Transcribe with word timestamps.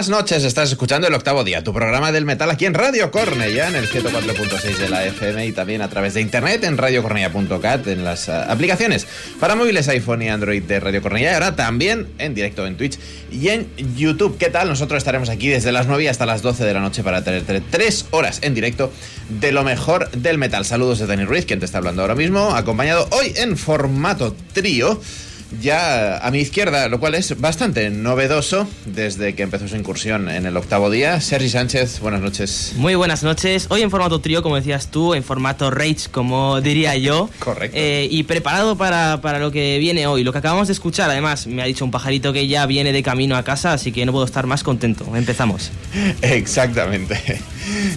Buenas 0.00 0.18
noches, 0.18 0.44
estás 0.44 0.70
escuchando 0.70 1.08
el 1.08 1.12
octavo 1.12 1.44
día, 1.44 1.62
tu 1.62 1.74
programa 1.74 2.10
del 2.10 2.24
metal 2.24 2.50
aquí 2.50 2.64
en 2.64 2.72
Radio 2.72 3.10
Cornella, 3.10 3.68
en 3.68 3.74
el 3.74 3.86
104.6 3.86 4.78
de 4.78 4.88
la 4.88 5.04
FM 5.04 5.44
y 5.44 5.52
también 5.52 5.82
a 5.82 5.90
través 5.90 6.14
de 6.14 6.22
internet 6.22 6.64
en 6.64 6.78
radiocornella.cat, 6.78 7.86
en 7.86 8.02
las 8.02 8.28
uh, 8.28 8.32
aplicaciones 8.48 9.06
para 9.38 9.56
móviles 9.56 9.88
iPhone 9.88 10.22
y 10.22 10.30
Android 10.30 10.62
de 10.62 10.80
Radio 10.80 11.02
Cornella 11.02 11.32
y 11.32 11.34
ahora 11.34 11.54
también 11.54 12.08
en 12.16 12.32
directo 12.32 12.66
en 12.66 12.78
Twitch 12.78 12.98
y 13.30 13.48
en 13.48 13.68
YouTube. 13.94 14.38
¿Qué 14.38 14.48
tal? 14.48 14.70
Nosotros 14.70 14.96
estaremos 14.96 15.28
aquí 15.28 15.48
desde 15.48 15.70
las 15.70 15.86
9 15.86 16.08
hasta 16.08 16.24
las 16.24 16.40
12 16.40 16.64
de 16.64 16.72
la 16.72 16.80
noche 16.80 17.02
para 17.02 17.22
tener 17.22 17.44
tres 17.70 18.06
horas 18.10 18.38
en 18.40 18.54
directo 18.54 18.90
de 19.28 19.52
lo 19.52 19.64
mejor 19.64 20.10
del 20.12 20.38
metal. 20.38 20.64
Saludos 20.64 20.98
de 21.00 21.08
Dani 21.08 21.26
Ruiz, 21.26 21.44
quien 21.44 21.58
te 21.58 21.66
está 21.66 21.76
hablando 21.76 22.00
ahora 22.00 22.14
mismo, 22.14 22.54
acompañado 22.54 23.06
hoy 23.10 23.34
en 23.36 23.58
formato 23.58 24.34
trío 24.54 24.98
ya 25.60 26.18
a 26.18 26.30
mi 26.30 26.38
izquierda, 26.38 26.88
lo 26.88 27.00
cual 27.00 27.14
es 27.14 27.40
bastante 27.40 27.90
novedoso 27.90 28.68
desde 28.86 29.34
que 29.34 29.42
empezó 29.42 29.68
su 29.68 29.76
incursión 29.76 30.28
en 30.28 30.46
el 30.46 30.56
octavo 30.56 30.90
día. 30.90 31.20
Sergi 31.20 31.48
Sánchez, 31.48 32.00
buenas 32.00 32.20
noches. 32.20 32.74
Muy 32.76 32.94
buenas 32.94 33.22
noches. 33.22 33.66
Hoy 33.68 33.82
en 33.82 33.90
formato 33.90 34.20
trío, 34.20 34.42
como 34.42 34.56
decías 34.56 34.90
tú, 34.90 35.14
en 35.14 35.22
formato 35.22 35.70
Rage, 35.70 36.08
como 36.10 36.60
diría 36.60 36.96
yo. 36.96 37.28
Correcto. 37.38 37.76
Eh, 37.78 38.08
y 38.10 38.22
preparado 38.24 38.76
para, 38.76 39.20
para, 39.20 39.38
lo 39.38 39.50
que 39.50 39.78
viene 39.78 40.06
hoy. 40.06 40.24
Lo 40.24 40.32
que 40.32 40.38
acabamos 40.38 40.68
de 40.68 40.72
escuchar, 40.72 41.10
además, 41.10 41.46
me 41.46 41.62
ha 41.62 41.66
dicho 41.66 41.84
un 41.84 41.90
pajarito 41.90 42.32
que 42.32 42.46
ya 42.46 42.66
viene 42.66 42.92
de 42.92 43.02
camino 43.02 43.36
a 43.36 43.42
casa, 43.42 43.72
así 43.72 43.92
que 43.92 44.06
no 44.06 44.12
puedo 44.12 44.24
estar 44.24 44.46
más 44.46 44.62
contento. 44.62 45.04
Empezamos. 45.16 45.70
Exactamente. 46.22 47.40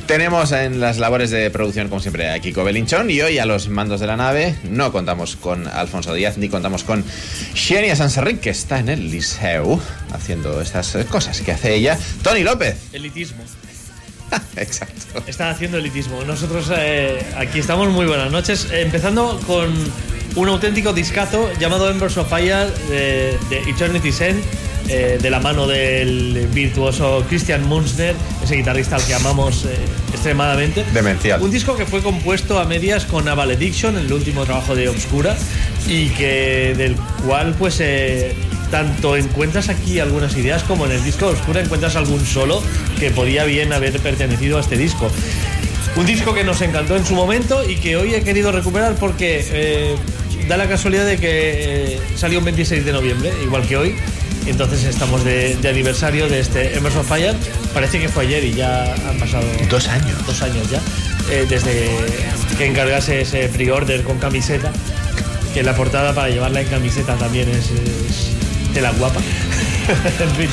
Tenemos 0.01 0.51
en 0.51 0.79
las 0.79 0.97
labores 0.97 1.31
de 1.31 1.49
producción, 1.49 1.89
como 1.89 2.01
siempre, 2.01 2.29
a 2.29 2.39
Kiko 2.39 2.63
Belinchón 2.63 3.09
y 3.09 3.21
hoy 3.21 3.37
a 3.37 3.45
los 3.45 3.69
mandos 3.69 3.99
de 3.99 4.07
la 4.07 4.17
nave 4.17 4.55
no 4.63 4.91
contamos 4.91 5.35
con 5.35 5.67
Alfonso 5.67 6.13
Díaz 6.13 6.37
ni 6.37 6.49
contamos 6.49 6.83
con 6.83 7.03
Xenia 7.53 7.95
Sanserric, 7.95 8.39
que 8.39 8.49
está 8.49 8.79
en 8.79 8.89
el 8.89 9.09
Liceu 9.09 9.79
haciendo 10.11 10.61
estas 10.61 10.97
cosas 11.09 11.41
que 11.41 11.51
hace 11.51 11.75
ella. 11.75 11.97
Tony 12.21 12.43
López. 12.43 12.75
Elitismo. 12.93 13.43
Exacto. 14.55 15.23
Está 15.27 15.49
haciendo 15.49 15.77
elitismo. 15.77 16.23
Nosotros 16.23 16.71
eh, 16.75 17.23
aquí 17.37 17.59
estamos 17.59 17.89
muy 17.89 18.05
buenas 18.05 18.31
noches. 18.31 18.67
empezando 18.71 19.39
con 19.45 19.71
un 20.35 20.49
auténtico 20.49 20.93
discazo 20.93 21.51
llamado 21.59 21.89
Embers 21.89 22.17
of 22.17 22.29
Fire 22.29 22.67
de, 22.89 23.37
de 23.49 23.69
Eternity 23.69 24.11
Sen 24.11 24.41
eh, 24.89 25.17
de 25.21 25.29
la 25.29 25.39
mano 25.39 25.65
del 25.65 26.47
virtuoso 26.53 27.23
Christian 27.29 27.65
Munster, 27.67 28.15
ese 28.43 28.55
guitarrista 28.55 28.97
al 28.97 29.05
que 29.05 29.13
amamos 29.13 29.63
eh, 29.65 29.77
extremadamente. 30.11 30.83
Demencial. 30.93 31.41
Un 31.41 31.51
disco 31.51 31.77
que 31.77 31.85
fue 31.85 32.01
compuesto 32.01 32.59
a 32.59 32.65
medias 32.65 33.05
con 33.05 33.27
A 33.29 33.33
Valediction, 33.33 33.97
el 33.97 34.11
último 34.11 34.43
trabajo 34.43 34.75
de 34.75 34.89
Obscura, 34.89 35.37
y 35.87 36.09
que 36.09 36.73
del 36.77 36.97
cual 37.25 37.55
pues 37.57 37.79
eh, 37.79 38.35
tanto 38.71 39.15
encuentras 39.15 39.69
aquí 39.69 39.99
algunas 39.99 40.35
ideas 40.35 40.63
como 40.63 40.85
en 40.85 40.91
el 40.91 41.03
disco 41.03 41.27
Obscura 41.27 41.61
encuentras 41.61 41.95
algún 41.95 42.25
solo 42.25 42.61
que 42.99 43.09
podía 43.09 43.45
bien 43.45 43.71
haber 43.71 43.97
pertenecido 43.99 44.57
a 44.57 44.61
este 44.61 44.75
disco. 44.75 45.09
Un 45.95 46.05
disco 46.05 46.33
que 46.33 46.43
nos 46.43 46.61
encantó 46.61 46.97
en 46.97 47.05
su 47.05 47.15
momento 47.15 47.67
y 47.67 47.77
que 47.77 47.95
hoy 47.95 48.15
he 48.15 48.23
querido 48.23 48.51
recuperar 48.51 48.95
porque 48.95 49.95
da 50.47 50.57
la 50.57 50.67
casualidad 50.67 51.05
de 51.05 51.17
que 51.17 51.99
salió 52.15 52.39
un 52.39 52.45
26 52.45 52.83
de 52.83 52.91
noviembre, 52.91 53.31
igual 53.43 53.65
que 53.67 53.77
hoy. 53.77 53.95
Entonces 54.45 54.83
estamos 54.83 55.23
de, 55.23 55.55
de, 55.55 55.69
aniversario 55.69 56.27
de 56.27 56.39
este 56.39 56.75
Emerson 56.77 57.05
Fire. 57.05 57.35
Parece 57.73 57.99
que 57.99 58.09
fue 58.09 58.25
ayer 58.25 58.43
y 58.43 58.53
ya 58.53 58.93
han 59.09 59.17
pasado 59.17 59.45
dos 59.69 59.87
años. 59.87 60.25
Dos 60.25 60.41
años 60.41 60.69
ya. 60.69 60.81
Eh, 61.31 61.45
desde 61.47 61.89
que 62.57 62.65
encargase 62.65 63.21
ese 63.21 63.47
pre-order 63.49 64.03
con 64.03 64.19
camiseta. 64.19 64.71
Que 65.53 65.63
la 65.63 65.75
portada 65.75 66.13
para 66.13 66.29
llevarla 66.29 66.61
en 66.61 66.67
camiseta 66.67 67.15
también 67.15 67.47
es, 67.49 67.69
es 67.71 68.73
de 68.73 68.81
la 68.81 68.91
guapa. 68.91 69.19
en 70.19 70.29
fin. 70.35 70.49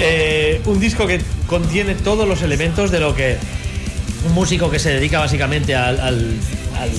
Eh, 0.00 0.60
un 0.64 0.80
disco 0.80 1.06
que 1.06 1.20
contiene 1.46 1.94
todos 1.94 2.26
los 2.26 2.42
elementos 2.42 2.90
de 2.90 3.00
lo 3.00 3.14
que 3.14 3.36
un 4.26 4.32
músico 4.32 4.70
que 4.70 4.78
se 4.78 4.90
dedica 4.90 5.18
básicamente 5.18 5.74
al, 5.74 6.00
al, 6.00 6.36
al 6.78 6.90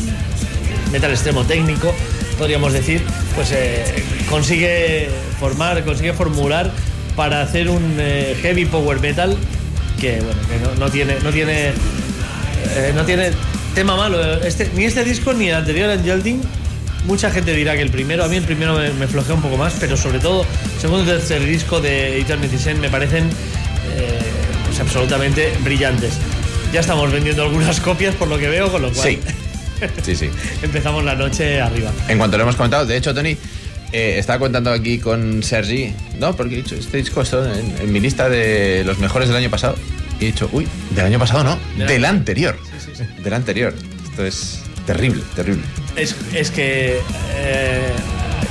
metal 0.92 1.12
extremo 1.12 1.44
técnico, 1.44 1.94
podríamos 2.38 2.74
decir, 2.74 3.02
pues 3.36 3.52
eh, 3.52 3.84
consigue 4.30 5.10
formar, 5.40 5.84
consigue 5.84 6.14
formular 6.14 6.72
para 7.16 7.42
hacer 7.42 7.70
un 7.70 7.96
eh, 8.00 8.36
heavy 8.42 8.66
power 8.66 9.00
metal 9.00 9.38
que 10.00 10.20
bueno, 10.22 10.42
que 10.48 10.60
no, 10.60 10.86
no 10.86 10.92
tiene, 10.92 11.16
no 11.24 11.32
tiene, 11.32 11.70
eh, 11.70 12.92
no 12.96 13.04
tiene 13.06 13.32
tema 13.76 13.96
malo. 13.96 14.22
Este, 14.44 14.70
ni 14.76 14.86
este 14.86 15.04
disco 15.04 15.34
ni 15.34 15.50
el 15.50 15.56
anterior 15.56 15.90
Angelding. 15.90 16.42
Mucha 17.06 17.30
gente 17.32 17.54
dirá 17.54 17.76
que 17.76 17.82
el 17.82 17.92
primero, 17.92 18.24
a 18.24 18.28
mí 18.28 18.38
el 18.38 18.44
primero 18.44 18.76
me, 18.76 18.90
me 18.92 19.08
flojea 19.08 19.36
un 19.36 19.42
poco 19.42 19.58
más, 19.58 19.76
pero 19.80 19.98
sobre 19.98 20.20
todo 20.20 20.46
segundo 20.80 21.04
y 21.04 21.08
tercer 21.08 21.46
disco 21.46 21.82
de 21.82 22.20
Eternity 22.20 22.58
Sen 22.58 22.80
me 22.80 22.90
parecen 22.90 23.30
pues 24.74 24.80
absolutamente 24.80 25.54
brillantes. 25.64 26.14
Ya 26.74 26.80
estamos 26.80 27.12
vendiendo 27.12 27.44
algunas 27.44 27.80
copias 27.82 28.16
por 28.16 28.28
lo 28.28 28.40
que 28.40 28.50
veo, 28.50 28.72
con 28.72 28.82
lo 28.82 28.92
cual. 28.92 29.08
Sí. 29.08 29.20
Sí, 30.02 30.16
sí. 30.16 30.30
Empezamos 30.62 31.04
la 31.04 31.14
noche 31.14 31.60
arriba. 31.60 31.92
En 32.08 32.18
cuanto 32.18 32.38
lo 32.38 32.44
hemos 32.44 32.56
comentado, 32.56 32.86
de 32.86 32.96
hecho, 32.96 33.14
Tony, 33.14 33.36
eh, 33.94 34.18
estaba 34.18 34.40
contando 34.40 34.72
aquí 34.72 34.98
con 34.98 35.44
Sergi, 35.44 35.94
no, 36.20 36.36
porque 36.36 36.56
he 36.56 36.58
dicho, 36.58 36.76
este 36.76 36.98
disco 36.98 37.22
está 37.22 37.58
en, 37.58 37.76
en, 37.80 37.94
mi 37.94 38.00
lista 38.00 38.28
de 38.28 38.84
los 38.84 38.98
mejores 38.98 39.30
del 39.30 39.38
año 39.38 39.52
pasado. 39.52 39.76
Y 40.20 40.24
he 40.24 40.28
dicho, 40.28 40.50
uy, 40.52 40.68
del 40.96 41.06
año 41.06 41.20
pasado 41.20 41.44
no, 41.44 41.60
del, 41.78 41.88
del 41.88 42.06
anterior. 42.06 42.58
Sí, 42.64 42.86
sí, 42.86 42.92
sí. 42.96 43.22
Del 43.24 43.34
anterior. 43.34 43.74
Esto 44.10 44.26
es 44.26 44.64
terrible, 44.88 45.22
terrible. 45.36 45.64
Es, 45.96 46.16
es 46.34 46.50
que 46.50 47.00
eh, 47.36 47.92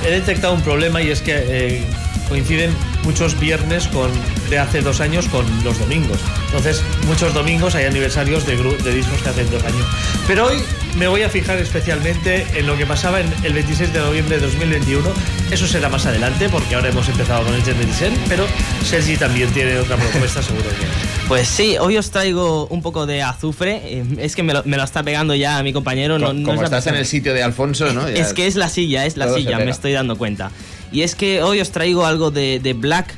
he 0.07 0.11
detectado 0.11 0.53
un 0.53 0.61
problema 0.61 1.01
y 1.01 1.11
es 1.11 1.21
que 1.21 1.33
eh, 1.35 1.81
coinciden 2.29 2.71
muchos 3.03 3.39
viernes 3.39 3.87
con, 3.87 4.11
de 4.49 4.59
hace 4.59 4.81
dos 4.81 5.01
años 5.01 5.27
con 5.27 5.45
los 5.63 5.77
domingos. 5.79 6.19
Entonces, 6.47 6.83
muchos 7.07 7.33
domingos 7.33 7.75
hay 7.75 7.85
aniversarios 7.85 8.45
de, 8.45 8.55
de, 8.55 8.93
discos 8.93 9.21
que 9.21 9.29
hacen 9.29 9.49
dos 9.51 9.63
años. 9.63 9.85
Pero 10.27 10.47
hoy 10.47 10.57
me 10.97 11.07
voy 11.07 11.23
a 11.23 11.29
fijar 11.29 11.57
especialmente 11.57 12.45
en 12.53 12.67
lo 12.67 12.77
que 12.77 12.85
pasaba 12.85 13.19
en 13.19 13.31
el 13.43 13.53
26 13.53 13.93
de 13.93 13.99
noviembre 13.99 14.37
de 14.37 14.45
2021. 14.45 15.09
Eso 15.51 15.67
será 15.67 15.89
más 15.89 16.05
adelante, 16.05 16.49
porque 16.49 16.75
ahora 16.75 16.89
hemos 16.89 17.07
empezado 17.09 17.43
con 17.43 17.53
el 17.53 17.63
Gen 17.63 17.77
26, 17.77 18.13
pero 18.27 18.45
Sergi 18.83 19.17
también 19.17 19.49
tiene 19.51 19.77
otra 19.77 19.97
propuesta, 19.97 20.41
seguro 20.43 20.69
que. 20.69 21.13
Pues 21.27 21.47
sí, 21.47 21.77
hoy 21.79 21.97
os 21.97 22.11
traigo 22.11 22.67
un 22.67 22.81
poco 22.81 23.05
de 23.05 23.21
azufre. 23.21 24.03
Es 24.17 24.35
que 24.35 24.43
me 24.43 24.53
lo, 24.53 24.63
me 24.65 24.77
lo 24.77 24.83
está 24.83 25.03
pegando 25.03 25.33
ya 25.35 25.61
mi 25.63 25.73
compañero. 25.73 26.15
Como, 26.15 26.27
no, 26.27 26.33
no 26.33 26.45
como 26.45 26.61
es 26.61 26.65
estás 26.65 26.87
en 26.87 26.95
el 26.95 27.05
sitio 27.05 27.33
de 27.33 27.43
Alfonso, 27.43 27.91
¿no? 27.93 28.09
Ya 28.13 28.21
es 28.21 28.33
que 28.33 28.47
es 28.47 28.55
la 28.55 28.69
silla, 28.69 29.05
es 29.05 29.17
la 29.17 29.33
silla, 29.33 29.57
me 29.59 29.71
estoy 29.71 29.93
dando 29.93 30.17
cuenta. 30.17 30.51
Y 30.93 31.01
es 31.01 31.15
que 31.15 31.41
hoy 31.43 31.59
os 31.59 31.71
traigo 31.71 32.05
algo 32.05 32.31
de, 32.31 32.59
de 32.59 32.73
Black 32.73 33.15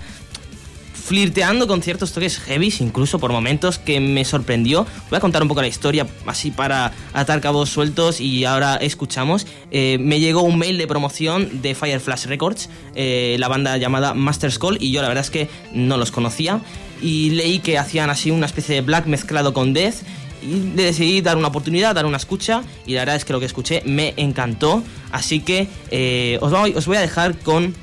flirteando 1.06 1.68
con 1.68 1.84
ciertos 1.84 2.14
toques 2.14 2.40
heavies, 2.40 2.82
incluso 2.82 3.20
por 3.20 3.32
momentos 3.32 3.78
que 3.78 4.00
me 4.00 4.26
sorprendió. 4.26 4.88
Voy 5.12 5.18
a 5.18 5.20
contar 5.20 5.44
un 5.44 5.48
poco 5.48 5.62
la 5.62 5.68
historia, 5.68 6.08
así 6.26 6.50
para 6.50 6.94
atar 7.14 7.42
cabos 7.42 7.70
sueltos 7.70 8.20
y 8.20 8.44
ahora 8.44 8.78
escuchamos. 8.78 9.46
Eh, 9.70 9.98
me 10.00 10.20
llegó 10.20 10.42
un 10.42 10.58
mail 10.58 10.80
de 10.80 10.88
promoción 10.88 11.62
de 11.62 11.76
Fireflash 11.76 12.26
Records, 12.26 12.70
eh, 12.96 13.36
la 13.40 13.48
banda 13.48 13.78
llamada 13.78 14.16
Master's 14.16 14.58
Call, 14.58 14.80
y 14.82 14.92
yo 14.92 15.04
la 15.04 15.08
verdad 15.08 15.24
es 15.24 15.30
que 15.30 15.48
no 15.74 15.98
los 15.98 16.10
conocía. 16.10 16.62
Y 17.04 17.32
leí 17.32 17.60
que 17.60 17.78
hacían 17.78 18.10
así 18.10 18.32
una 18.32 18.48
especie 18.48 18.74
de 18.74 18.82
black 18.82 19.06
mezclado 19.06 19.54
con 19.54 19.74
death 19.74 19.98
y 20.46 20.72
decidí 20.76 21.22
dar 21.22 21.38
una 21.38 21.48
oportunidad, 21.48 21.96
dar 21.96 22.06
una 22.06 22.18
escucha 22.18 22.64
y 22.86 22.94
la 22.94 23.02
verdad 23.02 23.16
es 23.16 23.26
que 23.26 23.34
lo 23.34 23.40
que 23.40 23.46
escuché 23.46 23.82
me 23.86 24.14
encantó. 24.18 24.84
Así 25.12 25.40
que 25.40 25.68
eh, 25.92 26.38
os, 26.42 26.52
voy, 26.86 26.98
a 26.98 27.02
dejar 27.02 27.38
con 27.40 27.74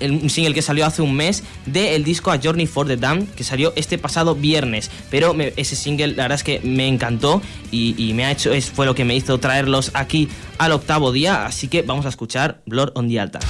un 0.00 0.30
single 0.30 0.52
que 0.52 0.62
salió 0.62 0.84
hace 0.84 1.00
un 1.00 1.14
mes 1.14 1.44
del 1.64 1.94
el 1.94 2.04
disco 2.04 2.32
A 2.32 2.40
Journey 2.42 2.66
for 2.66 2.88
the 2.88 2.96
Damned 2.96 3.28
que 3.28 3.44
salió 3.44 3.72
este 3.76 3.98
pasado 3.98 4.34
viernes. 4.34 4.90
Pero 5.10 5.34
ese 5.56 5.76
single 5.76 6.08
la 6.08 6.24
verdad 6.24 6.36
es 6.36 6.44
que 6.44 6.60
me 6.60 6.88
encantó 6.88 7.40
y, 7.70 7.94
y, 7.96 8.12
me 8.14 8.24
ha 8.24 8.32
hecho, 8.32 8.50
fue 8.74 8.86
lo 8.86 8.94
que 8.94 9.04
me 9.04 9.14
hizo 9.14 9.38
traerlos 9.38 9.90
aquí 9.94 10.28
al 10.58 10.72
octavo 10.72 11.12
día. 11.12 11.46
Así 11.46 11.68
que 11.68 11.82
vamos 11.82 12.06
a 12.06 12.08
escuchar 12.08 12.62
Blood 12.66 12.90
on 12.94 13.08
the 13.08 13.20
Altar. 13.20 13.42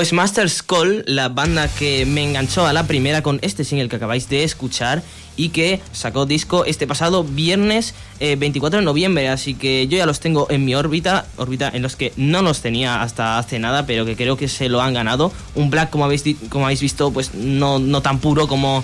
Pues 0.00 0.14
Master's 0.14 0.62
Call, 0.62 1.04
la 1.06 1.28
banda 1.28 1.68
que 1.68 2.06
me 2.06 2.24
enganchó 2.24 2.64
a 2.64 2.72
la 2.72 2.86
primera 2.86 3.20
con 3.22 3.38
este 3.42 3.64
single 3.64 3.90
que 3.90 3.96
acabáis 3.96 4.30
de 4.30 4.44
escuchar 4.44 5.02
y 5.36 5.50
que 5.50 5.82
sacó 5.92 6.24
disco 6.24 6.64
este 6.64 6.86
pasado 6.86 7.22
viernes 7.22 7.92
24 8.18 8.78
eh, 8.78 8.80
de 8.80 8.84
noviembre, 8.86 9.28
así 9.28 9.52
que 9.52 9.88
yo 9.88 9.98
ya 9.98 10.06
los 10.06 10.18
tengo 10.18 10.46
en 10.50 10.64
mi 10.64 10.74
órbita, 10.74 11.26
órbita 11.36 11.68
en 11.68 11.82
los 11.82 11.96
que 11.96 12.14
no 12.16 12.40
los 12.40 12.62
tenía 12.62 13.02
hasta 13.02 13.36
hace 13.36 13.58
nada, 13.58 13.84
pero 13.84 14.06
que 14.06 14.16
creo 14.16 14.38
que 14.38 14.48
se 14.48 14.70
lo 14.70 14.80
han 14.80 14.94
ganado. 14.94 15.34
Un 15.54 15.68
black, 15.68 15.90
como 15.90 16.06
habéis, 16.06 16.24
como 16.48 16.64
habéis 16.64 16.80
visto, 16.80 17.12
pues 17.12 17.34
no, 17.34 17.78
no 17.78 18.00
tan 18.00 18.20
puro 18.20 18.48
como, 18.48 18.82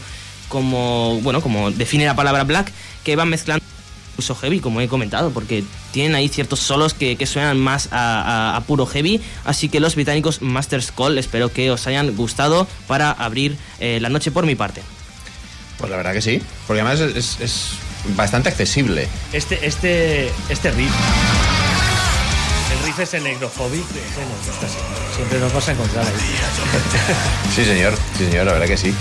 como, 0.50 1.18
bueno, 1.22 1.40
como 1.40 1.70
define 1.70 2.04
la 2.04 2.14
palabra 2.14 2.44
black, 2.44 2.70
que 3.04 3.16
van 3.16 3.30
mezclando 3.30 3.64
incluso 4.16 4.34
heavy, 4.34 4.60
como 4.60 4.80
he 4.80 4.88
comentado, 4.88 5.30
porque 5.30 5.62
tienen 5.92 6.14
ahí 6.14 6.28
ciertos 6.28 6.60
solos 6.60 6.94
que, 6.94 7.26
suenan 7.26 7.58
más 7.58 7.90
a, 7.92 8.62
puro 8.66 8.86
heavy. 8.86 9.20
Así 9.44 9.68
que 9.68 9.78
los 9.78 9.94
británicos 9.94 10.40
Masters 10.40 10.90
Call, 10.90 11.18
espero 11.18 11.52
que 11.52 11.70
os 11.70 11.86
hayan 11.86 12.16
gustado 12.16 12.66
para 12.86 13.10
abrir 13.10 13.58
eh, 13.78 13.98
la 14.00 14.08
noche 14.08 14.30
por 14.30 14.46
mi 14.46 14.54
parte. 14.54 14.80
Pues 15.76 15.90
la 15.90 15.98
verdad 15.98 16.14
que 16.14 16.22
sí, 16.22 16.40
porque 16.66 16.80
además 16.80 17.00
es, 17.00 17.72
bastante 18.16 18.48
accesible. 18.48 19.06
Este, 19.32 19.66
este, 19.66 20.30
este 20.48 20.70
riff. 20.70 20.92
El 22.72 22.86
riff 22.86 22.98
es 23.00 23.14
el 23.14 23.24
necrophobic, 23.24 23.84
siempre 25.14 25.38
nos 25.40 25.52
vas 25.52 25.68
a 25.68 25.72
encontrar 25.72 26.06
ahí. 26.06 27.54
sí, 27.54 27.64
señor, 27.64 27.94
sí, 28.16 28.24
señor, 28.24 28.46
la 28.46 28.52
verdad 28.52 28.66
que 28.66 28.76
sí. 28.78 28.94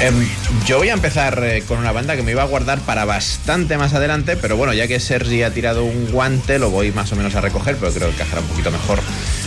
Em, 0.00 0.28
yo 0.66 0.78
voy 0.78 0.88
a 0.88 0.94
empezar 0.94 1.42
eh, 1.44 1.62
con 1.66 1.78
una 1.78 1.92
banda 1.92 2.16
que 2.16 2.22
me 2.22 2.32
iba 2.32 2.42
a 2.42 2.46
guardar 2.46 2.80
para 2.80 3.04
bastante 3.04 3.78
más 3.78 3.94
adelante, 3.94 4.36
pero 4.36 4.56
bueno, 4.56 4.72
ya 4.72 4.88
que 4.88 4.98
Sergi 4.98 5.42
ha 5.42 5.52
tirado 5.52 5.84
un 5.84 6.10
guante, 6.10 6.58
lo 6.58 6.70
voy 6.70 6.90
más 6.92 7.12
o 7.12 7.16
menos 7.16 7.34
a 7.34 7.40
recoger, 7.40 7.76
pero 7.76 7.92
creo 7.92 8.08
que 8.08 8.14
encajará 8.14 8.40
un 8.40 8.48
poquito 8.48 8.70
mejor 8.70 9.00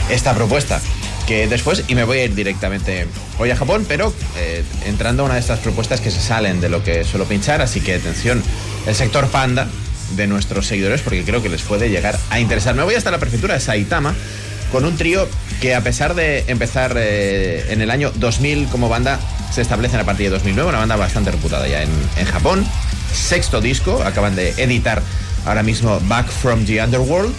esta 0.10 0.34
propuesta 0.34 0.79
que 1.27 1.47
después, 1.47 1.84
y 1.88 1.95
me 1.95 2.03
voy 2.03 2.19
a 2.19 2.25
ir 2.25 2.36
directamente 2.36 3.08
hoy 3.39 3.49
a 3.49 3.55
Japón, 3.55 3.86
pero 3.88 4.13
eh, 4.38 4.63
entrando 4.86 5.23
a 5.23 5.25
una 5.25 5.36
de 5.36 5.39
estas 5.41 5.60
propuestas 5.60 5.99
que 5.99 6.12
se 6.12 6.21
salen 6.21 6.62
de 6.62 6.69
lo 6.69 6.84
que 6.84 7.03
suelo 7.03 7.25
pinchar, 7.25 7.62
así 7.62 7.81
que 7.81 7.95
atención, 7.95 8.41
el 8.86 8.95
sector 8.95 9.27
panda 9.27 9.67
de 10.15 10.27
nuestros 10.27 10.67
seguidores, 10.67 11.01
porque 11.01 11.23
creo 11.23 11.41
que 11.41 11.49
les 11.49 11.63
puede 11.63 11.89
llegar 11.89 12.17
a 12.29 12.39
interesar. 12.39 12.75
Me 12.75 12.84
voy 12.84 12.95
hasta 12.95 13.12
la 13.12 13.17
prefectura 13.17 13.55
de 13.55 13.60
Saitama 13.60 14.13
con 14.75 14.83
un 14.83 14.97
trío 14.97 15.25
que 15.61 15.73
a 15.73 15.79
pesar 15.79 16.15
de 16.15 16.43
empezar 16.47 16.95
eh, 16.97 17.67
en 17.69 17.79
el 17.79 17.89
año 17.89 18.11
2000 18.15 18.67
como 18.67 18.89
banda, 18.89 19.21
se 19.49 19.61
establecen 19.61 20.01
a 20.01 20.03
partir 20.03 20.25
de 20.25 20.31
2009, 20.31 20.67
una 20.67 20.79
banda 20.79 20.97
bastante 20.97 21.31
reputada 21.31 21.65
ya 21.65 21.81
en, 21.81 22.25
Japón. 22.25 22.65
Sexto 23.13 23.61
disco, 23.61 24.03
acaban 24.03 24.35
de 24.35 24.49
editar 24.57 25.01
ahora 25.45 25.63
mismo 25.63 25.97
Back 26.09 26.27
from 26.27 26.65
the 26.65 26.83
Underworld. 26.83 27.33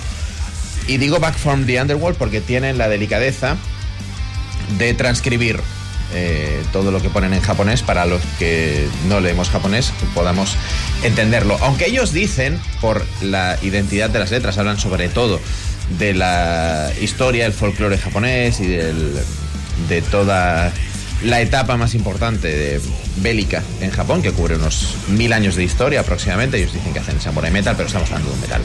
Y 0.88 0.96
digo 0.96 1.20
Back 1.20 1.36
from 1.36 1.66
the 1.66 1.78
Underworld 1.78 2.16
porque 2.16 2.40
tienen 2.40 2.78
la 2.78 2.88
delicadeza 2.88 3.58
de 4.78 4.94
transcribir 4.94 5.60
eh, 6.14 6.62
todo 6.72 6.90
lo 6.90 7.02
que 7.02 7.10
ponen 7.10 7.34
en 7.34 7.42
japonés 7.42 7.82
para 7.82 8.06
los 8.06 8.22
que 8.38 8.88
no 9.10 9.20
leemos 9.20 9.50
japonés 9.50 9.92
podamos 10.14 10.56
entenderlo. 11.02 11.58
Aunque 11.60 11.84
ellos 11.84 12.14
dicen, 12.14 12.58
por 12.80 13.04
la 13.20 13.58
identidad 13.60 14.08
de 14.08 14.20
las 14.20 14.30
letras, 14.30 14.56
hablan 14.56 14.78
sobre 14.78 15.10
todo 15.10 15.38
de 15.98 16.14
la 16.14 16.90
historia, 17.00 17.46
el 17.46 17.52
folclore 17.52 17.98
japonés 17.98 18.60
y 18.60 18.66
de 18.66 20.02
toda 20.10 20.72
la 21.22 21.40
etapa 21.40 21.76
más 21.76 21.94
importante 21.94 22.48
de 22.48 22.80
bélica 23.16 23.62
en 23.80 23.90
Japón, 23.90 24.22
que 24.22 24.32
cubre 24.32 24.56
unos 24.56 24.96
mil 25.08 25.32
años 25.32 25.56
de 25.56 25.64
historia 25.64 26.00
aproximadamente. 26.00 26.58
Ellos 26.58 26.72
dicen 26.72 26.92
que 26.92 26.98
hacen 26.98 27.20
samurai 27.20 27.50
metal, 27.50 27.74
pero 27.76 27.86
estamos 27.86 28.10
hablando 28.10 28.30
de 28.30 28.34
un 28.34 28.40
metal 28.40 28.62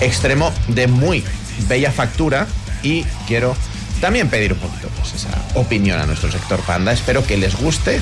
extremo 0.00 0.52
de 0.68 0.86
muy 0.86 1.24
bella 1.68 1.90
factura 1.90 2.46
y 2.82 3.04
quiero 3.26 3.56
también 4.00 4.28
pedir 4.28 4.52
un 4.52 4.58
poquito 4.58 4.88
pues, 4.96 5.14
esa 5.14 5.30
opinión 5.54 5.98
a 5.98 6.06
nuestro 6.06 6.30
sector 6.30 6.60
panda. 6.60 6.92
Espero 6.92 7.26
que 7.26 7.36
les 7.36 7.56
guste. 7.56 8.00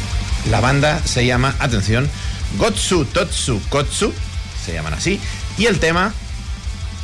La 0.50 0.60
banda 0.60 1.00
se 1.04 1.24
llama, 1.24 1.54
atención, 1.58 2.10
Gotsu 2.58 3.04
Totsu 3.06 3.60
Kotsu, 3.68 4.12
se 4.64 4.72
llaman 4.72 4.94
así, 4.94 5.18
y 5.56 5.66
el 5.66 5.78
tema, 5.78 6.12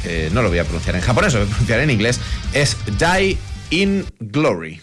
eh, 0.05 0.31
no 0.33 0.43
lo 0.43 0.49
voy 0.49 0.59
a 0.59 0.65
pronunciar 0.65 0.97
en 0.97 1.03
japonés, 1.03 1.33
lo 1.35 1.41
voy 1.41 1.49
a 1.49 1.51
pronunciar 1.51 1.81
en 1.81 1.91
inglés, 1.91 2.21
es 2.53 2.77
Die 2.99 3.37
in 3.71 4.05
Glory. 4.19 4.81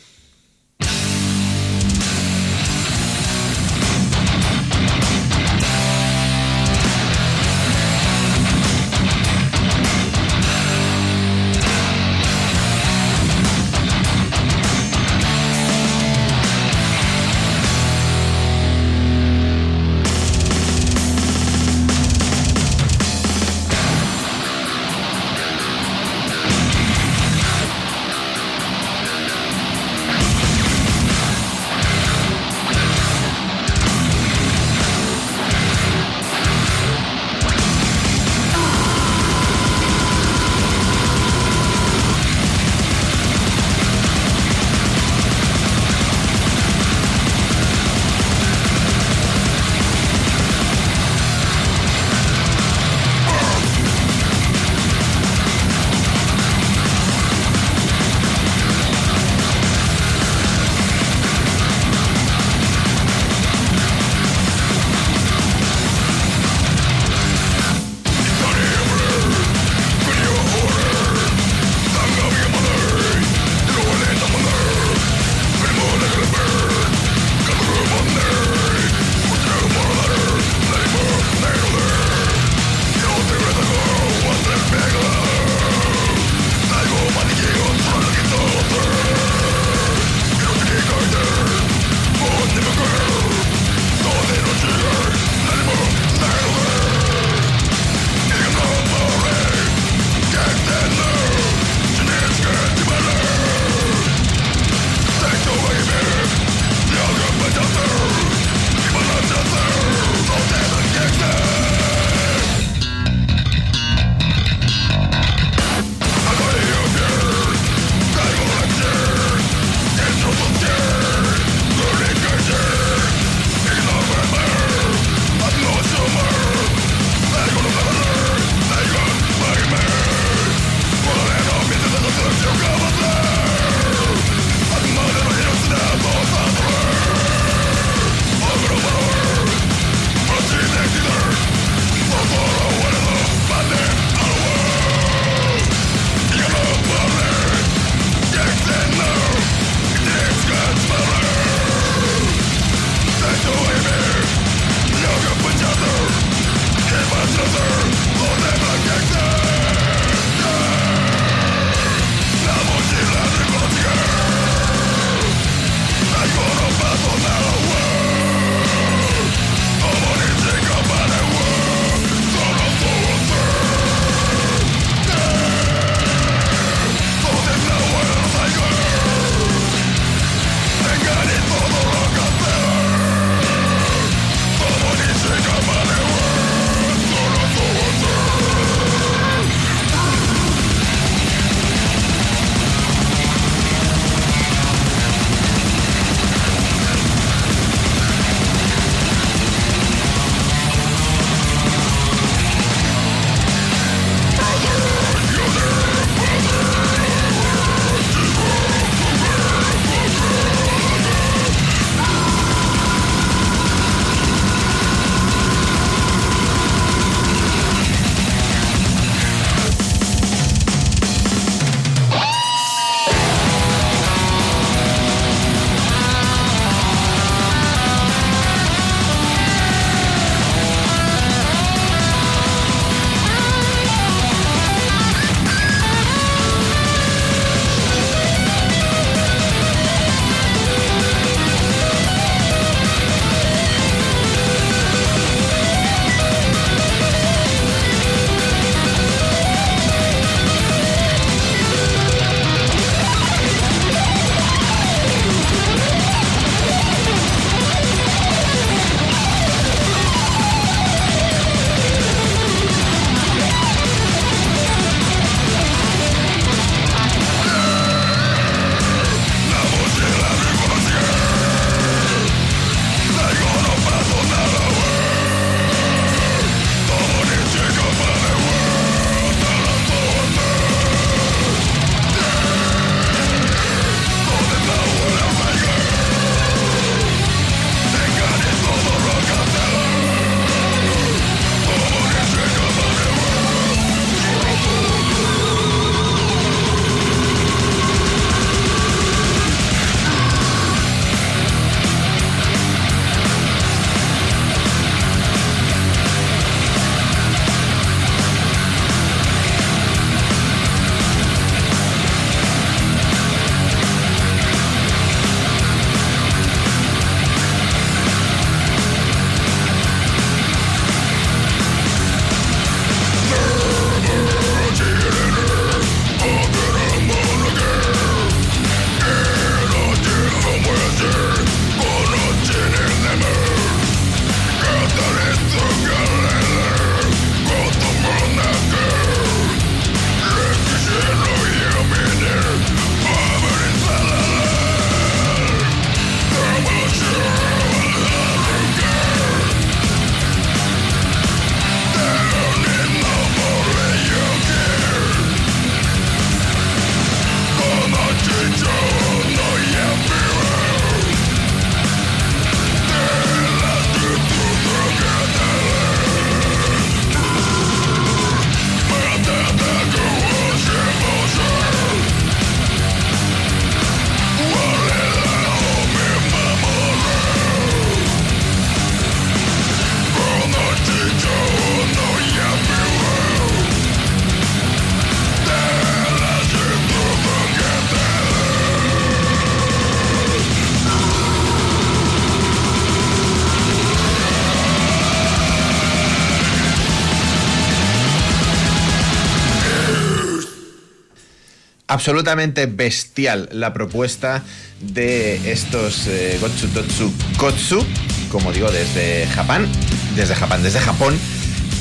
Absolutamente 401.98 402.68
bestial 402.68 403.50
la 403.52 403.74
propuesta 403.74 404.44
de 404.80 405.52
estos 405.52 406.06
eh, 406.06 406.40
Totsu 406.72 407.12
Kotsu, 407.38 407.84
como 408.32 408.52
digo, 408.52 408.70
desde 408.70 409.26
Japón, 409.26 409.68
desde 410.16 410.36
Japón, 410.36 410.62
desde 410.62 410.80
Japón. 410.80 411.18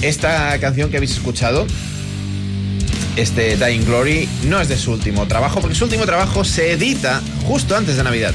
Esta 0.01 0.59
canción 0.59 0.91
que 0.91 0.97
habéis 0.97 1.13
escuchado, 1.13 1.67
este 3.17 3.59
Dying 3.59 3.85
Glory, 3.85 4.27
no 4.45 4.59
es 4.59 4.69
de 4.69 4.79
su 4.79 4.93
último 4.93 5.29
trabajo, 5.29 5.61
porque 5.61 5.75
su 5.75 5.85
último 5.85 6.07
trabajo 6.07 6.45
se 6.45 6.73
edita 6.73 7.21
justo 7.45 7.77
antes 7.77 7.99
de 7.99 8.03
Navidad. 8.03 8.33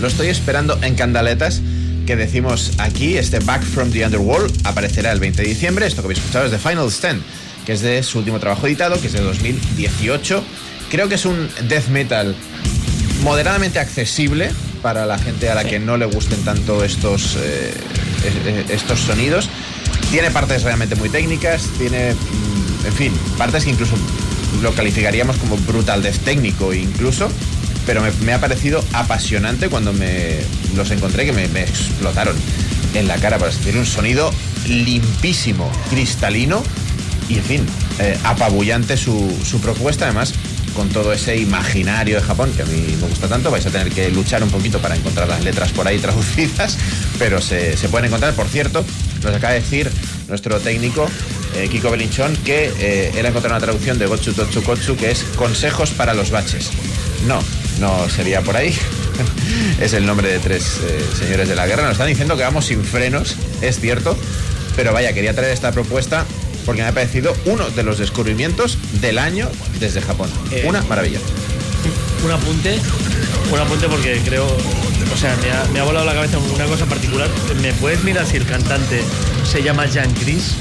Lo 0.00 0.06
estoy 0.06 0.28
esperando 0.28 0.78
en 0.82 0.94
candaletas 0.94 1.62
que 2.06 2.14
decimos 2.14 2.70
aquí, 2.78 3.16
este 3.16 3.40
Back 3.40 3.64
from 3.64 3.90
the 3.90 4.06
Underworld, 4.06 4.54
aparecerá 4.62 5.10
el 5.10 5.18
20 5.18 5.42
de 5.42 5.48
diciembre. 5.48 5.84
Esto 5.84 6.00
que 6.00 6.06
habéis 6.06 6.20
escuchado 6.20 6.44
es 6.44 6.52
de 6.52 6.58
Final 6.60 6.86
Stand, 6.92 7.22
que 7.66 7.72
es 7.72 7.80
de 7.80 8.04
su 8.04 8.18
último 8.18 8.38
trabajo 8.38 8.68
editado, 8.68 9.00
que 9.00 9.08
es 9.08 9.12
de 9.14 9.20
2018. 9.20 10.44
Creo 10.94 11.08
que 11.08 11.16
es 11.16 11.24
un 11.24 11.48
death 11.68 11.88
metal 11.88 12.36
moderadamente 13.24 13.80
accesible 13.80 14.52
para 14.80 15.06
la 15.06 15.18
gente 15.18 15.50
a 15.50 15.56
la 15.56 15.64
que 15.64 15.80
no 15.80 15.96
le 15.96 16.04
gusten 16.04 16.40
tanto 16.44 16.84
estos, 16.84 17.36
eh, 17.36 17.74
estos 18.68 19.00
sonidos. 19.00 19.48
Tiene 20.12 20.30
partes 20.30 20.62
realmente 20.62 20.94
muy 20.94 21.08
técnicas, 21.08 21.64
tiene, 21.78 22.14
mm, 22.14 22.86
en 22.86 22.92
fin, 22.92 23.12
partes 23.36 23.64
que 23.64 23.70
incluso 23.70 23.96
lo 24.62 24.72
calificaríamos 24.72 25.36
como 25.38 25.56
brutal 25.56 26.00
death 26.00 26.18
técnico 26.18 26.72
incluso 26.72 27.28
pero 27.86 28.00
me, 28.20 28.32
ha 28.32 28.40
parecido 28.40 28.82
apasionante 28.92 29.68
cuando 29.68 29.92
me 29.92 30.36
los 30.76 30.92
encontré, 30.92 31.26
que 31.26 31.32
me, 31.32 31.44
explotaron 31.60 32.36
en 32.94 33.08
la 33.08 33.16
cara. 33.16 33.38
Para 33.38 33.50
sentir 33.50 33.76
un 33.76 33.84
sonido 33.84 34.30
limpísimo, 34.68 35.68
cristalino 35.90 36.62
y, 37.28 37.38
en 37.38 37.44
fin, 37.44 37.66
eh, 37.98 38.16
apabullante 38.22 38.96
su, 38.96 39.36
su 39.44 39.60
propuesta, 39.60 40.04
además 40.04 40.34
con 40.74 40.88
todo 40.88 41.12
ese 41.12 41.36
imaginario 41.36 42.16
de 42.16 42.22
Japón 42.22 42.52
que 42.54 42.62
a 42.62 42.66
mí 42.66 42.96
me 43.00 43.06
gusta 43.08 43.28
tanto. 43.28 43.50
Vais 43.50 43.64
a 43.66 43.70
tener 43.70 43.90
que 43.90 44.10
luchar 44.10 44.42
un 44.42 44.50
poquito 44.50 44.78
para 44.80 44.96
encontrar 44.96 45.28
las 45.28 45.42
letras 45.42 45.72
por 45.72 45.86
ahí 45.86 45.98
traducidas, 46.00 46.76
pero 47.18 47.40
se, 47.40 47.76
pueden 47.90 48.06
encontrar. 48.06 48.34
Por 48.34 48.48
cierto, 48.48 48.84
nos 49.22 49.34
acaba 49.34 49.52
de 49.54 49.60
decir 49.60 49.90
nuestro 50.28 50.58
técnico, 50.60 51.08
eh, 51.54 51.68
Kiko 51.70 51.90
Belinchón, 51.90 52.36
que 52.38 52.72
eh, 52.78 53.12
él 53.16 53.26
ha 53.26 53.28
encontrado 53.28 53.56
una 53.56 53.64
traducción 53.64 53.98
de 53.98 54.06
Gotsu 54.06 54.32
Totsu 54.32 54.62
Kotsu 54.62 54.96
que 54.96 55.10
es 55.10 55.24
consejos 55.36 55.90
para 55.90 56.14
los 56.14 56.30
baches. 56.30 56.70
No, 57.26 57.40
no 57.80 58.08
sería 58.08 58.42
por 58.42 58.56
ahí. 58.56 58.74
es 59.80 59.92
el 59.92 60.06
nombre 60.06 60.28
de 60.28 60.38
tres 60.38 60.80
eh, 60.82 61.04
señores 61.18 61.48
de 61.48 61.54
la 61.54 61.66
guerra. 61.66 61.82
Nos 61.82 61.92
están 61.92 62.08
diciendo 62.08 62.36
que 62.36 62.42
vamos 62.42 62.66
sin 62.66 62.84
frenos, 62.84 63.36
es 63.62 63.80
cierto. 63.80 64.16
Pero 64.76 64.92
vaya, 64.92 65.12
quería 65.12 65.34
traer 65.34 65.52
esta 65.52 65.70
propuesta 65.70 66.26
porque 66.64 66.82
me 66.82 66.88
ha 66.88 66.92
parecido 66.92 67.36
uno 67.44 67.68
de 67.70 67.82
los 67.82 67.98
descubrimientos 67.98 68.78
del 69.00 69.18
año 69.18 69.50
desde 69.80 70.00
Japón. 70.00 70.30
Eh, 70.50 70.64
una 70.66 70.82
maravilla. 70.82 71.18
Un 72.24 72.30
apunte, 72.30 72.80
un 73.52 73.58
apunte 73.58 73.88
porque 73.88 74.20
creo, 74.24 74.46
o 74.46 75.16
sea, 75.16 75.36
me 75.72 75.80
ha, 75.80 75.84
volado 75.84 76.06
la 76.06 76.14
cabeza 76.14 76.38
una 76.38 76.64
cosa 76.64 76.86
particular. 76.86 77.28
¿Me 77.60 77.72
puedes 77.74 78.02
mirar 78.04 78.26
si 78.26 78.36
el 78.36 78.46
cantante 78.46 79.02
se 79.50 79.62
llama 79.62 79.86
Jan 79.92 80.12
Chris? 80.14 80.54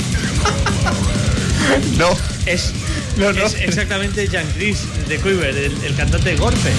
no. 1.97 2.15
Es 2.45 2.73
no, 3.17 3.31
no. 3.31 3.45
Es 3.45 3.55
exactamente 3.55 4.27
Jan 4.27 4.45
Chris 4.55 4.79
de 5.07 5.17
Quiver, 5.17 5.55
el, 5.55 5.95
cantante 5.95 6.31
de 6.31 6.35
Gorfe. 6.35 6.71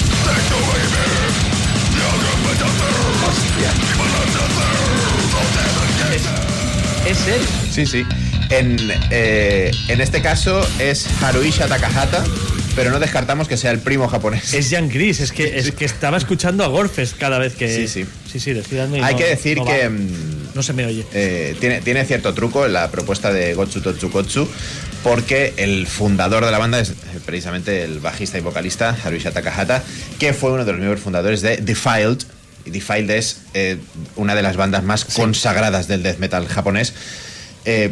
Es, 7.06 7.18
es, 7.18 7.26
él. 7.28 7.40
Sí, 7.70 7.86
sí. 7.86 8.06
En, 8.50 8.76
eh, 9.10 9.70
en 9.88 10.00
este 10.00 10.22
caso 10.22 10.66
es 10.78 11.06
Haruisha 11.22 11.66
Takahata 11.66 12.24
pero 12.74 12.90
no 12.90 12.98
descartamos 12.98 13.48
que 13.48 13.56
sea 13.56 13.70
el 13.70 13.78
primo 13.78 14.08
japonés. 14.08 14.52
Es 14.52 14.70
Jan 14.70 14.88
Chris, 14.88 15.20
es 15.20 15.32
que, 15.32 15.58
es 15.58 15.70
que 15.72 15.84
estaba 15.84 16.16
escuchando 16.16 16.64
a 16.64 16.68
Gorfes 16.68 17.14
cada 17.14 17.38
vez 17.38 17.54
que. 17.54 17.74
Sí, 17.74 17.88
sí. 17.88 18.06
Sí, 18.30 18.40
sí, 18.40 18.52
dando 18.76 19.02
Hay 19.04 19.14
que 19.14 19.26
decir 19.26 19.58
que. 19.62 19.90
No 20.54 20.62
se 20.62 20.72
me 20.72 20.86
oye. 20.86 21.04
Eh, 21.12 21.56
tiene, 21.60 21.80
tiene 21.80 22.04
cierto 22.04 22.34
truco 22.34 22.66
en 22.66 22.72
la 22.72 22.90
propuesta 22.90 23.32
de 23.32 23.54
Gotsu 23.54 23.80
Totsukotsu, 23.80 24.48
porque 25.02 25.54
el 25.56 25.86
fundador 25.86 26.44
de 26.44 26.50
la 26.50 26.58
banda 26.58 26.80
es 26.80 26.90
eh, 26.90 26.94
precisamente 27.24 27.84
el 27.84 28.00
bajista 28.00 28.38
y 28.38 28.40
vocalista 28.40 28.96
Haruisha 29.04 29.30
Takahata, 29.30 29.82
que 30.18 30.32
fue 30.32 30.50
uno 30.52 30.64
de 30.64 30.72
los 30.72 30.80
miembros 30.80 31.02
fundadores 31.02 31.42
de 31.42 31.58
Defiled. 31.58 32.18
Y 32.64 32.70
Defiled 32.70 33.10
es 33.10 33.42
eh, 33.52 33.78
una 34.16 34.34
de 34.34 34.42
las 34.42 34.56
bandas 34.56 34.82
más 34.82 35.04
consagradas 35.04 35.86
del 35.86 36.02
death 36.02 36.18
metal 36.18 36.46
japonés. 36.48 36.94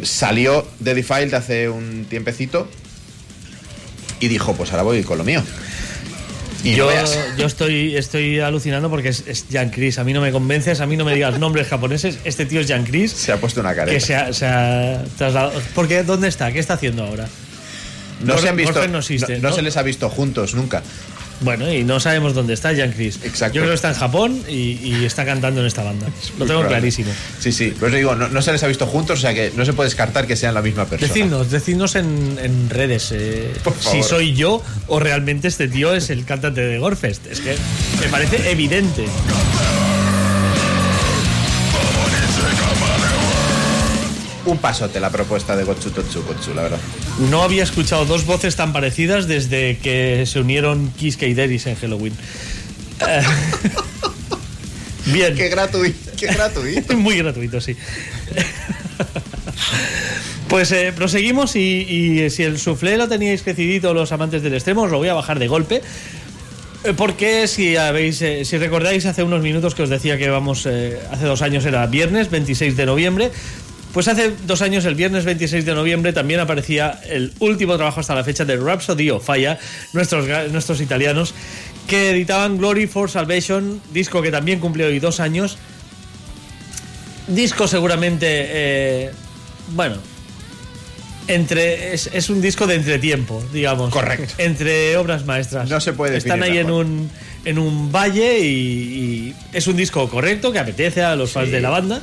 Salió 0.03 0.67
de 0.79 0.93
Defiled 0.93 1.33
hace 1.33 1.69
un 1.69 2.05
tiempecito 2.09 2.67
y 4.19 4.27
dijo, 4.27 4.53
pues 4.53 4.71
ahora 4.71 4.83
voy 4.83 5.03
con 5.03 5.17
lo 5.17 5.23
mío. 5.23 5.43
Y 6.63 6.75
yo, 6.75 6.89
yo 7.37 7.45
estoy, 7.45 7.95
estoy 7.95 8.39
alucinando 8.39 8.89
porque 8.89 9.09
es, 9.09 9.45
Jan 9.51 9.69
Chris. 9.69 9.99
A 9.99 10.03
mí 10.03 10.13
no 10.13 10.21
me 10.21 10.31
convences, 10.31 10.79
a 10.79 10.85
mí 10.85 10.95
no 10.95 11.05
me 11.05 11.13
digas 11.13 11.37
nombres 11.39 11.67
japoneses. 11.67 12.19
Este 12.23 12.45
tío 12.45 12.61
es 12.61 12.67
Jan 12.67 12.85
Chris. 12.85 13.11
Se 13.11 13.31
ha 13.31 13.37
puesto 13.37 13.59
una 13.59 13.75
cara. 13.75 13.91
Que 13.91 13.99
se 13.99 14.15
ha, 14.15 14.31
se 14.31 14.47
trasladado. 15.17 15.61
Porque 15.75 16.03
¿dónde 16.03 16.27
está? 16.27 16.51
¿Qué 16.51 16.59
está 16.59 16.75
haciendo 16.75 17.03
ahora? 17.03 17.27
No, 18.21 18.37
se 18.37 18.47
han 18.47 18.55
visto. 18.55 18.87
No, 18.87 19.01
no, 19.41 19.51
se 19.51 19.61
les 19.61 19.77
ha 19.77 19.83
visto 19.83 20.09
juntos 20.09 20.55
nunca. 20.55 20.81
Bueno, 21.41 21.71
y 21.71 21.83
no 21.83 21.99
sabemos 21.99 22.33
dónde 22.33 22.53
está 22.53 22.75
Jan 22.75 22.91
Chris. 22.91 23.19
Exacto. 23.23 23.55
Yo 23.55 23.61
creo 23.61 23.71
que 23.71 23.75
está 23.75 23.89
en 23.89 23.95
Japón 23.95 24.41
y, 24.47 25.03
está 25.05 25.25
cantando 25.25 25.61
en 25.61 25.67
esta 25.67 25.83
banda. 25.83 26.07
Lo 26.37 26.45
tengo 26.45 26.65
clarísimo. 26.67 27.11
Sí, 27.39 27.51
sí. 27.51 27.73
Pues 27.77 27.93
digo, 27.93 28.15
no, 28.15 28.41
se 28.41 28.51
les 28.51 28.63
ha 28.63 28.67
visto 28.67 28.87
juntos, 28.87 29.19
o 29.19 29.21
sea 29.21 29.33
que 29.33 29.51
no 29.55 29.65
se 29.65 29.73
puede 29.73 29.87
descartar 29.87 30.27
que 30.27 30.35
sean 30.35 30.53
la 30.53 30.61
misma 30.61 30.85
persona. 30.85 31.11
Decidnos, 31.11 31.51
decidnos 31.51 31.95
en, 31.95 32.69
redes 32.69 33.11
eh, 33.11 33.51
si 33.79 34.03
soy 34.03 34.33
yo 34.33 34.63
o 34.87 34.99
realmente 34.99 35.47
este 35.47 35.67
tío 35.67 35.93
es 35.93 36.09
el 36.09 36.25
cantante 36.25 36.61
de 36.61 36.77
Gorfest. 36.79 37.27
Es 37.27 37.41
que 37.41 37.55
me 37.99 38.07
parece 38.07 38.49
evidente. 38.49 39.05
un 44.45 44.57
pasote 44.57 44.99
la 44.99 45.09
propuesta 45.09 45.55
de 45.55 45.63
Gotsu 45.63 45.91
Totsu 45.91 46.23
Gotsu, 46.23 46.53
la 46.53 46.63
verdad. 46.63 46.79
No 47.19 47.43
había 47.43 47.63
escuchado 47.63 48.05
dos 48.05 48.25
voces 48.25 48.55
tan 48.55 48.73
parecidas 48.73 49.27
desde 49.27 49.77
que 49.77 50.25
se 50.25 50.39
unieron 50.39 50.91
Kiss 50.93 51.21
y 51.21 51.33
Deris 51.33 51.67
en 51.67 51.75
Halloween. 51.75 52.13
Eh, 53.07 53.21
bien. 55.13 55.35
Qué 55.35 55.49
gratuito. 55.49 56.11
Qué 56.17 56.27
gratuito. 56.27 56.93
Muy 56.97 57.17
gratuito, 57.17 57.61
sí. 57.61 57.75
Pues 60.47 60.71
eh, 60.71 60.91
proseguimos 60.95 61.55
y, 61.55 62.29
si 62.29 62.43
el 62.43 62.57
soufflé 62.59 62.97
lo 62.97 63.07
teníais 63.07 63.45
decidito 63.45 63.93
los 63.93 64.11
amantes 64.11 64.41
del 64.41 64.53
extremo, 64.55 64.83
os 64.83 64.91
lo 64.91 64.97
voy 64.97 65.09
a 65.09 65.13
bajar 65.13 65.37
de 65.37 65.47
golpe. 65.47 65.81
Eh, 66.83 66.93
porque 66.97 67.47
si 67.47 67.75
habéis, 67.75 68.17
si 68.17 68.57
recordáis 68.57 69.05
hace 69.05 69.23
unos 69.23 69.41
minutos 69.41 69.75
que 69.75 69.83
os 69.83 69.89
decía 69.89 70.17
que 70.17 70.29
vamos, 70.29 70.65
hace 70.65 71.25
dos 71.25 71.43
años 71.43 71.65
era 71.65 71.85
viernes 71.85 72.31
26 72.31 72.75
de 72.75 72.85
noviembre, 72.87 73.31
pues 73.93 74.07
hace 74.07 74.33
dos 74.47 74.63
años, 74.63 74.85
el 74.85 74.95
viernes 74.95 75.23
26 75.23 75.65
de 75.65 75.75
noviembre, 75.75 76.13
también 76.13 76.39
aparecía 76.39 76.99
el 77.07 77.31
último 77.39 77.75
trabajo 77.75 77.99
hasta 77.99 78.15
la 78.15 78.23
fecha 78.23 78.43
de 78.43 78.57
Rhapsody 78.57 79.11
of 79.11 79.23
Fire, 79.23 79.59
nuestros, 79.93 80.27
nuestros 80.51 80.81
italianos, 80.81 81.35
que 81.87 82.09
editaban 82.09 82.57
Glory 82.57 82.87
for 82.87 83.09
Salvation, 83.09 83.79
disco 83.93 84.23
que 84.23 84.31
también 84.31 84.59
cumplió 84.59 84.87
hoy 84.87 84.99
dos 84.99 85.19
años. 85.19 85.59
Disco 87.27 87.67
seguramente, 87.67 88.27
eh, 88.29 89.11
bueno, 89.69 89.97
entre 91.27 91.93
es, 91.93 92.29
un 92.31 92.41
disco 92.41 92.65
de 92.65 92.75
entretiempo, 92.75 93.43
digamos. 93.53 93.91
Correcto. 93.91 94.33
Entre 94.39 94.97
obras 94.97 95.25
maestras. 95.25 95.69
No 95.69 95.79
se 95.79 95.93
puede 95.93 96.17
Están 96.17 96.41
ahí 96.41 96.57
en 96.57 96.71
un, 96.71 97.11
en 97.45 97.59
un 97.59 97.91
valle 97.91 98.39
y, 98.39 99.35
es 99.53 99.67
un 99.67 99.77
disco 99.77 100.09
correcto 100.09 100.51
que 100.51 100.57
apetece 100.57 101.03
a 101.03 101.15
los 101.15 101.31
fans 101.31 101.51
de 101.51 101.61
la 101.61 101.69
banda 101.69 102.01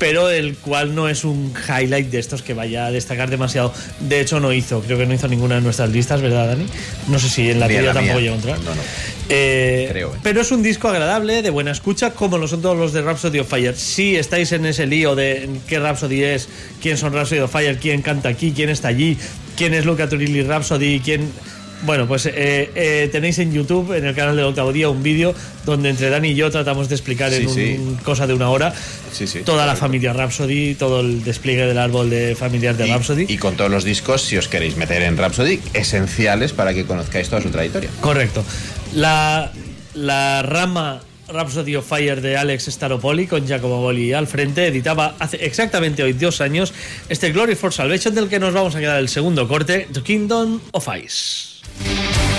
pero 0.00 0.30
el 0.30 0.56
cual 0.56 0.94
no 0.94 1.10
es 1.10 1.24
un 1.24 1.52
highlight 1.68 2.08
de 2.08 2.18
estos 2.18 2.40
que 2.40 2.54
vaya 2.54 2.86
a 2.86 2.90
destacar 2.90 3.28
demasiado. 3.28 3.70
De 4.00 4.20
hecho, 4.20 4.40
no 4.40 4.50
hizo, 4.50 4.80
creo 4.80 4.96
que 4.96 5.04
no 5.04 5.12
hizo 5.12 5.28
ninguna 5.28 5.56
de 5.56 5.60
nuestras 5.60 5.90
listas, 5.90 6.22
¿verdad, 6.22 6.48
Dani? 6.48 6.64
No 7.08 7.18
sé 7.18 7.28
si 7.28 7.50
en 7.50 7.60
la 7.60 7.66
tuya 7.66 7.92
tampoco 7.92 8.18
llegó 8.18 8.32
a 8.32 8.38
entrar. 8.38 8.58
No, 8.60 8.74
no. 8.74 8.80
Eh, 9.28 9.88
creo, 9.90 10.14
eh. 10.14 10.18
Pero 10.22 10.40
es 10.40 10.50
un 10.52 10.62
disco 10.62 10.88
agradable, 10.88 11.42
de 11.42 11.50
buena 11.50 11.70
escucha, 11.70 12.12
como 12.12 12.38
lo 12.38 12.48
son 12.48 12.62
todos 12.62 12.78
los 12.78 12.94
de 12.94 13.02
Rhapsody 13.02 13.40
of 13.40 13.48
Fire. 13.50 13.76
Si 13.76 14.16
estáis 14.16 14.52
en 14.52 14.64
ese 14.64 14.86
lío 14.86 15.14
de 15.14 15.50
qué 15.68 15.78
Rhapsody 15.78 16.24
es, 16.24 16.48
quién 16.80 16.96
son 16.96 17.12
Rhapsody 17.12 17.40
of 17.40 17.52
Fire, 17.52 17.78
quién 17.78 18.00
canta 18.00 18.30
aquí, 18.30 18.52
quién 18.56 18.70
está 18.70 18.88
allí, 18.88 19.18
quién 19.54 19.74
es 19.74 19.84
Luca 19.84 20.08
Turilli 20.08 20.42
Rhapsody, 20.42 21.00
quién 21.00 21.30
bueno, 21.82 22.06
pues 22.06 22.26
eh, 22.26 22.70
eh, 22.74 23.08
tenéis 23.10 23.38
en 23.38 23.52
YouTube, 23.52 23.96
en 23.96 24.04
el 24.04 24.14
canal 24.14 24.36
del 24.36 24.46
octavo 24.46 24.72
día, 24.72 24.88
un 24.88 25.02
vídeo 25.02 25.34
donde 25.64 25.90
entre 25.90 26.10
Dani 26.10 26.30
y 26.30 26.34
yo 26.34 26.50
tratamos 26.50 26.88
de 26.88 26.94
explicar 26.94 27.32
en 27.32 27.46
un, 27.46 27.96
cosa 28.02 28.26
de 28.26 28.34
una 28.34 28.50
hora 28.50 28.74
toda 29.44 29.66
la 29.66 29.76
familia 29.76 30.12
Rhapsody, 30.12 30.74
todo 30.74 31.00
el 31.00 31.22
despliegue 31.24 31.66
del 31.66 31.78
árbol 31.78 32.10
de 32.10 32.34
familiar 32.34 32.76
de 32.76 32.86
Rhapsody. 32.86 33.26
Y 33.28 33.38
con 33.38 33.56
todos 33.56 33.70
los 33.70 33.84
discos, 33.84 34.22
si 34.22 34.36
os 34.36 34.48
queréis 34.48 34.76
meter 34.76 35.02
en 35.02 35.16
Rhapsody, 35.16 35.60
esenciales 35.74 36.52
para 36.52 36.74
que 36.74 36.84
conozcáis 36.84 37.28
toda 37.28 37.42
su 37.42 37.50
trayectoria. 37.50 37.90
Correcto. 38.00 38.44
La, 38.94 39.52
la 39.94 40.42
rama 40.42 41.00
Rhapsody 41.28 41.76
of 41.76 41.86
Fire 41.86 42.20
de 42.20 42.36
Alex 42.36 42.66
Staropoli 42.66 43.26
con 43.26 43.46
Giacomo 43.46 43.80
Boli 43.80 44.12
al 44.12 44.26
frente 44.26 44.66
editaba 44.66 45.14
hace 45.18 45.44
exactamente 45.44 46.02
hoy 46.02 46.12
dos 46.12 46.40
años 46.40 46.72
este 47.08 47.32
Glory 47.32 47.54
for 47.54 47.72
Salvation 47.72 48.14
del 48.14 48.28
que 48.28 48.38
nos 48.38 48.52
vamos 48.52 48.74
a 48.74 48.80
quedar 48.80 48.98
el 48.98 49.08
segundo 49.08 49.46
corte, 49.46 49.88
The 49.92 50.02
Kingdom 50.02 50.60
of 50.72 50.88
Ice. 51.02 51.49
Thank 51.82 52.24
you. 52.24 52.29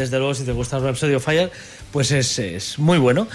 Desde 0.00 0.18
luego, 0.18 0.34
si 0.34 0.44
te 0.44 0.52
gusta 0.52 0.78
Rhapsody 0.78 1.14
of 1.14 1.24
Fire, 1.24 1.50
pues 1.92 2.10
es, 2.10 2.78
muy 2.78 2.98
bueno. 2.98 3.28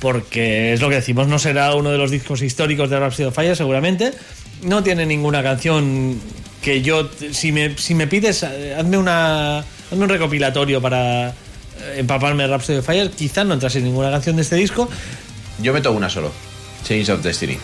Porque 0.00 0.72
es 0.72 0.80
lo 0.80 0.88
que 0.88 0.94
decimos, 0.94 1.28
no 1.28 1.38
será 1.38 1.74
uno 1.74 1.90
de 1.90 1.98
los 1.98 2.10
discos 2.10 2.40
históricos 2.40 2.88
de 2.88 2.98
Rhapsody 2.98 3.26
of 3.26 3.34
Fire, 3.34 3.54
seguramente. 3.54 4.12
No 4.62 4.82
tiene 4.82 5.04
ninguna 5.04 5.42
canción 5.42 6.18
que 6.62 6.80
yo. 6.80 7.10
Si 7.32 7.52
me, 7.52 7.76
si 7.76 7.94
me 7.94 8.06
pides, 8.06 8.42
hazme, 8.42 8.96
una, 8.96 9.58
hazme 9.58 10.04
un 10.04 10.08
recopilatorio 10.08 10.80
para 10.80 11.28
eh, 11.28 11.32
empaparme 11.98 12.44
de 12.44 12.48
Rhapsody 12.48 12.78
of 12.78 12.86
Fire. 12.86 13.10
Quizás 13.10 13.44
no 13.44 13.54
entrase 13.54 13.80
ninguna 13.80 14.10
canción 14.10 14.36
de 14.36 14.42
este 14.42 14.56
disco. 14.56 14.88
Yo 15.60 15.74
meto 15.74 15.92
una 15.92 16.08
solo: 16.08 16.32
Change 16.82 17.10
of 17.10 17.22
Destiny. 17.22 17.58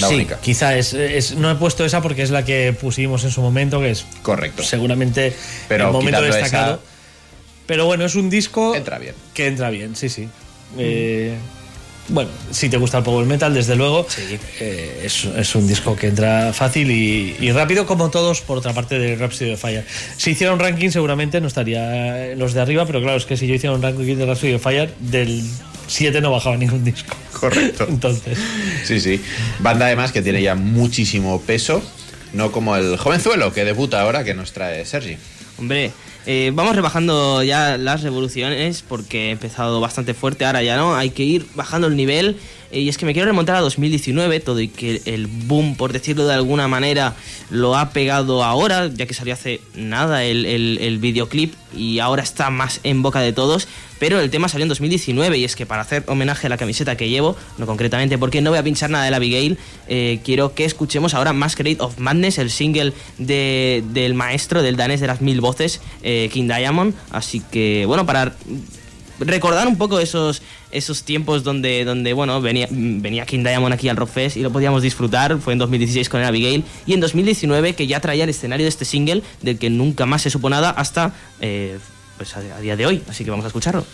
La 0.00 0.08
sí, 0.08 0.14
única. 0.14 0.38
Quizá 0.40 0.76
es, 0.76 1.34
No 1.36 1.50
he 1.50 1.54
puesto 1.56 1.84
esa 1.84 2.00
porque 2.00 2.22
es 2.22 2.30
la 2.30 2.44
que 2.44 2.72
pusimos 2.72 3.24
en 3.24 3.30
su 3.30 3.40
momento, 3.40 3.80
que 3.80 3.90
es. 3.90 4.06
Correcto. 4.22 4.62
Seguramente 4.62 5.36
Pero 5.68 5.86
el 5.86 5.92
momento 5.92 6.22
destacado. 6.22 6.80
Pero 7.66 7.86
bueno, 7.86 8.04
es 8.04 8.14
un 8.14 8.30
disco. 8.30 8.74
Entra 8.74 8.98
bien. 8.98 9.14
Que 9.34 9.46
entra 9.46 9.70
bien, 9.70 9.96
sí, 9.96 10.08
sí. 10.08 10.28
Eh, 10.78 11.36
bueno, 12.08 12.30
si 12.50 12.68
te 12.68 12.76
gusta 12.76 12.98
el 12.98 13.04
power 13.04 13.26
metal, 13.26 13.54
desde 13.54 13.76
luego, 13.76 14.06
eh, 14.60 15.02
es, 15.04 15.54
un 15.54 15.68
disco 15.68 15.94
que 15.94 16.08
entra 16.08 16.52
fácil 16.52 16.90
y, 16.90 17.52
rápido, 17.52 17.86
como 17.86 18.10
todos, 18.10 18.40
por 18.40 18.58
otra 18.58 18.72
parte, 18.72 18.98
de 18.98 19.14
Rhapsody 19.14 19.52
of 19.52 19.60
Fire. 19.60 19.84
Si 20.16 20.32
hiciera 20.32 20.52
un 20.52 20.58
ranking, 20.58 20.90
seguramente 20.90 21.40
no 21.40 21.46
estaría 21.46 22.34
los 22.34 22.54
de 22.54 22.60
arriba, 22.60 22.86
pero 22.86 23.00
claro, 23.00 23.16
es 23.16 23.24
que 23.24 23.36
si 23.36 23.46
yo 23.46 23.54
hiciera 23.54 23.74
un 23.74 23.82
ranking 23.82 24.16
de 24.16 24.26
Rhapsody 24.26 24.54
of 24.54 24.62
Fire, 24.62 24.92
del 24.98 25.42
7 25.86 26.20
no 26.20 26.32
bajaba 26.32 26.56
ningún 26.58 26.84
disco. 26.84 27.16
Correcto. 27.38 27.86
Entonces. 27.88 28.36
Sí, 28.84 29.00
sí. 29.00 29.22
Banda 29.60 29.86
además 29.86 30.10
que 30.12 30.22
tiene 30.22 30.42
ya 30.42 30.56
muchísimo 30.56 31.40
peso, 31.40 31.82
no 32.32 32.50
como 32.50 32.76
el 32.76 32.96
jovenzuelo 32.96 33.52
que 33.52 33.64
debuta 33.64 34.00
ahora 34.00 34.24
que 34.24 34.34
nos 34.34 34.52
trae 34.52 34.84
Sergi. 34.84 35.16
Hombre, 35.58 35.92
eh, 36.26 36.52
vamos 36.54 36.76
rebajando 36.76 37.42
ya 37.42 37.76
las 37.76 38.02
revoluciones 38.02 38.84
porque 38.86 39.28
he 39.28 39.30
empezado 39.30 39.80
bastante 39.80 40.14
fuerte, 40.14 40.44
ahora 40.44 40.62
ya 40.62 40.76
no, 40.76 40.94
hay 40.94 41.10
que 41.10 41.24
ir 41.24 41.46
bajando 41.54 41.88
el 41.88 41.96
nivel 41.96 42.38
y 42.72 42.88
es 42.88 42.98
que 42.98 43.06
me 43.06 43.12
quiero 43.12 43.26
remontar 43.26 43.56
a 43.56 43.60
2019, 43.60 44.40
todo 44.40 44.60
y 44.60 44.68
que 44.68 45.02
el 45.04 45.26
boom, 45.26 45.76
por 45.76 45.92
decirlo 45.92 46.26
de 46.26 46.34
alguna 46.34 46.68
manera, 46.68 47.14
lo 47.50 47.76
ha 47.76 47.90
pegado 47.90 48.42
ahora, 48.42 48.88
ya 48.88 49.06
que 49.06 49.14
salió 49.14 49.34
hace 49.34 49.60
nada 49.74 50.24
el, 50.24 50.46
el, 50.46 50.98
videoclip 50.98 51.54
y 51.76 51.98
ahora 51.98 52.22
está 52.22 52.50
más 52.50 52.80
en 52.82 53.02
boca 53.02 53.20
de 53.20 53.32
todos. 53.32 53.68
Pero 53.98 54.18
el 54.18 54.30
tema 54.30 54.48
salió 54.48 54.64
en 54.64 54.68
2019 54.68 55.38
y 55.38 55.44
es 55.44 55.54
que 55.54 55.64
para 55.64 55.82
hacer 55.82 56.02
homenaje 56.08 56.48
a 56.48 56.50
la 56.50 56.56
camiseta 56.56 56.96
que 56.96 57.08
llevo, 57.08 57.36
no 57.58 57.66
concretamente 57.66 58.18
porque 58.18 58.40
no 58.40 58.50
voy 58.50 58.58
a 58.58 58.62
pinchar 58.64 58.90
nada 58.90 59.04
de 59.04 59.10
la 59.10 59.18
Abigail, 59.18 59.58
eh, 59.86 60.20
quiero 60.24 60.54
que 60.54 60.64
escuchemos 60.64 61.14
ahora 61.14 61.32
Masquerade 61.32 61.76
of 61.78 61.98
Madness, 61.98 62.38
el 62.38 62.50
single 62.50 62.92
de, 63.18 63.84
del 63.92 64.14
maestro, 64.14 64.62
del 64.62 64.76
danés 64.76 65.00
de 65.00 65.06
las 65.06 65.20
mil 65.20 65.40
voces, 65.40 65.80
eh, 66.02 66.28
King 66.32 66.48
Diamond. 66.48 66.94
Así 67.10 67.42
que, 67.52 67.84
bueno, 67.86 68.04
para 68.04 68.34
recordar 69.24 69.68
un 69.68 69.76
poco 69.76 69.98
esos, 69.98 70.42
esos 70.70 71.02
tiempos 71.02 71.44
donde, 71.44 71.84
donde 71.84 72.12
bueno, 72.12 72.40
venía, 72.40 72.68
venía 72.70 73.26
King 73.26 73.44
Diamond 73.44 73.74
aquí 73.74 73.88
al 73.88 73.96
Rockfest 73.96 74.36
y 74.36 74.40
lo 74.40 74.52
podíamos 74.52 74.82
disfrutar. 74.82 75.38
Fue 75.38 75.52
en 75.52 75.58
2016 75.58 76.08
con 76.08 76.20
el 76.20 76.26
Abigail 76.26 76.64
y 76.86 76.94
en 76.94 77.00
2019 77.00 77.74
que 77.74 77.86
ya 77.86 78.00
traía 78.00 78.24
el 78.24 78.30
escenario 78.30 78.64
de 78.64 78.70
este 78.70 78.84
single 78.84 79.22
del 79.42 79.58
que 79.58 79.70
nunca 79.70 80.06
más 80.06 80.22
se 80.22 80.30
supo 80.30 80.50
nada 80.50 80.70
hasta 80.70 81.14
eh, 81.40 81.78
pues 82.16 82.36
a 82.36 82.60
día 82.60 82.76
de 82.76 82.86
hoy. 82.86 83.02
Así 83.08 83.24
que 83.24 83.30
vamos 83.30 83.44
a 83.44 83.48
escucharlo. 83.48 83.84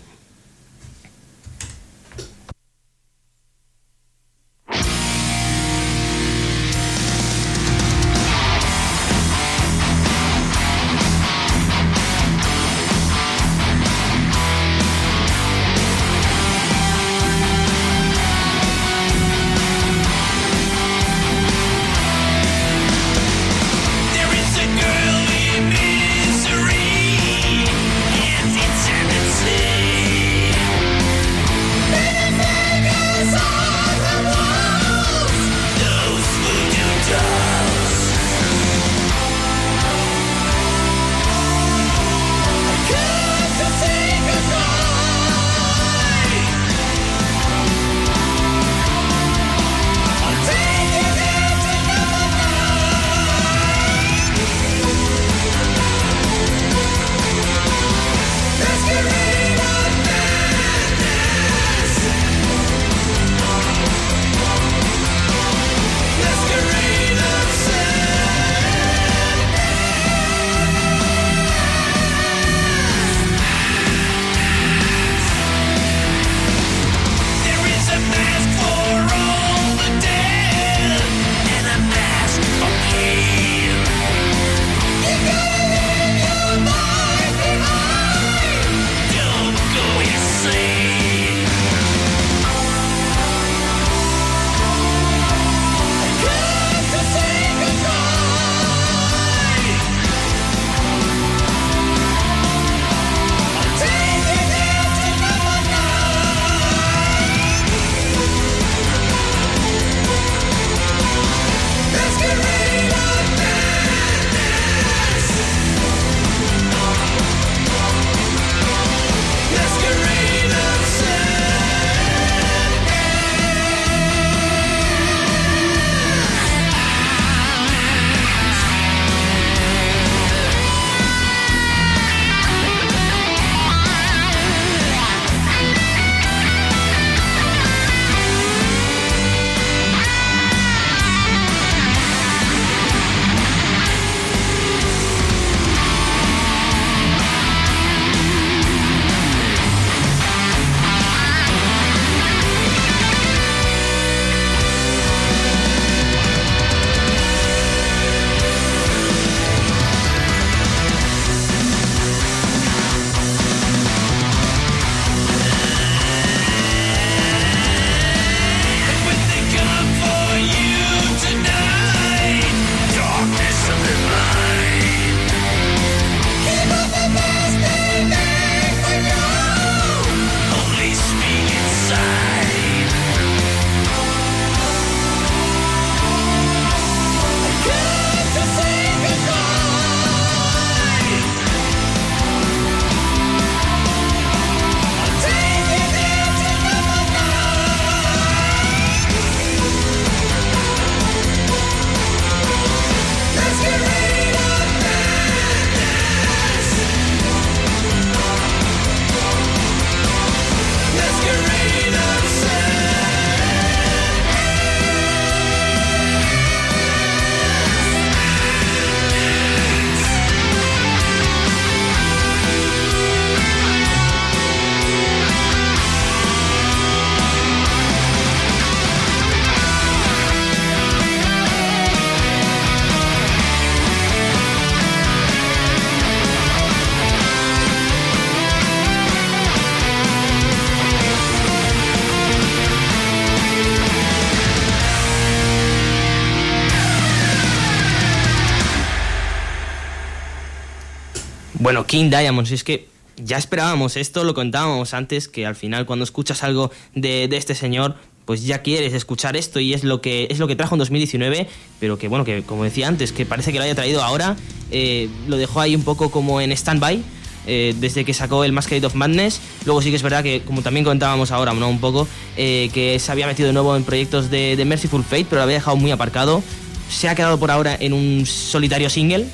Bueno, 251.69 251.85
King 251.85 252.09
Diamond, 252.09 252.47
si 252.47 252.55
es 252.55 252.63
que 252.63 252.87
ya 253.23 253.37
esperábamos 253.37 253.95
esto, 253.95 254.23
lo 254.23 254.33
contábamos 254.33 254.95
antes, 254.95 255.27
que 255.27 255.45
al 255.45 255.55
final 255.55 255.85
cuando 255.85 256.03
escuchas 256.03 256.41
algo 256.41 256.71
de, 256.95 257.27
de, 257.27 257.37
este 257.37 257.53
señor, 257.53 257.93
pues 258.25 258.43
ya 258.43 258.63
quieres 258.63 258.91
escuchar 258.95 259.37
esto 259.37 259.59
y 259.59 259.75
es 259.75 259.83
lo 259.83 260.01
que 260.01 260.25
es 260.31 260.39
lo 260.39 260.47
que 260.47 260.55
trajo 260.55 260.73
en 260.73 260.79
2019, 260.79 261.47
pero 261.79 261.99
que 261.99 262.07
bueno, 262.07 262.25
que 262.25 262.41
como 262.41 262.63
decía 262.63 262.87
antes, 262.87 263.11
que 263.11 263.23
parece 263.27 263.51
que 263.51 263.59
lo 263.59 263.65
haya 263.65 263.75
traído 263.75 264.01
ahora, 264.01 264.35
eh, 264.71 265.09
lo 265.27 265.37
dejó 265.37 265.61
ahí 265.61 265.75
un 265.75 265.83
poco 265.83 266.09
como 266.09 266.41
en 266.41 266.51
stand-by. 266.51 267.03
Eh, 267.45 267.75
desde 267.79 268.03
que 268.03 268.15
sacó 268.15 268.43
el 268.43 268.51
Masquerade 268.51 268.87
of 268.87 268.95
Madness. 268.95 269.39
Luego 269.65 269.81
sí 269.83 269.91
que 269.91 269.95
es 269.95 270.03
verdad 270.03 270.23
que, 270.23 270.41
como 270.41 270.63
también 270.63 270.83
comentábamos 270.83 271.31
ahora, 271.31 271.53
¿no? 271.53 271.69
un 271.69 271.79
poco, 271.79 272.07
eh, 272.35 272.69
que 272.73 272.97
se 272.97 273.11
había 273.11 273.27
metido 273.27 273.45
de 273.47 273.53
nuevo 273.53 273.75
en 273.75 273.83
proyectos 273.83 274.31
de, 274.31 274.55
de 274.55 274.65
Merciful 274.65 275.03
Fate, 275.03 275.25
pero 275.25 275.37
lo 275.37 275.43
había 275.43 275.55
dejado 275.55 275.77
muy 275.77 275.91
aparcado. 275.91 276.41
Se 276.89 277.09
ha 277.09 277.15
quedado 277.15 277.39
por 277.39 277.51
ahora 277.51 277.77
en 277.79 277.93
un 277.93 278.25
solitario 278.25 278.89
single 278.89 279.27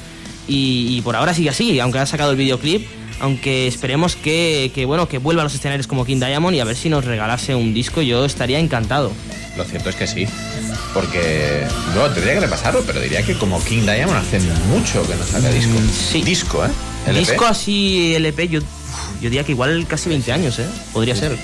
y, 0.48 0.98
y 0.98 1.02
por 1.02 1.16
ahora 1.16 1.34
sigue 1.34 1.50
así, 1.50 1.80
aunque 1.80 2.00
ha 2.00 2.06
sacado 2.06 2.32
el 2.32 2.38
videoclip 2.38 2.86
aunque 3.20 3.68
esperemos 3.68 4.16
que, 4.16 4.72
que, 4.76 4.86
bueno 4.86 5.08
que 5.08 5.18
vuelva 5.20 5.42
a 5.42 5.46
los 5.46 5.54
escenarios 5.56 5.88
como 5.88 6.06
King 6.06 6.18
Diamond 6.20 6.56
y 6.56 6.60
a 6.60 6.66
ver 6.66 6.76
si 6.76 6.90
nos 6.90 7.06
regalase 7.06 7.56
un 7.56 7.74
disco 7.74 8.02
yo 8.02 8.26
estaría 8.26 8.60
encantado. 8.60 9.12
Lo 9.58 9.64
cierto 9.64 9.90
es 9.90 9.96
que 9.96 10.08
sí 10.08 10.28
porque 10.94 11.66
no 11.94 12.10
tendría 12.12 12.34
que 12.36 12.40
repasarlo 12.42 12.84
pero 12.86 13.00
diría 13.00 13.22
que 13.24 13.36
como 13.36 13.64
King 13.64 13.84
Diamond 13.84 14.18
hace 14.18 14.40
mucho 14.70 15.06
que 15.08 15.16
no 15.16 15.24
saca 15.24 15.50
disco. 15.50 15.74
Mm, 15.74 15.90
sí. 16.12 16.22
disco 16.24 16.66
eh 16.66 16.70
LP. 17.08 17.20
disco 17.20 17.46
así 17.46 18.16
LP 18.16 18.48
yo, 18.50 18.60
yo 18.60 19.30
diría 19.30 19.44
que 19.44 19.52
igual 19.54 19.86
casi 19.88 20.10
20 20.10 20.32
años 20.32 20.60
eh 20.60 20.66
podría 20.92 21.16
Sí. 21.16 21.22
ser. 21.22 21.38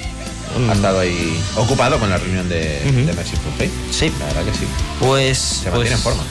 Ha 0.69 0.73
estado 0.73 0.99
ahí 0.99 1.39
ocupado 1.55 1.97
con 1.97 2.09
la 2.09 2.17
reunión 2.17 2.49
de, 2.49 2.81
Merciful 3.15 3.53
Fate 3.53 3.71
Sí. 3.89 4.11
la 4.19 4.25
verdad 4.25 4.43
que 4.43 4.57
sí. 4.57 4.65
Pues 4.99 5.37
se 5.37 5.69
pues, 5.69 5.71
mantiene 5.71 5.95
en 5.95 6.01
forma 6.01 6.23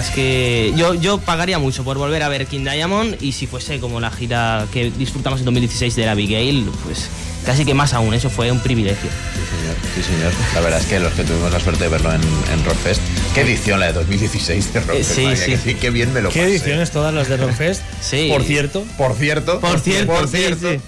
es 0.00 0.10
que 0.10 0.72
yo, 0.76 0.94
yo 0.94 1.18
pagaría 1.18 1.58
mucho 1.58 1.84
por 1.84 1.98
volver 1.98 2.22
a 2.22 2.28
ver 2.28 2.46
King 2.46 2.64
Diamond 2.64 3.16
y 3.20 3.32
si 3.32 3.46
fuese 3.46 3.80
como 3.80 4.00
la 4.00 4.10
gira 4.10 4.66
que 4.72 4.90
disfrutamos 4.90 5.40
en 5.40 5.44
2016 5.46 5.96
de 5.96 6.06
la 6.06 6.12
Abigail, 6.12 6.68
pues 6.84 7.08
casi 7.44 7.64
que 7.64 7.74
más 7.74 7.92
aún, 7.92 8.14
eso 8.14 8.30
fue 8.30 8.52
un 8.52 8.60
privilegio. 8.60 9.10
Sí, 9.10 9.56
señor. 9.58 9.76
Sí, 9.94 10.02
señor. 10.02 10.32
La 10.54 10.60
verdad 10.60 10.80
es 10.80 10.86
que 10.86 11.00
los 11.00 11.12
que 11.14 11.24
tuvimos 11.24 11.50
la 11.52 11.58
suerte 11.60 11.84
de 11.84 11.90
verlo 11.90 12.12
en, 12.12 12.20
en 12.22 12.64
Rockfest, 12.64 13.00
qué 13.34 13.40
edición 13.40 13.80
la 13.80 13.86
de 13.86 13.92
2016 13.94 14.72
de 14.72 14.80
Rockfest. 14.80 15.10
Sí, 15.14 15.26
sí. 15.36 15.50
que 15.50 15.58
sí, 15.58 15.74
qué 15.74 15.90
bien 15.90 16.12
me 16.12 16.20
lo 16.22 16.28
¿Qué 16.30 16.40
pasé. 16.40 16.50
ediciones 16.50 16.90
todas 16.92 17.12
las 17.12 17.28
de 17.28 17.36
Rockfest? 17.38 17.82
Sí. 18.00 18.28
Por 18.30 18.44
cierto, 18.44 18.84
Por 18.96 19.14
cierto. 19.14 19.60
Por 19.60 19.80
cierto, 19.80 20.12
Por 20.12 20.28
sí, 20.28 20.36
cierto. 20.36 20.68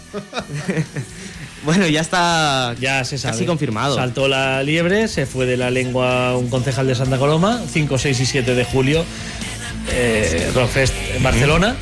Bueno, 1.65 1.87
ya 1.89 2.01
está 2.01 2.75
ya 2.81 3.05
se 3.05 3.17
sabe. 3.19 3.33
casi 3.35 3.47
confirmado. 3.47 3.95
Saltó 3.97 4.29
la 4.29 4.63
liebre, 4.63 5.09
se 5.09 5.27
fue 5.27 5.47
de 5.47 5.57
la 5.57 5.71
lengua 5.71 6.37
un 6.37 6.49
concejal 6.51 6.87
de 6.87 6.95
Santa 6.95 7.19
Coloma, 7.19 7.63
5, 7.73 7.97
6 7.99 8.21
y 8.21 8.27
7 8.27 8.55
de 8.55 8.65
julio, 8.65 9.05
eh, 9.93 10.51
Rockfest 10.55 10.95
en 11.17 11.23
Barcelona. 11.23 11.77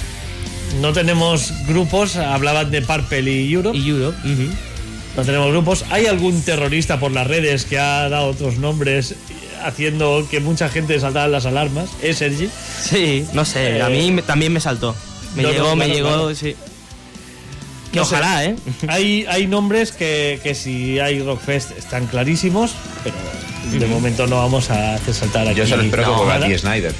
No 0.80 0.92
tenemos 0.92 1.52
grupos, 1.66 2.16
hablaban 2.16 2.70
de 2.70 2.80
Purple 2.82 3.30
y 3.30 3.52
Europe. 3.52 3.76
Y 3.76 3.90
Europe. 3.90 4.16
No 5.16 5.22
tenemos 5.24 5.50
grupos. 5.50 5.84
¿Hay 5.90 6.06
algún 6.06 6.40
terrorista 6.42 6.98
por 6.98 7.12
las 7.12 7.26
redes 7.26 7.64
que 7.66 7.78
ha 7.78 8.08
dado 8.08 8.28
otros 8.28 8.56
nombres 8.56 9.14
haciendo 9.64 10.26
que 10.30 10.40
mucha 10.40 10.68
gente 10.70 10.98
saltara 10.98 11.28
las 11.28 11.44
alarmas? 11.44 11.90
¿Es 12.02 12.18
Sergi? 12.18 12.48
Sí, 12.82 13.26
no 13.34 13.44
sé, 13.44 13.76
Eh, 13.76 13.82
a 13.82 13.88
mí 13.90 14.10
me- 14.10 14.22
también 14.22 14.52
me 14.52 14.60
saltó. 14.60 14.96
Me 15.36 15.42
no, 15.42 15.48
no, 15.48 15.54
llegó, 15.54 15.76
me 15.76 15.88
llegó, 15.88 16.08
claro. 16.08 16.34
sí. 16.34 16.56
Que 17.92 17.98
No 17.98 18.04
sé. 18.04 18.14
ojalá, 18.16 18.44
¿eh? 18.44 18.56
Hay, 18.88 19.26
hay 19.28 19.46
nombres 19.46 19.92
que, 19.92 20.40
que 20.42 20.54
si 20.54 20.98
hay 20.98 21.20
Rockfest 21.22 21.72
están 21.78 22.06
clarísimos, 22.06 22.72
pero 23.04 23.16
de 23.78 23.86
momento 23.86 24.26
no 24.26 24.36
vamos 24.36 24.70
a 24.70 24.94
hacer 24.94 25.14
saltar 25.14 25.46
aquí. 25.46 25.58
Yo 25.58 25.66
solo 25.66 25.82
espero 25.82 26.02
que 26.04 26.08
no, 26.10 26.16
vuelva 26.16 26.34
nada. 26.34 26.48
Dee 26.48 26.58
Snyder. 26.58 26.94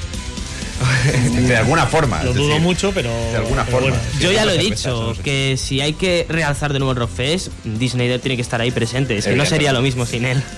de 1.46 1.56
alguna 1.56 1.86
forma. 1.86 2.22
Lo 2.22 2.32
dudo 2.32 2.48
decir, 2.48 2.62
mucho, 2.62 2.92
pero. 2.92 3.10
De 3.30 3.36
alguna 3.36 3.64
pero 3.64 3.78
forma. 3.78 3.96
bueno. 3.96 4.04
Yo 4.20 4.32
ya 4.32 4.44
lo 4.44 4.52
he 4.52 4.56
sé, 4.56 4.62
dicho, 4.62 5.14
sé. 5.14 5.22
que 5.22 5.56
si 5.56 5.80
hay 5.80 5.92
que 5.94 6.26
realzar 6.28 6.72
de 6.72 6.78
nuevo 6.78 6.92
el 6.92 6.98
Rockfest, 6.98 7.48
Disney 7.64 8.18
tiene 8.18 8.36
que 8.36 8.42
estar 8.42 8.60
ahí 8.60 8.70
presente. 8.70 9.16
Es 9.16 9.24
que 9.26 9.36
no 9.36 9.46
sería 9.46 9.72
lo 9.72 9.80
mismo 9.82 10.06
sin 10.06 10.24
él. 10.24 10.42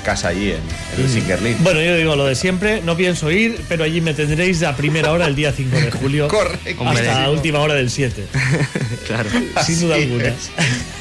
Casa 0.00 0.28
allí 0.28 0.50
en, 0.50 0.56
en 0.96 1.04
el 1.04 1.08
Singer 1.08 1.40
League. 1.42 1.58
Bueno, 1.60 1.80
yo 1.80 1.94
digo 1.96 2.16
lo 2.16 2.26
de 2.26 2.34
siempre, 2.34 2.80
no 2.82 2.96
pienso 2.96 3.30
ir, 3.30 3.60
pero 3.68 3.84
allí 3.84 4.00
me 4.00 4.14
tendréis 4.14 4.62
a 4.62 4.76
primera 4.76 5.12
hora 5.12 5.26
el 5.26 5.34
día 5.36 5.52
5 5.52 5.76
de 5.76 5.90
julio. 6.00 6.28
Correcto. 6.28 6.68
Hasta 6.70 6.82
Hombre. 6.82 7.04
la 7.06 7.30
última 7.30 7.58
hora 7.60 7.74
del 7.74 7.90
7. 7.90 8.24
claro. 9.06 9.30
Sin 9.64 9.80
duda 9.80 9.94
Así 9.96 10.02
alguna. 10.04 10.24
es, 10.24 10.50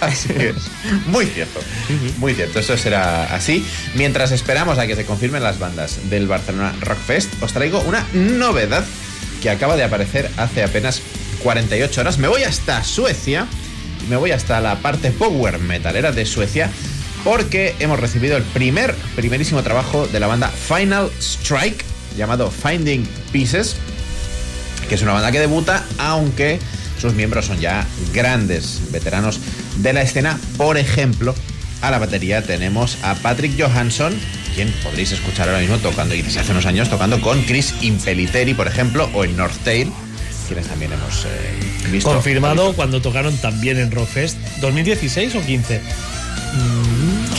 Así 0.02 0.30
es. 0.38 0.56
Muy 1.08 1.26
cierto. 1.26 1.60
Muy 2.18 2.34
cierto. 2.34 2.60
Eso 2.60 2.78
será 2.78 3.34
así. 3.36 3.66
Mientras 3.96 4.32
esperamos 4.32 4.78
a 4.78 4.88
que 4.88 4.96
se 4.96 5.06
confirmen 5.06 5.44
las 5.44 5.60
bandas 5.60 6.10
del 6.10 6.28
Barcelona 6.28 6.74
Rock 6.82 7.00
Fest, 7.00 7.30
os 7.42 7.54
traigo 7.54 7.80
una 7.82 8.06
novedad 8.14 8.84
que 9.42 9.50
acaba 9.50 9.76
de 9.78 9.84
aparecer 9.84 10.30
hace 10.38 10.64
apenas 10.64 11.02
48 11.44 12.02
horas. 12.02 12.18
Me 12.18 12.28
voy 12.28 12.44
hasta 12.44 12.84
Suecia. 12.84 13.48
Me 14.10 14.16
voy 14.16 14.32
hasta 14.32 14.60
la 14.60 14.76
parte 14.78 15.12
power 15.12 15.60
metalera 15.60 16.12
de 16.12 16.26
Suecia. 16.26 16.70
Porque 17.24 17.76
hemos 17.80 18.00
recibido 18.00 18.38
el 18.38 18.44
primer, 18.44 18.96
primerísimo 19.16 19.62
trabajo 19.64 20.08
de 20.08 20.20
la 20.20 20.28
banda 20.28 20.50
Final 20.50 21.10
Strike, 21.20 21.84
llamado 22.18 22.50
Finding 22.50 23.08
Pieces 23.32 23.76
que 24.90 24.96
es 24.96 25.02
una 25.04 25.14
banda 25.14 25.32
que 25.32 25.40
debuta, 25.40 25.86
aunque 26.00 26.60
sus 27.00 27.14
miembros 27.14 27.46
son 27.46 27.60
ya 27.60 27.86
grandes 28.12 28.82
veteranos 28.92 29.40
de 29.78 29.94
la 29.94 30.02
escena. 30.02 30.38
Por 30.58 30.78
ejemplo, 30.78 31.36
a 31.82 31.92
la 31.92 32.00
batería 32.00 32.42
tenemos 32.42 32.98
a 33.04 33.14
Patrick 33.16 33.54
Johansson, 33.58 34.14
quien 34.56 34.74
podréis 34.84 35.12
escuchar 35.12 35.48
ahora 35.48 35.62
mismo 35.62 35.78
tocando, 35.78 36.16
y 36.16 36.24
desde 36.24 36.40
hace 36.40 36.52
unos 36.52 36.66
años 36.66 36.90
tocando 36.90 37.22
con 37.22 37.42
Chris 37.44 37.76
Impeliteri, 37.82 38.56
por 38.56 38.68
ejemplo, 38.68 39.10
o 39.14 39.24
en 39.24 39.38
North 39.38 39.56
Tail, 39.64 39.92
quienes 40.48 40.68
también 40.68 40.92
hemos 40.92 41.26
eh, 41.26 41.90
visto. 41.92 42.12
Confirmado 42.12 42.74
cuando 42.74 43.00
tocaron 43.00 43.38
también 43.38 43.78
en 43.78 43.92
Rockfest. 43.92 44.38
¿2016 44.60 45.36
o 45.36 45.46
15? 45.46 45.82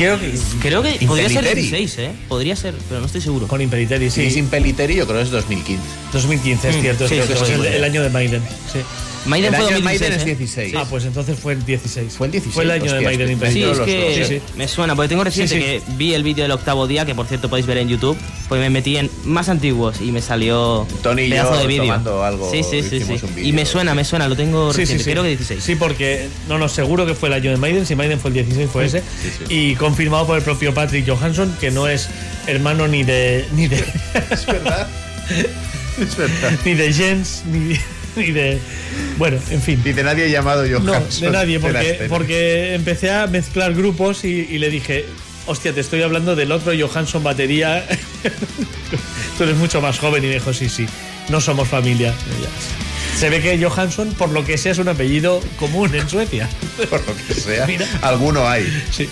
Creo 0.01 0.19
que 0.19 0.33
Creo 0.63 0.83
que 0.83 1.07
podría 1.07 1.29
ser 1.29 1.45
Impeliteri. 1.45 1.61
16, 1.61 1.99
¿eh? 1.99 2.11
Podría 2.29 2.57
ser, 2.57 2.75
pero 2.89 3.01
no 3.01 3.07
estoy 3.07 3.21
seguro. 3.21 3.47
con 3.47 3.61
Impeliteri, 3.61 4.09
sí. 4.11 4.23
Impeliteri, 4.39 4.95
yo 4.95 5.07
creo 5.07 5.19
que 5.19 5.25
es 5.25 5.31
2015. 5.31 5.83
2015, 6.13 6.69
es 6.71 6.77
Mm, 6.77 6.81
cierto. 6.81 7.09
sí, 7.09 7.17
es, 7.19 7.27
cierto, 7.27 7.45
sí, 7.45 7.53
es 7.53 7.59
el, 7.59 7.67
el 7.67 7.85
año 7.85 8.03
de 8.03 8.09
Maiden. 8.09 8.43
Sí. 8.73 8.79
Maiden 9.27 9.55
el 9.55 9.61
fue 9.61 9.67
año 9.69 9.77
de 9.77 9.83
2016, 9.83 10.01
Maiden 10.01 10.13
es 10.13 10.23
¿eh? 10.23 10.37
16. 10.37 10.75
Ah, 10.77 10.87
pues 10.89 11.05
entonces 11.05 11.39
fue 11.39 11.53
en 11.53 11.65
16. 11.67 12.13
Fue 12.17 12.27
en 12.27 12.31
16. 12.33 12.55
Fue 12.55 12.65
el 12.65 12.71
año 12.71 12.93
de 12.93 13.01
Maiden 13.03 13.39
Sí, 13.53 13.63
es 13.63 13.79
que 13.81 14.25
Sí, 14.27 14.35
sí. 14.37 14.43
me 14.57 14.67
suena, 14.67 14.97
porque 14.97 15.09
tengo 15.11 15.25
reciente 15.25 15.55
Sí, 15.55 15.61
sí. 15.61 15.67
que 15.67 15.83
vi 15.97 16.15
el 16.15 16.23
vídeo 16.23 16.43
del 16.45 16.53
octavo 16.53 16.87
día, 16.87 17.05
que 17.05 17.15
por 17.15 17.27
cierto 17.27 17.51
podéis 17.51 17.67
ver 17.67 17.79
en 17.79 17.89
YouTube, 17.89 18.17
pues 18.49 18.61
me 18.61 18.71
metí 18.71 18.97
en 18.97 19.11
más 19.25 19.49
antiguos 19.49 20.01
y 20.01 20.11
me 20.11 20.23
salió 20.23 20.87
Tony 21.03 21.23
y 21.25 21.31
pedazo 21.31 21.55
yo 21.55 21.61
de 21.61 21.67
vídeo. 21.67 21.93
algo, 22.25 22.51
Sí, 22.51 22.63
sí, 22.63 22.83
sí, 22.83 23.03
Y 23.43 23.53
me 23.53 23.67
suena, 23.67 23.95
me 23.95 24.05
suena, 24.05 24.27
lo 24.27 24.37
tengo 24.37 24.73
Sí, 24.73 24.87
sí, 24.87 24.95
reciente, 24.95 25.05
sí. 25.05 25.11
creo 25.11 25.23
que 25.23 25.29
16. 25.31 25.63
Sí, 25.65 25.75
porque 25.77 26.29
no, 26.49 26.59
no, 26.59 26.69
seguro 26.69 27.05
que 27.07 27.15
fue 27.15 27.29
el 27.29 27.35
año 27.35 27.51
de 27.51 27.57
Maiden. 27.59 27.85
Si 27.87 27.95
Maiden 27.95 28.19
fue 28.19 28.29
el 28.31 28.35
16, 28.35 28.71
fue 28.71 28.87
ese. 28.87 29.01
sí. 29.01 29.45
Y 29.55 29.75
confirmado 29.77 30.27
por 30.27 30.39
el 30.39 30.43
propio 30.45 30.73
Patrick 30.73 31.07
Johansson, 31.09 31.55
que 31.61 31.71
no 31.71 31.87
es 31.89 32.09
hermano 32.47 32.89
ni 32.89 33.03
de. 33.05 33.45
ni 33.55 33.69
de. 33.69 33.77
Es 34.31 34.47
verdad. 34.47 34.89
Es 36.01 36.17
verdad. 36.17 36.53
ni 36.65 36.73
de 36.75 36.93
Jens, 36.93 37.43
ni, 37.47 37.77
ni 38.17 38.31
de. 38.31 38.59
Bueno, 39.19 39.39
en 39.51 39.61
fin. 39.63 39.81
Ni 39.85 39.93
de 39.93 40.03
nadie 40.03 40.31
llamado 40.31 40.67
No, 40.67 40.81
Johansson. 40.93 41.27
de 41.27 41.31
nadie, 41.31 41.61
porque, 41.61 42.07
porque 42.09 42.75
empecé 42.75 43.11
a 43.11 43.27
mezclar 43.27 43.75
grupos 43.75 44.25
y, 44.25 44.29
y 44.51 44.59
le 44.59 44.71
dije, 44.71 45.05
hostia, 45.47 45.73
te 45.73 45.81
estoy 45.81 46.03
hablando 46.03 46.37
del 46.37 46.53
otro 46.53 46.73
Johansson 46.79 47.23
batería. 47.23 47.87
Tú 49.39 49.45
eres 49.45 49.57
mucho 49.57 49.81
más 49.81 49.99
joven 49.99 50.25
y 50.25 50.29
me 50.29 50.35
dijo, 50.35 50.53
sí, 50.53 50.69
sí, 50.69 50.87
no 51.29 51.41
somos 51.41 51.69
familia. 51.69 52.11
Y. 52.41 52.47
Se 53.19 53.29
ve 53.29 53.41
que 53.43 53.63
Johansson, 53.63 54.15
por 54.15 54.31
lo 54.31 54.45
que 54.45 54.57
sea, 54.57 54.73
es 54.73 54.79
un 54.79 54.89
apellido 54.89 55.41
común 55.59 55.95
en 55.95 56.09
Suecia. 56.09 56.49
Por 56.89 57.07
lo 57.07 57.15
que 57.27 57.35
sea, 57.35 57.67
Mira. 57.67 57.87
alguno 58.01 58.49
hay. 58.49 58.65
Sí. 58.91 59.09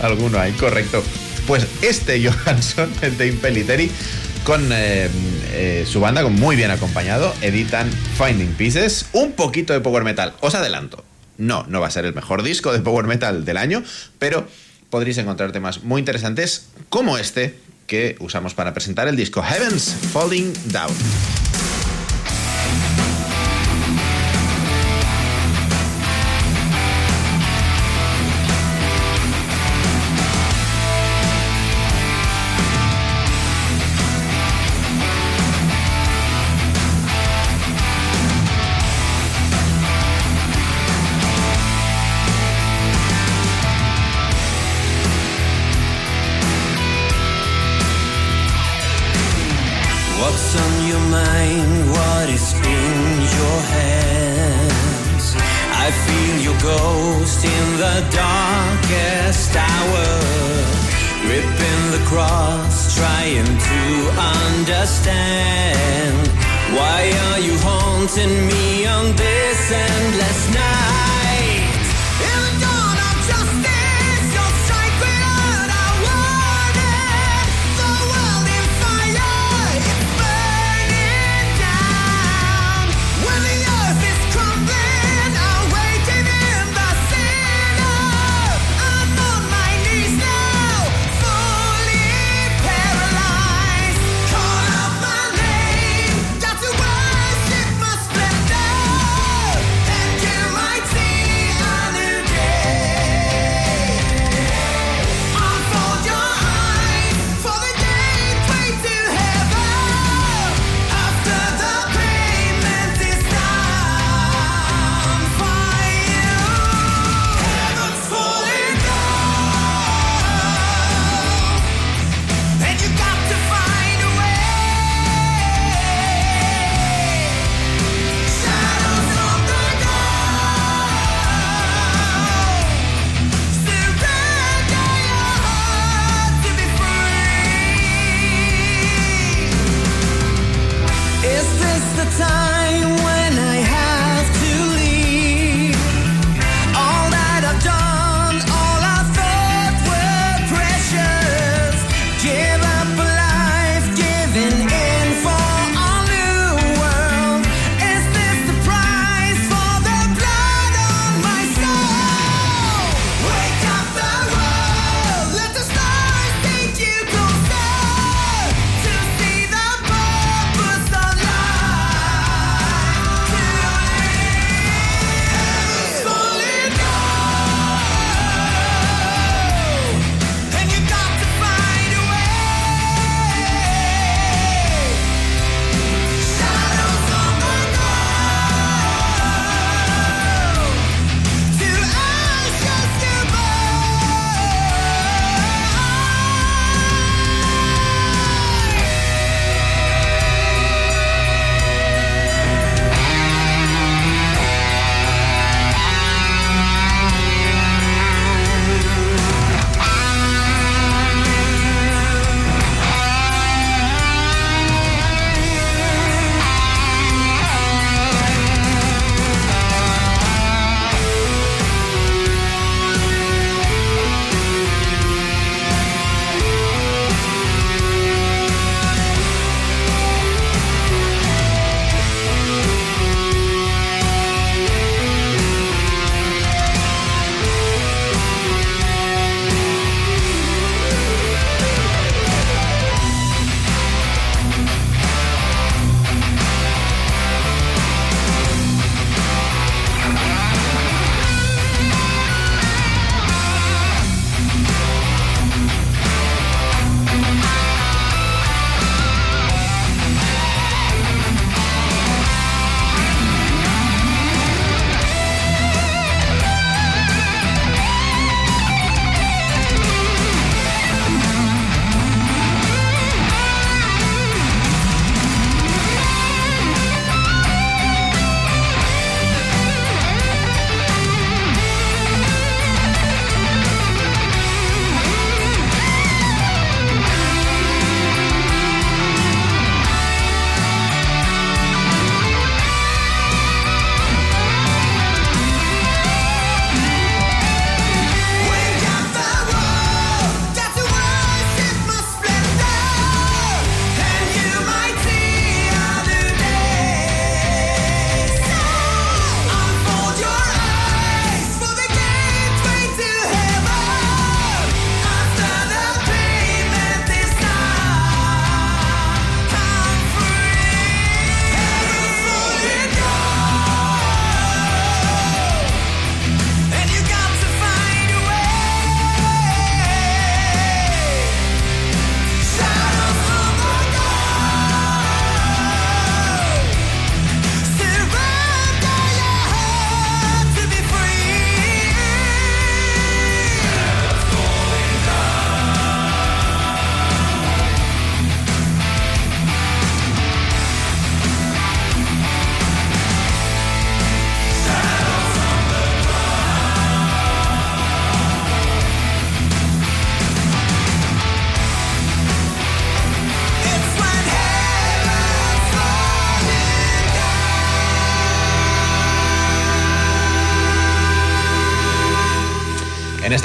Alguno 0.00 0.40
hay, 0.40 0.52
correcto. 0.52 1.02
Pues 1.46 1.64
este 1.82 2.26
Johansson, 2.26 2.90
el 3.02 3.16
de 3.16 3.28
Impeliteri, 3.28 3.90
con 4.46 4.70
eh, 4.72 5.10
eh, 5.54 5.84
su 5.90 5.98
banda, 5.98 6.22
con 6.22 6.32
muy 6.32 6.54
bien 6.54 6.70
acompañado, 6.70 7.34
editan 7.42 7.90
Finding 7.90 8.54
Pieces, 8.54 9.06
un 9.12 9.32
poquito 9.32 9.72
de 9.72 9.80
power 9.80 10.04
metal. 10.04 10.34
Os 10.40 10.54
adelanto, 10.54 11.04
no, 11.36 11.64
no 11.68 11.80
va 11.80 11.88
a 11.88 11.90
ser 11.90 12.04
el 12.04 12.14
mejor 12.14 12.44
disco 12.44 12.72
de 12.72 12.78
power 12.78 13.06
metal 13.06 13.44
del 13.44 13.56
año, 13.56 13.82
pero 14.20 14.46
podréis 14.88 15.18
encontrar 15.18 15.50
temas 15.50 15.82
muy 15.82 15.98
interesantes 15.98 16.68
como 16.90 17.18
este 17.18 17.58
que 17.88 18.14
usamos 18.20 18.54
para 18.54 18.72
presentar 18.72 19.08
el 19.08 19.16
disco 19.16 19.42
Heavens 19.42 19.96
Falling 20.12 20.52
Down. 20.66 21.45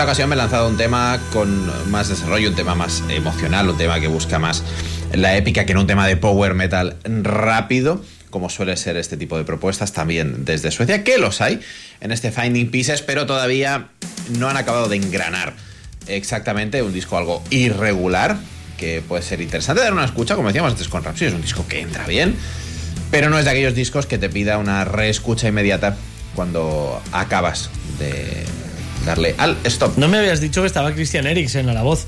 Ocasión 0.04 0.30
me 0.30 0.36
he 0.36 0.38
lanzado 0.38 0.68
un 0.68 0.78
tema 0.78 1.20
con 1.32 1.70
más 1.92 2.10
desarrollo, 2.10 2.50
un 2.50 2.56
tema 2.56 2.76
más 2.76 3.04
emocional, 3.10 3.70
un 3.70 3.78
tema 3.78 4.00
que 4.00 4.08
busca 4.08 4.40
más 4.40 4.64
la 5.14 5.36
épica 5.36 5.66
que 5.66 5.74
en 5.74 5.78
un 5.78 5.88
tema 5.88 6.08
de 6.08 6.18
power 6.18 6.54
metal 6.54 6.98
rápido 7.06 8.02
como 8.32 8.50
suele 8.50 8.76
ser 8.78 8.98
este 8.98 9.18
tipo 9.18 9.38
de 9.38 9.44
propuestas 9.44 9.94
también 9.94 10.46
desde 10.46 10.72
Suecia, 10.72 11.04
que 11.04 11.18
los 11.18 11.42
hay 11.42 11.60
en 12.00 12.12
este 12.12 12.32
Finding 12.32 12.72
Pieces, 12.72 13.02
pero 13.02 13.26
todavía 13.26 13.90
no 14.40 14.50
han 14.50 14.58
acabado 14.58 14.88
de 14.88 14.96
engranar 14.96 15.54
exactamente 16.08 16.82
un 16.82 16.94
disco 16.94 17.18
algo 17.18 17.44
irregular, 17.50 18.38
que 18.78 19.04
puede 19.08 19.22
ser 19.22 19.42
interesante 19.42 19.84
dar 19.84 19.94
una 19.94 20.06
escucha, 20.06 20.36
como 20.36 20.48
decíamos 20.48 20.72
antes 20.72 20.88
con 20.88 21.04
Rhapsody, 21.04 21.28
es 21.28 21.36
un 21.36 21.42
disco 21.42 21.68
que 21.68 21.82
entra 21.82 22.08
bien, 22.08 22.36
pero 23.12 23.30
no 23.30 23.38
es 23.38 23.46
de 23.46 23.52
aquellos 23.52 23.76
discos 23.76 24.06
que 24.08 24.18
te 24.18 24.30
pida 24.30 24.58
una 24.58 24.86
reescucha 24.86 25.48
inmediata 25.48 25.98
cuando 26.34 27.02
acabas 27.12 27.70
de 28.00 28.46
darle 29.06 29.36
al 29.38 29.58
stop. 29.64 29.98
No 29.98 30.08
me 30.08 30.18
habías 30.18 30.42
dicho 30.42 30.62
que 30.62 30.68
estaba 30.68 30.94
Christian 30.94 31.28
Eriksen 31.28 31.70
a 31.70 31.74
la 31.74 31.84
voz 31.84 32.08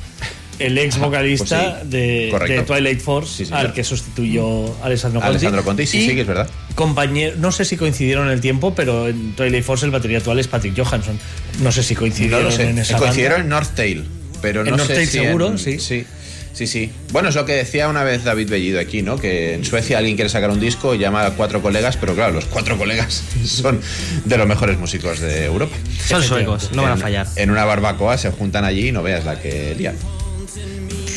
el 0.60 0.78
ex 0.78 0.98
vocalista 0.98 1.80
pues 1.80 1.90
de, 1.92 2.64
Twilight 2.66 3.00
Force, 3.02 3.46
al 3.52 3.74
que 3.74 3.84
sustituyó 3.84 4.66
Alessandro 4.84 5.20
Conti. 5.20 5.32
Alessandro 5.32 5.64
Conti, 5.64 5.86
sí, 5.86 6.08
sí, 6.08 6.16
que 6.16 6.22
es 6.22 6.28
verdad. 6.28 6.48
Compañero, 6.76 7.36
no 7.38 7.52
sé 7.52 7.66
si 7.66 7.78
coincidieron 7.78 8.28
en 8.28 8.34
el 8.34 8.42
tiempo, 8.42 8.74
pero 8.76 9.08
en 9.08 9.34
Twilight 9.34 9.64
Force 9.64 9.86
el 9.86 9.92
batería 9.92 10.18
actual 10.18 10.40
es 10.40 10.48
Patrick 10.48 10.76
Johansson. 10.78 11.20
No 11.62 11.72
sé 11.72 11.84
si 11.84 11.96
coincidieron 11.96 12.52
en 12.60 12.78
esa 12.78 12.98
Coincidieron 12.98 13.42
en 13.42 13.50
North 13.50 13.76
Tail, 13.76 14.06
pero 14.42 14.64
no 14.64 14.72
en 14.72 14.78
North 14.78 14.94
Tail 14.94 15.08
seguro, 15.08 15.58
sí. 15.58 15.80
Sí. 15.80 16.06
Sí, 16.54 16.68
sí. 16.68 16.92
Bueno, 17.12 17.30
es 17.30 17.36
lo 17.36 17.46
que 17.46 17.54
decía 17.54 17.90
una 17.90 18.04
vez 18.04 18.24
David 18.24 18.50
Bellido 18.50 18.80
aquí, 18.80 19.02
¿no? 19.02 19.18
Que 19.18 19.56
en 19.56 19.66
Suecia 19.66 19.98
alguien 19.98 20.16
quiere 20.16 20.30
sacar 20.30 20.52
un 20.52 20.60
disco, 20.60 20.94
llama 20.94 21.26
a 21.26 21.32
cuatro 21.32 21.62
colegas, 21.62 21.98
pero 21.98 22.14
claro, 22.14 22.34
los 22.34 22.46
cuatro 22.46 22.78
colegas 22.78 23.24
son 23.46 23.82
de 24.24 24.38
los 24.38 24.48
mejores 24.48 24.78
músicos 24.78 25.20
de 25.20 25.46
Europa. 25.46 25.76
Son 26.08 26.22
suecos, 26.22 26.70
no 26.74 26.84
van 26.84 26.92
a 26.94 26.98
fallar. 26.98 27.28
En 27.36 27.50
una 27.50 27.66
barbacoa 27.66 28.18
se 28.18 28.30
juntan 28.30 28.66
allí 28.66 28.90
y 28.90 28.92
no 28.92 29.02
veas 29.02 29.26
la 29.26 29.42
que 29.42 29.74
lían. 29.76 29.96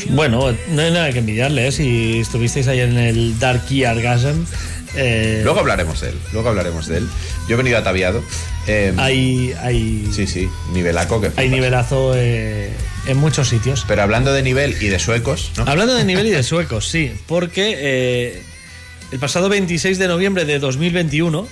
Bueno, 0.09 0.55
no 0.69 0.81
hay 0.81 0.91
nada 0.91 1.11
que 1.11 1.19
envidiarle, 1.19 1.67
¿eh? 1.67 1.71
si 1.71 2.19
estuvisteis 2.19 2.67
ahí 2.67 2.79
en 2.79 2.97
el 2.97 3.37
Dark 3.39 3.63
Orgasm. 3.69 4.45
Eh... 4.97 5.41
Luego 5.43 5.59
hablaremos 5.59 6.01
de 6.01 6.09
él, 6.09 6.19
luego 6.33 6.49
hablaremos 6.49 6.87
de 6.87 6.97
él. 6.97 7.07
Yo 7.47 7.53
he 7.53 7.57
venido 7.57 7.77
ataviado. 7.77 8.23
Eh... 8.67 8.93
Hay, 8.97 9.53
hay. 9.61 10.09
Sí, 10.11 10.27
sí, 10.27 10.49
nivelaco 10.73 11.21
que. 11.21 11.31
Hay 11.35 11.49
nivelazo 11.49 12.13
eh, 12.15 12.71
en 13.05 13.17
muchos 13.17 13.49
sitios. 13.49 13.85
Pero 13.87 14.01
hablando 14.01 14.33
de 14.33 14.43
nivel 14.43 14.75
y 14.81 14.87
de 14.87 14.99
suecos, 14.99 15.51
¿no? 15.57 15.63
Hablando 15.67 15.95
de 15.95 16.03
nivel 16.03 16.27
y 16.27 16.31
de 16.31 16.43
suecos, 16.43 16.87
sí, 16.87 17.11
porque 17.27 17.75
eh, 17.77 18.41
el 19.11 19.19
pasado 19.19 19.49
26 19.49 19.97
de 19.97 20.07
noviembre 20.07 20.45
de 20.45 20.59
2021 20.59 21.47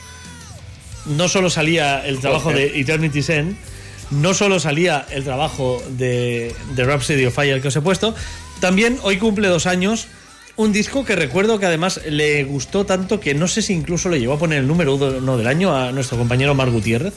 no 1.06 1.28
solo 1.30 1.50
salía 1.50 2.06
el 2.06 2.20
trabajo 2.20 2.52
de 2.52 2.80
Eternity 2.80 3.24
End 3.32 3.56
no 4.12 4.34
solo 4.34 4.60
salía 4.60 5.06
el 5.10 5.24
trabajo 5.24 5.82
de, 5.90 6.54
de 6.76 6.84
Rhapsody 6.84 7.26
of 7.26 7.36
Fire 7.36 7.62
que 7.62 7.70
os 7.70 7.76
he 7.76 7.82
puesto, 7.82 8.16
también 8.60 9.00
hoy 9.04 9.18
cumple 9.18 9.48
dos 9.48 9.66
años 9.66 10.08
un 10.58 10.72
disco 10.72 11.04
que 11.04 11.16
recuerdo 11.16 11.60
que 11.60 11.66
además 11.66 12.02
le 12.10 12.44
gustó 12.44 12.86
tanto 12.86 13.20
que 13.20 13.34
no 13.34 13.48
sé 13.48 13.62
si 13.62 13.74
incluso 13.74 14.10
le 14.10 14.20
llevó 14.20 14.34
a 14.34 14.40
poner 14.40 14.60
el 14.60 14.68
número 14.68 14.96
uno 14.96 15.38
del 15.38 15.48
año 15.48 15.76
a 15.76 15.92
nuestro 15.92 16.18
compañero 16.18 16.56
Mar 16.56 16.70
Gutiérrez. 16.70 17.14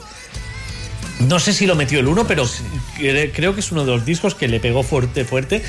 No 1.21 1.39
sé 1.39 1.53
si 1.53 1.67
lo 1.67 1.75
metió 1.75 2.01
el 2.01 2.09
uno, 2.09 2.27
pero 2.27 2.45
creo 3.35 3.55
que 3.55 3.61
es 3.61 3.73
uno 3.73 3.85
de 3.85 3.93
los 3.93 4.05
discos 4.05 4.35
que 4.35 4.49
le 4.49 4.61
pegó 4.61 4.83
fuerte, 4.83 5.25
fuerte. 5.25 5.63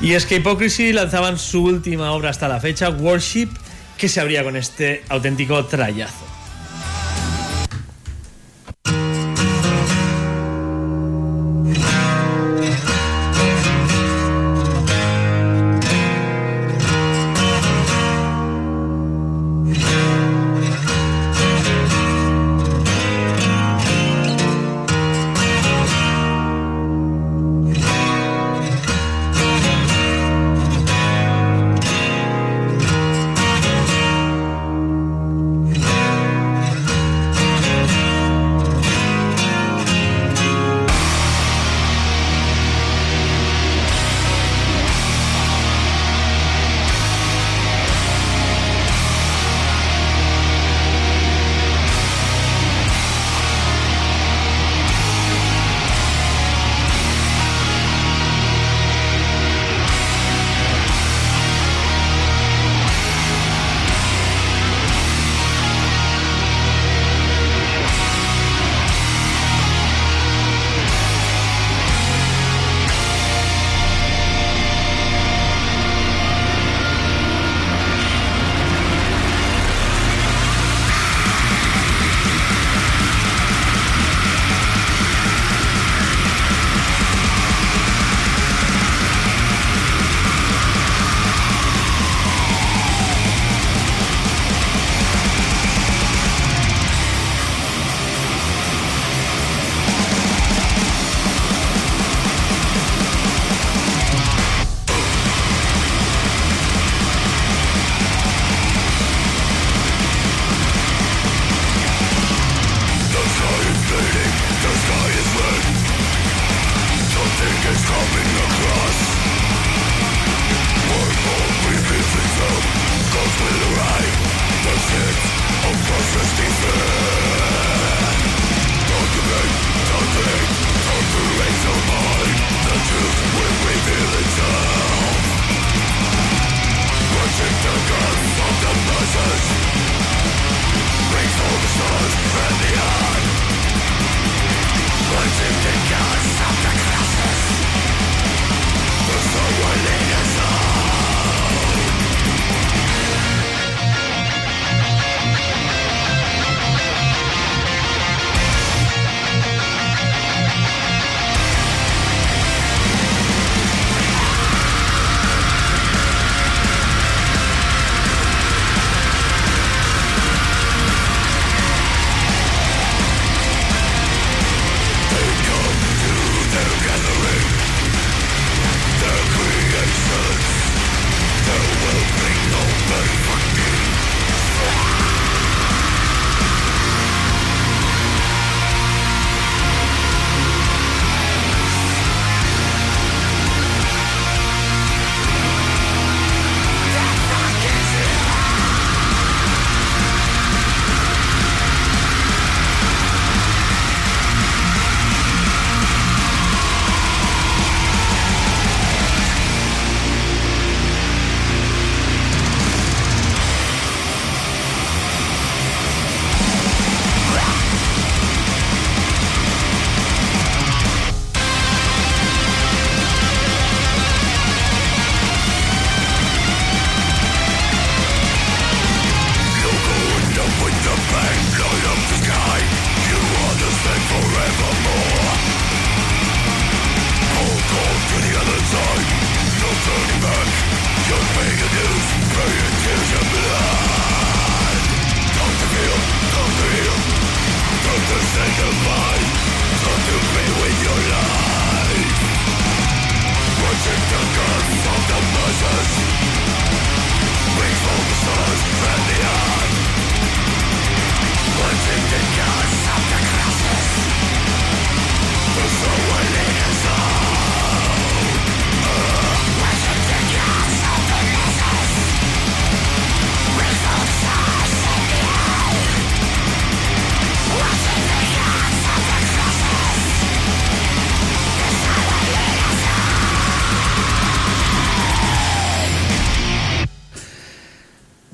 Y 0.00 0.14
es 0.14 0.26
que 0.26 0.36
Hypocrisy 0.36 0.92
lanzaban 0.92 1.38
su 1.38 1.62
última 1.64 2.12
obra 2.12 2.30
hasta 2.30 2.48
la 2.48 2.60
fecha, 2.60 2.90
Worship, 2.90 3.48
que 3.98 4.08
se 4.08 4.20
abría 4.20 4.42
con 4.42 4.56
este 4.56 5.04
auténtico 5.08 5.64
trayazo. 5.66 6.39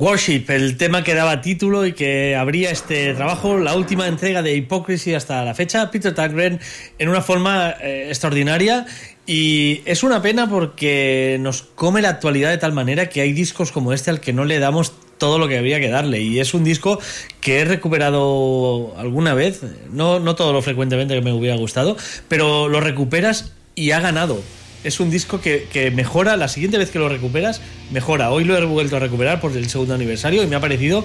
Worship, 0.07 0.44
el 0.50 0.76
tema 0.76 1.02
que 1.02 1.14
daba 1.14 1.40
título 1.40 1.84
y 1.84 1.92
que 1.92 2.36
abría 2.36 2.70
este 2.70 3.12
trabajo, 3.14 3.59
la 3.59 3.74
última 3.74 4.07
entrega 4.07 4.40
de 4.40 4.54
Hypocrisy 4.54 5.14
hasta 5.14 5.44
la 5.44 5.52
fecha, 5.52 5.90
Peter 5.90 6.14
Tagren 6.14 6.61
en 7.00 7.09
una 7.09 7.22
forma 7.22 7.74
eh, 7.80 8.04
extraordinaria. 8.07 8.86
Y 9.26 9.80
es 9.84 10.04
una 10.04 10.22
pena 10.22 10.48
porque 10.48 11.38
nos 11.40 11.62
come 11.62 12.02
la 12.02 12.11
actualidad 12.11 12.50
de 12.50 12.59
tal 12.59 12.72
manera 12.72 13.09
que 13.09 13.20
hay 13.20 13.32
discos 13.32 13.72
como 13.72 13.92
este 13.92 14.11
al 14.11 14.20
que 14.20 14.32
no 14.32 14.44
le 14.44 14.61
damos 14.61 14.92
todo 15.18 15.40
lo 15.40 15.48
que 15.48 15.59
habría 15.59 15.80
que 15.80 15.88
darle. 15.88 16.20
Y 16.20 16.38
es 16.38 16.54
un 16.54 16.62
disco 16.62 17.00
que 17.40 17.59
he 17.59 17.64
recuperado 17.64 18.94
alguna 18.98 19.34
vez, 19.34 19.62
no, 19.90 20.20
no 20.20 20.36
todo 20.36 20.52
lo 20.52 20.62
frecuentemente 20.62 21.16
que 21.16 21.20
me 21.20 21.32
hubiera 21.32 21.57
gustado, 21.57 21.96
pero 22.28 22.68
lo 22.68 22.78
recuperas 22.78 23.54
y 23.74 23.90
ha 23.90 23.98
ganado 23.98 24.40
es 24.85 25.01
un 25.01 25.11
disco 25.11 25.41
que, 25.41 25.93
mejora, 25.95 26.37
la 26.37 26.49
siguiente 26.49 26.79
vez 26.79 26.91
que 26.91 26.99
lo 26.99 27.09
recuperas, 27.09 27.61
mejora. 27.91 28.31
Hoy 28.31 28.45
lo 28.45 28.57
he 28.57 28.64
vuelto 28.64 28.97
a 28.97 29.01
recuperar 29.01 29.41
por 29.41 29.57
el 29.57 29.68
segundo 29.68 29.95
aniversario 29.95 30.43
y 30.43 30.47
me 30.47 30.57
ha 30.57 30.61
parecido 30.61 31.05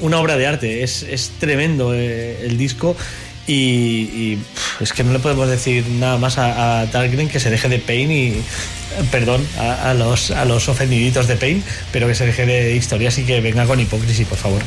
una 0.00 0.18
obra 0.18 0.36
de 0.36 0.46
arte. 0.46 0.82
Es, 0.82 1.32
tremendo 1.38 1.94
eh, 1.94 2.44
el 2.44 2.58
disco 2.58 2.96
y, 3.46 4.38
es 4.80 4.92
que 4.92 5.04
no 5.04 5.12
le 5.12 5.18
podemos 5.18 5.48
decir 5.48 5.86
nada 5.88 6.18
más 6.18 6.38
a, 6.38 6.82
a 6.82 7.08
que 7.08 7.40
se 7.40 7.50
deje 7.50 7.68
de 7.68 7.78
Pain 7.78 8.10
y 8.10 8.42
perdón 9.10 9.44
a, 9.58 9.94
los, 9.94 10.30
a 10.30 10.44
los 10.44 10.68
ofendiditos 10.68 11.26
de 11.26 11.36
Pain, 11.36 11.62
pero 11.92 12.06
que 12.06 12.14
se 12.14 12.26
deje 12.26 12.46
de 12.46 12.76
historias 12.76 13.18
y 13.18 13.24
que 13.24 13.40
venga 13.40 13.66
con 13.66 13.80
hipócrisis, 13.80 14.26
por 14.26 14.38
favor. 14.38 14.62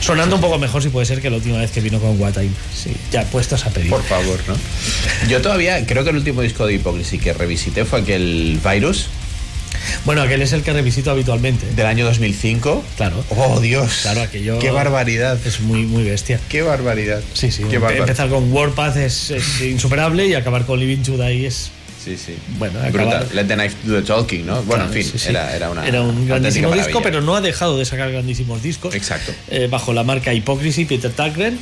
Sonando 0.00 0.36
un 0.36 0.40
poco 0.40 0.58
mejor 0.58 0.82
si 0.82 0.88
puede 0.88 1.06
ser 1.06 1.20
que 1.20 1.30
la 1.30 1.36
última 1.36 1.58
vez 1.58 1.70
que 1.70 1.80
vino 1.80 1.98
con 2.00 2.20
What 2.20 2.34
Sí, 2.74 2.92
ya 3.10 3.24
puestos 3.24 3.66
a 3.66 3.70
pedir. 3.70 3.90
Por 3.90 4.02
favor, 4.02 4.38
¿no? 4.46 4.54
Yo 5.28 5.42
todavía 5.42 5.84
creo 5.86 6.04
que 6.04 6.10
el 6.10 6.16
último 6.16 6.42
disco 6.42 6.66
de 6.66 6.74
hipócrisis 6.74 7.20
que 7.20 7.32
revisité 7.32 7.84
fue 7.84 8.00
aquel 8.00 8.60
Virus 8.64 9.08
bueno, 10.04 10.22
aquel 10.22 10.42
es 10.42 10.52
el 10.52 10.62
que 10.62 10.72
revisito 10.72 11.10
habitualmente. 11.10 11.66
¿Del 11.74 11.86
año 11.86 12.04
2005? 12.04 12.84
Claro. 12.96 13.24
Oh, 13.30 13.60
Dios. 13.60 14.00
Claro, 14.02 14.22
aquello. 14.22 14.58
Qué 14.58 14.70
barbaridad. 14.70 15.38
Es 15.46 15.60
muy, 15.60 15.84
muy 15.84 16.04
bestia. 16.04 16.40
Qué 16.48 16.62
barbaridad. 16.62 17.20
Sí, 17.34 17.50
sí. 17.50 17.62
Empezar 17.70 18.28
con 18.28 18.52
Warpath 18.52 18.96
es, 18.96 19.30
es 19.30 19.60
insuperable 19.62 20.26
y 20.26 20.34
acabar 20.34 20.64
con 20.66 20.78
Living 20.78 21.04
Judah 21.04 21.30
es 21.30 21.70
Sí, 22.04 22.16
sí. 22.16 22.36
Bueno, 22.58 22.80
Brutal. 22.90 23.28
Let 23.32 23.44
the 23.44 23.54
Knife 23.54 23.76
do 23.84 23.94
the 23.94 24.02
Talking, 24.02 24.44
¿no? 24.44 24.62
Bueno, 24.62 24.84
en 24.84 24.92
fin, 24.92 25.06
Era, 25.28 25.54
era, 25.54 25.70
una. 25.70 25.86
Era 25.86 26.02
un 26.02 26.26
grandísimo 26.26 26.72
disco, 26.72 27.00
pero 27.00 27.20
no 27.20 27.36
ha 27.36 27.40
dejado 27.40 27.78
de 27.78 27.84
sacar 27.84 28.10
grandísimos 28.10 28.60
discos. 28.62 28.94
Exacto. 28.94 29.32
Eh, 29.48 29.68
bajo 29.70 29.92
la 29.92 30.02
marca 30.02 30.34
Hypocrisy, 30.34 30.84
Peter 30.84 31.12
Tagren. 31.12 31.58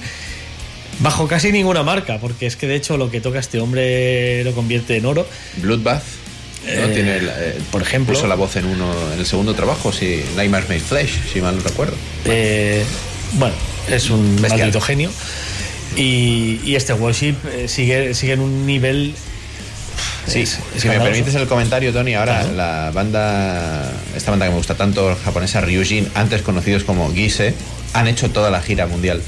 Bajo 1.00 1.28
casi 1.28 1.52
ninguna 1.52 1.82
marca, 1.82 2.18
porque 2.18 2.46
es 2.46 2.56
que 2.56 2.66
de 2.66 2.76
hecho 2.76 2.96
lo 2.96 3.10
que 3.10 3.20
toca 3.20 3.38
este 3.38 3.60
hombre 3.60 4.42
lo 4.44 4.52
convierte 4.52 4.96
en 4.96 5.06
oro. 5.06 5.26
Bloodbath. 5.56 6.02
¿No? 6.66 6.88
Tiene 6.88 7.18
eh, 7.20 7.58
por 7.70 7.82
ejemplo. 7.82 8.14
Puso 8.14 8.26
la 8.26 8.34
voz 8.34 8.56
en 8.56 8.66
uno 8.66 8.92
en 9.12 9.18
el 9.18 9.26
segundo 9.26 9.54
trabajo, 9.54 9.92
si 9.92 10.22
Nightmares 10.36 10.68
Made 10.68 10.80
Flesh, 10.80 11.32
si 11.32 11.40
mal 11.40 11.56
no 11.56 11.62
recuerdo. 11.62 11.96
Eh, 12.24 12.84
bueno, 13.34 13.54
es 13.88 14.10
un 14.10 14.40
maldito 14.40 14.80
genio. 14.80 15.10
Y, 15.96 16.74
este 16.74 16.92
worship 16.92 17.34
eh, 17.52 17.66
sigue, 17.68 18.14
sigue 18.14 18.34
en 18.34 18.40
un 18.40 18.66
nivel. 18.66 19.14
Sí, 20.26 20.46
si 20.46 20.86
me 20.86 21.00
permites 21.00 21.34
el 21.34 21.48
comentario, 21.48 21.92
Tony, 21.92 22.14
ahora 22.14 22.44
la 22.44 22.92
banda, 22.94 23.90
esta 24.14 24.30
banda 24.30 24.46
que 24.46 24.50
me 24.50 24.58
gusta 24.58 24.76
tanto, 24.76 25.18
japonesa 25.24 25.60
Ryujin, 25.60 26.08
antes 26.14 26.42
conocidos 26.42 26.84
como 26.84 27.12
Gise, 27.12 27.54
han 27.94 28.06
hecho 28.06 28.30
toda 28.30 28.50
la 28.50 28.60
gira 28.60 28.86
mundial 28.86 29.22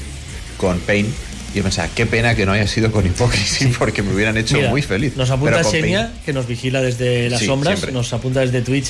con 0.57 0.79
Pain 0.79 1.13
y 1.53 1.57
yo 1.57 1.63
pensaba, 1.63 1.87
qué 1.93 2.05
pena 2.05 2.35
que 2.35 2.45
no 2.45 2.51
haya 2.51 2.67
sido 2.67 2.91
con 2.91 3.05
hipócrisis 3.05 3.75
porque 3.77 4.01
me 4.01 4.13
hubieran 4.13 4.37
hecho 4.37 4.59
muy 4.69 4.81
feliz. 4.81 5.15
Nos 5.15 5.29
apunta 5.29 5.63
Xenia, 5.63 6.11
que 6.25 6.33
nos 6.33 6.47
vigila 6.47 6.81
desde 6.81 7.29
las 7.29 7.43
sombras, 7.43 7.91
nos 7.91 8.11
apunta 8.13 8.39
desde 8.39 8.61
Twitch, 8.61 8.87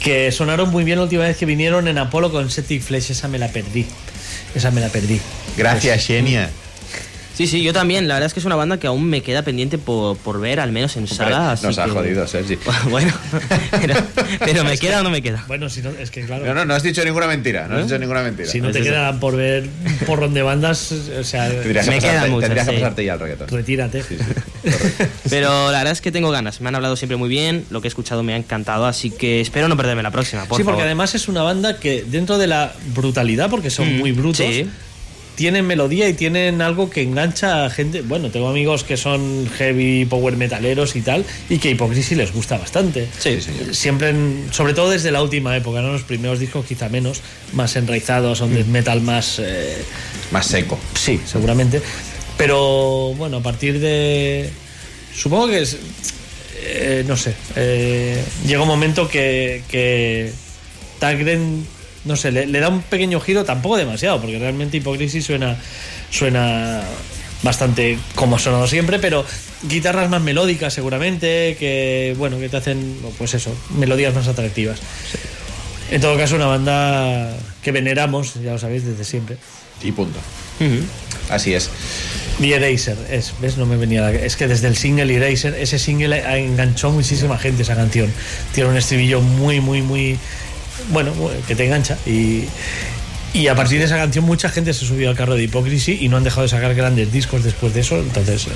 que 0.00 0.32
sonaron 0.32 0.70
muy 0.70 0.84
bien 0.84 0.98
la 0.98 1.04
última 1.04 1.24
vez 1.24 1.36
que 1.36 1.46
vinieron 1.46 1.86
en 1.86 1.98
Apolo 1.98 2.32
con 2.32 2.50
Septic 2.50 2.82
Flesh, 2.82 3.12
esa 3.12 3.28
me 3.28 3.38
la 3.38 3.48
perdí. 3.48 3.86
Esa 4.54 4.70
me 4.70 4.80
la 4.80 4.88
perdí. 4.88 5.20
Gracias, 5.56 5.94
pues, 5.94 6.06
Xenia. 6.06 6.50
Sí, 7.42 7.48
sí, 7.48 7.62
yo 7.64 7.72
también. 7.72 8.06
La 8.06 8.14
verdad 8.14 8.28
es 8.28 8.34
que 8.34 8.38
es 8.38 8.46
una 8.46 8.54
banda 8.54 8.78
que 8.78 8.86
aún 8.86 9.04
me 9.04 9.20
queda 9.20 9.42
pendiente 9.42 9.76
por, 9.76 10.16
por 10.16 10.40
ver, 10.40 10.60
al 10.60 10.70
menos 10.70 10.96
en 10.96 11.08
sala. 11.08 11.58
nos 11.60 11.76
ha 11.76 11.88
jodido, 11.88 12.24
Sergi. 12.28 12.56
bueno, 12.88 13.12
pero, 14.44 14.62
me 14.62 14.78
queda 14.78 15.00
o 15.00 15.02
no 15.02 15.10
me 15.10 15.22
queda. 15.22 15.44
Bueno, 15.48 15.68
si 15.68 15.82
no, 15.82 15.90
es 15.90 16.12
que 16.12 16.24
claro. 16.24 16.46
No, 16.46 16.54
no, 16.54 16.64
no 16.64 16.74
has 16.74 16.84
dicho 16.84 17.04
ninguna 17.04 17.26
mentira. 17.26 17.66
No, 17.66 17.78
has 17.78 17.86
dicho 17.86 17.98
ninguna 17.98 18.22
mentira. 18.22 18.48
Si 18.48 18.60
no 18.60 18.70
te 18.70 18.80
quedan 18.80 19.18
por 19.18 19.34
ver 19.36 19.64
un 19.64 20.06
porrón 20.06 20.34
de 20.34 20.42
bandas, 20.42 20.92
o 20.92 21.24
sea. 21.24 21.48
Tendrías 21.48 21.88
me 21.88 21.98
quedan 21.98 22.30
muchas, 22.30 22.48
Tendrías 22.48 22.68
que 22.68 22.74
pasarte 22.74 23.04
ya 23.04 23.14
al 23.14 23.20
reggaetón. 23.20 23.48
Retírate. 23.48 24.04
Sí, 24.04 24.16
pero 25.30 25.72
la 25.72 25.78
verdad 25.78 25.92
es 25.94 26.00
que 26.00 26.12
tengo 26.12 26.30
ganas. 26.30 26.60
Me 26.60 26.68
han 26.68 26.76
hablado 26.76 26.94
siempre 26.94 27.16
muy 27.16 27.28
bien. 27.28 27.64
Lo 27.70 27.80
que 27.80 27.88
he 27.88 27.90
escuchado 27.90 28.22
me 28.22 28.34
ha 28.34 28.36
encantado. 28.36 28.86
Así 28.86 29.10
que 29.10 29.40
espero 29.40 29.66
no 29.66 29.76
perderme 29.76 30.04
la 30.04 30.12
próxima. 30.12 30.44
Por 30.44 30.58
sí, 30.58 30.64
porque 30.64 30.82
además 30.82 31.16
es 31.16 31.26
una 31.26 31.42
banda 31.42 31.80
que, 31.80 32.04
dentro 32.06 32.38
de 32.38 32.46
la 32.46 32.72
brutalidad, 32.94 33.50
porque 33.50 33.70
son 33.70 33.96
mm, 33.96 33.98
muy 33.98 34.12
brutos. 34.12 34.46
Tienen 35.34 35.66
melodía 35.66 36.08
y 36.08 36.14
tienen 36.14 36.60
algo 36.60 36.90
que 36.90 37.02
engancha 37.02 37.64
a 37.64 37.70
gente. 37.70 38.02
Bueno, 38.02 38.30
tengo 38.30 38.48
amigos 38.48 38.84
que 38.84 38.96
son 38.96 39.48
heavy 39.56 40.04
power 40.04 40.36
metaleros 40.36 40.94
y 40.96 41.00
tal, 41.00 41.24
y 41.48 41.58
que 41.58 41.70
Hypocrisy 41.70 42.14
les 42.14 42.32
gusta 42.32 42.58
bastante. 42.58 43.08
Sí, 43.18 43.38
Siempre, 43.72 44.14
sobre 44.50 44.74
todo 44.74 44.90
desde 44.90 45.10
la 45.10 45.22
última 45.22 45.56
época, 45.56 45.80
¿no? 45.80 45.92
Los 45.92 46.02
primeros 46.02 46.38
discos 46.38 46.66
quizá 46.66 46.88
menos, 46.88 47.22
más 47.52 47.76
enraizados, 47.76 48.38
son 48.38 48.52
mm. 48.52 48.70
metal 48.70 49.00
más. 49.00 49.38
Eh, 49.38 49.76
más 50.32 50.46
seco. 50.46 50.78
Sí, 50.94 51.20
seguramente. 51.24 51.80
Pero 52.36 53.14
bueno, 53.14 53.38
a 53.38 53.42
partir 53.42 53.78
de. 53.78 54.50
Supongo 55.14 55.48
que 55.48 55.62
es. 55.62 55.76
Eh, 56.64 57.04
no 57.06 57.16
sé. 57.16 57.34
Eh, 57.56 58.22
llega 58.46 58.62
un 58.62 58.68
momento 58.68 59.08
que. 59.08 59.62
que 59.68 60.32
Tagren 60.98 61.66
no 62.04 62.16
sé, 62.16 62.32
le, 62.32 62.60
da 62.60 62.68
un 62.68 62.82
pequeño 62.82 63.20
giro, 63.20 63.44
tampoco 63.44 63.76
demasiado, 63.76 64.20
porque 64.20 64.38
realmente 64.38 64.78
Hipocrisis 64.78 65.24
suena, 65.24 65.56
suena 66.10 66.82
bastante 67.42 67.98
como 68.14 68.36
ha 68.36 68.38
sonado 68.38 68.66
siempre, 68.66 68.98
pero 68.98 69.24
guitarras 69.62 70.10
más 70.10 70.22
melódicas 70.22 70.74
seguramente, 70.74 71.56
que 71.58 72.14
bueno, 72.18 72.38
que 72.38 72.48
te 72.48 72.56
hacen, 72.56 72.96
pues 73.18 73.34
eso, 73.34 73.54
melodías 73.76 74.14
más 74.14 74.28
atractivas. 74.28 74.80
En 75.90 76.00
todo 76.00 76.16
caso, 76.16 76.36
una 76.36 76.46
banda 76.46 77.36
que 77.62 77.70
veneramos, 77.70 78.34
ya 78.42 78.52
lo 78.52 78.58
sabéis, 78.58 78.84
desde 78.84 79.04
siempre. 79.04 79.36
Y 79.82 79.92
punto. 79.92 80.18
Así 81.28 81.54
es. 81.54 81.70
The 82.40 82.54
Eraser, 82.54 82.96
es, 83.10 83.34
¿ves? 83.40 83.56
No 83.56 83.66
me 83.66 83.76
venía 83.76 84.10
Es 84.10 84.36
que 84.36 84.48
desde 84.48 84.68
el 84.68 84.76
single 84.76 85.14
Eraser, 85.14 85.54
ese 85.54 85.78
single 85.78 86.22
enganchó 86.38 86.90
muchísima 86.90 87.38
gente 87.38 87.62
esa 87.62 87.76
canción. 87.76 88.10
Tiene 88.54 88.70
un 88.70 88.76
estribillo 88.76 89.20
muy, 89.20 89.60
muy, 89.60 89.82
muy 89.82 90.18
bueno, 90.90 91.12
que 91.46 91.54
te 91.54 91.64
engancha. 91.66 91.98
Y, 92.06 92.44
y 93.32 93.48
a 93.48 93.54
partir 93.54 93.78
de 93.78 93.86
esa 93.86 93.96
canción 93.96 94.24
mucha 94.24 94.48
gente 94.48 94.74
se 94.74 94.84
subió 94.84 95.08
al 95.08 95.16
carro 95.16 95.34
de 95.34 95.44
Hipocrisy 95.44 95.98
y 96.00 96.08
no 96.08 96.18
han 96.18 96.24
dejado 96.24 96.42
de 96.42 96.48
sacar 96.48 96.74
grandes 96.74 97.12
discos 97.12 97.44
después 97.44 97.72
de 97.72 97.80
eso, 97.80 97.98
entonces 97.98 98.46
eh, 98.46 98.50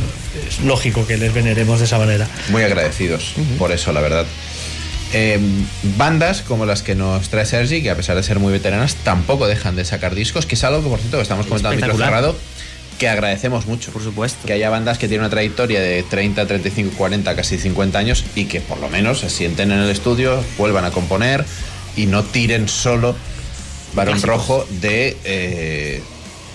es 0.49 0.61
lógico 0.61 1.07
que 1.07 1.17
les 1.17 1.33
veneremos 1.33 1.79
de 1.79 1.87
esa 1.87 1.99
manera. 1.99 2.29
Muy 2.51 2.63
agradecidos 2.63 3.35
por 3.59 3.73
eso, 3.73 3.93
la 3.93 4.01
verdad. 4.01 4.27
Em, 5.13 5.65
bandas 5.97 6.43
como 6.43 6.67
las 6.67 6.83
que 6.83 6.95
nos 6.95 7.29
trae 7.29 7.47
Sergi, 7.47 7.81
que 7.81 7.91
a 7.91 7.97
pesar 7.97 8.17
de 8.17 8.23
ser 8.23 8.39
muy 8.39 8.53
veteranas, 8.53 8.97
tampoco 8.97 9.47
dejan 9.47 9.77
de 9.77 9.85
sacar 9.85 10.15
discos, 10.15 10.47
que 10.47 10.57
es 10.57 10.65
algo 10.65 10.83
que 10.83 10.89
por 10.89 10.99
cierto 10.99 11.17
que 11.17 11.23
estamos 11.23 11.47
comentando 11.47 11.75
en 11.75 11.81
micro 11.81 11.97
cerrado, 11.97 12.37
que 12.99 13.09
agradecemos 13.09 13.67
mucho. 13.67 13.93
Por 13.93 14.03
supuesto. 14.03 14.47
Que 14.47 14.55
haya 14.55 14.69
bandas 14.69 14.99
que 14.99 15.09
tienen 15.09 15.23
una 15.23 15.31
trayectoria 15.31 15.81
de 15.81 16.03
30, 16.03 16.47
35, 16.47 16.97
40, 16.97 17.37
casi 17.37 17.59
50 17.59 17.99
años 17.99 18.25
y 18.35 18.47
que 18.47 18.61
por 18.61 18.79
lo 18.81 18.89
menos 18.89 19.21
se 19.21 19.31
sienten 19.31 19.71
en 19.71 19.79
el 19.79 19.91
estudio, 19.91 20.43
vuelvan 20.59 20.85
a 20.85 20.91
componer, 20.91 21.45
y 21.97 22.07
no 22.07 22.23
tiren 22.23 22.69
solo 22.69 23.17
Barón 23.95 24.21
Rojo 24.23 24.67
de 24.81 25.17
eh, 25.25 26.03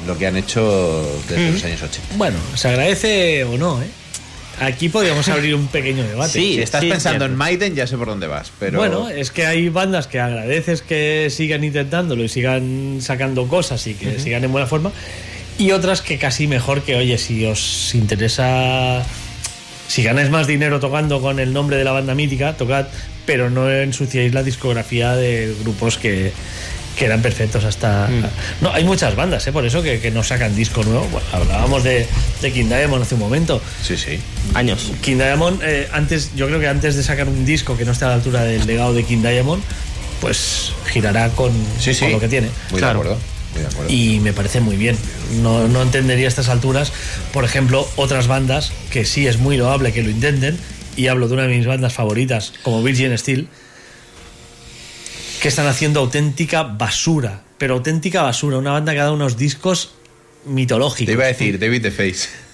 lo 0.06 0.18
que 0.18 0.28
han 0.28 0.38
hecho 0.38 1.04
desde 1.28 1.52
los 1.52 1.64
años 1.64 1.82
80. 1.82 2.16
Bueno, 2.16 2.38
se 2.56 2.70
agradece 2.70 3.44
o 3.44 3.58
no, 3.58 3.82
¿eh? 3.82 3.88
Aquí 4.60 4.90
podríamos 4.90 5.28
abrir 5.30 5.56
un 5.56 5.68
pequeño 5.68 6.04
debate. 6.04 6.34
Sí, 6.34 6.56
si 6.56 6.62
estás 6.62 6.86
pensando 6.86 7.26
en 7.26 7.36
Maiden, 7.36 7.76
ya 7.76 7.88
sé 7.88 7.98
por 7.98 8.08
dónde 8.08 8.28
vas. 8.28 8.52
Pero... 8.60 8.78
Bueno, 8.78 9.10
es 9.10 9.32
que 9.32 9.46
hay 9.46 9.70
bandas 9.70 10.08
que 10.08 10.20
agradeces 10.20 10.82
que 10.82 11.30
sigan 11.32 11.64
intentándolo 11.64 12.24
y 12.24 12.30
sigan 12.30 13.00
sacando 13.02 13.48
cosas 13.48 13.86
y 13.88 13.96
que 13.96 14.20
sigan 14.20 14.44
en 14.44 14.52
buena 14.52 14.68
forma. 14.68 14.92
Y 15.58 15.72
otras 15.72 16.02
que 16.02 16.18
casi 16.18 16.48
mejor 16.48 16.84
que, 16.84 16.96
oye, 16.96 17.18
si 17.18 17.46
os 17.46 17.94
interesa 17.96 19.04
si 19.92 20.04
ganáis 20.04 20.30
más 20.30 20.48
dinero 20.48 20.80
tocando 20.80 21.22
con 21.22 21.38
el 21.40 21.52
nombre 21.52 21.76
de 21.76 21.84
la 21.84 21.92
banda 21.92 22.16
mítica, 22.16 22.56
tocad, 22.56 22.86
pero 23.26 23.50
no 23.50 23.70
ensuciéis 23.70 24.34
la 24.34 24.44
discografía 24.44 25.16
de 25.16 25.56
grupos 25.62 25.98
que, 25.98 26.32
eran 27.00 27.24
perfectos 27.24 27.64
hasta. 27.64 28.08
Mm. 28.08 28.64
No, 28.64 28.72
hay 28.72 28.84
muchas 28.84 29.16
bandas, 29.16 29.48
¿eh? 29.48 29.52
por 29.52 29.66
eso 29.66 29.82
que, 29.82 30.12
no 30.14 30.22
sacan 30.22 30.56
disco 30.56 30.84
nuevo. 30.84 31.08
hablábamos 31.32 31.84
de, 31.84 32.06
de, 32.44 32.52
King 32.52 32.66
Diamond 32.66 33.02
hace 33.02 33.16
un 33.16 33.22
momento. 33.22 33.60
Sí, 33.82 33.98
sí. 33.98 34.20
Años. 34.54 34.92
King 35.02 35.16
Diamond, 35.16 35.64
eh, 35.64 35.90
antes, 35.94 36.30
yo 36.36 36.46
creo 36.46 36.60
que 36.60 36.68
antes 36.68 36.96
de 36.96 37.02
sacar 37.02 37.28
un 37.28 37.44
disco 37.44 37.76
que 37.76 37.86
no 37.86 37.92
esté 37.92 38.06
a 38.06 38.10
la 38.10 38.14
altura 38.14 38.44
del 38.44 38.68
legado 38.68 38.94
de 38.94 39.04
King 39.04 39.24
Diamond, 39.24 39.64
pues 40.22 40.74
girará 40.92 41.30
con, 41.30 41.52
lo 41.52 42.20
que 42.20 42.28
tiene. 42.28 42.50
Muy 42.70 42.80
de 42.80 42.88
acuerdo. 42.88 43.18
Y 43.90 44.20
me 44.20 44.34
parece 44.34 44.62
muy 44.62 44.78
bien. 44.78 44.98
No, 45.42 45.68
no 45.68 45.82
entendería 45.82 46.26
a 46.26 46.30
estas 46.30 46.50
alturas, 46.50 46.94
por 47.34 47.44
ejemplo, 47.44 47.88
otras 47.96 48.28
bandas 48.28 48.72
que 48.92 49.06
sí 49.06 49.28
es 49.28 49.40
muy 49.40 49.58
loable 49.58 49.92
que 49.92 50.04
lo 50.04 50.10
intenten, 50.10 50.58
y 51.02 51.08
hablo 51.08 51.28
de 51.28 51.34
una 51.34 51.44
de 51.44 51.56
mis 51.56 51.66
bandas 51.66 51.94
favoritas, 51.94 52.54
como 52.64 52.84
Virgin 52.84 53.18
Steel, 53.18 53.48
que 55.42 55.48
están 55.48 55.68
haciendo 55.68 56.00
auténtica 56.00 56.64
basura 56.64 57.44
pero 57.62 57.76
auténtica 57.76 58.24
basura. 58.24 58.58
Una 58.58 58.72
banda 58.72 58.92
que 58.92 59.00
ha 59.00 59.04
dado 59.04 59.14
unos 59.14 59.38
discos 59.38 59.94
mitológicos. 60.46 61.06
Te 61.06 61.12
iba 61.12 61.26
a 61.26 61.28
decir 61.28 61.60
David 61.60 61.84
the 61.84 61.92
Face. 61.92 62.28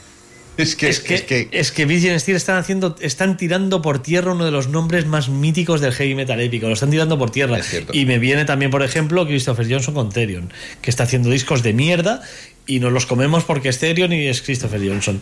Es 0.57 0.75
que, 0.75 0.89
es 0.89 0.99
que, 1.01 1.13
es 1.13 1.21
que, 1.21 1.49
es 1.51 1.71
que 1.71 2.19
Steel 2.19 2.35
están 2.35 2.57
haciendo, 2.57 2.95
están 2.99 3.37
tirando 3.37 3.83
por 3.83 4.01
tierra 4.01 4.31
uno 4.31 4.43
de 4.43 4.49
los 4.49 4.69
nombres 4.69 5.05
más 5.05 5.29
míticos 5.29 5.81
del 5.81 5.93
heavy 5.93 6.15
metal 6.15 6.41
épico. 6.41 6.65
Lo 6.65 6.73
están 6.73 6.89
tirando 6.89 7.19
por 7.19 7.29
tierra. 7.29 7.59
Y 7.93 8.07
me 8.07 8.17
viene 8.17 8.43
también, 8.43 8.71
por 8.71 8.81
ejemplo, 8.81 9.27
Christopher 9.27 9.71
Johnson 9.71 9.93
con 9.93 10.09
Therion, 10.09 10.51
que 10.81 10.89
está 10.89 11.03
haciendo 11.03 11.29
discos 11.29 11.61
de 11.61 11.73
mierda 11.73 12.23
y 12.65 12.79
nos 12.79 12.91
los 12.91 13.05
comemos 13.05 13.43
porque 13.43 13.69
es 13.69 13.77
Therion 13.77 14.11
y 14.13 14.25
es 14.25 14.41
Christopher 14.41 14.81
Johnson. 14.83 15.21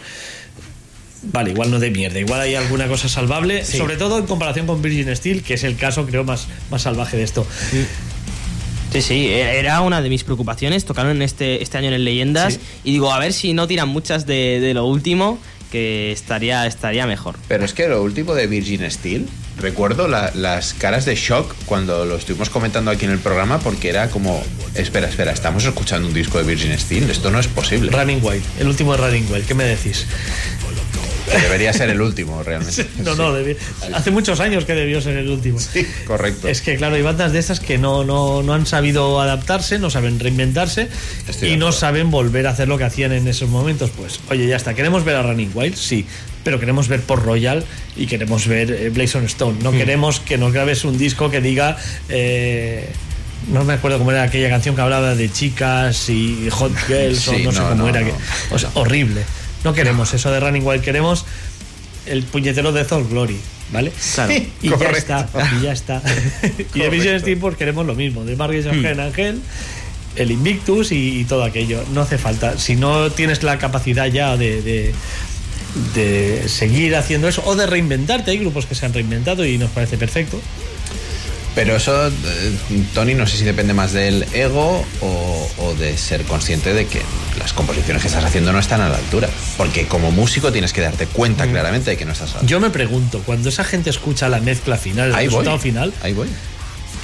Vale, 1.32 1.52
igual 1.52 1.72
no 1.72 1.80
de 1.80 1.92
mierda, 1.92 2.20
igual 2.20 2.42
hay 2.42 2.56
alguna 2.56 2.88
cosa 2.88 3.10
salvable, 3.10 3.66
sobre 3.66 3.98
todo 3.98 4.18
en 4.20 4.26
comparación 4.26 4.68
con 4.68 4.82
Virgin 4.82 5.16
Steel, 5.16 5.44
que 5.44 5.56
es 5.56 5.64
el 5.64 5.76
caso, 5.76 6.06
creo, 6.06 6.24
más, 6.24 6.48
más 6.70 6.84
salvaje 6.84 7.18
de 7.18 7.24
esto. 7.24 7.46
Sí, 8.96 9.02
sí, 9.02 9.28
e-, 9.28 9.60
era 9.60 9.82
una 9.82 10.02
de 10.02 10.10
mis 10.10 10.24
preocupaciones. 10.24 10.86
Tocaron 10.86 11.22
este, 11.22 11.62
este 11.62 11.78
año 11.78 11.90
en 11.90 12.04
Leyendas 12.04 12.60
y 12.84 12.92
digo, 12.92 13.12
a 13.12 13.20
ver 13.20 13.34
si 13.34 13.54
no 13.54 13.68
tiran 13.68 13.90
muchas 13.90 14.26
de, 14.26 14.72
lo 14.74 14.86
último, 14.86 15.38
que 15.72 16.12
estaría, 16.12 16.66
estaría 16.66 17.06
mejor. 17.06 17.36
Pero 17.48 17.66
es 17.66 17.74
que 17.74 17.88
lo 17.88 18.02
último 18.02 18.34
de 18.36 18.48
Virgin 18.48 18.90
Steel, 18.90 19.28
recuerdo 19.58 20.08
las 20.08 20.74
caras 20.76 21.06
de 21.06 21.16
shock 21.16 21.54
cuando 21.66 22.06
lo 22.06 22.16
estuvimos 22.16 22.50
comentando 22.50 22.92
aquí 22.92 23.06
en 23.06 23.12
el 23.12 23.20
programa, 23.20 23.60
porque 23.60 23.90
era 23.90 24.10
como, 24.10 24.42
espera, 24.76 25.10
espera, 25.10 25.32
estamos 25.32 25.66
escuchando 25.66 26.08
un 26.08 26.14
disco 26.14 26.38
de 26.38 26.46
Virgin 26.46 26.78
Steel, 26.80 27.10
esto 27.10 27.32
no 27.32 27.40
es 27.40 27.48
posible. 27.48 27.92
Running 27.92 28.24
Wild, 28.24 28.44
el 28.60 28.68
último 28.68 28.96
de 28.96 28.98
Running 28.98 29.28
Wild, 29.30 29.46
¿qué 29.46 29.56
me 29.56 29.66
decís? 29.66 30.06
Debería 31.32 31.74
ser 31.74 31.90
el 31.90 32.02
último, 32.02 32.44
realmente. 32.44 32.86
No, 33.04 33.16
no, 33.16 33.34
hace 33.94 34.12
muchos 34.12 34.40
años 34.40 34.66
que 34.66 34.74
debió 34.74 35.02
ser 35.02 35.18
el 35.18 35.30
último. 35.30 35.60
Sí, 35.60 35.86
correcto. 36.06 36.48
Es 36.48 36.62
que, 36.62 36.76
claro, 36.76 36.96
hay 36.96 37.02
bandas 37.02 37.34
de 37.34 37.40
estas 37.40 37.60
que 37.60 37.78
no, 37.78 38.04
no, 38.04 38.44
no 38.44 38.54
han 38.54 38.66
sabido 38.66 39.20
adaptarse, 39.20 39.80
no 39.80 39.90
saben 39.90 40.20
reinventarse 40.20 40.90
y 41.42 41.58
no 41.58 41.72
saben 41.72 42.12
volver 42.12 42.48
a 42.48 42.52
hacer 42.52 42.68
lo 42.68 42.78
que 42.78 42.86
hacían 42.86 43.12
en 43.12 43.28
esos 43.28 43.50
momentos. 43.50 43.92
Pues, 43.96 44.20
oye, 44.30 44.48
ya 44.48 44.56
está, 44.56 44.74
¿queremos 44.74 45.04
ver 45.04 45.16
a 45.16 45.24
Running 45.24 45.52
Wild? 45.54 45.76
Sí, 45.76 46.06
pero 46.44 46.60
queremos 46.60 46.88
ver 46.88 47.02
por 47.02 47.24
Royal 47.24 47.66
y 47.96 48.06
queremos 48.06 48.48
ver 48.48 48.72
eh, 48.72 48.90
Blazon 48.90 49.26
Stone. 49.26 49.58
No 49.64 49.72
hmm. 49.72 49.78
queremos 49.78 50.20
que 50.20 50.38
nos 50.38 50.54
grabes 50.54 50.86
un 50.86 50.98
disco 50.98 51.30
que 51.30 51.42
diga. 51.42 51.78
Eh, 52.10 52.88
no 53.52 53.64
me 53.64 53.74
acuerdo 53.74 54.00
cómo 54.00 54.12
era 54.12 54.24
aquella 54.24 54.50
canción 54.50 54.76
que 54.76 54.82
hablaba 54.82 55.14
de 55.16 55.32
chicas 55.32 56.10
y 56.10 56.48
hot 56.50 56.72
girls 56.88 57.28
o 57.28 57.38
no, 57.40 57.52
sé 57.52 57.62
cómo 57.62 57.88
era. 57.88 58.04
Que, 58.04 58.14
o 58.52 58.60
sea, 58.60 58.70
horrible. 58.76 59.22
No 59.66 59.74
queremos 59.74 60.14
eso 60.14 60.32
de 60.32 60.40
Running 60.40 60.66
Wild, 60.66 60.84
queremos 60.84 61.26
el 62.06 62.24
puñetero 62.24 62.72
de 62.72 62.86
Thor 62.86 63.10
Glory, 63.10 63.40
¿vale? 63.74 63.92
Claro. 64.14 64.34
y 64.62 64.70
ya 64.70 64.90
está, 64.92 65.28
y 65.58 65.64
ya 65.64 65.72
está. 65.72 66.04
y 66.76 66.80
de 66.80 66.90
Vision 66.90 67.20
Steam 67.20 67.40
pues 67.40 67.58
queremos 67.58 67.84
lo 67.86 67.96
mismo, 67.96 68.24
de 68.24 68.36
Margaret 68.36 68.72
mm. 68.72 69.00
Ángel, 69.00 69.42
el 70.16 70.30
Invictus 70.30 70.92
y, 70.92 71.26
todo 71.26 71.44
aquello. 71.44 71.84
No 71.96 72.02
hace 72.02 72.20
falta. 72.20 72.60
Si 72.60 72.76
no 72.76 73.10
tienes 73.10 73.42
la 73.42 73.58
capacidad 73.58 74.06
ya 74.06 74.38
de, 74.38 74.94
de 75.96 76.48
seguir 76.48 76.96
haciendo 76.96 77.28
eso 77.28 77.42
o 77.46 77.56
de 77.56 77.66
reinventarte. 77.66 78.30
Hay 78.30 78.38
grupos 78.38 78.68
que 78.68 78.76
se 78.76 78.86
han 78.86 78.94
reinventado 78.94 79.46
y 79.46 79.58
nos 79.58 79.72
parece 79.72 79.98
perfecto. 79.98 80.40
Pero 81.56 81.78
eso, 81.78 82.08
eh, 82.08 82.12
Tony, 82.94 83.14
no 83.14 83.26
sé 83.26 83.38
si 83.38 83.46
depende 83.46 83.74
más 83.74 83.94
del 83.94 84.26
ego 84.34 84.86
o, 85.02 85.74
de 85.80 85.98
ser 85.98 86.24
consciente 86.24 86.74
de 86.74 86.86
que 86.86 87.02
las 87.40 87.54
composiciones 87.54 88.02
que 88.02 88.10
estás 88.10 88.24
haciendo 88.24 88.52
no 88.52 88.60
están 88.60 88.82
a 88.82 88.90
la 88.90 88.98
altura. 88.98 89.30
Porque 89.58 89.88
como 89.88 90.12
músico 90.12 90.52
tienes 90.52 90.74
que 90.74 90.82
darte 90.82 91.08
cuenta 91.08 91.46
mm. 91.46 91.52
claramente 91.52 91.92
de 91.92 91.98
que 91.98 92.06
no 92.06 92.12
estás 92.12 92.32
a 92.32 92.34
la 92.34 92.40
altura. 92.42 92.52
Yo 92.52 92.60
me 92.60 92.70
pregunto, 92.70 93.22
cuando 93.26 93.50
esa 93.50 93.64
gente 93.64 93.90
escucha 93.90 94.28
la 94.28 94.42
mezcla 94.42 94.78
final, 94.78 95.10
el 95.10 95.16
resultado 95.16 95.58
final. 95.58 95.94
Ahí 96.04 96.14
voy. 96.14 96.28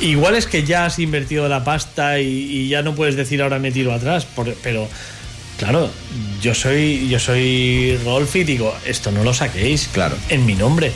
Igual 0.02 0.36
es 0.36 0.48
que 0.48 0.64
ya 0.64 0.86
has 0.86 1.00
invertido 1.00 1.48
la 1.48 1.64
pasta 1.64 2.20
y, 2.20 2.68
ya 2.68 2.82
no 2.82 2.94
puedes 2.94 3.16
decir 3.16 3.42
ahora 3.42 3.60
me 3.60 3.72
tiro 3.72 3.94
atrás, 3.94 4.28
pero 4.64 4.88
claro, 5.58 5.92
yo 6.42 6.56
soy 6.56 7.08
yo 7.08 7.20
soy 7.20 8.00
Rolf 8.04 8.36
y 8.36 8.44
digo, 8.44 8.76
esto 8.86 9.12
no 9.12 9.24
lo 9.24 9.34
saquéis 9.34 9.90
claro. 9.94 10.18
en 10.30 10.46
mi 10.46 10.56
nombre. 10.56 10.92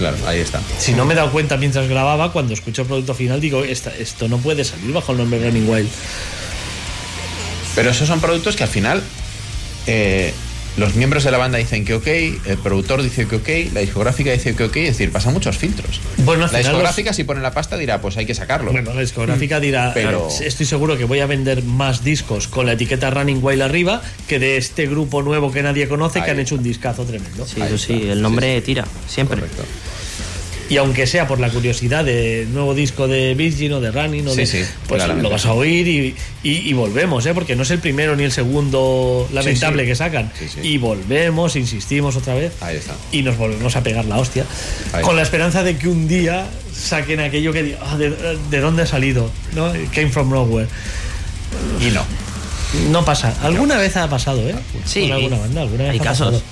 Claro, 0.00 0.16
ahí 0.26 0.40
está. 0.40 0.62
Si 0.78 0.94
no 0.94 1.04
me 1.04 1.12
he 1.12 1.16
dado 1.16 1.30
cuenta 1.30 1.58
mientras 1.58 1.86
grababa, 1.86 2.32
cuando 2.32 2.54
escucho 2.54 2.80
el 2.80 2.88
producto 2.88 3.12
final, 3.12 3.38
digo, 3.38 3.64
esto 3.64 4.28
no 4.28 4.38
puede 4.38 4.64
salir 4.64 4.94
bajo 4.94 5.12
el 5.12 5.18
nombre 5.18 5.38
Running 5.44 5.68
Wild. 5.68 5.90
Pero 7.74 7.90
esos 7.90 8.08
son 8.08 8.18
productos 8.18 8.56
que 8.56 8.62
al 8.62 8.70
final 8.70 9.02
eh, 9.86 10.32
los 10.76 10.94
miembros 10.94 11.24
de 11.24 11.30
la 11.30 11.38
banda 11.38 11.58
dicen 11.58 11.84
que 11.84 11.94
ok, 11.94 12.06
el 12.06 12.58
productor 12.62 13.02
dice 13.02 13.26
que 13.26 13.36
ok, 13.36 13.72
la 13.72 13.80
discográfica 13.80 14.32
dice 14.32 14.54
que 14.54 14.64
ok, 14.64 14.76
es 14.76 14.98
decir, 14.98 15.12
pasan 15.12 15.32
muchos 15.32 15.58
filtros. 15.58 16.00
Bueno, 16.18 16.46
la 16.46 16.58
discográfica 16.58 17.12
si 17.12 17.24
pone 17.24 17.40
la 17.40 17.52
pasta 17.52 17.76
dirá, 17.76 18.00
pues 18.00 18.16
hay 18.16 18.26
que 18.26 18.34
sacarlo. 18.34 18.72
Bueno, 18.72 18.94
la 18.94 19.00
discográfica 19.00 19.58
mm. 19.58 19.62
dirá, 19.62 19.90
pero 19.94 20.28
estoy 20.28 20.66
seguro 20.66 20.96
que 20.96 21.04
voy 21.04 21.20
a 21.20 21.26
vender 21.26 21.62
más 21.62 22.04
discos 22.04 22.48
con 22.48 22.66
la 22.66 22.72
etiqueta 22.72 23.10
Running 23.10 23.40
Wild 23.42 23.62
arriba 23.62 24.02
que 24.28 24.38
de 24.38 24.56
este 24.56 24.86
grupo 24.86 25.22
nuevo 25.22 25.52
que 25.52 25.62
nadie 25.62 25.88
conoce 25.88 26.22
que 26.22 26.30
han 26.30 26.40
hecho 26.40 26.54
un 26.54 26.62
discazo 26.62 27.04
tremendo. 27.04 27.46
Sí, 27.46 27.60
eso 27.60 27.78
sí, 27.78 28.08
el 28.08 28.22
nombre 28.22 28.60
tira, 28.62 28.86
siempre. 29.06 29.40
Correcto. 29.40 29.64
Y 30.70 30.76
aunque 30.76 31.08
sea 31.08 31.26
por 31.26 31.40
la 31.40 31.50
curiosidad 31.50 32.04
de 32.04 32.46
nuevo 32.52 32.74
disco 32.74 33.08
de 33.08 33.34
Virgin 33.34 33.72
o 33.72 33.80
de 33.80 33.90
Running, 33.90 34.28
o 34.28 34.34
de, 34.36 34.66
pues 34.86 35.04
lo 35.08 35.28
vas 35.28 35.44
a 35.44 35.52
oír 35.52 36.14
y, 36.44 36.72
volvemos, 36.72 37.26
¿eh? 37.26 37.34
porque 37.34 37.56
no 37.56 37.64
es 37.64 37.70
el 37.72 37.80
primero 37.80 38.14
ni 38.14 38.22
el 38.22 38.30
segundo 38.30 39.28
lamentable 39.32 39.84
que 39.84 39.96
sacan. 39.96 40.30
Y 40.62 40.78
volvemos, 40.78 41.56
insistimos 41.56 42.14
otra 42.14 42.34
vez. 42.34 42.52
Ahí 42.60 42.76
está. 42.76 42.94
Y 43.10 43.22
nos 43.22 43.36
volvemos 43.36 43.74
a 43.74 43.82
pegar 43.82 44.04
la 44.04 44.18
hostia. 44.18 44.46
con 45.02 45.16
la 45.16 45.22
esperanza 45.22 45.64
de 45.64 45.76
que 45.76 45.88
un 45.88 46.06
día 46.06 46.46
saquen 46.72 47.18
aquello 47.18 47.52
que 47.52 47.76
ah, 47.82 47.96
de, 47.96 48.60
dónde 48.60 48.82
ha 48.82 48.86
salido? 48.86 49.28
¿no? 49.54 49.72
Came 49.92 50.10
from 50.10 50.30
nowhere. 50.30 50.68
Y 51.80 51.90
no. 51.90 52.04
No 52.90 53.04
pasa. 53.04 53.34
Alguna 53.42 53.76
vez 53.76 53.96
ha 53.96 54.08
pasado, 54.08 54.48
¿eh? 54.48 54.54
Sí. 54.84 55.02
Con 55.02 55.12
alguna 55.12 55.38
banda, 55.38 55.62
alguna 55.62 55.82
vez 55.84 55.92
Hay 55.92 55.98
casos. 55.98 56.42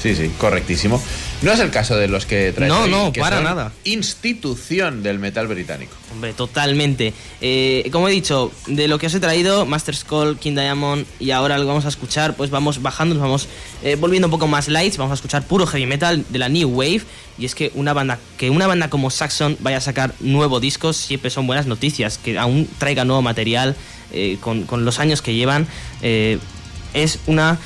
Sí, 0.00 0.14
sí, 0.14 0.30
correctísimo. 0.38 1.02
No 1.42 1.52
es 1.52 1.60
el 1.60 1.70
caso 1.70 1.96
de 1.96 2.08
los 2.08 2.24
que 2.24 2.52
traes 2.52 2.72
No, 2.72 2.86
no, 2.86 3.12
para 3.12 3.40
nada. 3.42 3.72
Institución 3.84 5.02
del 5.02 5.18
metal 5.18 5.46
británico. 5.46 5.94
Hombre, 6.12 6.32
totalmente. 6.32 7.12
Eh, 7.42 7.88
como 7.92 8.08
he 8.08 8.10
dicho, 8.10 8.52
de 8.66 8.88
lo 8.88 8.98
que 8.98 9.08
os 9.08 9.14
he 9.14 9.20
traído, 9.20 9.66
Master 9.66 9.94
Skull, 9.94 10.38
King 10.38 10.54
Diamond 10.54 11.06
y 11.18 11.32
ahora 11.32 11.58
lo 11.58 11.66
vamos 11.66 11.84
a 11.84 11.88
escuchar, 11.88 12.36
pues 12.36 12.48
vamos 12.48 12.80
bajando, 12.80 13.14
nos 13.14 13.22
vamos 13.22 13.48
eh, 13.82 13.96
volviendo 13.96 14.28
un 14.28 14.30
poco 14.30 14.46
más 14.46 14.68
lights, 14.68 14.96
vamos 14.96 15.10
a 15.10 15.14
escuchar 15.14 15.46
puro 15.46 15.66
heavy 15.66 15.84
metal 15.84 16.24
de 16.28 16.38
la 16.38 16.48
New 16.48 16.70
Wave. 16.70 17.02
Y 17.38 17.44
es 17.44 17.54
que 17.54 17.70
una 17.74 17.92
banda, 17.92 18.18
que 18.38 18.48
una 18.48 18.66
banda 18.66 18.88
como 18.88 19.10
Saxon 19.10 19.58
vaya 19.60 19.76
a 19.76 19.82
sacar 19.82 20.14
nuevo 20.20 20.58
discos 20.58 20.96
siempre 20.96 21.28
son 21.28 21.46
buenas 21.46 21.66
noticias, 21.66 22.16
que 22.16 22.38
aún 22.38 22.66
traiga 22.78 23.04
nuevo 23.04 23.20
material 23.20 23.76
eh, 24.10 24.38
con, 24.40 24.62
con, 24.62 24.86
los 24.86 24.98
años 25.00 25.20
que 25.20 25.34
llevan. 25.34 25.66
es 26.00 27.18
una 27.26 27.58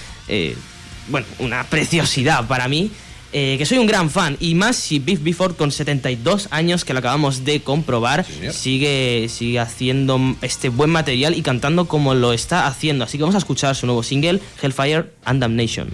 bueno, 1.09 1.27
una 1.39 1.65
preciosidad 1.65 2.47
para 2.47 2.69
mí. 2.69 2.91
Eh, 3.33 3.57
que 3.59 3.67
soy 3.67 3.79
un 3.79 3.87
gran 3.87 4.11
fan, 4.11 4.37
y 4.41 4.55
más 4.55 4.77
si 4.77 4.99
Beef 4.99 5.23
Before 5.23 5.55
con 5.55 5.71
72 5.71 6.49
años, 6.51 6.85
que 6.85 6.93
lo 6.93 6.99
acabamos 6.99 7.45
de 7.45 7.61
comprobar, 7.61 8.27
sigue, 8.53 9.29
sigue 9.29 9.61
haciendo 9.61 10.19
este 10.43 10.69
buen 10.69 10.91
material 10.91 11.37
y 11.37 11.43
cantando 11.43 11.87
como 11.87 12.15
lo 12.15 12.33
está 12.33 12.67
haciendo. 12.67 13.05
Así 13.05 13.19
que 13.19 13.23
vamos 13.23 13.37
a 13.37 13.39
escuchar 13.39 13.77
su 13.77 13.87
nuevo 13.87 14.03
single, 14.03 14.41
Hellfire 14.61 15.11
and 15.25 15.41
Damnation. 15.41 15.91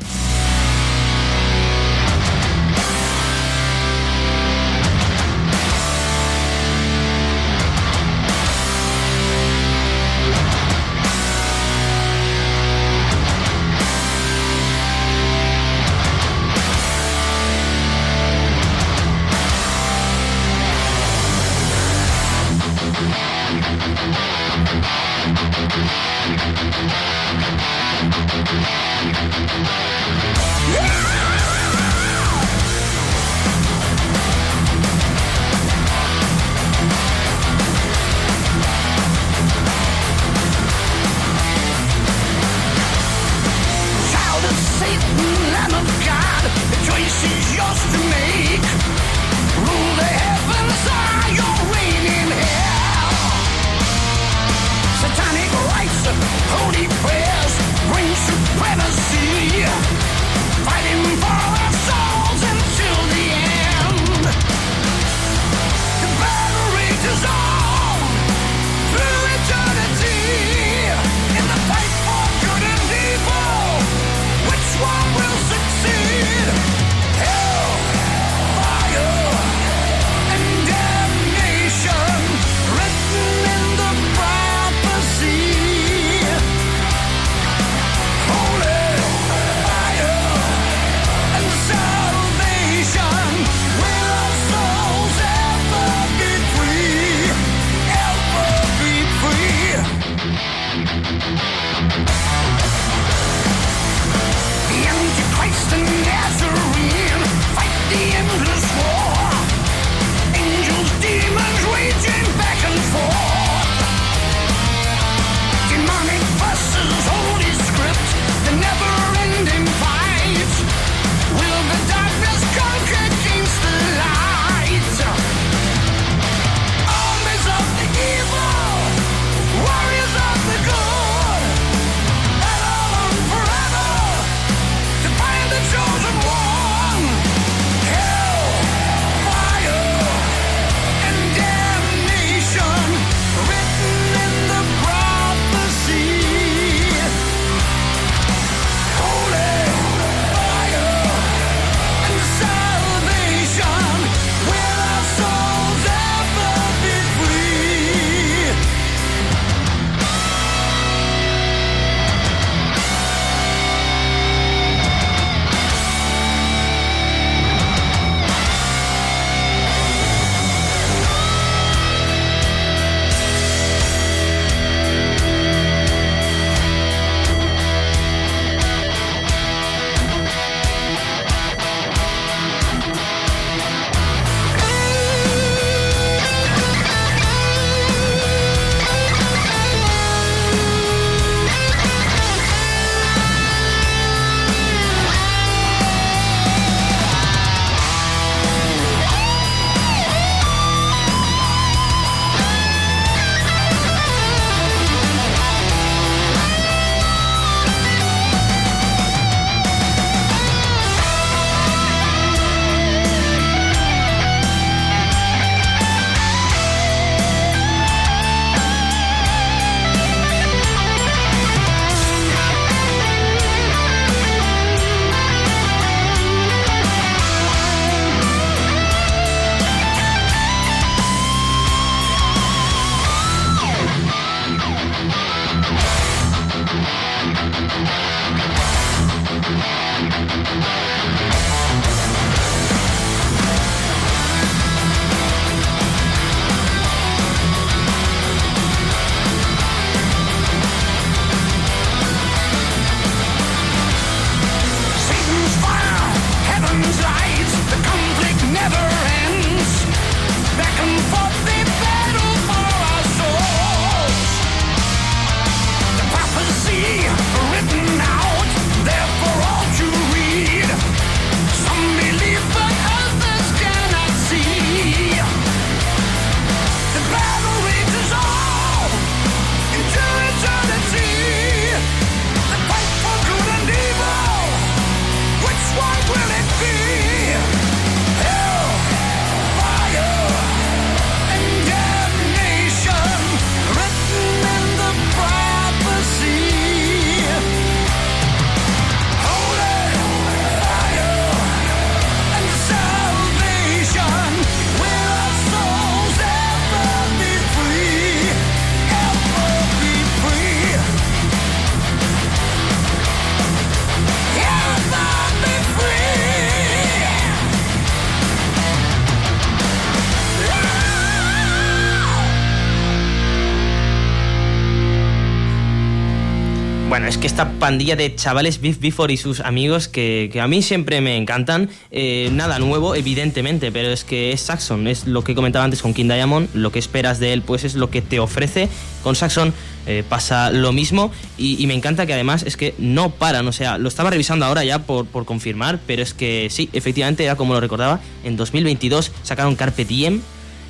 Es 327.07 327.19
que 327.19 327.29
esta 327.29 327.53
pandilla 327.61 327.95
de 327.95 328.17
chavales 328.17 328.61
Beef 328.61 328.81
Before 328.81 329.13
y 329.13 329.17
sus 329.17 329.39
amigos 329.39 329.87
que, 329.87 330.29
que 330.33 330.41
a 330.41 330.49
mí 330.49 330.61
siempre 330.61 331.01
me 331.01 331.17
encantan, 331.17 331.71
eh, 331.93 332.31
nada 332.33 332.59
nuevo, 332.59 332.97
evidentemente, 332.97 333.71
pero 333.71 333.91
es 333.91 334.03
que 334.03 334.33
es 334.33 334.41
Saxon, 334.41 334.89
es 334.89 335.07
lo 335.07 335.23
que 335.23 335.37
comentaba 335.37 335.65
antes 335.65 335.83
con 335.83 335.95
King 335.95 336.07
Diamond, 336.07 336.49
lo 336.55 336.73
que 336.73 336.81
esperas 336.81 337.21
de 337.21 337.33
él, 337.33 337.43
pues 337.43 337.63
es 337.63 337.77
lo 337.77 337.91
que 337.91 338.03
te 338.03 338.19
ofrece. 338.19 338.69
Con 339.05 339.15
Saxon 339.15 339.55
eh, 339.87 340.03
pasa 340.09 340.51
lo 340.51 340.73
mismo 340.73 341.13
y, 341.39 341.65
me 341.69 341.75
encanta 341.75 342.07
que 342.07 342.13
además 342.13 342.43
es 342.43 342.57
que 342.57 342.75
no 342.79 343.11
paran, 343.11 343.47
o 343.47 343.53
sea, 343.53 343.79
lo 343.79 343.87
estaba 343.87 344.11
revisando 344.11 344.45
ahora 344.45 344.65
ya 344.65 344.81
por, 344.81 345.07
por 345.07 345.27
confirmar, 345.27 345.79
pero 345.87 346.03
es 346.03 346.13
que 346.13 346.49
sí, 346.51 346.69
efectivamente 346.73 347.23
era 347.23 347.37
como 347.37 347.55
lo 347.55 347.61
recordaba, 347.61 348.01
en 348.25 348.37
2022 348.37 349.13
sacaron 349.23 349.55
Carpe 349.55 349.85
Diem, 349.85 350.23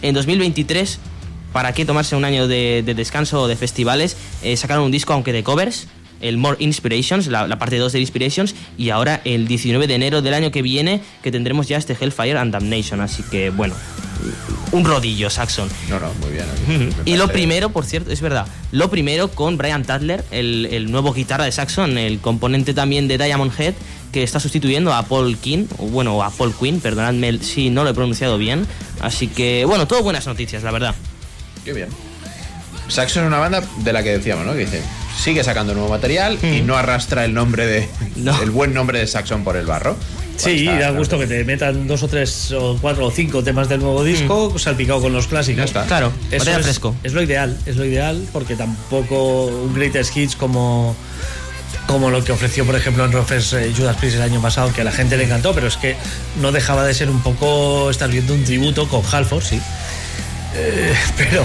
en 0.03 0.15
2023 0.15 1.01
¿para 1.57 1.73
qué 1.73 1.87
tomarse 1.87 2.15
un 2.15 2.27
año 2.27 2.49
de, 2.49 2.83
de 2.85 2.93
descanso 2.93 3.41
o 3.41 3.49
de 3.49 3.57
festivales? 3.57 4.19
Eh, 4.43 4.59
sacaron 4.59 4.85
un 4.85 4.91
disco, 4.91 5.15
aunque 5.15 5.33
de 5.33 5.43
covers, 5.43 5.89
el 6.21 6.39
More 6.39 6.57
Inspirations, 6.61 7.27
la, 7.27 7.47
la 7.47 7.59
parte 7.59 7.77
2 7.79 7.93
de 7.93 8.01
Inspirations, 8.01 8.55
y 8.79 8.91
ahora 8.91 9.21
el 9.25 9.47
19 9.47 9.87
de 9.87 9.95
enero 9.95 10.23
del 10.23 10.35
año 10.35 10.51
que 10.51 10.63
viene, 10.63 11.01
que 11.23 11.31
tendremos 11.31 11.69
ya 11.69 11.77
este 11.77 11.97
Hellfire 11.99 12.39
and 12.39 12.53
Damnation. 12.53 13.01
Así 13.01 13.23
que, 13.25 13.51
bueno, 13.51 13.75
un 14.73 14.85
rodillo, 14.85 15.31
Saxon. 15.31 15.69
No, 15.89 16.01
no, 16.01 16.13
muy 16.15 16.31
bien. 16.31 16.95
Y 17.05 17.17
lo 17.17 17.29
primero, 17.29 17.71
por 17.71 17.85
cierto, 17.85 18.11
es 18.11 18.21
verdad, 18.21 18.47
lo 18.73 18.91
primero 18.91 19.29
con 19.29 19.57
Brian 19.57 19.85
Tadler, 19.85 20.25
el, 20.31 20.69
el 20.71 20.91
nuevo 20.91 21.13
guitarra 21.13 21.45
de 21.45 21.53
Saxon, 21.53 21.99
el 21.99 22.19
componente 22.21 22.75
también 22.75 23.09
de 23.09 23.19
Diamond 23.19 23.53
Head, 23.59 23.75
que 24.13 24.23
está 24.23 24.41
sustituyendo 24.41 24.95
a 24.95 25.03
Paul 25.03 25.37
King, 25.37 25.67
o 25.79 25.87
bueno, 25.87 26.23
a 26.23 26.31
Paul 26.31 26.55
Quinn, 26.55 26.81
perdonadme 26.81 27.39
si 27.39 27.71
no 27.71 27.85
lo 27.85 27.91
he 27.91 27.95
pronunciado 27.95 28.39
bien. 28.39 28.67
Así 29.01 29.29
que, 29.29 29.65
bueno, 29.65 29.87
todo 29.87 30.03
buenas 30.03 30.27
noticias, 30.27 30.63
la 30.63 30.71
verdad. 30.71 30.95
Qué 31.65 31.73
bien. 31.73 31.89
Saxon 32.89 33.25
es 33.25 33.29
una 33.29 33.39
banda 33.39 33.63
de 33.79 33.93
la 33.93 34.03
que 34.03 34.17
decíamos, 34.17 34.47
¿no? 34.47 34.53
Que 34.53 34.61
dice, 34.61 34.83
sigue 35.19 35.43
sacando 35.45 35.75
nuevo 35.75 35.89
material 35.89 36.39
y 36.43 36.61
no 36.61 36.77
arrastra 36.77 37.25
el 37.25 37.35
nombre 37.35 37.67
de 37.67 37.89
No. 38.17 38.41
el 38.43 38.51
buen 38.51 38.73
nombre 38.75 38.99
de 38.99 39.07
Saxon 39.07 39.45
por 39.45 39.57
el 39.57 39.67
barro. 39.67 39.97
Sí, 40.37 40.67
da 40.67 40.91
gusto 40.91 41.19
que 41.19 41.27
te 41.27 41.43
metan 41.45 41.87
dos 41.87 42.03
o 42.03 42.09
tres 42.09 42.53
o 42.53 42.77
cuatro 42.79 43.07
o 43.07 43.11
cinco 43.11 43.43
temas 43.43 43.71
del 43.71 43.81
nuevo 43.81 44.05
disco 44.05 44.59
salpicado 44.59 45.01
con 45.01 45.13
los 45.15 45.27
clásicos. 45.29 45.59
Ya 45.59 45.65
está. 45.65 45.85
Claro, 45.87 46.13
Eso 46.31 46.51
es, 46.51 46.59
fresco. 46.63 46.95
es 47.03 47.15
lo 47.15 47.23
ideal, 47.23 47.57
es 47.65 47.77
lo 47.77 47.85
ideal 47.87 48.23
porque 48.35 48.55
tampoco 48.55 49.47
un 49.47 49.75
greatest 49.75 50.15
hits 50.17 50.37
como 50.37 50.95
como 51.87 52.11
lo 52.11 52.23
que 52.25 52.33
ofreció 52.33 52.67
por 52.67 52.75
ejemplo 52.75 53.05
en 53.05 53.13
Rofes 53.13 53.53
eh, 53.53 53.73
Judas 53.77 53.97
Priest 53.97 54.17
el 54.17 54.23
año 54.23 54.43
pasado 54.43 54.73
que 54.73 54.81
a 54.81 54.85
la 54.85 54.93
gente 54.93 55.17
le 55.17 55.25
encantó, 55.25 55.55
pero 55.55 55.69
es 55.69 55.77
que 55.77 55.97
no 56.43 56.53
dejaba 56.53 56.85
de 56.85 56.93
ser 56.95 57.09
un 57.09 57.23
poco 57.23 57.91
estar 57.91 58.11
viendo 58.11 58.35
un 58.35 58.45
tributo 58.45 58.89
con 58.89 59.03
Halford, 59.11 59.43
sí. 59.43 59.61
Eh, 60.55 60.93
pero 61.17 61.45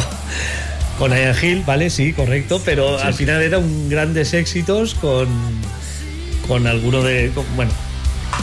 con 1.01 1.11
Ian 1.17 1.35
Hill, 1.41 1.63
vale, 1.65 1.89
sí, 1.89 2.13
correcto, 2.13 2.61
pero 2.63 2.99
al 2.99 3.15
final 3.15 3.41
era 3.41 3.57
un 3.57 3.89
grandes 3.89 4.35
éxitos 4.35 4.93
con 4.93 5.27
con 6.47 6.67
alguno 6.67 7.01
de 7.01 7.31
con- 7.33 7.45
bueno, 7.55 7.71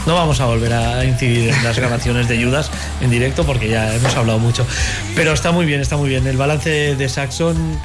no 0.05 0.15
vamos 0.15 0.41
a 0.41 0.45
volver 0.45 0.73
a 0.73 1.05
incidir 1.05 1.47
en 1.53 1.63
las 1.63 1.77
grabaciones 1.79 2.27
de 2.27 2.43
Judas 2.43 2.69
en 2.99 3.11
directo 3.11 3.45
porque 3.45 3.69
ya 3.69 3.95
hemos 3.95 4.13
hablado 4.17 4.39
mucho. 4.39 4.67
Pero 5.15 5.31
está 5.31 5.53
muy 5.53 5.65
bien, 5.65 5.79
está 5.79 5.95
muy 5.95 6.09
bien. 6.09 6.27
El 6.27 6.35
balance 6.35 6.95
de 6.97 7.07
Saxon, 7.09 7.79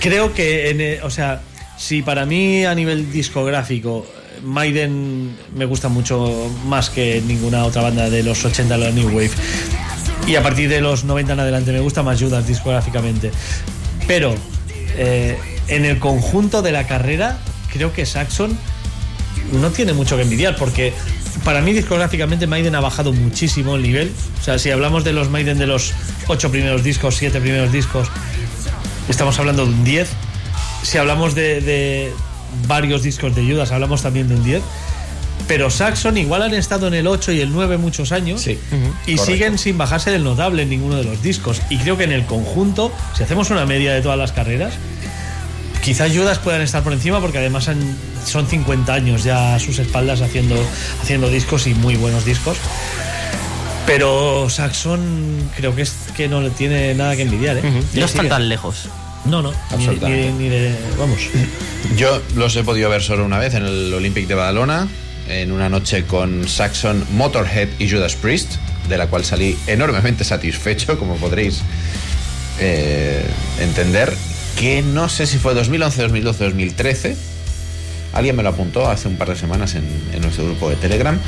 creo 0.00 0.34
que, 0.34 0.68
en, 0.68 0.80
eh, 0.82 1.00
o 1.02 1.08
sea, 1.08 1.40
si 1.78 2.02
para 2.02 2.26
mí 2.26 2.66
a 2.66 2.74
nivel 2.74 3.10
discográfico 3.10 4.06
Maiden 4.44 5.34
me 5.56 5.64
gusta 5.64 5.88
mucho 5.88 6.50
más 6.66 6.90
que 6.90 7.22
ninguna 7.26 7.64
otra 7.64 7.80
banda 7.80 8.10
de 8.10 8.22
los 8.22 8.44
80 8.44 8.76
de 8.76 8.84
la 8.84 8.90
New 8.90 9.08
Wave. 9.08 9.30
Y 10.26 10.36
a 10.36 10.42
partir 10.42 10.68
de 10.68 10.82
los 10.82 11.04
90 11.04 11.32
en 11.32 11.40
adelante 11.40 11.72
me 11.72 11.80
gusta 11.80 12.02
más 12.02 12.20
Judas 12.20 12.46
discográficamente. 12.46 13.30
Pero 14.08 14.34
eh, 14.96 15.38
en 15.68 15.84
el 15.84 16.00
conjunto 16.00 16.62
de 16.62 16.72
la 16.72 16.88
carrera, 16.88 17.38
creo 17.72 17.92
que 17.92 18.04
Saxon 18.04 18.58
no 19.52 19.70
tiene 19.70 19.92
mucho 19.92 20.16
que 20.16 20.22
envidiar 20.22 20.56
porque 20.56 20.92
para 21.44 21.60
mí 21.60 21.72
discográficamente 21.72 22.46
Maiden 22.46 22.74
ha 22.74 22.80
bajado 22.80 23.12
muchísimo 23.12 23.76
el 23.76 23.82
nivel. 23.82 24.12
O 24.40 24.42
sea, 24.42 24.58
si 24.58 24.70
hablamos 24.70 25.04
de 25.04 25.12
los 25.12 25.30
Maiden 25.30 25.58
de 25.58 25.66
los 25.66 25.92
ocho 26.26 26.50
primeros 26.50 26.82
discos, 26.82 27.16
siete 27.16 27.40
primeros 27.40 27.70
discos, 27.70 28.08
estamos 29.08 29.38
hablando 29.38 29.64
de 29.64 29.72
un 29.72 29.84
10. 29.84 30.08
Si 30.82 30.98
hablamos 30.98 31.34
de, 31.34 31.60
de 31.60 32.12
varios 32.66 33.02
discos 33.02 33.36
de 33.36 33.42
Judas, 33.44 33.72
hablamos 33.72 34.02
también 34.02 34.28
de 34.28 34.34
un 34.34 34.44
10. 34.44 34.62
Pero 35.48 35.70
Saxon 35.70 36.16
igual 36.18 36.42
han 36.42 36.52
estado 36.54 36.86
en 36.88 36.94
el 36.94 37.06
8 37.06 37.32
y 37.32 37.40
el 37.40 37.50
9 37.50 37.78
muchos 37.78 38.12
años 38.12 38.42
Sí, 38.42 38.58
y 39.06 39.16
correcto. 39.16 39.24
siguen 39.24 39.58
sin 39.58 39.78
bajarse 39.78 40.10
del 40.10 40.22
notable 40.22 40.62
en 40.62 40.68
ninguno 40.70 40.96
de 40.96 41.04
los 41.04 41.22
discos. 41.22 41.62
Y 41.70 41.78
creo 41.78 41.96
que 41.96 42.04
en 42.04 42.12
el 42.12 42.26
conjunto, 42.26 42.92
si 43.16 43.22
hacemos 43.22 43.50
una 43.50 43.64
media 43.64 43.94
de 43.94 44.02
todas 44.02 44.18
las 44.18 44.32
carreras, 44.32 44.74
quizás 45.82 46.12
Judas 46.14 46.38
puedan 46.38 46.60
estar 46.60 46.82
por 46.82 46.92
encima 46.92 47.20
porque 47.20 47.38
además 47.38 47.68
han- 47.68 47.96
son 48.26 48.46
50 48.46 48.92
años 48.92 49.24
ya 49.24 49.54
a 49.54 49.58
sus 49.58 49.78
espaldas 49.78 50.20
haciendo, 50.20 50.54
haciendo 51.02 51.30
discos 51.30 51.66
y 51.66 51.72
muy 51.74 51.96
buenos 51.96 52.26
discos. 52.26 52.58
Pero 53.86 54.50
Saxon 54.50 55.50
creo 55.56 55.74
que 55.74 55.82
es 55.82 55.94
que 56.14 56.28
no 56.28 56.42
le 56.42 56.50
tiene 56.50 56.94
nada 56.94 57.16
que 57.16 57.22
envidiar, 57.22 57.56
¿eh? 57.56 57.62
No 57.94 58.04
están 58.04 58.28
tan 58.28 58.48
lejos. 58.48 58.88
No, 59.24 59.40
no, 59.42 59.50
ni, 59.50 59.56
Absolutamente. 59.74 60.32
ni- 60.32 60.38
ni 60.44 60.48
de. 60.50 60.76
Vamos. 60.98 61.20
Yo 61.96 62.20
los 62.36 62.54
he 62.56 62.62
podido 62.64 62.90
ver 62.90 63.02
solo 63.02 63.24
una 63.24 63.38
vez 63.38 63.54
en 63.54 63.64
el 63.64 63.92
Olympic 63.94 64.26
de 64.26 64.34
Badalona, 64.34 64.88
en 65.28 65.52
una 65.52 65.68
noche 65.68 66.04
con 66.04 66.48
Saxon, 66.48 67.04
Motorhead 67.12 67.68
y 67.78 67.90
Judas 67.90 68.14
Priest, 68.16 68.52
de 68.88 68.96
la 68.98 69.06
cual 69.08 69.24
salí 69.24 69.56
enormemente 69.66 70.24
satisfecho, 70.24 70.98
como 70.98 71.16
podréis 71.16 71.60
eh, 72.60 73.24
entender, 73.60 74.12
que 74.58 74.82
no 74.82 75.08
sé 75.08 75.26
si 75.26 75.38
fue 75.38 75.54
2011, 75.54 76.02
2012, 76.02 76.44
2013. 76.44 77.16
Alguien 78.14 78.34
me 78.36 78.42
lo 78.42 78.48
apuntó 78.48 78.88
hace 78.88 79.06
un 79.06 79.16
par 79.16 79.28
de 79.28 79.36
semanas 79.36 79.74
en, 79.74 79.84
en 80.12 80.22
nuestro 80.22 80.44
grupo 80.46 80.70
de 80.70 80.76
Telegram. 80.76 81.18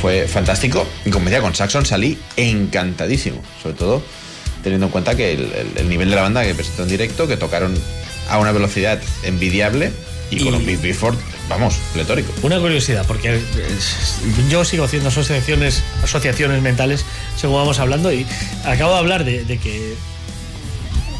Fue 0.00 0.26
fantástico. 0.26 0.86
Y 1.04 1.10
como 1.10 1.26
decía, 1.26 1.40
con 1.40 1.54
Saxon 1.54 1.86
salí 1.86 2.18
encantadísimo. 2.36 3.40
Sobre 3.62 3.76
todo 3.76 4.02
teniendo 4.62 4.86
en 4.86 4.92
cuenta 4.92 5.14
que 5.16 5.32
el, 5.34 5.40
el- 5.52 5.72
el 5.76 5.88
nivel 5.88 6.10
de 6.10 6.16
la 6.16 6.22
banda 6.22 6.42
que 6.44 6.52
presentó 6.54 6.82
en 6.82 6.88
directo, 6.88 7.28
que 7.28 7.36
tocaron 7.36 7.72
a 8.28 8.38
una 8.38 8.50
velocidad 8.50 9.00
envidiable 9.22 9.92
y 10.30 10.38
con 10.42 10.54
Y- 10.54 10.56
un 10.56 10.66
Big 10.66 10.80
Before, 10.80 11.16
vamos, 11.48 11.76
pletórico. 11.92 12.32
Una 12.42 12.58
curiosidad, 12.58 13.04
porque 13.06 13.34
eh, 13.36 13.40
yo 14.50 14.64
sigo 14.64 14.84
haciendo 14.84 15.08
asociaciones, 15.08 15.82
asociaciones 16.02 16.60
mentales 16.62 17.04
según 17.36 17.56
vamos 17.56 17.78
hablando 17.78 18.12
y 18.12 18.26
acabo 18.64 18.92
de 18.94 18.98
hablar 18.98 19.24
de, 19.24 19.44
de 19.44 19.58
que 19.58 19.94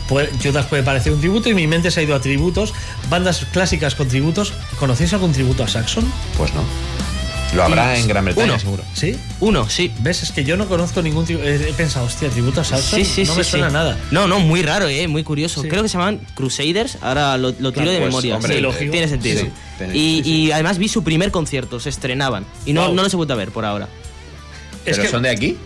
puede- 0.09 0.31
Judas 0.43 0.67
puede 0.67 0.83
parecer 0.83 1.13
un 1.13 1.21
tributo 1.21 1.49
y 1.49 1.55
mi 1.55 1.67
mente 1.67 1.91
se 1.91 2.01
ha 2.01 2.03
ido 2.03 2.15
a 2.15 2.21
tributos, 2.21 2.73
bandas 3.11 3.47
clásicas 3.53 3.95
con 3.95 4.09
tributos. 4.09 4.53
¿Conocéis 4.79 5.13
algún 5.13 5.33
tributo 5.33 5.65
a 5.65 5.69
Saxon? 5.69 6.11
Pues 6.37 6.53
no. 6.55 6.63
Lo 7.55 7.63
habrá 7.63 7.97
en 7.99 8.07
Gran 8.09 8.25
Bretaña, 8.25 8.53
Uno. 8.53 8.59
seguro. 8.59 8.83
¿Sí? 8.93 9.17
Uno, 9.41 9.69
sí. 9.71 9.91
¿Ves? 10.01 10.23
Es 10.23 10.31
que 10.33 10.45
yo 10.45 10.57
no 10.57 10.67
conozco 10.69 11.01
ningún 11.01 11.25
tributo. 11.25 11.47
He 11.49 11.59
pensado, 11.73 12.05
hostia, 12.05 12.29
tributo 12.29 12.61
a 12.61 12.65
Saxon. 12.65 12.99
Sí, 12.99 13.05
sí, 13.05 13.25
no 13.25 13.33
sí, 13.33 13.39
me 13.39 13.45
sí. 13.45 13.51
suena 13.53 13.71
nada. 13.71 13.97
No, 14.11 14.27
no, 14.27 14.41
muy 14.41 14.63
raro, 14.63 14.89
eh, 14.89 15.09
muy 15.09 15.23
curioso. 15.25 15.63
Sí. 15.63 15.69
Creo 15.69 15.83
que 15.83 15.89
se 15.89 15.97
llaman 15.97 16.21
Crusaders, 16.35 16.99
ahora 17.01 17.39
lo, 17.39 17.49
lo 17.49 17.55
tiro 17.73 17.73
Claro, 17.73 17.91
de 17.93 17.99
pues, 17.99 18.09
memoria. 18.09 18.37
hombre, 18.37 18.55
sí, 18.57 18.61
lógico. 18.61 18.91
tiene 18.91 19.09
sentido. 19.09 19.43
Y, 19.43 19.47
sí, 19.47 20.21
sí. 20.25 20.31
y 20.31 20.51
además 20.53 20.77
vi 20.79 20.89
su 20.89 21.03
primer 21.03 21.31
concierto, 21.31 21.81
se 21.81 21.89
estrenaban. 21.89 22.45
Y 22.67 22.73
no, 22.75 22.87
Wow. 22.87 22.95
no 22.95 23.03
los 23.05 23.13
he 23.15 23.17
vuelto 23.17 23.33
a 23.33 23.37
ver 23.37 23.51
por 23.51 23.65
ahora. 23.65 23.89
Es 24.85 24.97
¿Pero 24.97 25.03
que 25.05 25.09
son 25.09 25.23
de 25.23 25.31
aquí? 25.31 25.57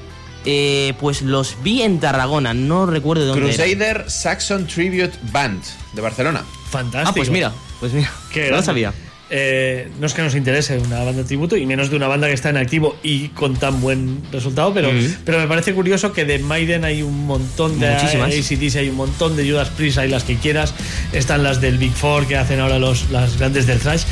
Eh, 0.44 0.94
pues 1.00 1.22
los 1.22 1.56
vi 1.62 1.82
en 1.82 1.98
Tarragona, 1.98 2.54
no 2.54 2.86
recuerdo 2.86 3.22
de 3.24 3.28
dónde. 3.30 3.52
era. 3.52 3.64
Crusader 3.64 4.04
Saxon 4.10 4.66
Tribute 4.66 5.12
Band, 5.32 5.62
de 5.92 6.00
Barcelona. 6.02 6.44
fantástico. 6.70 7.10
Ah, 7.10 7.14
pues 7.14 7.30
mira, 7.30 7.52
pues 7.80 7.92
mira. 7.92 8.10
Qué 8.32 8.48
no 8.50 8.56
lo 8.56 8.62
sabía. 8.62 8.92
Eh, 9.32 9.88
no 10.00 10.06
es 10.08 10.14
que 10.14 10.22
nos 10.22 10.34
interese 10.34 10.78
una 10.78 10.96
banda 11.04 11.12
de 11.22 11.24
tributo 11.24 11.56
y 11.56 11.64
menos 11.64 11.88
de 11.88 11.94
una 11.96 12.08
banda 12.08 12.26
que 12.26 12.32
está 12.32 12.50
en 12.50 12.56
activo 12.56 12.96
y 13.02 13.28
con 13.28 13.54
tan 13.56 13.80
buen 13.80 14.20
resultado, 14.32 14.74
pero, 14.74 14.90
pero 15.24 15.38
me 15.38 15.46
parece 15.46 15.72
curioso 15.72 16.12
que 16.12 16.24
de 16.24 16.40
Maiden 16.40 16.84
hay 16.84 17.02
un 17.02 17.26
montón 17.26 17.78
de 17.78 17.90
Muchísimas. 17.92 18.34
ACDC, 18.34 18.76
hay 18.76 18.88
un 18.88 18.96
montón 18.96 19.36
de 19.36 19.48
Judas 19.48 19.68
Priest, 19.68 19.98
hay 19.98 20.08
las 20.08 20.24
que 20.24 20.34
quieras, 20.36 20.74
están 21.12 21.44
las 21.44 21.60
del 21.60 21.78
Big 21.78 21.92
Four 21.92 22.26
que 22.26 22.36
hacen 22.36 22.58
ahora 22.58 22.80
los, 22.80 23.08
las 23.10 23.38
grandes 23.38 23.66
del 23.68 23.78
thrash. 23.78 24.02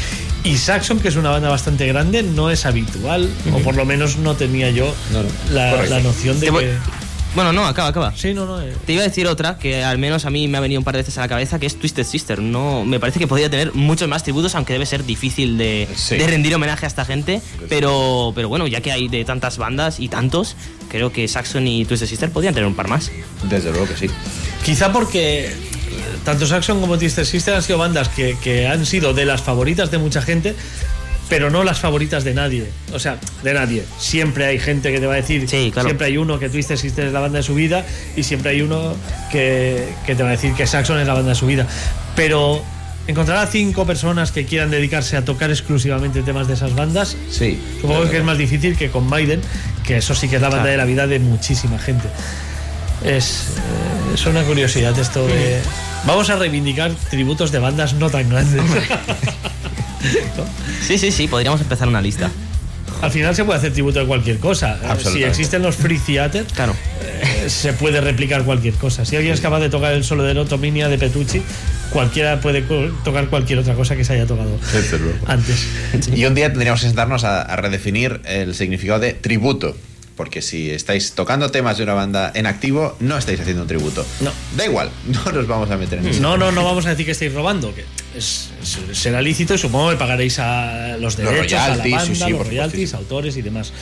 Y 0.44 0.56
Saxon, 0.56 1.00
que 1.00 1.08
es 1.08 1.16
una 1.16 1.30
banda 1.30 1.48
bastante 1.48 1.84
grande, 1.88 2.22
no 2.22 2.48
es 2.50 2.64
habitual, 2.64 3.28
o 3.52 3.58
por 3.58 3.74
lo 3.74 3.84
menos 3.84 4.18
no 4.18 4.36
tenía 4.36 4.70
yo 4.70 4.94
No, 5.12 5.24
no. 5.24 5.28
la, 5.52 5.82
la 5.86 5.98
noción 6.00 6.38
de 6.38 6.46
Te 6.46 6.50
voy- 6.52 6.64
que... 6.64 6.74
Bueno, 7.34 7.52
no, 7.52 7.66
acaba, 7.66 7.88
acaba. 7.88 8.12
Sí, 8.16 8.32
no, 8.34 8.46
no. 8.46 8.60
eh, 8.60 8.72
Te 8.86 8.94
iba 8.94 9.02
a 9.02 9.06
decir 9.06 9.26
otra 9.26 9.58
que 9.58 9.84
al 9.84 9.98
menos 9.98 10.24
a 10.24 10.30
mí 10.30 10.48
me 10.48 10.58
ha 10.58 10.60
venido 10.60 10.80
un 10.80 10.84
par 10.84 10.94
de 10.94 11.02
veces 11.02 11.18
a 11.18 11.20
la 11.20 11.28
cabeza, 11.28 11.58
que 11.58 11.66
es 11.66 11.78
Twisted 11.78 12.04
Sister. 12.04 12.40
No, 12.40 12.84
me 12.84 12.98
parece 12.98 13.18
que 13.18 13.26
podría 13.26 13.48
tener 13.50 13.74
muchos 13.74 14.08
más 14.08 14.22
tributos, 14.24 14.54
aunque 14.54 14.72
debe 14.72 14.86
ser 14.86 15.04
difícil 15.04 15.56
de, 15.58 15.86
Sí. 15.94 16.16
de 16.16 16.26
rendir 16.26 16.54
homenaje 16.54 16.86
a 16.86 16.88
esta 16.88 17.04
gente. 17.04 17.40
Pero, 17.68 18.32
pero 18.34 18.48
bueno, 18.48 18.66
ya 18.66 18.80
que 18.80 18.90
hay 18.92 19.08
de 19.08 19.24
tantas 19.24 19.58
bandas 19.58 20.00
y 20.00 20.08
tantos, 20.08 20.56
creo 20.88 21.12
que 21.12 21.28
Saxon 21.28 21.66
y 21.68 21.84
Twisted 21.84 22.06
Sister 22.08 22.30
podrían 22.30 22.54
tener 22.54 22.66
un 22.66 22.74
par 22.74 22.88
más. 22.88 23.10
Desde 23.44 23.70
luego 23.70 23.86
que 23.86 23.96
sí. 23.96 24.06
Quizá 24.64 24.90
porque 24.92 25.46
eh, 25.46 25.52
tanto 26.24 26.46
Saxon 26.46 26.80
como 26.80 26.98
Twisted 26.98 27.24
Sister 27.24 27.54
han 27.54 27.62
sido 27.62 27.78
bandas 27.78 28.08
que, 28.08 28.36
que 28.42 28.66
han 28.66 28.84
sido 28.86 29.12
de 29.14 29.26
las 29.26 29.42
favoritas 29.42 29.90
de 29.90 29.98
mucha 29.98 30.22
gente, 30.22 30.56
pero 31.28 31.50
no 31.50 31.64
las 31.64 31.78
favoritas 31.78 32.24
de 32.24 32.34
nadie. 32.34 32.66
O 32.92 32.98
sea, 32.98 33.18
de 33.42 33.52
nadie. 33.54 33.84
Siempre 33.98 34.46
hay 34.46 34.58
gente 34.58 34.90
que 34.92 35.00
te 35.00 35.06
va 35.06 35.14
a 35.14 35.16
decir, 35.16 35.48
Sí, 35.48 35.70
claro. 35.72 35.88
siempre 35.88 36.06
hay 36.06 36.16
uno 36.16 36.38
que 36.38 36.48
Twisted 36.48 36.76
Sister 36.76 37.06
es 37.06 37.12
la 37.12 37.20
banda 37.20 37.38
de 37.38 37.42
su 37.42 37.54
vida 37.54 37.84
y 38.16 38.22
siempre 38.22 38.50
hay 38.52 38.62
uno 38.62 38.94
que, 39.30 39.88
que 40.06 40.14
te 40.14 40.22
va 40.22 40.30
a 40.30 40.32
decir 40.32 40.52
que 40.54 40.66
Saxon 40.66 40.98
es 40.98 41.06
la 41.06 41.14
banda 41.14 41.30
de 41.30 41.34
su 41.34 41.46
vida. 41.46 41.66
Pero 42.16 42.62
encontrar 43.06 43.38
a 43.38 43.46
cinco 43.46 43.86
personas 43.86 44.32
que 44.32 44.44
quieran 44.44 44.70
dedicarse 44.70 45.16
a 45.16 45.24
tocar 45.24 45.50
exclusivamente 45.50 46.22
temas 46.22 46.46
de 46.48 46.54
esas 46.54 46.74
bandas. 46.74 47.16
Sí. 47.30 47.58
Supongo 47.80 48.08
que 48.10 48.18
es 48.18 48.24
más 48.24 48.36
difícil 48.38 48.76
que 48.76 48.90
con 48.90 49.06
Maiden, 49.06 49.40
que 49.86 49.96
eso 49.98 50.14
sí 50.14 50.28
que 50.28 50.36
es 50.36 50.42
la 50.42 50.48
banda 50.50 50.68
de 50.70 50.76
la 50.76 50.84
vida 50.84 51.06
de 51.06 51.18
muchísima 51.18 51.78
gente. 51.78 52.08
Es, 53.04 53.48
eh, 53.56 54.14
es 54.14 54.26
una 54.26 54.42
curiosidad 54.42 54.98
esto 54.98 55.26
de. 55.26 55.60
Vamos 56.04 56.30
a 56.30 56.36
reivindicar 56.36 56.90
tributos 57.10 57.50
de 57.52 57.58
bandas 57.60 57.94
no 57.94 58.10
tan 58.10 58.28
grandes. 58.28 58.62
Sí, 60.86 60.98
sí, 60.98 61.10
sí, 61.10 61.28
podríamos 61.28 61.60
empezar 61.60 61.88
una 61.88 62.00
lista. 62.00 62.30
Al 63.02 63.10
final 63.12 63.34
se 63.36 63.44
puede 63.44 63.58
hacer 63.58 63.72
tributo 63.72 64.00
de 64.00 64.06
cualquier 64.06 64.38
cosa. 64.38 64.76
Eh, 64.82 64.96
Si 65.12 65.22
existen 65.22 65.62
los 65.62 65.76
free 65.76 65.98
theater, 65.98 66.44
Claro. 66.54 66.74
eh, 67.02 67.48
se 67.48 67.72
puede 67.72 68.00
replicar 68.00 68.42
cualquier 68.44 68.74
cosa. 68.74 69.04
Si 69.04 69.14
alguien 69.14 69.34
es 69.34 69.40
capaz 69.40 69.60
de 69.60 69.68
tocar 69.70 69.92
el 69.92 70.02
solo 70.02 70.24
de 70.24 70.34
Lotominia 70.34 70.88
de 70.88 70.98
Petrucci, 70.98 71.40
cualquiera 71.92 72.40
puede 72.40 72.62
tocar 73.04 73.28
cualquier 73.28 73.60
otra 73.60 73.74
cosa 73.74 73.94
que 73.94 74.04
se 74.04 74.14
haya 74.14 74.26
tocado 74.26 74.58
antes. 75.26 75.66
Y 76.14 76.24
un 76.24 76.34
día 76.34 76.48
tendríamos 76.50 76.80
que 76.80 76.86
sentarnos 76.88 77.22
a, 77.24 77.42
a 77.42 77.56
redefinir 77.56 78.20
el 78.24 78.54
significado 78.54 78.98
de 78.98 79.12
tributo. 79.12 79.76
Porque 80.18 80.42
si 80.42 80.68
estáis 80.70 81.12
tocando 81.12 81.50
temas 81.50 81.78
de 81.78 81.84
una 81.84 81.94
banda 81.94 82.32
en 82.34 82.46
activo, 82.46 82.96
no 82.98 83.16
estáis 83.16 83.38
haciendo 83.40 83.62
un 83.62 83.68
tributo. 83.68 84.04
No. 84.20 84.32
Da 84.56 84.66
igual, 84.66 84.90
no 85.06 85.32
nos 85.32 85.46
vamos 85.46 85.70
a 85.70 85.76
meter 85.78 86.00
en 86.00 86.08
eso. 86.08 86.20
No, 86.20 86.36
no, 86.36 86.50
no 86.52 86.64
vamos 86.64 86.84
a 86.86 86.90
decir 86.90 87.06
que 87.06 87.12
estáis 87.12 87.32
robando, 87.32 87.72
que 87.72 87.84
es, 88.16 88.50
es- 88.60 88.98
será 88.98 89.22
lícito 89.22 89.54
y 89.54 89.58
supongo 89.58 89.90
que 89.90 89.96
pagaréis 89.96 90.40
a 90.40 90.96
los 90.98 91.16
Los 91.16 91.16
derechos, 91.16 91.60
a 91.60 91.68
la 91.76 91.76
banda, 91.84 92.00
sí, 92.04 92.30
los 92.32 92.46
royalties, 92.46 92.90
sí. 92.90 92.96
autores 92.96 93.36
y 93.36 93.42
demás. 93.42 93.72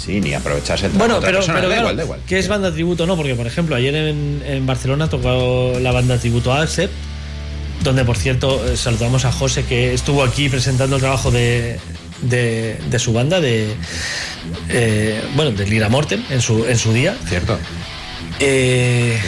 Sí, 0.00 0.20
ni 0.20 0.32
aprovecharse 0.32 0.86
el 0.86 0.92
Bueno, 0.92 1.18
pero, 1.20 1.38
persona, 1.38 1.58
pero 1.58 1.68
da 1.70 1.76
igual, 1.78 1.96
da 1.96 2.04
igual. 2.04 2.20
¿qué 2.26 2.38
es 2.38 2.46
banda 2.46 2.72
tributo? 2.72 3.04
No, 3.04 3.16
porque 3.16 3.34
por 3.34 3.48
ejemplo, 3.48 3.74
ayer 3.74 3.92
en, 3.96 4.40
en 4.46 4.64
Barcelona 4.64 5.10
tocó 5.10 5.72
la 5.82 5.90
banda 5.90 6.18
tributo 6.18 6.52
a 6.52 6.62
Accept, 6.62 6.92
donde 7.82 8.04
por 8.04 8.16
cierto 8.16 8.64
eh, 8.64 8.76
saludamos 8.76 9.24
a 9.24 9.32
José 9.32 9.64
que 9.64 9.92
estuvo 9.92 10.22
aquí 10.22 10.48
presentando 10.48 10.94
el 10.96 11.02
trabajo 11.02 11.32
de, 11.32 11.80
de, 12.22 12.78
de 12.90 12.98
su 12.98 13.12
banda, 13.12 13.40
de 13.40 13.74
eh, 14.68 15.22
bueno, 15.34 15.52
de 15.52 15.66
Lira 15.66 15.88
Mortem 15.88 16.22
en 16.30 16.40
su, 16.40 16.64
en 16.66 16.78
su 16.78 16.92
día. 16.92 17.16
Cierto. 17.26 17.58
Eh, 18.40 19.18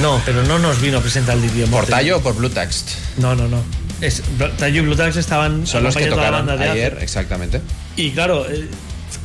no, 0.00 0.20
pero 0.24 0.42
no 0.42 0.58
nos 0.58 0.80
vino 0.80 0.98
a 0.98 1.00
presentar 1.00 1.36
el 1.36 1.42
Lira 1.42 1.54
¿Por 1.62 1.68
Mortem. 1.70 1.90
Tallo 1.90 2.16
o 2.18 2.20
por 2.20 2.34
Blue 2.34 2.50
Text? 2.50 2.90
No, 3.18 3.34
no, 3.34 3.48
no. 3.48 3.62
Es, 4.00 4.22
Tallo 4.58 4.82
y 4.82 4.84
Blue 4.84 4.96
Tax 4.96 5.16
estaban 5.16 5.66
Son 5.66 5.82
los 5.82 5.96
que 5.96 6.04
a 6.04 6.08
la 6.08 6.16
tocaron 6.16 6.46
banda 6.46 6.62
de 6.62 6.70
ayer, 6.70 6.98
exactamente. 7.00 7.62
Y 7.96 8.10
claro, 8.10 8.46
eh, 8.50 8.68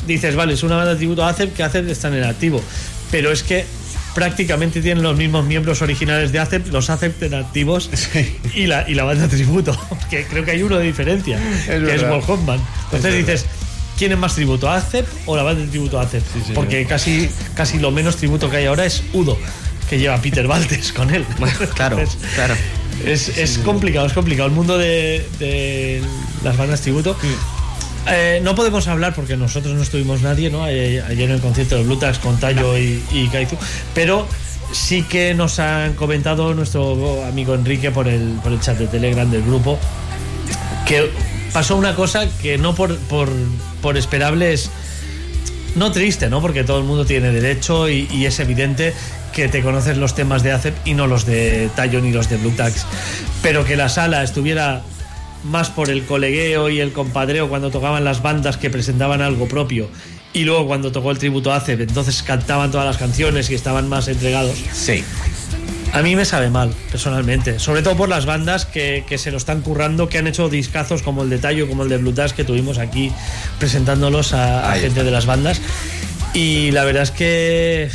dices, 0.07 0.35
vale, 0.35 0.53
es 0.53 0.63
una 0.63 0.77
banda 0.77 0.91
de 0.91 0.97
tributo 0.97 1.25
a 1.25 1.29
Acep 1.29 1.53
que 1.53 1.63
Acep 1.63 1.89
están 1.89 2.13
en 2.13 2.23
activo. 2.23 2.63
Pero 3.11 3.31
es 3.31 3.43
que 3.43 3.65
prácticamente 4.13 4.81
tienen 4.81 5.03
los 5.03 5.17
mismos 5.17 5.45
miembros 5.45 5.81
originales 5.81 6.31
de 6.31 6.39
Acep, 6.39 6.67
los 6.71 6.89
Acep 6.89 7.21
en 7.23 7.33
activos 7.33 7.89
y, 8.55 8.67
la, 8.67 8.89
y 8.89 8.93
la 8.93 9.03
banda 9.03 9.27
tributo. 9.27 9.77
Que 10.09 10.25
creo 10.25 10.43
que 10.43 10.51
hay 10.51 10.63
uno 10.63 10.77
de 10.77 10.85
diferencia, 10.85 11.39
que 11.65 11.95
es. 11.95 12.07
Wolf 12.07 12.29
Hoffman. 12.29 12.59
Entonces 12.85 13.15
dices, 13.15 13.45
¿quién 13.97 14.11
es 14.11 14.17
más 14.17 14.35
tributo? 14.35 14.69
¿Acep 14.69 15.07
o 15.25 15.37
la 15.37 15.43
banda 15.43 15.61
de 15.61 15.69
tributo 15.69 15.99
a 15.99 16.03
Acep? 16.03 16.23
Porque 16.53 16.85
casi, 16.85 17.29
casi 17.55 17.79
lo 17.79 17.91
menos 17.91 18.17
tributo 18.17 18.49
que 18.49 18.57
hay 18.57 18.65
ahora 18.65 18.85
es 18.85 19.03
Udo, 19.13 19.37
que 19.89 19.99
lleva 19.99 20.15
a 20.15 20.21
Peter 20.21 20.47
Valtes 20.47 20.91
con 20.91 21.13
él. 21.13 21.25
Claro, 21.75 21.97
Entonces, 21.97 22.19
claro. 22.35 22.55
es, 23.05 23.37
es 23.37 23.57
complicado, 23.59 24.07
es 24.07 24.13
complicado. 24.13 24.49
El 24.49 24.55
mundo 24.55 24.77
de, 24.77 25.25
de 25.39 26.01
las 26.43 26.57
bandas 26.57 26.81
tributo. 26.81 27.15
Eh, 28.07 28.39
no 28.43 28.55
podemos 28.55 28.87
hablar 28.87 29.13
porque 29.13 29.37
nosotros 29.37 29.75
no 29.75 29.83
estuvimos 29.83 30.21
nadie, 30.21 30.49
¿no? 30.49 30.63
Ayer 30.63 31.03
en 31.09 31.31
el 31.31 31.41
concierto 31.41 31.75
de 31.75 31.83
Blue 31.83 31.97
Tax 31.97 32.19
con 32.19 32.39
Tallo 32.39 32.77
y, 32.77 33.03
y 33.11 33.27
Kaizu, 33.27 33.57
pero 33.93 34.27
sí 34.71 35.03
que 35.03 35.33
nos 35.33 35.59
han 35.59 35.93
comentado 35.93 36.53
nuestro 36.53 37.23
amigo 37.25 37.53
Enrique 37.53 37.91
por 37.91 38.07
el, 38.07 38.39
por 38.41 38.51
el 38.51 38.59
chat 38.59 38.77
de 38.77 38.87
Telegram 38.87 39.29
del 39.29 39.43
grupo 39.43 39.77
que 40.87 41.09
pasó 41.53 41.75
una 41.75 41.95
cosa 41.95 42.27
que 42.41 42.57
no 42.57 42.73
por, 42.73 42.97
por, 42.97 43.29
por 43.81 43.97
esperable 43.97 44.53
es 44.53 44.69
no 45.75 45.91
triste, 45.91 46.29
¿no? 46.29 46.41
Porque 46.41 46.63
todo 46.63 46.79
el 46.79 46.83
mundo 46.83 47.05
tiene 47.05 47.31
derecho 47.31 47.89
y, 47.89 48.07
y 48.11 48.25
es 48.25 48.39
evidente 48.39 48.93
que 49.31 49.47
te 49.47 49.61
conoces 49.61 49.97
los 49.97 50.15
temas 50.15 50.43
de 50.43 50.51
ACEP 50.51 50.75
y 50.85 50.93
no 50.93 51.07
los 51.07 51.25
de 51.25 51.69
Tallo 51.75 52.01
ni 52.01 52.11
los 52.11 52.29
de 52.29 52.37
Blue 52.37 52.51
Tax. 52.51 52.85
Pero 53.41 53.63
que 53.63 53.77
la 53.77 53.87
sala 53.87 54.23
estuviera 54.23 54.81
más 55.43 55.69
por 55.69 55.89
el 55.89 56.05
colegueo 56.05 56.69
y 56.69 56.79
el 56.79 56.91
compadreo 56.91 57.49
cuando 57.49 57.71
tocaban 57.71 58.03
las 58.03 58.21
bandas 58.21 58.57
que 58.57 58.69
presentaban 58.69 59.21
algo 59.21 59.47
propio 59.47 59.89
y 60.33 60.43
luego 60.43 60.67
cuando 60.67 60.91
tocó 60.91 61.11
el 61.11 61.17
tributo 61.17 61.53
a 61.53 61.63
entonces 61.67 62.23
cantaban 62.23 62.71
todas 62.71 62.85
las 62.85 62.97
canciones 62.97 63.49
y 63.49 63.55
estaban 63.55 63.89
más 63.89 64.07
entregados. 64.07 64.57
Sí. 64.73 65.03
A 65.93 66.01
mí 66.01 66.15
me 66.15 66.23
sabe 66.23 66.49
mal, 66.49 66.73
personalmente. 66.89 67.59
Sobre 67.59 67.81
todo 67.81 67.97
por 67.97 68.07
las 68.07 68.25
bandas 68.25 68.65
que, 68.65 69.03
que 69.07 69.17
se 69.17 69.29
lo 69.29 69.37
están 69.37 69.61
currando, 69.61 70.07
que 70.07 70.19
han 70.19 70.27
hecho 70.27 70.47
discazos 70.47 71.01
como 71.03 71.23
el 71.23 71.29
de 71.29 71.37
Tallo, 71.37 71.67
como 71.67 71.83
el 71.83 71.89
de 71.89 71.97
Blue 71.97 72.13
Tax, 72.13 72.31
que 72.31 72.45
tuvimos 72.45 72.77
aquí 72.77 73.11
presentándolos 73.59 74.33
a, 74.33 74.71
a 74.71 74.75
gente 74.77 75.03
de 75.03 75.11
las 75.11 75.25
bandas. 75.25 75.61
Y 76.33 76.71
la 76.71 76.85
verdad 76.85 77.03
es 77.03 77.11
que 77.11 77.89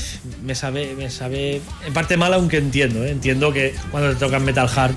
me 0.44 0.54
sabe, 0.54 0.94
me 0.94 1.08
sabe 1.08 1.62
en 1.86 1.92
parte 1.94 2.18
mal, 2.18 2.34
aunque 2.34 2.58
entiendo. 2.58 3.02
¿eh? 3.02 3.10
Entiendo 3.10 3.50
que 3.52 3.74
cuando 3.90 4.10
te 4.10 4.16
tocan 4.16 4.44
Metal 4.44 4.68
Hard 4.74 4.94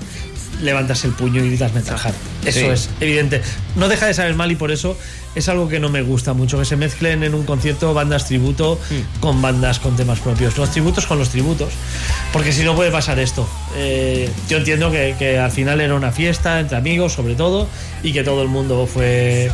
levantas 0.62 1.04
el 1.04 1.12
puño 1.12 1.44
y 1.44 1.48
gritas 1.48 1.72
Metal. 1.72 1.96
Eso 2.44 2.58
Sí. 2.60 2.64
es 2.66 2.90
evidente. 3.00 3.42
No 3.76 3.88
deja 3.88 4.06
de 4.06 4.14
saber 4.14 4.34
mal 4.34 4.50
y 4.50 4.56
por 4.56 4.70
eso 4.70 4.96
es 5.34 5.48
algo 5.48 5.68
que 5.68 5.78
no 5.80 5.88
me 5.88 6.02
gusta 6.02 6.32
mucho, 6.32 6.58
que 6.58 6.64
se 6.64 6.76
mezclen 6.76 7.22
en 7.22 7.34
un 7.34 7.44
concierto 7.44 7.94
bandas 7.94 8.26
tributo 8.26 8.78
con 9.20 9.40
bandas 9.42 9.78
con 9.78 9.96
temas 9.96 10.18
propios. 10.20 10.56
Los 10.58 10.70
tributos 10.70 11.06
con 11.06 11.18
los 11.18 11.28
tributos. 11.30 11.70
Porque 12.32 12.52
si 12.52 12.62
no 12.64 12.74
puede 12.74 12.90
pasar 12.90 13.18
esto. 13.18 13.48
Eh, 13.76 14.28
yo 14.48 14.58
entiendo 14.58 14.90
que, 14.90 15.14
que 15.18 15.38
al 15.38 15.50
final 15.50 15.80
era 15.80 15.94
una 15.94 16.12
fiesta 16.12 16.60
entre 16.60 16.76
amigos, 16.76 17.12
sobre 17.12 17.34
todo, 17.34 17.68
y 18.02 18.12
que 18.12 18.22
todo 18.24 18.42
el 18.42 18.48
mundo 18.48 18.86
fue 18.92 19.50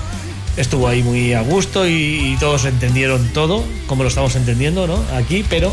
estuvo 0.57 0.89
ahí 0.89 1.03
muy 1.03 1.35
a 1.35 1.43
gusto 1.43 1.87
y, 1.87 1.93
y 2.33 2.37
todos 2.41 2.65
entendieron 2.65 3.29
todo, 3.35 3.63
como 3.87 4.03
lo 4.05 4.09
estamos 4.09 4.35
entendiendo, 4.37 4.87
¿no? 4.87 4.99
Aquí, 5.15 5.45
pero 5.51 5.71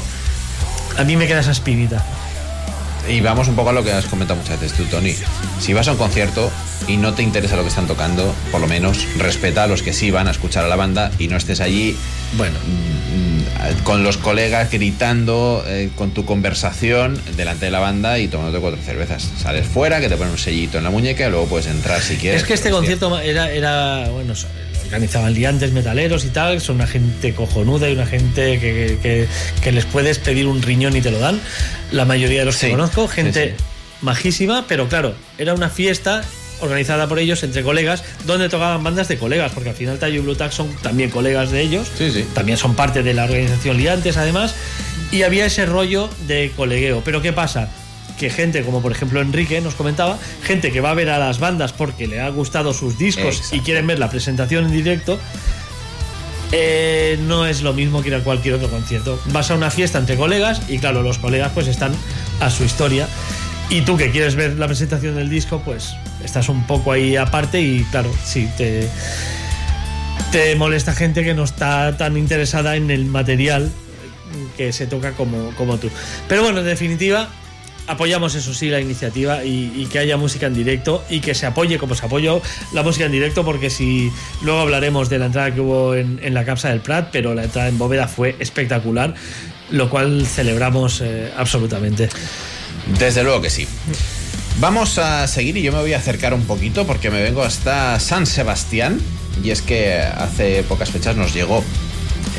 a 0.97 1.03
mí 1.05 1.15
me 1.15 1.26
queda 1.26 1.39
esa 1.39 1.51
espinita. 1.51 2.05
Y 3.07 3.19
vamos 3.19 3.47
un 3.49 3.55
poco 3.55 3.69
a 3.69 3.73
lo 3.73 3.84
que 3.84 3.91
has 3.91 4.05
comentado 4.05 4.39
muchas 4.39 4.59
veces 4.59 4.77
tú, 4.77 4.85
Tony. 4.85 5.13
Si 5.59 5.73
vas 5.73 5.88
a 5.88 5.91
un 5.91 5.97
concierto 5.97 6.49
y 6.88 6.97
no 6.97 7.13
te 7.13 7.21
interesa 7.21 7.55
lo 7.55 7.63
que 7.63 7.69
están 7.69 7.88
tocando, 7.88 8.34
por 8.51 8.61
lo 8.61 8.67
menos 8.67 9.05
respeta 9.17 9.63
a 9.63 9.67
los 9.67 9.81
que 9.84 9.93
sí 9.93 10.09
van 10.11 10.27
a 10.27 10.31
escuchar 10.31 10.63
a 10.63 10.67
la 10.67 10.75
banda 10.75 11.11
y 11.19 11.27
no 11.27 11.38
estés 11.38 11.59
allí 11.61 11.95
Bueno, 12.38 12.57
mm, 12.59 13.84
con 13.84 14.03
los 14.03 14.17
colegas 14.17 14.71
gritando 14.71 15.63
eh, 15.67 15.89
con 15.95 16.11
tu 16.11 16.25
conversación 16.25 17.19
delante 17.35 17.65
de 17.65 17.71
la 17.71 17.80
banda 17.80 18.19
y 18.19 18.27
tomándote 18.27 18.61
cuatro 18.61 18.80
cervezas. 18.81 19.30
Sales 19.41 19.67
fuera, 19.67 19.99
que 19.99 20.09
te 20.09 20.15
ponen 20.15 20.31
un 20.31 20.39
sellito 20.39 20.77
en 20.77 20.84
la 20.85 20.89
muñeca 20.89 21.27
y 21.27 21.30
luego 21.30 21.47
puedes 21.47 21.67
entrar 21.67 22.01
si 22.01 22.15
quieres. 22.15 22.41
es 22.41 22.47
que 22.47 22.53
este 22.53 22.71
Hostia. 22.71 22.97
concierto 22.97 23.19
era, 23.19 23.51
era 23.51 24.09
bueno, 24.09 24.34
organizaban 24.94 25.34
liantes 25.34 25.72
metaleros 25.72 26.24
y 26.24 26.30
tal, 26.30 26.61
son 26.61 26.76
una 26.76 26.86
gente 26.88 27.34
cojonuda 27.34 27.90
y 27.90 27.94
una 27.94 28.06
gente 28.06 28.60
que, 28.60 28.98
que- 29.02 29.28
que 29.61 29.72
les 29.72 29.86
puedes 29.86 30.20
pedir 30.20 30.45
un 30.45 30.61
riñón 30.61 30.95
y 30.95 31.02
te 31.02 31.10
lo 31.10 31.18
dan. 31.20 31.40
La 31.91 32.06
mayoría 32.06 32.40
de 32.41 32.45
los 32.45 32.56
Sí, 32.56 32.68
que 32.68 32.72
conozco, 32.74 33.07
gente 33.07 33.56
sí. 33.57 33.64
majísima, 34.02 34.65
pero 34.68 34.88
claro, 34.88 35.15
era 35.40 35.56
una 35.56 35.70
fiesta 35.70 36.24
organizada 36.61 37.07
por 37.07 37.18
ellos 37.18 37.41
entre 37.44 37.64
colegas, 37.64 38.03
donde 38.26 38.48
tocaban 38.49 38.84
bandas 38.84 39.07
de 39.07 39.18
colegas, 39.18 39.52
porque 39.53 39.70
al 39.72 39.76
final 39.76 39.98
Tallo 39.98 40.15
y 40.15 40.20
Blue 40.20 40.36
Tax 40.36 40.53
son 40.53 40.72
también 40.84 41.10
colegas 41.10 41.49
de 41.52 41.61
ellos, 41.61 41.88
Sí, 41.98 42.11
sí. 42.11 42.24
también 42.36 42.57
son 42.60 42.76
parte 42.76 43.02
de 43.02 43.14
la 43.15 43.24
organización 43.26 43.78
Liantes 43.78 44.15
además, 44.18 44.53
y 45.11 45.24
había 45.24 45.45
ese 45.48 45.65
rollo 45.65 46.07
de 46.28 46.52
colegueo. 46.56 47.02
Pero 47.03 47.22
¿qué 47.22 47.34
pasa? 47.34 47.70
Que 48.23 48.29
gente 48.29 48.63
como 48.63 48.81
por 48.81 48.93
ejemplo 48.93 49.19
Enrique 49.19 49.59
nos 49.59 49.75
comentaba, 49.75 50.17
gente 50.43 50.71
que 50.71 50.79
va 50.79 50.91
a 50.91 50.93
ver 50.93 51.09
a 51.09 51.19
las 51.19 51.39
bandas 51.39 51.73
porque 51.73 52.07
le 52.07 52.21
ha 52.21 52.29
gustado 52.29 52.73
sus 52.73 52.97
discos 52.97 53.35
Exacto. 53.35 53.57
y 53.57 53.59
quieren 53.59 53.85
ver 53.85 53.99
la 53.99 54.09
presentación 54.09 54.63
en 54.63 54.71
directo, 54.71 55.19
eh, 56.53 57.19
no 57.23 57.45
es 57.45 57.63
lo 57.63 57.73
mismo 57.73 58.01
que 58.01 58.07
ir 58.07 58.15
a 58.15 58.23
cualquier 58.23 58.53
otro 58.53 58.69
concierto. 58.69 59.19
Vas 59.33 59.51
a 59.51 59.55
una 59.55 59.69
fiesta 59.69 59.99
entre 59.99 60.15
colegas 60.15 60.61
y 60.69 60.79
claro, 60.79 61.03
los 61.03 61.17
colegas 61.17 61.51
pues 61.53 61.67
están 61.67 61.91
a 62.39 62.49
su 62.49 62.63
historia. 62.63 63.09
Y 63.69 63.81
tú 63.81 63.97
que 63.97 64.09
quieres 64.09 64.35
ver 64.35 64.57
la 64.57 64.67
presentación 64.67 65.15
del 65.15 65.29
disco, 65.29 65.61
pues 65.65 65.93
estás 66.23 66.47
un 66.47 66.65
poco 66.65 66.93
ahí 66.93 67.17
aparte 67.17 67.59
y 67.59 67.83
claro, 67.91 68.09
sí, 68.23 68.47
te, 68.55 68.87
te 70.31 70.55
molesta 70.55 70.93
gente 70.93 71.25
que 71.25 71.33
no 71.33 71.43
está 71.43 71.97
tan 71.97 72.15
interesada 72.15 72.77
en 72.77 72.89
el 72.89 73.03
material 73.03 73.69
que 74.55 74.71
se 74.71 74.87
toca 74.87 75.11
como, 75.11 75.53
como 75.57 75.77
tú. 75.77 75.89
Pero 76.29 76.43
bueno, 76.43 76.59
en 76.59 76.67
definitiva, 76.67 77.27
apoyamos 77.88 78.35
eso 78.35 78.53
sí 78.53 78.69
la 78.69 78.80
iniciativa 78.80 79.43
y, 79.43 79.88
que 79.91 79.99
haya 79.99 80.18
música 80.18 80.47
en 80.47 80.53
directo 80.53 81.03
y 81.10 81.19
que 81.19 81.35
se 81.35 81.45
apoye 81.45 81.77
como 81.77 81.95
se 81.95 82.05
apoyó 82.05 82.41
la 82.72 82.84
música 82.84 83.05
en 83.05 83.11
directo 83.11 83.43
porque 83.43 83.69
si 83.69 84.11
luego 84.41 84.61
hablaremos 84.61 85.10
de 85.10 85.19
la 85.19 85.26
entrada 85.27 85.53
que 85.53 85.61
hubo 85.61 85.95
en, 85.95 86.19
en 86.23 86.34
la 86.34 86.45
Capsa 86.45 86.69
del 86.69 86.80
Prat, 86.80 87.10
pero 87.11 87.34
la 87.34 87.43
entrada 87.43 87.68
en 87.68 87.77
Bóveda 87.77 88.07
fue 88.07 88.35
espectacular, 88.39 89.14
lo 89.72 89.89
cual 89.89 90.26
celebramos 90.26 91.01
eh, 91.01 91.31
absolutamente. 91.38 92.10
Desde 92.99 93.23
luego 93.23 93.41
que 93.41 93.49
sí. 93.49 93.68
Vamos 94.60 94.97
a 94.99 95.27
seguir 95.27 95.57
y 95.57 95.64
yo 95.64 95.72
me 95.72 95.80
voy 95.80 95.93
a 95.93 95.97
acercar 95.97 96.34
un 96.34 96.43
poquito 96.43 96.85
porque 96.85 97.10
me 97.10 97.22
vengo 97.22 97.43
hasta 97.43 97.99
San 97.99 98.26
Sebastián 98.26 98.99
y 99.43 99.49
es 99.49 99.61
que 99.61 99.97
hace 99.99 100.64
pocas 100.64 100.91
fechas 100.91 101.15
nos 101.15 101.34
llegó 101.34 101.64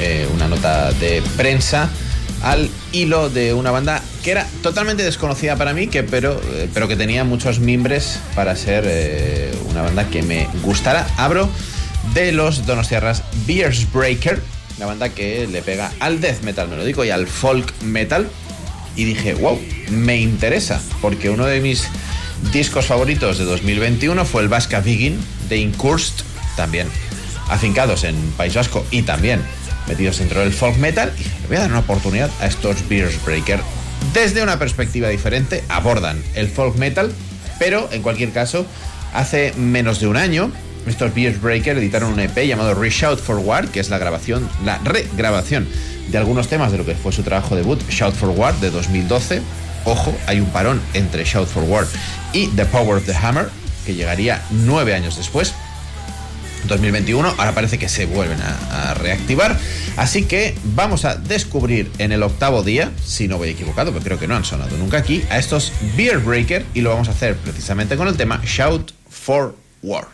eh, 0.00 0.26
una 0.32 0.48
nota 0.48 0.92
de 0.92 1.22
prensa 1.36 1.90
al 2.44 2.68
hilo 2.92 3.30
de 3.30 3.54
una 3.54 3.70
banda 3.70 4.02
que 4.22 4.30
era 4.30 4.46
totalmente 4.62 5.02
desconocida 5.02 5.56
para 5.56 5.72
mí, 5.72 5.86
que, 5.86 6.02
pero, 6.02 6.40
eh, 6.52 6.68
pero 6.72 6.86
que 6.86 6.94
tenía 6.94 7.24
muchos 7.24 7.58
mimbres 7.58 8.20
para 8.34 8.54
ser 8.54 8.84
eh, 8.86 9.52
una 9.70 9.82
banda 9.82 10.08
que 10.10 10.22
me 10.22 10.46
gustara. 10.62 11.06
Abro 11.16 11.48
de 12.12 12.32
los 12.32 12.66
Donostiarras 12.66 13.22
Beers 13.46 13.90
Breaker, 13.90 14.42
una 14.76 14.86
banda 14.86 15.08
que 15.08 15.46
le 15.46 15.62
pega 15.62 15.90
al 16.00 16.20
death 16.20 16.42
metal 16.42 16.68
melódico 16.68 17.04
y 17.04 17.10
al 17.10 17.26
folk 17.26 17.72
metal. 17.82 18.28
Y 18.94 19.04
dije, 19.04 19.34
wow, 19.34 19.58
me 19.90 20.18
interesa, 20.18 20.80
porque 21.00 21.30
uno 21.30 21.46
de 21.46 21.60
mis 21.60 21.88
discos 22.52 22.86
favoritos 22.86 23.38
de 23.38 23.44
2021 23.44 24.24
fue 24.26 24.42
el 24.42 24.48
Vasca 24.48 24.80
Vigin 24.80 25.18
de 25.48 25.56
Inkurst, 25.56 26.20
también 26.56 26.88
afincados 27.48 28.04
en 28.04 28.16
País 28.36 28.54
Vasco 28.54 28.86
y 28.90 29.02
también 29.02 29.42
metidos 29.86 30.18
dentro 30.18 30.40
del 30.40 30.52
folk 30.52 30.76
metal. 30.78 31.12
Y 31.18 31.24
le 31.42 31.48
voy 31.48 31.56
a 31.56 31.60
dar 31.60 31.70
una 31.70 31.80
oportunidad 31.80 32.30
a 32.40 32.46
estos 32.46 32.88
Beers 32.88 33.24
Breaker. 33.24 33.60
Desde 34.12 34.42
una 34.42 34.58
perspectiva 34.58 35.08
diferente, 35.08 35.64
abordan 35.68 36.22
el 36.34 36.48
folk 36.48 36.76
metal, 36.76 37.12
pero 37.58 37.88
en 37.92 38.02
cualquier 38.02 38.32
caso, 38.32 38.66
hace 39.12 39.52
menos 39.56 40.00
de 40.00 40.06
un 40.06 40.16
año, 40.16 40.52
estos 40.86 41.14
Beers 41.14 41.40
Breaker 41.40 41.78
editaron 41.78 42.12
un 42.12 42.20
EP 42.20 42.46
llamado 42.46 42.74
Reshout 42.74 43.18
for 43.18 43.38
War, 43.38 43.68
que 43.68 43.80
es 43.80 43.88
la 43.88 43.98
grabación, 43.98 44.48
la 44.64 44.78
regrabación 44.78 45.66
de 46.10 46.18
algunos 46.18 46.48
temas 46.48 46.72
de 46.72 46.78
lo 46.78 46.84
que 46.84 46.94
fue 46.94 47.12
su 47.12 47.22
trabajo 47.22 47.56
debut, 47.56 47.80
Shout 47.88 48.14
for 48.14 48.30
War, 48.30 48.54
de 48.60 48.70
2012. 48.70 49.40
Ojo, 49.84 50.14
hay 50.26 50.40
un 50.40 50.46
parón 50.46 50.80
entre 50.92 51.24
Shout 51.24 51.48
for 51.48 51.62
War 51.64 51.86
y 52.32 52.48
The 52.48 52.66
Power 52.66 52.98
of 52.98 53.06
the 53.06 53.14
Hammer, 53.14 53.48
que 53.86 53.94
llegaría 53.94 54.42
nueve 54.50 54.94
años 54.94 55.16
después. 55.16 55.54
2021, 56.66 57.28
ahora 57.38 57.52
parece 57.52 57.78
que 57.78 57.88
se 57.88 58.06
vuelven 58.06 58.38
a, 58.40 58.94
reactivar. 58.94 59.58
Así 59.96 60.24
que 60.24 60.54
vamos 60.64 61.04
a 61.04 61.16
descubrir 61.16 61.90
en 61.98 62.12
el 62.12 62.22
octavo 62.22 62.62
día, 62.62 62.92
si 63.04 63.28
no 63.28 63.38
voy 63.38 63.50
equivocado, 63.50 63.92
pero 63.92 64.04
creo 64.04 64.18
que 64.18 64.26
no 64.26 64.36
han 64.36 64.44
sonado 64.44 64.76
nunca 64.76 64.98
aquí, 64.98 65.22
a 65.30 65.38
estos 65.38 65.72
Beer 65.96 66.18
Breaker 66.18 66.64
y 66.74 66.80
lo 66.80 66.90
vamos 66.90 67.08
a 67.08 67.12
hacer 67.12 67.36
precisamente 67.36 67.96
con 67.96 68.08
el 68.08 68.16
tema 68.16 68.40
Shout 68.44 68.92
for 69.08 69.56
War. 69.82 70.06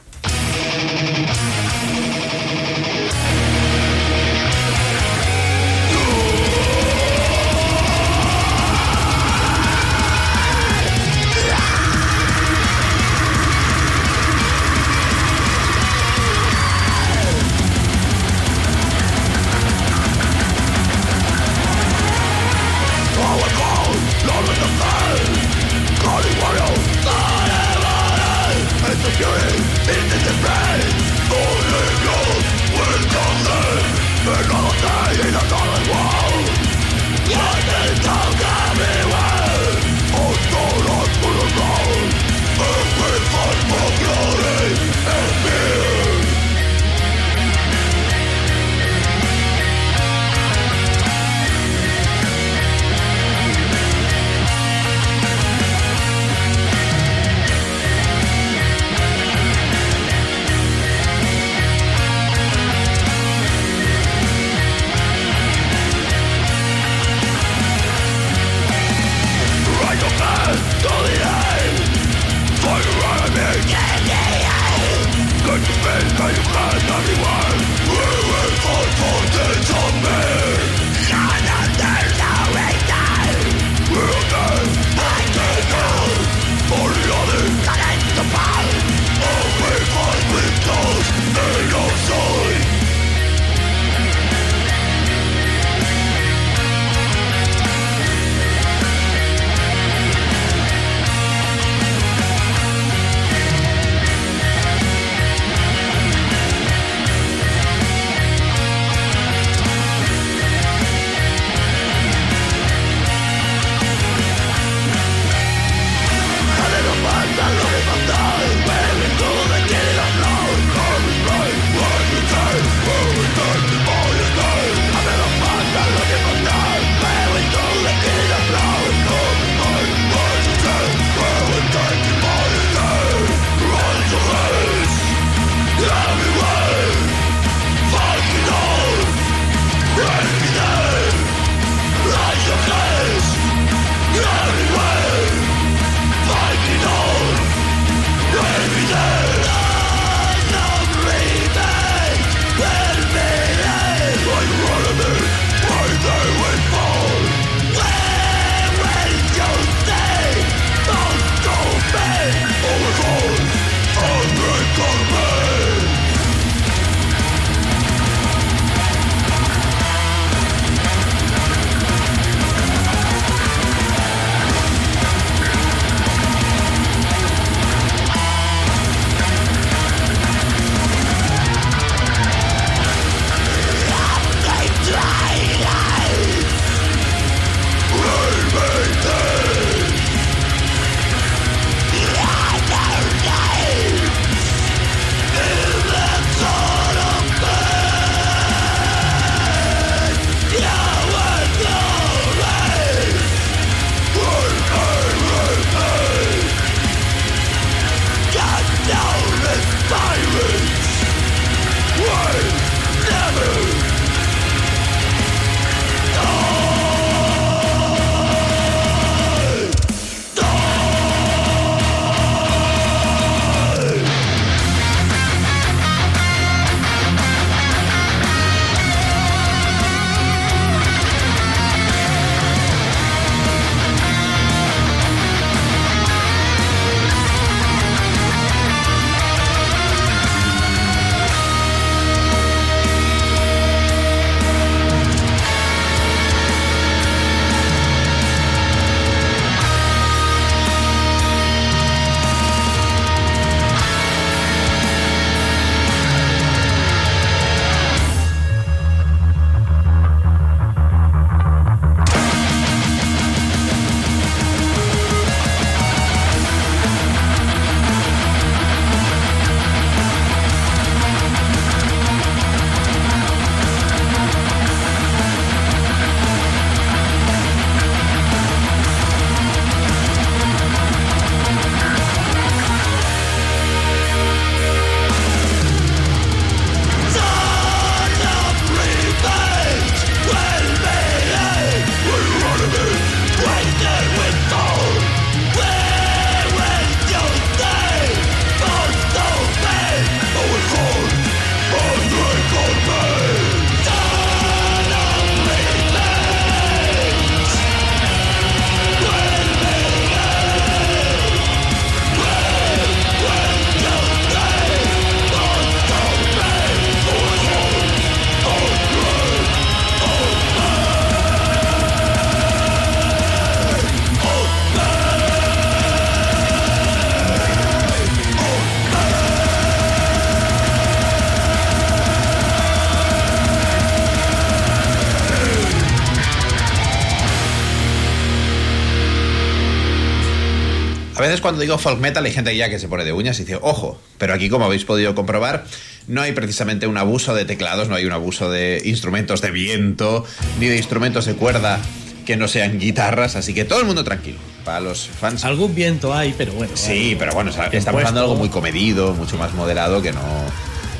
A 341.20 341.24
veces 341.24 341.42
cuando 341.42 341.60
digo 341.60 341.76
folk 341.76 342.00
metal 342.00 342.24
hay 342.24 342.32
gente 342.32 342.56
ya 342.56 342.70
que 342.70 342.78
se 342.78 342.88
pone 342.88 343.04
de 343.04 343.12
uñas 343.12 343.38
y 343.40 343.44
dice, 343.44 343.58
ojo, 343.60 344.00
pero 344.16 344.32
aquí 344.32 344.48
como 344.48 344.64
habéis 344.64 344.86
podido 344.86 345.14
comprobar, 345.14 345.66
no 346.06 346.22
hay 346.22 346.32
precisamente 346.32 346.86
un 346.86 346.96
abuso 346.96 347.34
de 347.34 347.44
teclados, 347.44 347.90
no 347.90 347.94
hay 347.94 348.06
un 348.06 348.12
abuso 348.12 348.50
de 348.50 348.80
instrumentos 348.86 349.42
de 349.42 349.50
viento, 349.50 350.24
ni 350.58 350.68
de 350.68 350.78
instrumentos 350.78 351.26
de 351.26 351.34
cuerda 351.34 351.78
que 352.24 352.38
no 352.38 352.48
sean 352.48 352.78
guitarras, 352.78 353.36
así 353.36 353.52
que 353.52 353.66
todo 353.66 353.80
el 353.80 353.84
mundo 353.84 354.02
tranquilo. 354.02 354.38
Para 354.64 354.80
los 354.80 355.08
fans. 355.08 355.44
Algún 355.44 355.74
viento 355.74 356.14
hay, 356.14 356.34
pero 356.38 356.54
bueno. 356.54 356.72
Sí, 356.74 357.16
pero 357.18 357.34
bueno, 357.34 357.50
estamos 357.50 357.98
hablando 357.98 358.20
de 358.20 358.24
algo 358.24 358.36
muy 358.36 358.48
comedido, 358.48 359.12
mucho 359.12 359.36
más 359.36 359.52
moderado 359.52 360.00
que 360.00 360.12
no. 360.12 360.22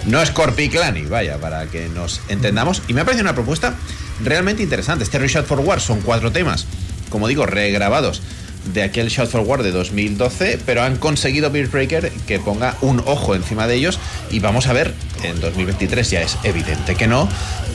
No 0.05 0.21
es 0.21 0.31
Corpiclani, 0.33 1.07
vaya, 1.07 1.39
para 1.39 1.65
que 1.69 1.89
nos 1.89 2.21
entendamos. 2.29 2.83
Y 2.89 2.93
me 2.93 3.01
ha 3.01 3.05
parecido 3.07 3.25
una 3.25 3.35
propuesta 3.35 3.75
realmente 4.23 4.63
interesante. 4.63 5.03
Este 5.03 5.27
Shot 5.27 5.47
for 5.47 5.61
War 5.61 5.81
son 5.81 6.03
cuatro 6.03 6.31
temas, 6.31 6.67
como 7.09 7.27
digo, 7.27 7.47
regrabados 7.47 8.21
de 8.67 8.83
aquel 8.83 9.09
Shot 9.09 9.29
for 9.29 9.41
War 9.41 9.63
de 9.63 9.71
2012, 9.71 10.59
pero 10.67 10.83
han 10.83 10.97
conseguido 10.97 11.51
Beer 11.51 11.69
Breaker 11.69 12.11
que 12.27 12.39
ponga 12.39 12.77
un 12.81 13.03
ojo 13.07 13.35
encima 13.35 13.67
de 13.67 13.75
ellos 13.75 13.99
y 14.31 14.41
vamos 14.41 14.67
a 14.67 14.73
ver, 14.73 14.95
en 15.23 15.41
2023 15.41 16.11
ya 16.11 16.23
es 16.23 16.37
evidente 16.45 16.95
que 16.95 17.07
no, 17.07 17.29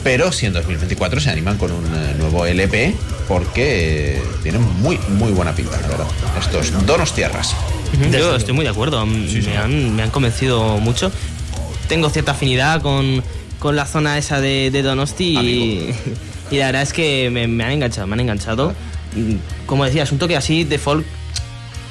pero 0.04 0.32
si 0.32 0.46
en 0.46 0.52
2024 0.52 1.20
se 1.20 1.30
animan 1.30 1.58
con 1.58 1.72
un 1.72 1.84
eh, 1.84 2.14
nuevo 2.18 2.46
LP, 2.46 2.94
porque 3.28 4.20
tienen 4.42 4.62
muy, 4.80 4.98
muy 5.08 5.32
buena 5.32 5.52
pinta, 5.54 5.80
la 5.80 5.88
verdad, 5.88 6.06
estos 6.38 6.86
donos 6.86 7.12
tierras. 7.12 7.54
Yo 8.12 8.36
estoy 8.36 8.54
muy 8.54 8.64
de 8.64 8.70
acuerdo, 8.70 9.04
me, 9.06 9.56
Han, 9.56 9.94
me 9.96 10.02
han 10.02 10.10
convencido 10.10 10.78
mucho. 10.78 11.10
Tengo 11.88 12.10
cierta 12.10 12.32
afinidad 12.32 12.82
con, 12.82 13.22
con 13.58 13.76
la 13.76 13.86
zona 13.86 14.18
esa 14.18 14.40
de, 14.40 14.70
Donosti 14.82 15.36
y, 15.38 15.94
y, 16.50 16.58
la 16.58 16.66
verdad 16.66 16.82
es 16.82 16.92
que 16.92 17.30
me, 17.30 17.48
me 17.48 17.64
han 17.64 17.72
enganchado, 17.72 18.06
me 18.06 18.14
han 18.14 18.20
enganchado 18.20 18.74
como 19.66 19.84
decías, 19.84 20.12
un 20.12 20.18
toque 20.18 20.36
así 20.36 20.64
de 20.64 20.78
folk 20.78 21.04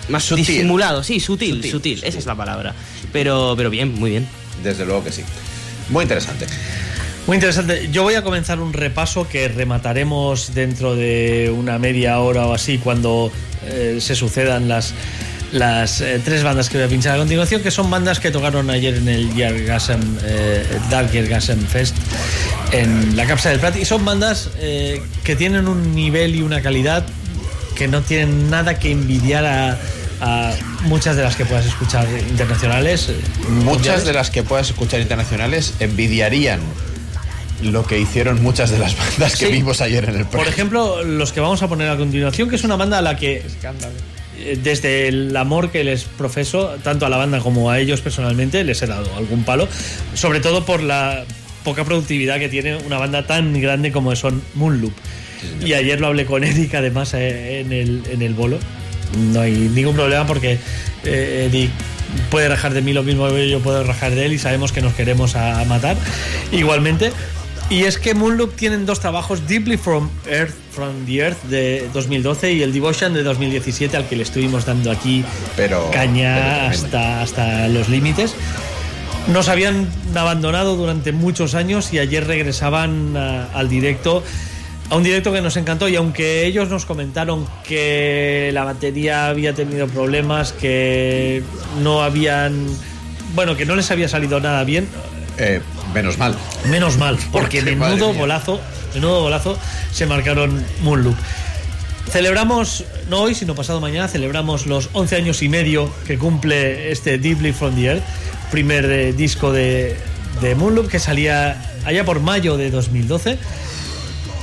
más 0.10 0.36
disimulado, 0.36 1.04
sí, 1.04 1.20
sutil, 1.20 1.64
sutil, 1.64 2.04
esa 2.04 2.20
es 2.20 2.26
la 2.26 2.36
palabra. 2.36 2.76
Pero, 3.12 3.56
pero 3.58 3.70
bien, 3.70 3.94
muy 3.96 4.12
bien. 4.12 4.28
Desde 4.64 4.86
luego 4.86 5.04
que 5.04 5.12
sí. 5.12 5.24
Muy 5.90 6.04
interesante. 6.04 6.46
Muy 7.28 7.36
interesante. 7.36 7.90
Yo 7.92 8.04
voy 8.04 8.14
a 8.14 8.22
comenzar 8.22 8.60
un 8.60 8.72
repaso 8.72 9.28
que 9.28 9.48
remataremos 9.48 10.54
dentro 10.54 10.96
de 10.96 11.52
una 11.56 11.80
media 11.80 12.20
hora 12.20 12.46
o 12.46 12.54
así 12.54 12.78
cuando 12.78 13.32
eh, 13.66 13.98
se 14.00 14.16
sucedan 14.16 14.68
las, 14.68 14.94
las 15.52 16.02
eh, 16.02 16.20
tres 16.24 16.44
bandas 16.44 16.70
que 16.70 16.78
voy 16.78 16.86
a 16.86 16.90
pinchar 16.90 17.16
a 17.16 17.18
continuación, 17.18 17.62
que 17.62 17.72
son 17.72 17.90
bandas 17.90 18.20
que 18.20 18.32
tocaron 18.32 18.70
ayer 18.70 18.96
en 18.96 19.08
el 19.08 19.32
eh, 19.40 20.68
Dark 20.90 21.12
Yergasem 21.12 21.60
Fest 21.66 21.96
en 22.72 23.16
la 23.16 23.26
Capsa 23.26 23.50
del 23.50 23.60
Prat. 23.60 23.76
Y 23.78 23.86
son 23.86 24.06
bandas 24.06 24.50
eh, 24.58 25.02
que 25.24 25.36
tienen 25.36 25.68
un 25.68 25.96
nivel 25.96 26.36
y 26.36 26.42
una 26.42 26.62
calidad 26.62 27.06
que 27.76 27.88
no 27.88 28.02
tienen 28.02 28.50
nada 28.50 28.80
que 28.80 28.92
envidiar 28.92 29.46
a, 29.46 29.78
muchas 30.84 31.18
de 31.18 31.24
las 31.24 31.36
que 31.36 31.46
puedas 31.46 31.66
escuchar 31.66 32.08
internacionales. 32.30 33.12
Muchas 33.50 34.06
de 34.06 34.14
las 34.14 34.32
que 34.32 34.44
puedas 34.44 34.70
escuchar 34.70 35.02
internacionales 35.02 35.74
envidiarían 35.80 36.62
lo 37.62 37.86
que 37.86 38.00
hicieron 38.00 38.42
muchas 38.42 38.72
de 38.72 38.80
las 38.80 38.98
bandas 38.98 39.36
que 39.36 39.48
vimos 39.48 39.82
ayer 39.82 40.08
en 40.10 40.16
el 40.16 40.26
Por 40.26 40.48
ejemplo, 40.48 41.04
los 41.04 41.32
que 41.32 41.42
vamos 41.42 41.62
a 41.62 41.68
poner 41.68 41.90
a 41.90 41.98
continuación, 41.98 42.50
que 42.50 42.56
es 42.56 42.64
una 42.64 42.76
banda 42.76 42.98
a 42.98 43.02
la 43.02 43.16
que 43.18 43.38
eh, 43.38 43.44
desde 44.62 45.08
el 45.08 45.36
amor 45.36 45.72
que 45.72 45.84
les 45.84 46.04
profeso, 46.04 46.76
tanto 46.84 47.06
a 47.06 47.10
la 47.10 47.18
banda 47.18 47.40
como 47.40 47.72
a 47.72 47.80
ellos 47.80 48.02
personalmente, 48.02 48.64
les 48.64 48.82
he 48.82 48.88
dado 48.88 49.14
algún 49.16 49.44
palo, 49.44 49.68
sobre 50.14 50.40
todo 50.40 50.66
por 50.66 50.84
la 50.84 51.26
poca 51.64 51.84
productividad 51.84 52.40
que 52.40 52.48
tiene 52.48 52.78
una 52.78 52.98
banda 52.98 53.26
tan 53.26 53.60
grande 53.60 53.92
como 53.92 54.16
son 54.16 54.42
Moonloop. 54.54 54.94
y 55.66 55.74
ayer 55.74 56.00
lo 56.00 56.08
hablé 56.08 56.26
con 56.26 56.44
Eric 56.44 56.74
además 56.76 57.14
eh, 57.14 57.60
en 57.60 57.74
el, 57.74 58.04
en 58.12 58.22
el 58.22 58.34
bolo. 58.34 58.60
No 59.34 59.42
hay 59.42 59.54
ningún 59.54 59.96
problema 59.96 60.28
porque 60.28 60.58
eh, 61.04 61.50
Eric 61.50 61.72
puede 62.30 62.48
rajar 62.50 62.74
de 62.74 62.82
mí 62.82 62.94
lo 62.94 63.04
mismo 63.04 63.28
que 63.30 63.50
yo 63.50 63.60
puedo 63.60 63.84
rajar 63.84 64.14
de 64.14 64.26
él 64.26 64.34
y 64.34 64.40
sabemos 64.40 64.72
que 64.72 64.82
nos 64.82 64.94
queremos 64.94 65.36
a 65.36 65.64
matar 65.66 65.98
igualmente. 66.52 67.12
Y 67.70 67.84
es 67.86 67.98
que 67.98 68.14
Moonloop 68.14 68.56
tienen 68.56 68.86
dos 68.86 69.00
trabajos, 69.00 69.48
Deeply 69.48 69.78
from 69.78 70.10
Earth, 70.28 70.54
from 70.72 71.06
the 71.06 71.18
Earth 71.18 71.42
de 71.46 71.90
2012 71.94 72.54
y 72.54 72.62
el 72.62 72.72
Devotion 72.72 73.14
de 73.14 73.24
2017 73.24 73.98
al 73.98 74.08
que 74.08 74.16
le 74.16 74.24
estuvimos 74.24 74.66
dando 74.66 74.92
aquí 74.92 75.26
pero, 75.56 75.90
caña 75.92 76.68
hasta, 76.68 77.22
hasta 77.22 77.68
los 77.68 77.90
límites. 77.90 78.36
Nos 79.28 79.50
habían 79.50 79.90
abandonado 80.14 80.76
durante 80.76 81.12
muchos 81.12 81.56
años 81.56 81.92
y 81.92 81.98
ayer 81.98 82.28
regresaban 82.28 83.18
al 83.18 83.68
directo, 83.68 84.24
a 84.92 84.96
un 84.96 85.04
directo 85.04 85.34
que 85.34 85.42
nos 85.42 85.58
encantó 85.58 85.90
y 85.90 85.96
aunque 85.96 86.46
ellos 86.46 86.70
nos 86.70 86.86
comentaron 86.86 87.48
que 87.68 88.52
la 88.54 88.64
batería 88.64 89.28
había 89.28 89.54
tenido 89.54 89.88
problemas, 89.88 90.54
que 90.54 91.42
no 91.82 92.04
habían, 92.04 92.68
bueno, 93.34 93.58
que 93.58 93.66
no 93.66 93.76
les 93.76 93.90
había 93.90 94.08
salido 94.08 94.40
nada 94.40 94.64
bien, 94.64 94.88
eh, 95.40 95.62
menos 95.96 96.18
mal. 96.18 96.36
Menos 96.70 96.98
mal, 96.98 97.18
porque, 97.32 97.62
menudo 97.62 98.14
bolazo, 98.14 98.60
menudo 98.94 99.22
bolazo 99.22 99.58
se 99.92 100.06
marcaron 100.06 100.64
Moonloop. 100.82 101.16
Celebramos, 102.12 102.84
no 103.10 103.22
hoy, 103.22 103.34
sino 103.34 103.56
pasado 103.56 103.80
mañana, 103.80 104.08
celebramos 104.08 104.68
los 104.68 104.90
11 104.94 105.16
años 105.16 105.42
y 105.42 105.50
medio 105.50 105.90
que 106.06 106.20
cumple 106.20 106.92
este 106.92 107.18
Deeply 107.18 107.54
From 107.54 107.76
the 107.76 107.86
Earth, 107.86 108.04
primer 108.52 108.86
eh, 108.86 109.14
disco 109.14 109.52
de, 109.52 109.98
de 110.42 110.54
Moonloop 110.54 110.90
que 110.90 111.00
salía 111.00 111.60
allá 111.86 112.04
por 112.04 112.20
mayo 112.20 112.58
de 112.58 112.70
2012. 112.70 113.40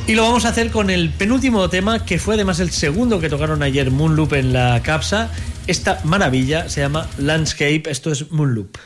Y 0.06 0.14
lo 0.14 0.22
vamos 0.22 0.46
a 0.46 0.48
hacer 0.48 0.70
con 0.70 0.90
el 0.90 1.10
penúltimo 1.10 1.68
tema, 1.68 2.04
que 2.04 2.18
fue 2.18 2.34
además 2.34 2.58
el 2.58 2.70
segundo 2.70 3.20
que 3.20 3.28
tocaron 3.28 3.62
ayer 3.62 3.90
Moonloop 3.90 4.32
en 4.32 4.52
la 4.52 4.82
capsa. 4.82 5.30
Esta 5.66 6.00
maravilla 6.02 6.68
se 6.68 6.80
llama 6.80 7.08
Landscape, 7.18 7.82
esto 7.86 8.10
es 8.10 8.30
Moonloop. 8.32 8.76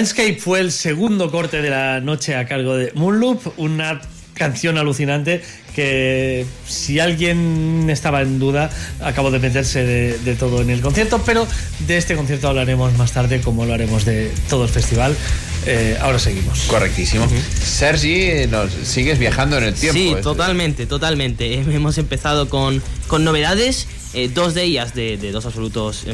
Landscape 0.00 0.36
fue 0.36 0.60
el 0.60 0.72
segundo 0.72 1.30
corte 1.30 1.60
de 1.60 1.68
la 1.68 2.00
noche 2.00 2.34
a 2.34 2.46
cargo 2.46 2.74
de 2.74 2.90
Moonloop, 2.94 3.58
una 3.58 4.00
canción 4.32 4.78
alucinante 4.78 5.42
que 5.74 6.46
si 6.66 6.98
alguien 6.98 7.84
estaba 7.90 8.22
en 8.22 8.38
duda 8.38 8.70
acabo 9.02 9.30
de 9.30 9.38
meterse 9.40 9.84
de, 9.84 10.34
todo 10.36 10.62
en 10.62 10.70
el 10.70 10.80
concierto, 10.80 11.20
pero 11.26 11.46
de 11.86 11.98
este 11.98 12.16
concierto 12.16 12.48
hablaremos 12.48 12.96
más 12.96 13.12
tarde 13.12 13.42
como 13.42 13.66
lo 13.66 13.74
haremos 13.74 14.06
de 14.06 14.32
todo 14.48 14.64
el 14.64 14.70
festival. 14.70 15.14
Eh, 15.66 15.98
ahora 16.00 16.18
seguimos. 16.18 16.60
Correctísimo. 16.60 17.28
Sergi, 17.62 18.46
nos 18.50 18.72
sigues 18.72 19.18
viajando 19.18 19.58
en 19.58 19.64
el 19.64 19.74
tiempo. 19.74 19.98
Sí, 19.98 20.14
totalmente, 20.22 20.86
totalmente. 20.86 21.52
Hemos 21.60 21.98
empezado 21.98 22.48
con, 22.48 22.82
con 23.06 23.22
novedades, 23.22 23.86
eh, 24.14 24.30
dos 24.32 24.54
de 24.54 24.62
ellas 24.62 24.94
de, 24.94 25.18
dos 25.30 25.44
absolutos... 25.44 26.06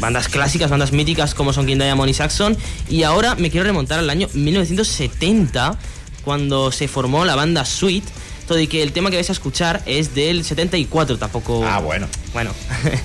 Bandas 0.00 0.28
clásicas, 0.28 0.70
bandas 0.70 0.92
míticas 0.92 1.34
como 1.34 1.52
son 1.52 1.66
King 1.66 1.78
Diamond 1.78 2.10
y 2.10 2.14
Saxon. 2.14 2.56
Y 2.88 3.02
ahora 3.02 3.34
me 3.34 3.50
quiero 3.50 3.64
remontar 3.64 3.98
al 3.98 4.10
año 4.10 4.28
1970, 4.34 5.78
cuando 6.24 6.72
se 6.72 6.88
formó 6.88 7.24
la 7.24 7.36
banda 7.36 7.64
Sweet. 7.64 8.04
Todo 8.46 8.60
y 8.60 8.66
que 8.66 8.82
el 8.82 8.92
tema 8.92 9.08
que 9.08 9.16
vais 9.16 9.30
a 9.30 9.32
escuchar 9.32 9.82
es 9.86 10.14
del 10.14 10.44
74, 10.44 11.16
tampoco. 11.16 11.64
Ah, 11.66 11.78
bueno. 11.78 12.06
Bueno. 12.34 12.50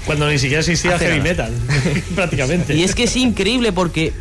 Cuando 0.05 0.29
ni 0.29 0.37
siquiera 0.37 0.59
existía 0.59 0.99
heavy 0.99 1.21
metal, 1.21 1.53
prácticamente. 2.15 2.75
Y 2.75 2.83
es 2.83 2.93
que 2.93 3.03
es 3.03 3.15
increíble 3.15 3.71
porque 3.71 4.11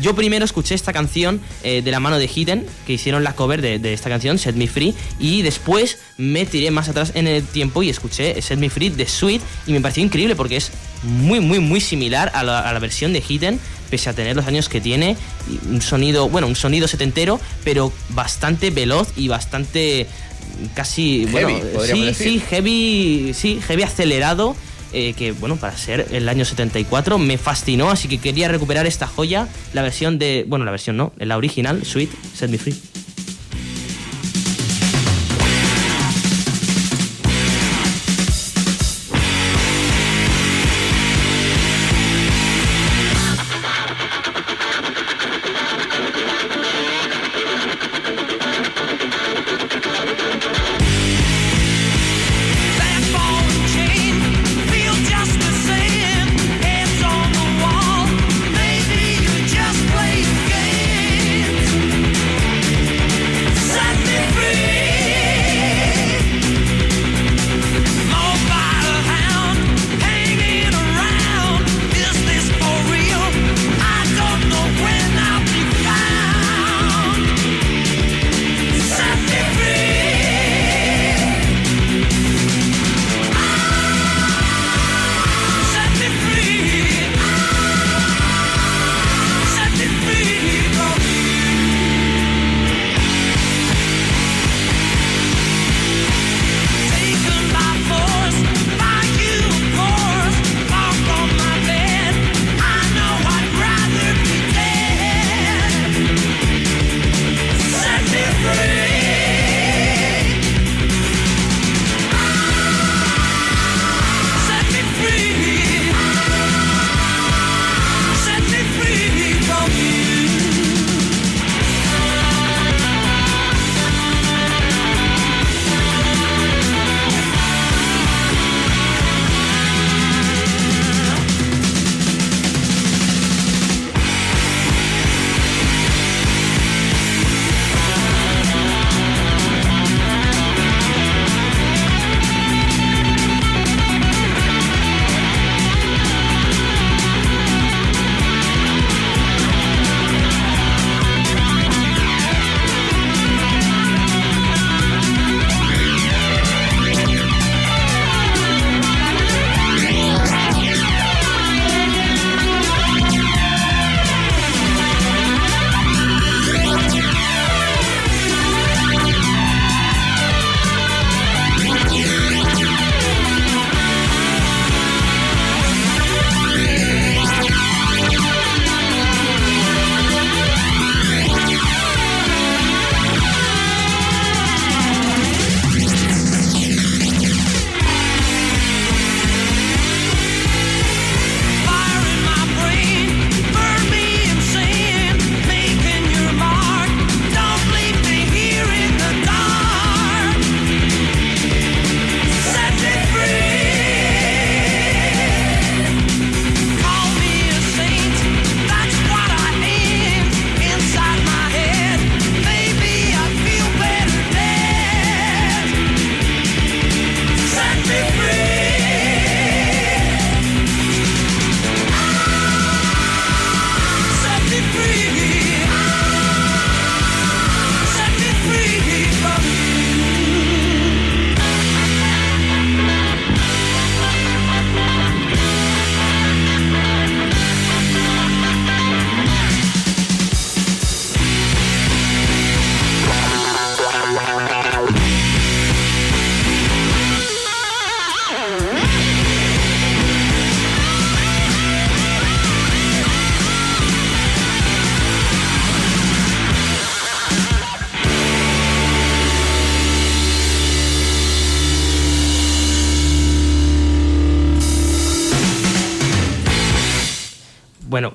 yo 0.00 0.14
primero 0.14 0.44
escuché 0.44 0.74
esta 0.74 0.92
canción 0.92 1.40
eh, 1.62 1.82
de 1.82 1.90
la 1.90 2.00
mano 2.00 2.18
de 2.18 2.26
Hidden, 2.26 2.66
que 2.86 2.94
hicieron 2.94 3.24
la 3.24 3.34
cover 3.34 3.60
de, 3.60 3.92
esta 3.92 4.08
canción, 4.08 4.38
Set 4.38 4.56
Me 4.56 4.66
Free, 4.66 4.94
y 5.18 5.42
después 5.42 5.98
me 6.16 6.46
tiré 6.46 6.70
más 6.70 6.88
atrás 6.88 7.12
en 7.14 7.26
el 7.26 7.44
tiempo 7.44 7.82
y 7.82 7.90
escuché 7.90 8.40
Set 8.40 8.58
Me 8.58 8.70
Free 8.70 8.90
de 8.90 9.06
Sweet, 9.06 9.42
y 9.66 9.72
me 9.72 9.80
pareció 9.80 10.02
increíble 10.02 10.36
porque 10.36 10.56
es 10.56 10.70
muy, 11.02 11.40
muy, 11.40 11.58
muy 11.58 11.80
similar 11.80 12.30
a 12.34 12.42
la, 12.42 12.78
versión 12.78 13.12
de 13.12 13.22
Hidden, 13.26 13.60
pese 13.90 14.08
a 14.10 14.14
tener 14.14 14.36
los 14.36 14.46
años 14.46 14.68
que 14.68 14.80
tiene, 14.80 15.16
un 15.68 15.82
sonido, 15.82 16.28
bueno, 16.28 16.46
un 16.46 16.56
sonido 16.56 16.88
setentero, 16.88 17.40
pero 17.64 17.92
bastante 18.10 18.70
veloz 18.70 19.12
y 19.16 19.28
bastante 19.28 20.06
casi 20.74 21.26
heavy, 21.30 21.62
sí, 21.86 22.14
sí, 22.14 22.42
heavy, 22.48 23.32
sí, 23.34 23.60
heavy 23.66 23.82
acelerado 23.82 24.56
eh, 24.92 25.14
que 25.14 25.32
bueno, 25.32 25.56
para 25.56 25.76
ser 25.76 26.06
el 26.10 26.28
año 26.28 26.44
74 26.44 27.18
me 27.18 27.38
fascinó, 27.38 27.90
así 27.90 28.08
que 28.08 28.18
quería 28.18 28.48
recuperar 28.48 28.86
esta 28.86 29.06
joya, 29.06 29.48
la 29.72 29.82
versión 29.82 30.18
de, 30.18 30.44
bueno, 30.48 30.64
la 30.64 30.70
versión 30.70 30.96
no, 30.96 31.12
la 31.18 31.36
original, 31.36 31.84
Sweet, 31.84 32.10
Set 32.34 32.50
Me 32.50 32.58
Free. 32.58 33.01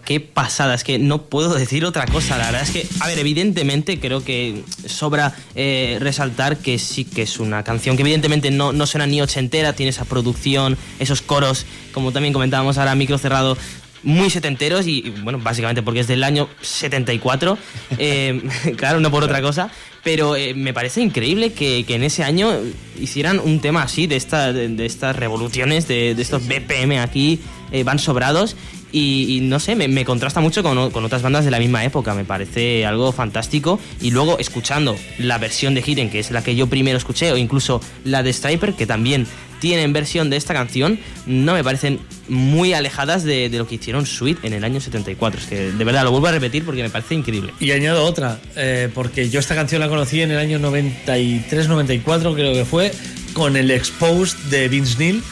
Qué 0.07 0.21
pasada, 0.21 0.73
es 0.73 0.85
que 0.85 0.99
no 0.99 1.23
puedo 1.23 1.53
decir 1.53 1.84
otra 1.84 2.05
cosa, 2.05 2.38
la 2.38 2.45
verdad 2.45 2.61
es 2.61 2.71
que, 2.71 2.88
a 3.01 3.07
ver, 3.07 3.19
evidentemente 3.19 3.99
creo 3.99 4.23
que 4.23 4.63
sobra 4.85 5.35
eh, 5.53 5.97
resaltar 5.99 6.59
que 6.59 6.79
sí 6.79 7.03
que 7.03 7.23
es 7.23 7.41
una 7.41 7.61
canción 7.65 7.97
que 7.97 8.03
evidentemente 8.03 8.49
no, 8.49 8.71
no 8.71 8.88
suena 8.88 9.05
ni 9.05 9.21
ochentera, 9.21 9.73
tiene 9.73 9.89
esa 9.89 10.05
producción, 10.05 10.77
esos 10.99 11.21
coros, 11.21 11.65
como 11.91 12.13
también 12.13 12.31
comentábamos 12.31 12.77
ahora, 12.77 12.95
micro 12.95 13.17
cerrado, 13.17 13.57
muy 14.03 14.29
setenteros 14.29 14.88
y, 14.88 15.13
bueno, 15.23 15.39
básicamente 15.39 15.81
porque 15.81 15.99
es 15.99 16.07
del 16.07 16.23
año 16.23 16.47
74, 16.61 17.57
eh, 17.97 18.41
claro, 18.77 19.01
no 19.01 19.11
por 19.11 19.25
otra 19.25 19.41
cosa, 19.41 19.69
pero 20.05 20.38
eh, 20.38 20.53
me 20.53 20.73
parece 20.73 21.01
increíble 21.01 21.51
que, 21.51 21.84
en 21.85 22.03
ese 22.03 22.23
año 22.23 22.49
hicieran 22.97 23.39
un 23.39 23.59
tema 23.59 23.84
así, 23.84 24.07
de, 24.07 24.15
esta, 24.15 24.53
de, 24.53 24.85
estas 24.85 25.17
revoluciones, 25.17 25.85
de, 25.89 26.11
estos 26.11 26.47
BPM 26.47 26.99
aquí, 26.99 27.41
eh, 27.73 27.84
van 27.84 27.99
sobrados 27.99 28.55
y, 28.91 29.39
no 29.43 29.59
sé, 29.59 29.76
me, 29.76 30.05
contrasta 30.05 30.39
mucho 30.39 30.64
con, 30.64 30.77
otras 30.77 31.22
bandas 31.22 31.45
de 31.45 31.51
la 31.51 31.59
misma 31.59 31.84
época, 31.84 32.14
me 32.14 32.26
parece 32.26 32.85
algo 32.85 33.11
fantástico. 33.11 33.80
Y 34.01 34.11
luego 34.11 34.39
escuchando 34.39 34.95
la 35.18 35.38
versión 35.38 35.73
de 35.76 35.84
Hidden, 35.85 36.09
que 36.09 36.19
es 36.19 36.31
la 36.31 36.43
que 36.43 36.55
yo 36.55 36.68
primero 36.68 36.97
escuché, 36.97 37.31
o 37.31 37.38
incluso 37.38 37.81
la 38.03 38.23
de 38.23 38.31
Striper, 38.31 38.73
que 38.73 38.85
también 38.85 39.27
tienen 39.59 39.91
versión 39.91 40.30
de 40.30 40.38
esta 40.38 40.53
canción, 40.53 40.99
no 41.26 41.53
me 41.53 41.64
parecen 41.64 41.99
muy 42.30 42.73
alejadas 42.73 43.23
de, 43.23 43.49
lo 43.49 43.68
que 43.68 43.76
hicieron 43.76 44.05
Sweet 44.05 44.43
en 44.43 44.53
el 44.53 44.64
año 44.64 44.80
74. 44.80 45.41
Es 45.41 45.47
que 45.47 45.72
de 45.72 45.84
verdad 45.84 46.03
lo 46.03 46.11
vuelvo 46.11 46.27
a 46.27 46.31
repetir 46.31 46.64
porque 46.64 46.84
me 46.84 46.89
parece 46.89 47.15
increíble. 47.15 47.53
Y 47.59 47.72
añado 47.72 48.05
otra, 48.05 48.39
eh, 48.55 48.89
porque 48.93 49.30
yo 49.30 49.39
esta 49.39 49.55
canción 49.55 49.81
la 49.81 49.89
conocí 49.89 50.22
en 50.22 50.31
el 50.31 50.38
año 50.38 50.59
93-94, 50.59 52.35
creo 52.35 52.53
que 52.53 52.65
fue, 52.65 52.91
con 53.34 53.57
el 53.57 53.72
Exposed 53.72 54.38
de 54.49 54.68
Vince 54.68 54.97
Neil 54.99 55.23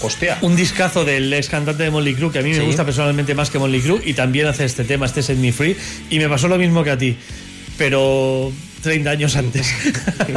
Hostia. 0.00 0.38
Un 0.42 0.56
discazo 0.56 1.04
del 1.04 1.32
ex 1.32 1.48
cantante 1.48 1.82
de 1.82 1.90
Molly 1.90 2.14
Crew, 2.14 2.30
que 2.30 2.40
a 2.40 2.42
mí 2.42 2.50
me 2.52 2.60
gusta 2.60 2.84
personalmente 2.84 3.34
más 3.34 3.50
que 3.50 3.58
Molly 3.58 3.80
Crew, 3.80 4.00
y 4.04 4.14
también 4.14 4.46
hace 4.46 4.64
este 4.64 4.84
tema, 4.84 5.06
este 5.06 5.22
Set 5.22 5.38
Me 5.38 5.52
Free, 5.52 5.76
y 6.10 6.18
me 6.18 6.28
pasó 6.28 6.48
lo 6.48 6.58
mismo 6.58 6.84
que 6.84 6.90
a 6.90 6.98
ti, 6.98 7.16
pero 7.78 8.52
30 8.82 9.10
años 9.10 9.36
antes. 9.36 9.66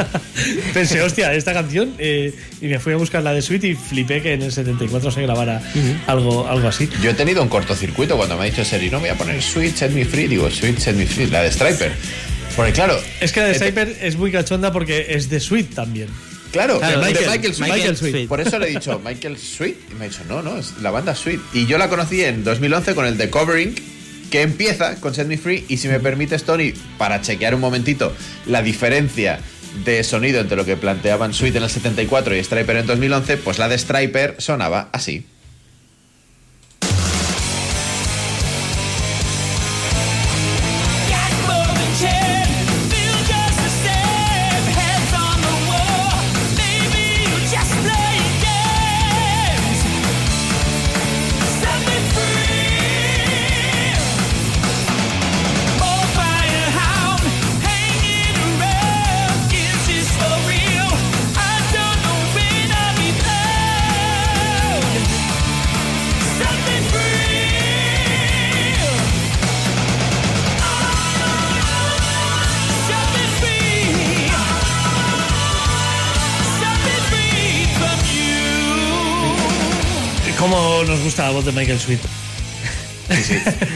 Pensé, 0.74 1.02
hostia, 1.02 1.32
esta 1.34 1.52
canción, 1.52 1.94
eh, 1.98 2.34
y 2.60 2.66
me 2.66 2.78
fui 2.78 2.92
a 2.92 2.96
buscar 2.96 3.22
la 3.22 3.32
de 3.32 3.42
Sweet 3.42 3.64
y 3.64 3.74
flipé 3.74 4.22
que 4.22 4.32
en 4.32 4.42
el 4.42 4.52
74 4.52 5.10
se 5.10 5.22
grabara 5.22 5.62
algo, 6.06 6.48
algo 6.48 6.68
así. 6.68 6.88
Yo 7.02 7.10
he 7.10 7.14
tenido 7.14 7.42
un 7.42 7.48
cortocircuito 7.48 8.16
cuando 8.16 8.36
me 8.36 8.42
ha 8.42 8.44
dicho 8.46 8.64
Seri, 8.64 8.90
no 8.90 8.98
voy 8.98 9.10
a 9.10 9.14
poner 9.14 9.40
Sweet 9.42 9.76
Set 9.76 9.92
Me 9.92 10.04
Free, 10.04 10.26
digo 10.26 10.50
Sweet 10.50 10.78
Set 10.78 10.96
Me 10.96 11.06
Free, 11.06 11.26
la 11.26 11.42
de 11.42 11.52
Striper. 11.52 11.92
Porque 12.56 12.72
claro. 12.72 13.00
Es 13.20 13.32
que 13.32 13.40
la 13.40 13.46
de 13.46 13.54
Striper 13.54 13.96
es 14.00 14.16
muy 14.16 14.32
cachonda 14.32 14.72
porque 14.72 15.06
es 15.10 15.30
de 15.30 15.38
Sweet 15.38 15.74
también. 15.74 16.08
Claro, 16.52 16.80
Michael, 16.80 17.96
Sweet. 17.96 18.28
Por 18.28 18.40
eso 18.40 18.58
le 18.58 18.68
he 18.68 18.70
dicho 18.70 19.00
Michael 19.04 19.38
Sweet. 19.38 19.76
Y 19.90 19.94
me 19.94 20.04
ha 20.04 20.08
dicho, 20.08 20.22
no, 20.28 20.42
no, 20.42 20.58
es 20.58 20.74
la 20.80 20.90
banda 20.90 21.14
Sweet. 21.14 21.40
Y 21.52 21.66
yo 21.66 21.78
la 21.78 21.88
conocí 21.88 22.22
en 22.22 22.44
2011 22.44 22.94
con 22.94 23.06
el 23.06 23.16
The 23.16 23.30
Covering, 23.30 23.74
que 24.30 24.42
empieza 24.42 24.96
con 24.96 25.14
Set 25.14 25.28
Me 25.28 25.38
Free. 25.38 25.64
Y 25.68 25.76
si 25.76 25.88
me 25.88 26.00
permites, 26.00 26.44
Tony, 26.44 26.72
para 26.98 27.20
chequear 27.20 27.54
un 27.54 27.60
momentito 27.60 28.12
la 28.46 28.62
diferencia 28.62 29.38
de 29.84 30.02
sonido 30.02 30.40
entre 30.40 30.56
lo 30.56 30.64
que 30.64 30.76
planteaban 30.76 31.32
Sweet 31.32 31.56
en 31.56 31.62
el 31.62 31.70
74 31.70 32.36
y 32.36 32.42
Striper 32.42 32.76
en 32.76 32.86
2011, 32.86 33.36
pues 33.36 33.58
la 33.58 33.68
de 33.68 33.78
Striper 33.78 34.36
sonaba 34.38 34.88
así. 34.92 35.24
Gusta 81.10 81.24
la 81.24 81.30
voz 81.30 81.44
de 81.44 81.50
Michael 81.50 81.80
Sweet. 81.80 81.98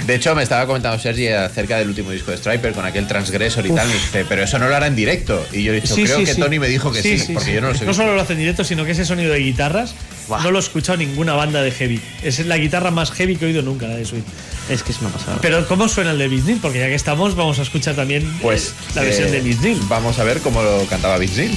De 0.07 0.15
hecho, 0.15 0.37
me 0.37 0.45
estaba 0.45 0.69
comentando 0.69 0.97
Sergi 1.01 1.27
acerca 1.27 1.79
del 1.79 1.89
último 1.89 2.13
disco 2.13 2.31
de 2.31 2.37
Striper 2.37 2.73
con 2.73 2.85
aquel 2.85 3.09
transgresor 3.09 3.67
y 3.67 3.73
tal. 3.73 3.89
pero 4.29 4.45
eso 4.45 4.57
no 4.61 4.69
lo 4.69 4.77
hará 4.77 4.87
en 4.87 4.95
directo. 4.95 5.45
Y 5.51 5.65
yo 5.65 5.73
he 5.73 5.81
dicho, 5.81 5.97
creo 5.97 6.25
que 6.25 6.35
Tony 6.37 6.61
me 6.61 6.69
dijo 6.69 6.93
que 6.93 7.03
sí, 7.03 7.33
porque 7.35 7.53
yo 7.53 7.61
no 7.61 7.71
lo 7.71 7.75
sé. 7.75 7.87
No 7.87 7.93
solo 7.93 8.15
lo 8.15 8.21
hace 8.21 8.35
en 8.35 8.39
directo, 8.39 8.63
sino 8.63 8.85
que 8.85 8.93
ese 8.93 9.05
sonido 9.05 9.33
de 9.33 9.41
guitarras 9.41 9.97
no 10.29 10.53
lo 10.53 10.61
he 10.61 10.63
escuchado 10.63 10.97
ninguna 10.97 11.33
banda 11.33 11.61
de 11.61 11.73
heavy. 11.73 12.01
Es 12.23 12.39
la 12.47 12.57
guitarra 12.57 12.93
más 12.93 13.11
heavy 13.11 13.35
que 13.35 13.47
he 13.47 13.49
oído 13.49 13.63
nunca, 13.63 13.89
la 13.89 13.97
de 13.97 14.05
Sweet. 14.05 14.25
Es 14.71 14.85
que 14.85 14.93
es 14.93 15.01
una 15.01 15.11
pasada. 15.11 15.39
Pero, 15.43 15.67
¿cómo 15.67 15.89
suena 15.89 16.13
el 16.13 16.19
de 16.19 16.29
Vince 16.29 16.57
Porque 16.63 16.79
ya 16.79 16.87
que 16.87 16.95
estamos, 16.95 17.35
vamos 17.35 17.59
a 17.59 17.63
escuchar 17.63 17.97
también 17.97 18.33
pues, 18.41 18.75
la 18.95 19.03
versión 19.03 19.31
de 19.33 19.41
Vince 19.41 19.73
eh, 19.73 19.79
Vamos 19.89 20.21
a 20.21 20.25
ver 20.25 20.39
cómo 20.39 20.63
lo 20.63 20.87
cantaba 20.87 21.19
Vince 21.19 21.51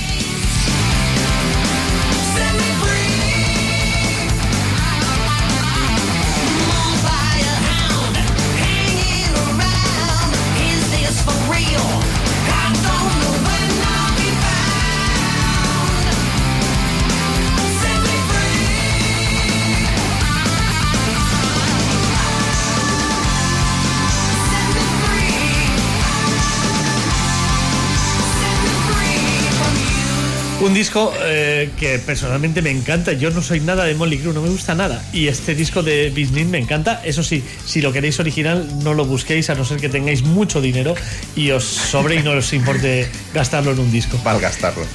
Un 30.67 30.73
disco 30.73 31.13
eh, 31.23 31.69
que 31.79 31.97
personalmente 31.97 32.61
me 32.61 32.71
encanta. 32.71 33.13
Yo 33.13 33.29
no 33.29 33.41
soy 33.41 33.61
nada 33.61 33.85
de 33.85 33.95
Molly 33.95 34.17
Crew, 34.17 34.33
no 34.33 34.41
me 34.41 34.49
gusta 34.49 34.75
nada. 34.75 35.01
Y 35.13 35.29
este 35.29 35.55
disco 35.55 35.81
de 35.81 36.09
Bisnin 36.09 36.51
me 36.51 36.57
encanta. 36.57 37.01
Eso 37.05 37.23
sí, 37.23 37.41
si 37.65 37.79
lo 37.79 37.93
queréis 37.93 38.19
original, 38.19 38.67
no 38.83 38.93
lo 38.93 39.05
busquéis 39.05 39.49
a 39.49 39.55
no 39.55 39.63
ser 39.63 39.79
que 39.79 39.87
tengáis 39.87 40.23
mucho 40.23 40.59
dinero 40.59 40.93
y 41.37 41.51
os 41.51 41.63
sobre 41.63 42.15
y 42.15 42.21
no 42.21 42.31
os 42.31 42.51
importe 42.51 43.07
gastarlo 43.33 43.71
en 43.71 43.79
un 43.79 43.91
disco. 43.93 44.17
Para 44.17 44.39
gastarlo. 44.39 44.85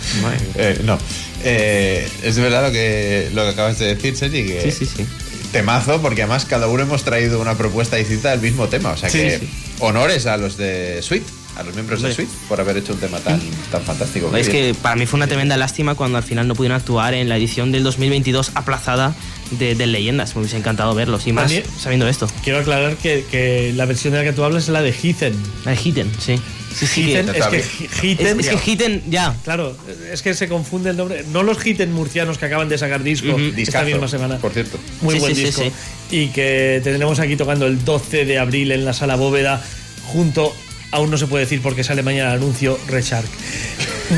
Eh, 0.57 0.79
no. 0.85 0.99
Eh, 1.43 2.07
es 2.23 2.39
verdad 2.39 2.67
lo 2.67 2.71
que, 2.71 3.31
lo 3.33 3.45
que 3.45 3.49
acabas 3.49 3.79
de 3.79 3.95
decir, 3.95 4.15
Sergi. 4.15 4.45
Que 4.45 4.71
sí, 4.71 4.85
sí, 4.85 4.85
sí. 4.85 5.07
Temazo, 5.53 6.03
porque 6.03 6.23
además 6.23 6.45
cada 6.45 6.69
uno 6.69 6.83
hemos 6.83 7.03
traído 7.03 7.41
una 7.41 7.57
propuesta 7.57 7.97
distinta 7.97 8.31
del 8.33 8.41
mismo 8.41 8.69
tema. 8.69 8.91
O 8.91 8.97
sea 8.99 9.09
que 9.09 9.41
honores 9.79 10.27
a 10.27 10.37
los 10.37 10.59
de 10.59 11.01
Sweet 11.01 11.25
a 11.57 11.63
los 11.63 11.75
miembros 11.75 12.03
de 12.03 12.15
Sweet 12.15 12.29
por 12.49 12.61
haber 12.61 12.77
hecho 12.79 12.93
un 12.93 13.01
tema 13.01 13.19
tan, 13.21 13.41
tan 13.71 13.83
fantástico. 13.83 14.35
Es 14.37 14.49
que 14.49 14.75
para 14.81 14.97
mí 14.97 15.07
fue 15.07 15.19
una 15.19 15.27
tremenda 15.27 15.57
lástima 15.57 15.95
cuando 15.95 16.19
al 16.19 16.25
final 16.25 16.49
no 16.49 16.55
pudieron 16.55 16.77
actuar 16.77 17.15
en 17.15 17.29
la 17.29 17.37
edición 17.37 17.73
del 17.73 17.83
2022 17.83 18.53
aplazada 18.55 19.15
de, 19.59 19.75
Leyendas. 19.87 20.35
Me 20.35 20.41
hubiese 20.41 20.57
encantado 20.57 20.95
verlos 20.95 21.27
y 21.27 21.33
más 21.33 21.53
sabiendo 21.79 22.09
esto. 22.09 22.27
Quiero 22.43 22.61
aclarar 22.61 22.97
que, 22.97 23.73
la 23.77 23.85
versión 23.85 24.13
de 24.13 24.21
la 24.21 24.25
que 24.25 24.33
tú 24.33 24.45
hablas 24.45 24.65
es 24.65 24.69
la 24.71 24.83
de 24.83 24.93
Heathen. 24.93 25.35
La 25.65 25.73
de 25.73 25.77
Heathen, 25.77 26.11
sí. 26.19 26.41
Sí, 26.75 26.87
sí, 26.87 27.13
es 27.13 27.27
que 27.27 27.63
Heathen, 28.01 28.41
es, 28.41 28.49
que 28.49 28.57
Heathen, 28.57 29.03
ya. 29.11 29.37
Claro, 29.45 29.77
es 30.11 30.23
que 30.23 30.33
se 30.33 30.49
confunde 30.49 30.89
el 30.89 30.97
nombre. 30.97 31.23
No 31.31 31.43
los 31.43 31.59
Heathen 31.59 31.93
murcianos 31.93 32.39
que 32.39 32.47
acaban 32.47 32.71
de 32.71 32.79
sacar 32.79 33.03
disco 33.03 33.37
esta 33.59 33.83
misma 33.83 34.09
semana. 34.09 34.39
Por 34.39 34.53
cierto. 34.53 34.79
Muy 35.03 35.19
buen 35.19 35.35
disco. 35.35 35.63
Y 36.11 36.29
que 36.29 36.81
tendremos 36.83 37.21
aquí 37.21 37.37
tocando 37.37 37.67
el 37.67 37.85
12 37.85 38.25
de 38.25 38.39
abril 38.39 38.73
en 38.73 38.87
la 38.87 38.95
sala 38.95 39.17
bóveda 39.17 39.63
junto 40.05 40.55
aún 40.93 41.11
no 41.11 41.19
se 41.19 41.27
puede 41.27 41.45
decir 41.45 41.61
porque 41.61 41.83
sale 41.83 42.03
mañana 42.03 42.31
el 42.31 42.39
anuncio 42.39 42.79
Reshark. 42.87 43.29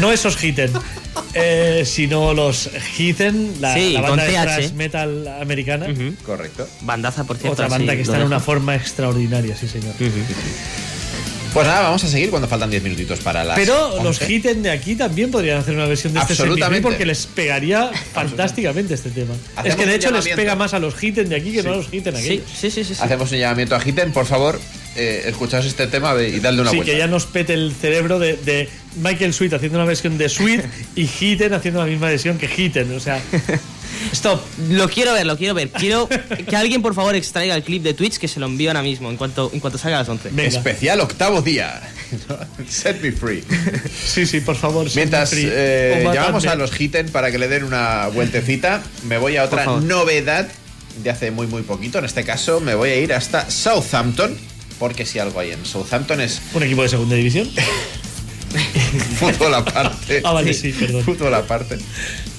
No 0.00 0.12
esos 0.12 0.42
Hitten, 0.42 0.70
eh, 1.34 1.84
sino 1.86 2.34
los 2.34 2.68
Hitten, 2.98 3.54
la, 3.60 3.74
banda 4.02 4.24
de 4.24 4.32
thrash 4.32 4.72
metal 4.72 5.26
americana. 5.40 5.86
Correcto. 6.26 6.68
Bandaza, 6.82 7.24
por 7.24 7.38
cierto. 7.38 7.54
Otra 7.54 7.68
banda 7.68 7.96
que 7.96 8.02
está 8.02 8.18
en 8.18 8.26
una 8.26 8.40
forma 8.40 8.74
extraordinaria, 8.74 9.56
sí, 9.56 9.68
señor. 9.68 9.94
Pues 11.54 11.68
nada, 11.68 11.82
vamos 11.82 12.02
a 12.02 12.08
seguir 12.08 12.30
cuando 12.30 12.48
faltan 12.48 12.68
10 12.68 12.82
minutitos 12.82 13.20
para 13.20 13.44
las. 13.44 13.56
Pero 13.56 14.02
los 14.02 14.20
Hitten 14.28 14.64
de 14.64 14.72
aquí 14.72 14.96
también 14.96 15.30
podrían 15.30 15.58
hacer 15.58 15.76
una 15.76 15.86
versión 15.86 16.12
de 16.12 16.18
este 16.18 16.32
Absolutamente. 16.32 16.82
porque 16.82 17.06
les 17.06 17.28
pegaría 17.28 17.92
fantásticamente 18.12 18.94
este 18.94 19.10
tema. 19.10 19.34
es 19.62 19.76
que 19.76 19.86
de 19.86 19.94
hecho 19.94 20.10
les 20.10 20.26
pega 20.26 20.56
más 20.56 20.74
a 20.74 20.80
los 20.80 21.00
Hitten 21.00 21.28
de 21.28 21.36
aquí 21.36 21.52
que 21.52 21.62
no 21.62 21.74
a 21.74 21.76
los 21.76 21.94
Hitten 21.94 22.16
aquí. 22.16 22.42
Sí, 22.52 22.72
sí, 22.72 22.82
sí, 22.82 22.94
Hacemos 22.98 23.30
un 23.30 23.38
llamamiento 23.38 23.76
a 23.76 23.80
Hitten, 23.80 24.12
por 24.12 24.26
favor, 24.26 24.60
eh, 24.96 25.24
escuchaos 25.26 25.64
este 25.66 25.86
tema 25.86 26.14
y 26.22 26.40
darle 26.40 26.62
una 26.62 26.70
sí, 26.70 26.76
vuelta. 26.76 26.92
que 26.92 26.98
ya 26.98 27.06
nos 27.06 27.26
pete 27.26 27.54
el 27.54 27.72
cerebro 27.72 28.18
de, 28.18 28.68
Michael 28.96 29.34
Sweet 29.34 29.54
haciendo 29.54 29.78
una 29.78 29.86
versión 29.86 30.18
de 30.18 30.28
Sweet 30.28 30.64
y 30.96 31.08
Hitten 31.08 31.52
haciendo 31.52 31.80
la 31.80 31.86
misma 31.86 32.08
versión 32.08 32.38
que 32.38 32.46
Hitten. 32.46 32.94
O 32.94 33.00
sea, 33.00 33.20
Stop. 34.12 34.40
Lo 34.70 34.88
quiero 34.88 35.12
ver, 35.12 35.26
lo 35.26 35.36
quiero 35.36 35.54
ver. 35.54 35.70
Quiero 35.70 36.08
que 36.08 36.56
alguien, 36.56 36.82
por 36.82 36.94
favor, 36.94 37.14
extraiga 37.14 37.54
el 37.54 37.62
clip 37.62 37.82
de 37.82 37.94
Twitch 37.94 38.18
que 38.18 38.28
se 38.28 38.40
lo 38.40 38.46
envío 38.46 38.70
ahora 38.70 38.82
mismo, 38.82 39.10
en 39.10 39.16
cuanto, 39.16 39.50
en 39.52 39.60
cuanto 39.60 39.78
salga 39.78 39.98
a 39.98 40.00
las 40.00 40.08
11. 40.08 40.30
Especial 40.46 41.00
octavo 41.00 41.42
día. 41.42 41.80
Set 42.68 43.00
me 43.02 43.12
free. 43.12 43.42
Sí, 44.04 44.26
sí, 44.26 44.40
por 44.40 44.56
favor. 44.56 44.86
Mientras 44.94 45.32
eh, 45.34 46.08
llamamos 46.12 46.46
a 46.46 46.54
los 46.54 46.78
Hitten 46.78 47.08
para 47.08 47.30
que 47.30 47.38
le 47.38 47.48
den 47.48 47.64
una 47.64 48.08
vueltecita, 48.08 48.82
me 49.04 49.18
voy 49.18 49.36
a 49.36 49.44
otra 49.44 49.64
novedad 49.66 50.48
de 51.02 51.10
hace 51.10 51.30
muy, 51.30 51.46
muy 51.46 51.62
poquito. 51.62 51.98
En 51.98 52.04
este 52.04 52.24
caso, 52.24 52.60
me 52.60 52.74
voy 52.74 52.90
a 52.90 52.96
ir 52.96 53.12
hasta 53.12 53.50
Southampton, 53.50 54.36
porque 54.78 55.06
si 55.06 55.18
algo 55.18 55.40
hay 55.40 55.52
en 55.52 55.64
Southampton 55.64 56.20
es. 56.20 56.40
¿Un 56.52 56.62
equipo 56.62 56.82
de 56.82 56.88
segunda 56.88 57.16
división? 57.16 57.48
Fútbol 59.18 59.54
aparte. 59.54 60.22
Ah, 60.24 60.32
vale, 60.32 60.54
sí, 60.54 60.72
perdón. 60.72 61.02
Fútbol 61.04 61.34
aparte. 61.34 61.78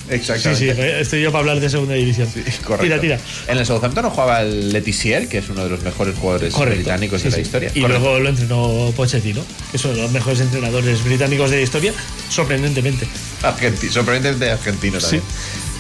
Exactamente. 0.10 0.76
Sí, 0.76 0.82
sí, 0.82 0.88
estoy 0.99 1.22
yo 1.22 1.32
para 1.32 1.40
hablar 1.41 1.60
de 1.60 1.70
segunda 1.70 1.95
división. 1.95 2.30
Sí, 2.32 2.41
correcto. 2.64 2.84
Tira, 2.84 3.02
tira. 3.02 3.20
En 3.48 3.57
el 3.57 3.66
Southampton 3.66 4.10
jugaba 4.10 4.41
el 4.41 4.72
Letizier, 4.72 5.28
que 5.28 5.40
es 5.40 5.49
uno 5.49 5.64
de 5.64 5.70
los 5.70 5.82
mejores 5.82 6.16
jugadores 6.16 6.56
británicos 6.56 7.24
de 7.24 7.32
la 7.32 7.40
historia. 7.40 7.72
Y 7.74 7.80
luego 7.80 8.20
lo 8.20 8.30
entrenó 8.30 8.94
Pochettino, 8.95 9.44
que 9.72 9.78
son 9.78 9.98
los 9.98 10.12
mejores 10.12 10.41
entrenadores 10.41 11.03
británicos 11.03 11.49
de 11.49 11.57
la 11.57 11.64
historia, 11.64 11.94
sorprendentemente. 12.30 13.07
Argenti 13.41 13.90
sorprendentemente 13.90 14.52
argentino 14.52 14.99
también. 14.99 15.24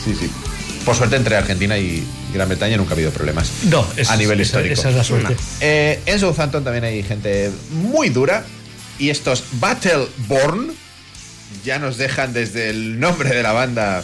Sí, 0.03 0.15
sí. 0.19 0.29
Por 0.85 0.95
suerte 0.95 1.15
entre 1.15 1.35
Argentina 1.35 1.77
y 1.77 2.05
Gran 2.33 2.47
Bretaña 2.47 2.77
nunca 2.77 2.91
ha 2.91 2.93
habido 2.93 3.11
problemas. 3.11 3.51
No, 3.63 3.85
a 4.07 4.15
nivel 4.15 4.39
histórico. 4.39 4.73
Esa 4.73 4.89
es 4.89 4.95
la 4.95 5.03
suerte. 5.03 5.35
Eh, 5.59 5.99
en 6.05 6.19
Southampton 6.19 6.63
también 6.63 6.83
hay 6.83 7.01
gente 7.01 7.51
muy 7.71 8.09
dura 8.09 8.45
y 8.99 9.09
estos 9.09 9.43
Battleborn 9.53 10.71
ya 11.63 11.79
nos 11.79 11.97
dejan 11.97 12.33
desde 12.33 12.69
el 12.69 12.99
nombre 12.99 13.29
de 13.29 13.41
la 13.41 13.51
banda 13.51 14.03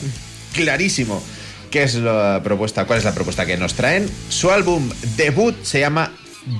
clarísimo 0.53 1.23
qué 1.71 1.83
es 1.83 1.95
la 1.95 2.41
propuesta, 2.43 2.85
cuál 2.85 2.99
es 2.99 3.05
la 3.05 3.13
propuesta 3.13 3.45
que 3.45 3.57
nos 3.57 3.73
traen. 3.73 4.09
Su 4.29 4.51
álbum 4.51 4.89
debut 5.15 5.55
se 5.63 5.79
llama 5.79 6.11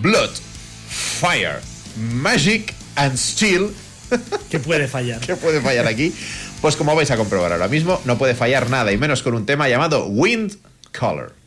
Blood, 0.02 0.32
Fire, 1.20 1.60
Magic 1.98 2.74
and 2.96 3.18
Steel. 3.18 3.70
¿Qué 4.50 4.60
puede 4.60 4.88
fallar? 4.88 5.20
¿Qué 5.26 5.36
puede 5.36 5.62
fallar 5.62 5.88
aquí? 5.88 6.14
Pues 6.62 6.76
como 6.76 6.96
vais 6.96 7.10
a 7.10 7.18
comprobar 7.18 7.52
ahora 7.52 7.68
mismo, 7.68 8.00
no 8.06 8.20
puede 8.20 8.36
fallar 8.36 8.70
nada 8.70 8.92
y 8.92 8.98
menos 8.98 9.24
con 9.24 9.34
un 9.34 9.48
tema 9.48 9.68
llamado 9.68 10.06
Wind 10.06 10.58
Color. 10.98 11.41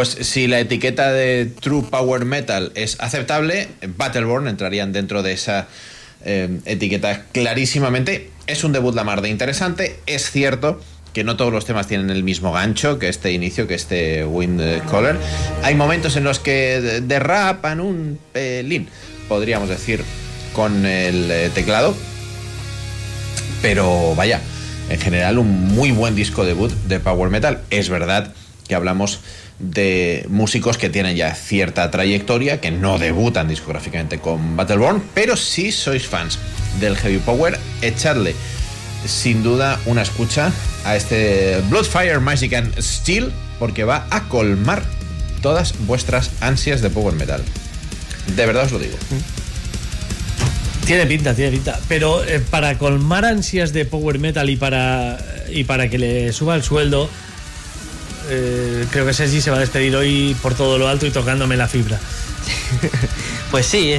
Pues 0.00 0.16
si 0.22 0.46
la 0.46 0.58
etiqueta 0.60 1.12
de 1.12 1.44
True 1.44 1.82
Power 1.90 2.24
Metal 2.24 2.72
es 2.74 2.96
aceptable, 3.00 3.68
Battleborn 3.98 4.48
entrarían 4.48 4.94
dentro 4.94 5.22
de 5.22 5.32
esa 5.32 5.68
eh, 6.24 6.58
etiqueta 6.64 7.26
clarísimamente. 7.32 8.30
Es 8.46 8.64
un 8.64 8.72
debut 8.72 8.94
la 8.94 9.04
mar 9.04 9.20
de 9.20 9.28
interesante. 9.28 10.00
Es 10.06 10.30
cierto 10.30 10.80
que 11.12 11.22
no 11.22 11.36
todos 11.36 11.52
los 11.52 11.66
temas 11.66 11.86
tienen 11.86 12.08
el 12.08 12.22
mismo 12.22 12.50
gancho 12.50 12.98
que 12.98 13.10
este 13.10 13.32
inicio, 13.32 13.68
que 13.68 13.74
este 13.74 14.24
Wind 14.24 14.62
Caller. 14.90 15.18
Hay 15.62 15.74
momentos 15.74 16.16
en 16.16 16.24
los 16.24 16.38
que 16.38 17.02
derrapan 17.02 17.78
un 17.78 18.18
pelín, 18.32 18.88
podríamos 19.28 19.68
decir, 19.68 20.02
con 20.54 20.86
el 20.86 21.30
eh, 21.30 21.50
teclado. 21.54 21.94
Pero 23.60 24.14
vaya, 24.14 24.40
en 24.88 24.98
general 24.98 25.36
un 25.36 25.66
muy 25.66 25.90
buen 25.90 26.14
disco 26.14 26.46
debut 26.46 26.72
de 26.88 27.00
Power 27.00 27.28
Metal. 27.28 27.60
Es 27.68 27.90
verdad 27.90 28.32
que 28.66 28.74
hablamos 28.74 29.20
de 29.60 30.26
músicos 30.28 30.78
que 30.78 30.88
tienen 30.88 31.16
ya 31.16 31.34
cierta 31.34 31.90
trayectoria, 31.90 32.60
que 32.60 32.70
no 32.70 32.98
debutan 32.98 33.46
discográficamente 33.46 34.18
con 34.18 34.56
Battleborn, 34.56 35.02
pero 35.14 35.36
si 35.36 35.70
sois 35.70 36.06
fans 36.06 36.38
del 36.80 36.96
Heavy 36.96 37.18
Power, 37.18 37.58
echadle 37.82 38.34
sin 39.06 39.42
duda 39.42 39.80
una 39.86 40.02
escucha 40.02 40.52
a 40.84 40.96
este 40.96 41.60
Bloodfire 41.68 42.18
Magic 42.18 42.54
and 42.54 42.80
Steel, 42.80 43.32
porque 43.58 43.84
va 43.84 44.06
a 44.10 44.28
colmar 44.28 44.82
todas 45.42 45.74
vuestras 45.86 46.30
ansias 46.40 46.80
de 46.80 46.90
Power 46.90 47.14
Metal. 47.14 47.42
De 48.36 48.46
verdad 48.46 48.64
os 48.64 48.72
lo 48.72 48.78
digo. 48.78 48.96
Tiene 50.86 51.06
pinta, 51.06 51.34
tiene 51.34 51.52
pinta. 51.52 51.78
Pero 51.88 52.24
eh, 52.24 52.40
para 52.40 52.78
colmar 52.78 53.24
ansias 53.24 53.72
de 53.72 53.84
Power 53.84 54.18
Metal 54.18 54.48
y 54.48 54.56
para, 54.56 55.18
y 55.50 55.64
para 55.64 55.88
que 55.88 55.98
le 55.98 56.32
suba 56.32 56.56
el 56.56 56.62
sueldo, 56.62 57.08
eh, 58.30 58.86
creo 58.90 59.04
que 59.04 59.12
Sergi 59.12 59.40
se 59.40 59.50
va 59.50 59.56
a 59.56 59.60
despedir 59.60 59.94
hoy 59.96 60.36
por 60.40 60.54
todo 60.54 60.78
lo 60.78 60.88
alto 60.88 61.06
y 61.06 61.10
tocándome 61.10 61.56
la 61.56 61.68
fibra. 61.68 61.98
pues 63.50 63.66
sí, 63.66 63.94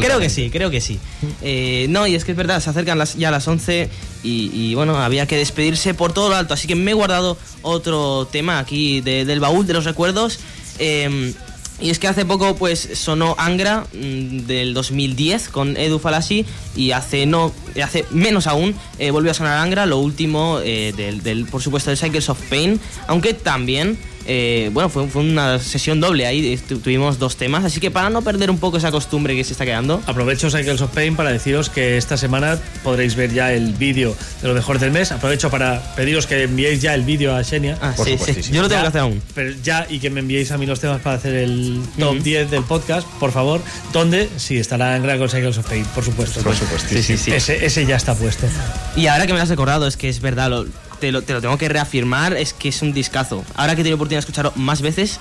creo 0.00 0.18
que 0.18 0.28
sí, 0.28 0.50
creo 0.50 0.70
que 0.70 0.80
sí. 0.80 0.98
Eh, 1.40 1.86
no, 1.88 2.06
y 2.06 2.14
es 2.14 2.24
que 2.24 2.32
es 2.32 2.36
verdad, 2.36 2.60
se 2.60 2.70
acercan 2.70 3.02
ya 3.16 3.30
las 3.30 3.46
11 3.46 3.88
y, 4.22 4.74
bueno, 4.74 4.98
había 4.98 5.26
que 5.26 5.36
despedirse 5.36 5.94
por 5.94 6.12
todo 6.12 6.28
lo 6.28 6.34
alto, 6.34 6.54
así 6.54 6.66
que 6.66 6.74
me 6.74 6.90
he 6.90 6.94
guardado 6.94 7.38
otro 7.62 8.28
tema 8.30 8.58
aquí 8.58 9.00
del 9.00 9.38
baúl 9.40 9.66
de 9.66 9.74
los 9.74 9.84
recuerdos. 9.84 10.40
Em, 10.78 11.32
y 11.80 11.90
es 11.90 11.98
que 11.98 12.08
hace 12.08 12.24
poco 12.24 12.56
pues 12.56 12.88
sonó 12.94 13.34
Angra 13.38 13.86
mm, 13.92 14.46
del 14.46 14.74
2010 14.74 15.48
con 15.48 15.76
Edu 15.76 15.98
Falassi 15.98 16.46
y 16.74 16.92
hace 16.92 17.26
no 17.26 17.52
hace 17.82 18.04
menos 18.10 18.46
aún 18.46 18.74
eh, 18.98 19.10
volvió 19.10 19.30
a 19.30 19.34
sonar 19.34 19.58
Angra, 19.58 19.86
lo 19.86 19.98
último 19.98 20.60
eh, 20.62 20.92
del, 20.96 21.22
del, 21.22 21.44
por 21.46 21.62
supuesto 21.62 21.90
de 21.90 21.96
Cycles 21.96 22.28
of 22.28 22.40
Pain, 22.48 22.80
aunque 23.06 23.34
también 23.34 23.98
eh, 24.26 24.70
bueno, 24.72 24.88
fue, 24.88 25.06
una 25.14 25.58
sesión 25.58 26.00
doble 26.00 26.26
ahí, 26.26 26.56
tuvimos 26.56 27.18
dos 27.18 27.36
temas, 27.36 27.64
así 27.64 27.80
que 27.80 27.90
para 27.90 28.10
no 28.10 28.22
perder 28.22 28.50
un 28.50 28.58
poco 28.58 28.76
esa 28.78 28.90
costumbre 28.90 29.34
que 29.36 29.44
se 29.44 29.52
está 29.52 29.64
quedando. 29.64 30.02
Aprovecho 30.06 30.50
Cycles 30.50 30.80
of 30.80 30.90
Pain 30.92 31.16
para 31.16 31.30
deciros 31.30 31.70
que 31.70 31.96
esta 31.96 32.16
semana 32.16 32.58
podréis 32.82 33.14
ver 33.14 33.32
ya 33.32 33.52
el 33.52 33.74
vídeo 33.74 34.16
de 34.42 34.48
lo 34.48 34.54
mejor 34.54 34.78
del 34.78 34.90
mes. 34.90 35.12
Aprovecho 35.12 35.50
para 35.50 35.94
pediros 35.94 36.26
que 36.26 36.42
enviéis 36.42 36.80
ya 36.80 36.94
el 36.94 37.02
vídeo 37.02 37.34
a 37.34 37.44
Xenia. 37.44 37.78
Ah, 37.80 37.94
sí, 37.96 38.18
sí. 38.18 38.52
Yo 38.52 38.62
lo 38.62 38.68
tengo 38.68 38.82
que 38.82 38.88
hacer 38.88 39.00
aún. 39.00 39.22
Pero 39.34 39.54
ya, 39.62 39.86
y 39.88 39.98
que 39.98 40.10
me 40.10 40.20
enviéis 40.20 40.50
a 40.50 40.58
mí 40.58 40.66
los 40.66 40.80
temas 40.80 41.00
para 41.00 41.16
hacer 41.16 41.34
el 41.34 41.80
top 41.98 42.18
10 42.18 42.50
del 42.50 42.64
podcast, 42.64 43.06
por 43.20 43.32
favor. 43.32 43.60
Donde 43.92 44.28
sí 44.36 44.56
estará 44.58 44.96
en 44.96 45.02
Gran 45.02 45.18
con 45.18 45.28
Cycles 45.28 45.58
of 45.58 45.68
Pain, 45.68 45.84
por 45.94 46.04
supuesto. 46.04 46.40
Por 46.40 46.54
supuesto. 46.54 46.88
Sí, 46.88 47.16
sí, 47.16 47.32
ese, 47.32 47.64
ese, 47.64 47.86
ya 47.86 47.96
está 47.96 48.14
puesto. 48.14 48.46
Y 48.96 49.06
ahora 49.06 49.26
que 49.26 49.32
me 49.32 49.38
lo 49.38 49.42
has 49.42 49.48
recordado, 49.48 49.86
es 49.86 49.96
que 49.96 50.08
es 50.08 50.20
verdad, 50.20 50.50
lo, 50.50 50.66
te 50.98 51.12
lo, 51.12 51.22
tengo 51.22 51.58
que 51.58 51.68
reafirmar, 51.68 52.36
es 52.36 52.52
que 52.52 52.68
es 52.68 52.82
un 52.82 52.92
discazo. 52.92 53.44
Ahora 53.54 53.74
que 53.74 53.80
he 53.80 53.84
tenido 53.84 53.96
oportunidad 53.96 54.18
de 54.18 54.20
escucharlo 54.20 54.52
más 54.56 54.82
veces, 54.82 55.20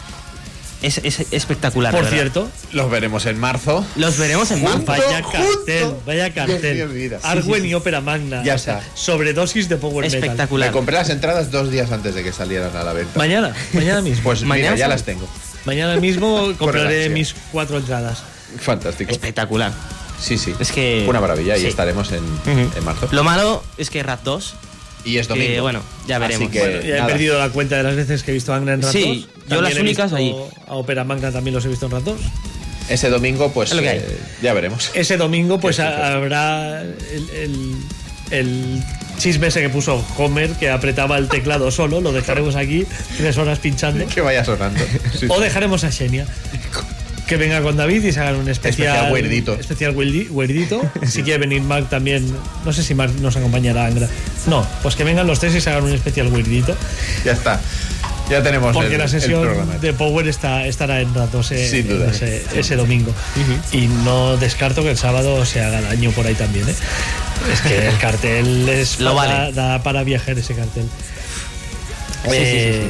es, 0.81 1.19
espectacular. 1.31 1.93
Por 1.93 2.06
cierto, 2.06 2.49
los 2.72 2.89
veremos 2.89 3.26
en 3.26 3.39
marzo. 3.39 3.85
Los 3.95 4.18
veremos 4.18 4.52
en 4.52 4.64
marzo. 4.64 4.84
Vaya 4.85 5.22
cartel, 5.22 5.93
vaya 6.06 6.34
cartel. 6.34 7.18
Arwen 7.23 7.65
y 7.65 7.73
Ópera 7.73 8.02
Magna. 8.02 8.43
Ya 8.43 8.56
está. 8.56 8.81
sobredosis 8.93 9.69
de 9.69 9.77
Power 9.77 10.06
Espectacular. 10.06 10.69
Me 10.69 10.73
compré 10.73 10.95
las 10.95 11.10
entradas 11.10 11.52
dos 11.52 11.72
días 11.72 11.91
antes 11.91 12.15
de 12.15 12.23
que 12.23 12.31
salieran 12.31 12.76
a 12.76 12.84
la 12.84 12.93
venta. 12.93 13.18
Mañana, 13.18 13.53
mañana 13.73 14.02
mismo. 14.02 14.15
Pues 14.26 14.43
mañana 14.43 14.76
ya 14.76 14.88
las 14.88 15.03
tengo. 15.03 15.27
Mañana 15.65 15.97
mismo 15.97 16.52
compraré 16.57 17.10
mis 17.10 17.35
cuatro 17.52 17.77
entradas. 17.77 18.23
Fantástico. 18.60 19.11
Espectacular. 19.11 19.72
Sí, 20.19 20.38
sí. 20.38 20.56
Es 20.60 20.72
que. 20.72 21.06
Una 21.07 21.22
maravilla 21.22 21.57
y 21.57 21.65
estaremos 21.65 22.11
en, 22.11 22.23
en 22.47 22.84
marzo. 22.84 23.07
Lo 23.11 23.23
malo 23.23 23.64
es 23.77 23.89
que 23.89 24.02
Rat 24.02 24.23
2 24.23 24.56
y 25.06 25.18
es 25.18 25.27
domingo. 25.27 25.61
bueno, 25.61 25.82
ya 26.07 26.19
veremos. 26.19 26.52
ya 26.52 26.98
he 26.98 27.03
perdido 27.03 27.40
la 27.40 27.49
cuenta 27.49 27.77
de 27.77 27.84
las 27.84 27.95
veces 27.95 28.23
que 28.23 28.32
he 28.32 28.34
visto 28.34 28.53
a 28.53 28.57
Angra 28.57 28.73
en 28.73 28.82
ratos. 28.82 28.99
Sí, 28.99 29.27
yo 29.48 29.61
las 29.61 29.76
únicas 29.77 30.11
ahí. 30.11 30.36
A 30.68 30.76
Opera 30.76 31.03
Magna 31.03 31.32
también 31.32 31.53
los 31.53 31.64
he 31.65 31.69
visto 31.69 31.86
en 31.86 31.91
ratos. 31.94 32.19
Ese 32.90 33.10
domingo, 33.10 33.52
pues 33.52 33.72
eh, 33.73 34.19
ya 34.41 34.53
veremos. 34.53 34.91
Ese 34.94 35.18
domingo, 35.18 35.60
pues 35.60 35.80
habrá 35.80 36.82
el, 36.82 37.76
el, 38.32 38.84
chisme 39.18 39.48
ese 39.48 39.61
que 39.61 39.69
puso 39.69 40.03
Homer, 40.18 40.52
que 40.53 40.69
apretaba 40.69 41.18
el 41.18 41.27
teclado 41.27 41.72
solo. 41.72 42.02
Lo 42.02 42.11
dejaremos 42.11 42.56
aquí 42.56 42.86
tres 43.18 43.38
horas 43.38 43.60
pinchando. 43.60 44.06
Que 44.14 44.22
vaya 44.22 44.44
sonando. 44.44 44.84
o 45.30 45.40
dejaremos 45.40 45.84
a 45.84 45.91
Xenia 45.91 46.27
que 47.27 47.38
venga 47.38 47.61
con 47.61 47.76
David 47.76 48.03
y 48.03 48.11
se 48.11 48.19
hagan 48.19 48.35
un 48.35 48.49
especial. 48.49 49.14
Especial 49.14 49.60
Especial 49.60 49.95
si 51.07 51.23
quiere 51.23 51.39
venir 51.39 51.61
Mark 51.61 51.89
también. 51.89 52.26
No 52.64 52.73
sé 52.73 52.84
si 52.84 52.93
Mark 52.93 53.14
nos 53.19 53.35
acompañará, 53.35 53.85
Angra. 53.85 54.07
No, 54.47 54.65
pues 54.84 54.95
que 54.95 55.03
vengan 55.03 55.27
los 55.27 55.39
tres 55.39 55.56
y 55.56 55.61
se 55.61 55.69
hagan 55.69 55.84
un 55.84 55.93
especial 55.93 56.27
weirdito. 56.27 56.76
Ya 57.23 57.34
está. 57.34 57.60
Ya 58.30 58.41
tenemos 58.41 58.73
Porque 58.73 58.97
la 58.97 59.07
sesión 59.07 59.80
de 59.80 59.93
Power 59.93 60.27
está, 60.27 60.65
estará 60.65 60.99
en 60.99 61.14
ratos 61.14 61.52
ese, 61.52 62.43
ese, 62.56 62.76
domingo. 62.76 63.14
Y 63.72 63.88
no 63.88 64.38
descarto 64.38 64.81
que 64.81 64.91
el 64.91 64.97
sábado 64.97 65.45
se 65.45 65.61
haga 65.61 65.81
daño 65.81 66.11
por 66.11 66.26
ahí 66.26 66.34
también. 66.34 66.68
¿eh? 66.68 66.76
Es 67.53 67.61
que 67.61 67.88
el 67.88 67.97
cartel 67.99 68.68
es 68.68 68.99
Lo 68.99 69.15
para, 69.15 69.52
da 69.52 69.84
para 69.84 70.03
viajar 70.03 70.38
ese 70.39 70.56
cartel. 70.56 70.85
Eh, 72.31 72.88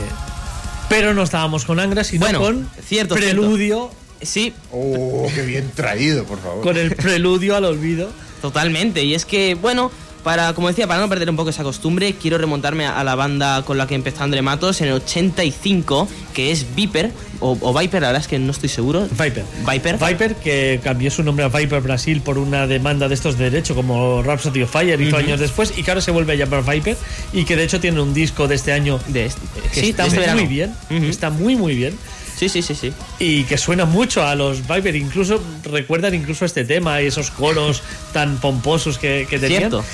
pero 0.87 1.13
no 1.13 1.23
estábamos 1.23 1.65
con 1.65 1.81
Angra, 1.81 2.05
sino 2.05 2.31
con 2.39 2.69
cierto, 2.87 3.15
Preludio 3.15 3.91
Sí. 4.25 4.53
Oh, 4.71 5.27
qué 5.33 5.43
bien 5.43 5.71
traído, 5.75 6.25
por 6.25 6.39
favor. 6.41 6.61
Con 6.63 6.77
el 6.77 6.95
preludio 6.95 7.55
al 7.55 7.65
olvido. 7.65 8.09
Totalmente. 8.41 9.03
Y 9.03 9.15
es 9.15 9.25
que, 9.25 9.55
bueno, 9.55 9.91
para, 10.25 10.53
como 10.53 10.67
decía, 10.67 10.87
para 10.87 10.99
no 11.01 11.07
perder 11.07 11.29
un 11.29 11.35
poco 11.35 11.51
esa 11.51 11.61
costumbre, 11.61 12.15
quiero 12.19 12.39
remontarme 12.39 12.87
a 12.87 13.03
la 13.03 13.13
banda 13.13 13.61
con 13.61 13.77
la 13.77 13.85
que 13.85 13.93
empezó 13.93 14.23
André 14.23 14.41
Matos 14.41 14.81
en 14.81 14.87
el 14.87 14.93
85, 14.93 16.07
que 16.33 16.51
es 16.51 16.75
Viper, 16.75 17.11
o, 17.39 17.77
Viper, 17.77 18.01
la 18.01 18.07
verdad 18.07 18.23
es 18.23 18.27
que 18.27 18.39
no 18.39 18.51
estoy 18.51 18.69
seguro. 18.69 19.07
Viper. 19.11 19.43
Viper. 19.69 19.99
Viper, 19.99 20.35
que 20.37 20.79
cambió 20.83 21.11
su 21.11 21.21
nombre 21.21 21.45
a 21.45 21.49
Viper 21.49 21.79
Brasil 21.81 22.21
por 22.21 22.39
una 22.39 22.65
demanda 22.65 23.07
de 23.07 23.13
estos 23.13 23.37
de 23.37 23.51
derecho, 23.51 23.75
como 23.75 24.23
Rhapsody 24.23 24.63
of 24.63 24.71
Fire, 24.71 24.99
hizo 24.99 25.15
años 25.15 25.39
después, 25.39 25.77
y 25.77 25.83
que 25.83 25.91
ahora 25.91 26.01
se 26.01 26.09
vuelve 26.09 26.33
a 26.33 26.35
llamar 26.37 26.63
Viper, 26.65 26.97
y 27.31 27.45
que 27.45 27.55
de 27.55 27.63
hecho 27.63 27.79
tiene 27.79 28.01
un 28.01 28.15
disco 28.15 28.47
de 28.47 28.55
este 28.55 28.73
año 28.73 28.99
de 29.09 29.27
este, 29.27 29.41
que 29.71 29.79
sí, 29.79 29.89
está 29.89 30.07
este 30.07 30.33
muy 30.33 30.47
bien, 30.47 30.73
está 30.89 31.29
muy, 31.29 31.55
muy 31.55 31.75
bien. 31.75 31.95
Sí, 32.35 32.49
sí, 32.49 32.61
sí, 32.61 32.75
sí. 32.75 32.93
Y 33.19 33.43
que 33.45 33.57
suena 33.57 33.85
mucho 33.85 34.23
a 34.23 34.35
los 34.35 34.67
Viper, 34.67 34.95
incluso 34.95 35.41
recuerdan 35.63 36.13
incluso 36.13 36.45
este 36.45 36.65
tema 36.65 37.01
y 37.01 37.07
esos 37.07 37.31
coros 37.31 37.81
tan 38.13 38.37
pomposos 38.37 38.97
que, 38.97 39.25
que 39.29 39.39
tenían. 39.39 39.61
Cierto. 39.61 39.85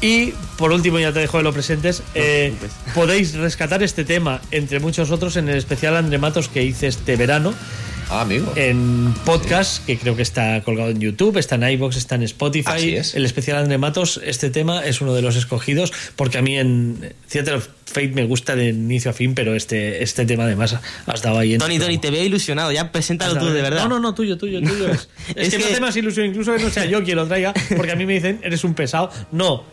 Y 0.00 0.34
por 0.58 0.72
último, 0.72 0.98
ya 0.98 1.12
te 1.12 1.20
dejo 1.20 1.38
de 1.38 1.44
lo 1.44 1.52
presentes, 1.52 2.02
eh, 2.14 2.52
podéis 2.94 3.34
rescatar 3.34 3.82
este 3.82 4.04
tema, 4.04 4.40
entre 4.50 4.78
muchos 4.78 5.10
otros, 5.10 5.36
en 5.36 5.48
el 5.48 5.56
especial 5.56 5.96
André 5.96 6.18
Matos 6.18 6.48
que 6.48 6.62
hice 6.62 6.86
este 6.86 7.16
verano. 7.16 7.54
Ah, 8.08 8.20
amigo. 8.20 8.52
En 8.54 9.12
podcast, 9.24 9.84
que 9.84 9.98
creo 9.98 10.14
que 10.14 10.22
está 10.22 10.62
colgado 10.62 10.90
en 10.90 11.00
YouTube, 11.00 11.38
está 11.38 11.56
en 11.56 11.64
iBox, 11.64 11.96
está 11.96 12.14
en 12.14 12.22
Spotify. 12.22 12.70
Así 12.70 12.94
es. 12.94 13.14
El 13.16 13.24
especial 13.24 13.58
André 13.58 13.78
Matos, 13.78 14.20
este 14.24 14.50
tema 14.50 14.86
es 14.86 15.00
uno 15.00 15.12
de 15.12 15.22
los 15.22 15.34
escogidos, 15.34 15.92
porque 16.14 16.38
a 16.38 16.42
mí 16.42 16.56
en 16.56 17.14
Theater 17.28 17.54
of 17.54 17.68
Fate 17.84 18.08
me 18.08 18.24
gusta 18.24 18.54
de 18.54 18.68
inicio 18.68 19.10
a 19.10 19.14
fin, 19.14 19.34
pero 19.34 19.54
este, 19.54 20.04
este 20.04 20.24
tema 20.24 20.44
además 20.44 20.76
has 21.06 21.22
dado 21.22 21.38
ahí 21.38 21.54
en. 21.54 21.58
Tony, 21.58 21.80
Tony, 21.80 21.98
te 21.98 22.10
veo 22.10 22.22
ilusionado, 22.22 22.70
ya 22.70 22.92
preséntalo 22.92 23.38
tú, 23.38 23.46
de 23.46 23.62
verdad. 23.62 23.82
No, 23.84 23.88
no, 23.88 24.00
no, 24.00 24.14
tuyo, 24.14 24.38
tuyo, 24.38 24.60
tuyo. 24.60 24.86
Es, 25.34 25.48
es, 25.48 25.54
que, 25.54 25.58
no 25.58 25.66
hace 25.66 25.80
más 25.80 25.96
ilusión, 25.96 26.26
incluso 26.26 26.54
que 26.54 26.62
no 26.62 26.70
sea 26.70 26.84
yo 26.84 27.02
quien 27.02 27.16
lo 27.16 27.26
traiga, 27.26 27.52
porque 27.76 27.92
a 27.92 27.96
mí 27.96 28.06
me 28.06 28.14
dicen, 28.14 28.38
eres 28.42 28.62
un 28.62 28.74
pesado. 28.74 29.10
No, 29.32 29.64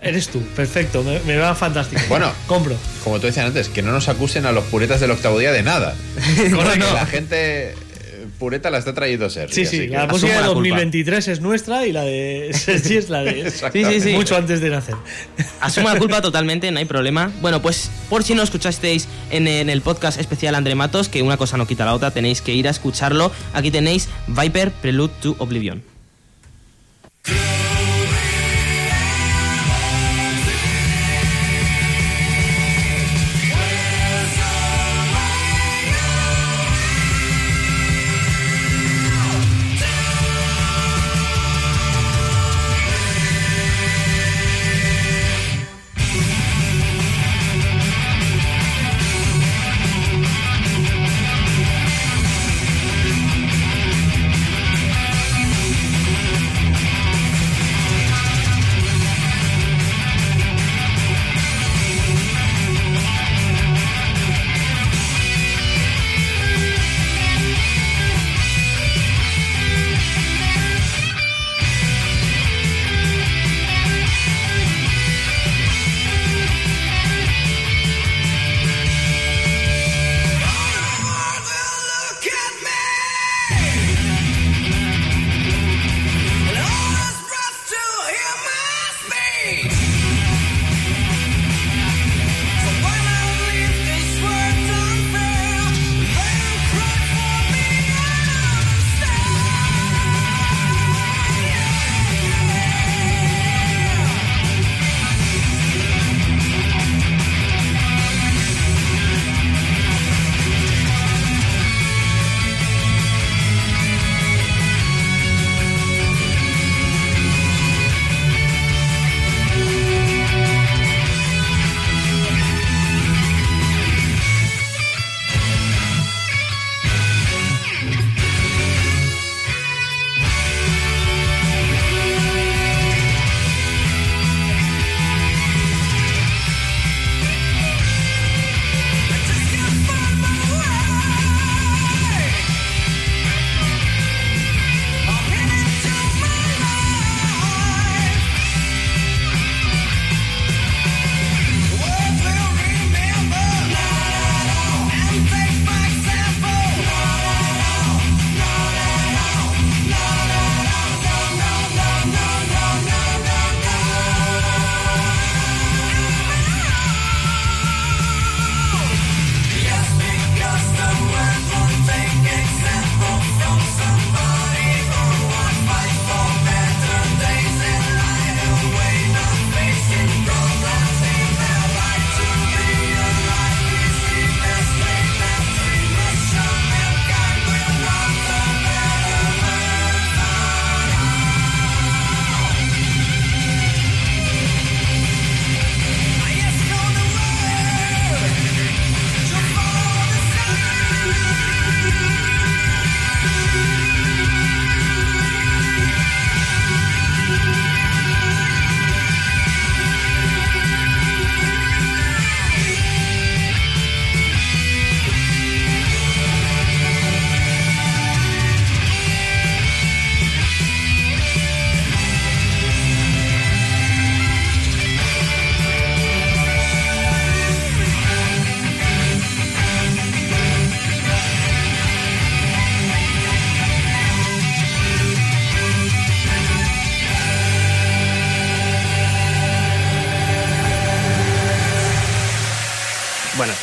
Eres 0.00 0.28
tú, 0.28 0.40
perfecto, 0.54 1.02
me, 1.02 1.36
va 1.36 1.54
fantástico. 1.54 2.00
Bueno, 2.08 2.30
compro. 2.46 2.76
Como 3.02 3.18
tú 3.18 3.26
decías 3.26 3.46
antes, 3.46 3.68
que 3.68 3.82
no 3.82 3.90
nos 3.90 4.08
acusen 4.08 4.46
a 4.46 4.52
los 4.52 4.64
puretas 4.64 5.00
del 5.00 5.10
octavo 5.10 5.38
día 5.38 5.50
de 5.50 5.62
nada. 5.62 5.94
Correcto. 6.54 6.86
La 6.94 7.06
gente 7.06 7.70
eh, 7.70 7.74
pureta 8.38 8.70
la 8.70 8.78
está 8.78 8.94
trayendo 8.94 9.28
ser. 9.28 9.52
Sí, 9.52 9.66
sí, 9.66 9.88
la 9.88 10.06
música 10.06 10.40
de 10.40 10.46
2023 10.46 11.26
es 11.28 11.40
nuestra 11.40 11.84
y 11.84 11.92
la 11.92 12.04
de 12.04 12.50
Sergi 12.54 12.96
es 12.96 13.10
la 13.10 13.24
de 13.24 13.50
sí, 13.50 13.84
sí, 13.84 14.00
sí. 14.00 14.12
mucho 14.12 14.36
antes 14.36 14.60
de 14.60 14.70
nacer. 14.70 14.94
Asuma 15.60 15.94
la 15.94 15.98
culpa 15.98 16.22
totalmente, 16.22 16.70
no 16.70 16.78
hay 16.78 16.84
problema. 16.84 17.32
Bueno, 17.40 17.60
pues 17.60 17.90
por 18.08 18.22
si 18.22 18.34
no 18.34 18.44
escuchasteis 18.44 19.08
en, 19.30 19.48
en, 19.48 19.68
el 19.68 19.82
podcast 19.82 20.20
especial 20.20 20.54
André 20.54 20.76
Matos, 20.76 21.08
que 21.08 21.22
una 21.22 21.36
cosa 21.36 21.56
no 21.56 21.66
quita 21.66 21.84
la 21.84 21.94
otra, 21.94 22.12
tenéis 22.12 22.40
que 22.40 22.54
ir 22.54 22.68
a 22.68 22.70
escucharlo. 22.70 23.32
Aquí 23.52 23.72
tenéis 23.72 24.08
Viper 24.28 24.70
Prelude 24.70 25.12
to 25.20 25.34
Oblivion. 25.40 25.82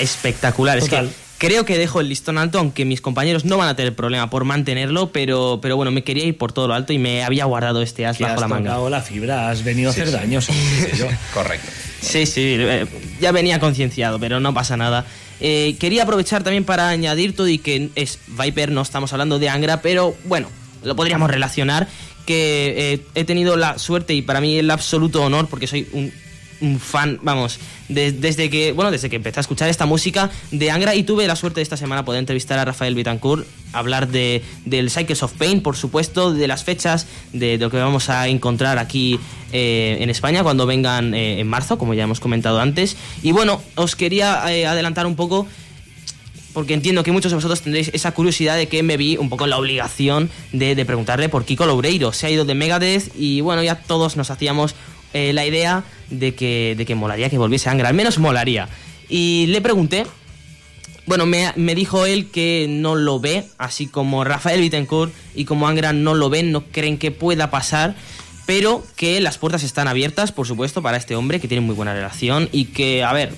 Espectacular. 0.05 0.77
Es 0.77 0.89
que 0.89 1.09
creo 1.37 1.65
que 1.65 1.77
dejo 1.77 1.99
el 1.99 2.09
listón 2.09 2.37
alto, 2.37 2.59
aunque 2.59 2.85
mis 2.85 3.01
compañeros 3.01 3.45
no 3.45 3.57
van 3.57 3.67
a 3.67 3.75
tener 3.75 3.93
problema 3.95 4.29
por 4.29 4.45
mantenerlo, 4.45 5.11
pero, 5.11 5.59
pero 5.61 5.75
bueno, 5.75 5.91
me 5.91 6.03
quería 6.03 6.25
ir 6.25 6.37
por 6.37 6.51
todo 6.51 6.67
lo 6.67 6.73
alto 6.73 6.93
y 6.93 6.97
me 6.97 7.23
había 7.23 7.45
guardado 7.45 7.81
este 7.81 8.05
as 8.05 8.19
bajo 8.19 8.39
la 8.39 8.47
manga. 8.47 8.77
la 8.89 9.01
fibra, 9.01 9.49
has 9.49 9.63
venido 9.63 9.89
a 9.89 9.91
hacer 9.91 10.11
daño. 10.11 10.39
Correcto. 11.33 11.67
Sí, 12.01 12.25
sí, 12.25 12.55
eh, 12.57 12.85
ya 13.19 13.31
venía 13.31 13.59
concienciado, 13.59 14.19
pero 14.19 14.39
no 14.39 14.53
pasa 14.53 14.77
nada. 14.77 15.05
Eh, 15.41 15.75
quería 15.79 16.03
aprovechar 16.03 16.43
también 16.43 16.63
para 16.63 16.87
añadir 16.89 17.35
todo 17.35 17.47
y 17.47 17.57
que 17.57 17.89
es 17.95 18.19
Viper, 18.27 18.71
no 18.71 18.81
estamos 18.81 19.11
hablando 19.11 19.37
de 19.37 19.49
Angra, 19.49 19.81
pero 19.81 20.15
bueno, 20.25 20.49
lo 20.83 20.95
podríamos 20.95 21.29
relacionar 21.29 21.87
que 22.25 22.93
eh, 22.93 23.05
he 23.13 23.23
tenido 23.23 23.55
la 23.55 23.77
suerte 23.77 24.13
y 24.13 24.21
para 24.21 24.41
mí 24.41 24.57
el 24.57 24.71
absoluto 24.71 25.23
honor, 25.23 25.47
porque 25.47 25.67
soy 25.67 25.87
un 25.91 26.11
un 26.65 26.79
fan, 26.79 27.19
vamos, 27.21 27.59
desde 27.87 28.49
que, 28.49 28.71
bueno, 28.71 28.91
desde 28.91 29.09
que 29.09 29.17
empecé 29.17 29.39
a 29.39 29.41
escuchar 29.41 29.69
esta 29.69 29.85
música 29.85 30.31
de 30.51 30.71
Angra 30.71 30.95
y 30.95 31.03
tuve 31.03 31.27
la 31.27 31.35
suerte 31.35 31.59
de 31.59 31.63
esta 31.63 31.77
semana 31.77 32.03
poder 32.03 32.19
entrevistar 32.19 32.57
a 32.57 32.65
Rafael 32.65 32.95
Bitancourt, 32.95 33.45
hablar 33.73 34.07
de, 34.07 34.41
del 34.65 34.89
Cycles 34.89 35.21
of 35.23 35.33
Pain, 35.33 35.61
por 35.61 35.75
supuesto, 35.75 36.33
de 36.33 36.47
las 36.47 36.63
fechas, 36.63 37.07
de, 37.33 37.57
lo 37.57 37.69
que 37.69 37.77
vamos 37.77 38.09
a 38.09 38.27
encontrar 38.27 38.79
aquí 38.79 39.19
eh, 39.51 39.97
en 39.99 40.09
España 40.09 40.43
cuando 40.43 40.65
vengan 40.65 41.13
eh, 41.13 41.39
en 41.39 41.47
marzo, 41.47 41.77
como 41.77 41.93
ya 41.93 42.03
hemos 42.03 42.19
comentado 42.19 42.59
antes. 42.59 42.97
Y 43.21 43.31
bueno, 43.31 43.61
os 43.75 43.95
quería 43.95 44.43
eh, 44.51 44.65
adelantar 44.65 45.05
un 45.05 45.15
poco 45.15 45.47
porque 46.53 46.73
entiendo 46.73 47.03
que 47.03 47.11
muchos 47.11 47.33
de 47.33 47.35
vosotros 47.35 47.61
tendréis 47.61 47.91
esa 47.93 48.13
curiosidad 48.13 48.55
de 48.55 48.67
que 48.67 48.81
me 48.81 48.95
vi 48.95 49.17
un 49.17 49.27
poco 49.27 49.43
en 49.43 49.49
la 49.49 49.57
obligación 49.57 50.29
de, 50.53 50.73
de, 50.73 50.85
preguntarle 50.85 51.27
por 51.27 51.43
Kiko 51.43 51.65
Loureiro. 51.65 52.13
Se 52.13 52.27
ha 52.27 52.29
ido 52.29 52.45
de 52.45 52.55
Megadeth 52.55 53.11
y 53.13 53.41
bueno, 53.41 53.61
ya 53.61 53.75
todos 53.75 54.15
nos 54.15 54.31
hacíamos 54.31 54.73
la 55.13 55.45
idea 55.45 55.85
de 56.09 56.35
que, 56.35 56.75
de 56.77 56.85
que 56.85 56.95
molaría 56.95 57.29
que 57.29 57.37
volviese 57.37 57.69
Angra, 57.69 57.89
al 57.89 57.95
menos 57.95 58.19
molaría. 58.19 58.69
Y 59.09 59.45
le 59.47 59.61
pregunté, 59.61 60.05
bueno, 61.05 61.25
me, 61.27 61.75
dijo 61.75 62.05
él 62.05 62.31
que 62.31 62.65
no 62.67 62.95
lo 62.95 63.19
ve, 63.19 63.45
así 63.57 63.85
como 63.85 64.23
Rafael 64.23 64.61
Bittencourt 64.61 65.13
y 65.35 65.45
como 65.45 65.67
Angra 65.67 65.93
no 65.93 66.15
lo 66.15 66.29
ven, 66.29 66.51
no 66.51 66.65
creen 66.65 66.97
que 66.97 67.11
pueda 67.11 67.51
pasar, 67.51 67.95
pero 68.47 68.83
que 68.95 69.21
las 69.21 69.37
puertas 69.37 69.63
están 69.63 69.87
abiertas, 69.87 70.31
por 70.31 70.47
supuesto, 70.47 70.81
para 70.81 70.97
este 70.97 71.15
hombre, 71.15 71.39
que 71.39 71.47
tiene 71.47 71.61
muy 71.61 71.75
buena 71.75 71.93
relación 71.93 72.49
y 72.51 72.65
que, 72.65 73.03
a 73.03 73.13
ver, 73.13 73.33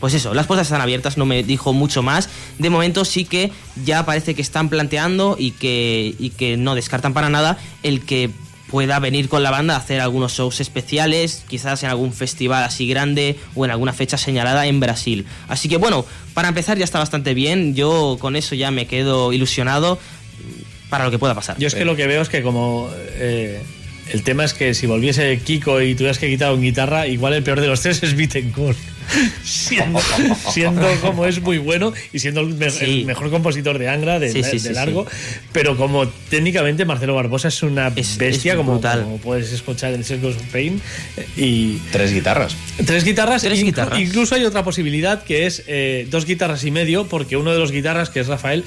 pues 0.00 0.14
eso, 0.14 0.34
las 0.34 0.46
puertas 0.46 0.66
están 0.66 0.80
abiertas, 0.80 1.16
no 1.16 1.24
me 1.24 1.44
dijo 1.44 1.72
mucho 1.72 2.02
más. 2.02 2.28
De 2.58 2.68
momento 2.68 3.04
sí 3.04 3.24
que 3.24 3.52
ya 3.84 4.04
parece 4.04 4.34
que 4.34 4.42
están 4.42 4.68
planteando 4.68 5.36
y 5.38 5.52
que, 5.52 6.14
y 6.18 6.30
que 6.30 6.56
no 6.56 6.74
descartan 6.74 7.14
para 7.14 7.28
nada 7.28 7.58
el 7.84 8.00
que 8.00 8.30
pueda 8.74 8.98
venir 8.98 9.28
con 9.28 9.44
la 9.44 9.52
banda 9.52 9.76
a 9.76 9.76
hacer 9.76 10.00
algunos 10.00 10.32
shows 10.32 10.58
especiales, 10.58 11.44
quizás 11.46 11.84
en 11.84 11.90
algún 11.90 12.12
festival 12.12 12.64
así 12.64 12.88
grande 12.88 13.36
o 13.54 13.64
en 13.64 13.70
alguna 13.70 13.92
fecha 13.92 14.18
señalada 14.18 14.66
en 14.66 14.80
Brasil. 14.80 15.26
Así 15.46 15.68
que 15.68 15.76
bueno, 15.76 16.04
para 16.34 16.48
empezar 16.48 16.76
ya 16.76 16.82
está 16.82 16.98
bastante 16.98 17.34
bien, 17.34 17.76
yo 17.76 18.16
con 18.18 18.34
eso 18.34 18.56
ya 18.56 18.72
me 18.72 18.88
quedo 18.88 19.32
ilusionado 19.32 20.00
para 20.90 21.04
lo 21.04 21.12
que 21.12 21.20
pueda 21.20 21.36
pasar. 21.36 21.56
Yo 21.56 21.68
es 21.68 21.76
que 21.76 21.84
lo 21.84 21.94
que 21.94 22.08
veo 22.08 22.20
es 22.20 22.28
que 22.28 22.42
como... 22.42 22.90
Eh, 23.12 23.62
el 24.12 24.24
tema 24.24 24.44
es 24.44 24.54
que 24.54 24.74
si 24.74 24.88
volviese 24.88 25.38
Kiko 25.38 25.80
y 25.80 25.94
tuvieras 25.94 26.18
que 26.18 26.28
quitar 26.28 26.52
un 26.52 26.60
guitarra, 26.60 27.06
igual 27.06 27.32
el 27.32 27.44
peor 27.44 27.60
de 27.60 27.68
los 27.68 27.80
tres 27.80 28.02
es 28.02 28.16
Bittencourt. 28.16 28.76
Siendo, 29.42 30.00
siendo, 30.50 30.86
como 31.00 31.26
es 31.26 31.40
muy 31.40 31.58
bueno 31.58 31.92
y 32.12 32.18
siendo 32.18 32.40
el, 32.40 32.54
mejor 33.04 33.30
compositor 33.30 33.78
de 33.78 33.88
Angra 33.88 34.18
de, 34.18 34.32
largo, 34.72 35.06
pero 35.52 35.76
como 35.76 36.06
técnicamente 36.06 36.84
Marcelo 36.84 37.14
Barbosa 37.14 37.48
es 37.48 37.62
una 37.62 37.90
bestia, 37.90 38.56
como, 38.56 38.80
puedes 39.22 39.52
escuchar 39.52 39.92
en 39.92 40.04
Circus 40.04 40.36
of 40.36 40.42
Pain. 40.52 40.80
Y 41.36 41.78
tres 41.92 42.12
guitarras. 42.12 42.56
Tres 42.84 43.04
guitarras. 43.04 43.42
Tres 43.42 43.62
guitarras. 43.62 43.98
Incluso 44.00 44.34
hay 44.34 44.44
otra 44.44 44.64
posibilidad 44.64 45.22
que 45.22 45.46
es 45.46 45.62
eh, 45.66 46.06
dos 46.10 46.26
guitarras 46.26 46.64
y 46.64 46.70
medio, 46.70 47.06
porque 47.06 47.36
uno 47.36 47.52
de 47.52 47.58
los 47.58 47.72
guitarras, 47.72 48.10
que 48.10 48.20
es 48.20 48.26
Rafael, 48.26 48.64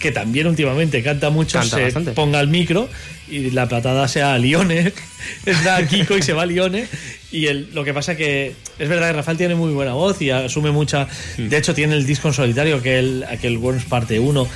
que 0.00 0.10
también 0.10 0.48
últimamente 0.48 1.02
canta 1.02 1.30
mucho, 1.30 1.62
se 1.62 1.92
ponga 2.14 2.40
el 2.40 2.48
micro 2.48 2.88
y 3.28 3.50
la 3.50 3.68
platada 3.68 4.08
sea 4.08 4.36
Lione, 4.38 4.92
da 5.64 5.86
Kiko 5.86 6.16
y 6.16 6.22
se 6.22 6.32
va 6.32 6.42
a 6.42 6.46
Lione. 6.46 6.88
Y 7.30 7.46
el, 7.46 7.68
lo 7.72 7.84
que 7.84 7.94
pasa 7.94 8.16
que 8.16 8.54
es 8.78 8.88
verdad 8.88 9.08
que 9.08 9.12
Rafael 9.12 9.36
tiene 9.36 9.54
muy 9.54 9.72
buena 9.72 9.92
voz 9.92 10.20
y 10.20 10.30
asume 10.30 10.72
mucha. 10.72 11.06
Hmm. 11.36 11.48
De 11.48 11.58
hecho, 11.58 11.74
tiene 11.74 11.94
el 11.94 12.06
disco 12.06 12.26
en 12.28 12.34
solitario, 12.34 12.82
que 12.82 12.98
el, 12.98 13.24
aquel 13.30 13.58
Worms 13.58 13.84
parte 13.84 14.18
1, 14.18 14.48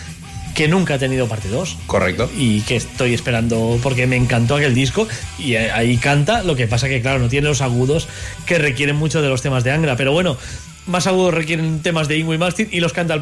que 0.56 0.66
nunca 0.66 0.94
ha 0.94 0.98
tenido 0.98 1.28
parte 1.28 1.48
2. 1.48 1.76
Correcto. 1.86 2.28
Y 2.36 2.62
que 2.62 2.76
estoy 2.76 3.14
esperando 3.14 3.78
porque 3.82 4.06
me 4.06 4.16
encantó 4.16 4.56
aquel 4.56 4.74
disco 4.74 5.06
y 5.38 5.54
ahí 5.56 5.98
canta. 5.98 6.42
Lo 6.42 6.56
que 6.56 6.66
pasa 6.66 6.88
que, 6.88 7.00
claro, 7.00 7.20
no 7.20 7.28
tiene 7.28 7.46
los 7.46 7.60
agudos 7.60 8.08
que 8.46 8.58
requieren 8.58 8.96
mucho 8.96 9.22
de 9.22 9.28
los 9.28 9.42
temas 9.42 9.62
de 9.62 9.70
Angra. 9.70 9.96
Pero 9.96 10.12
bueno, 10.12 10.36
más 10.86 11.06
agudos 11.06 11.32
requieren 11.32 11.80
temas 11.80 12.08
de 12.08 12.18
Ingui 12.18 12.38
Mastin 12.38 12.68
y 12.70 12.80
los 12.80 12.92
canta 12.92 13.14
el, 13.14 13.20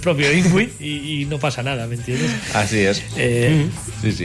propio 0.00 0.32
Ingui 0.32 0.70
y, 0.80 1.26
no 1.26 1.38
pasa 1.38 1.62
nada, 1.62 1.86
¿me 1.86 1.94
entiendes? 1.94 2.30
Así 2.54 2.80
es. 2.80 3.02
Eh, 3.16 3.66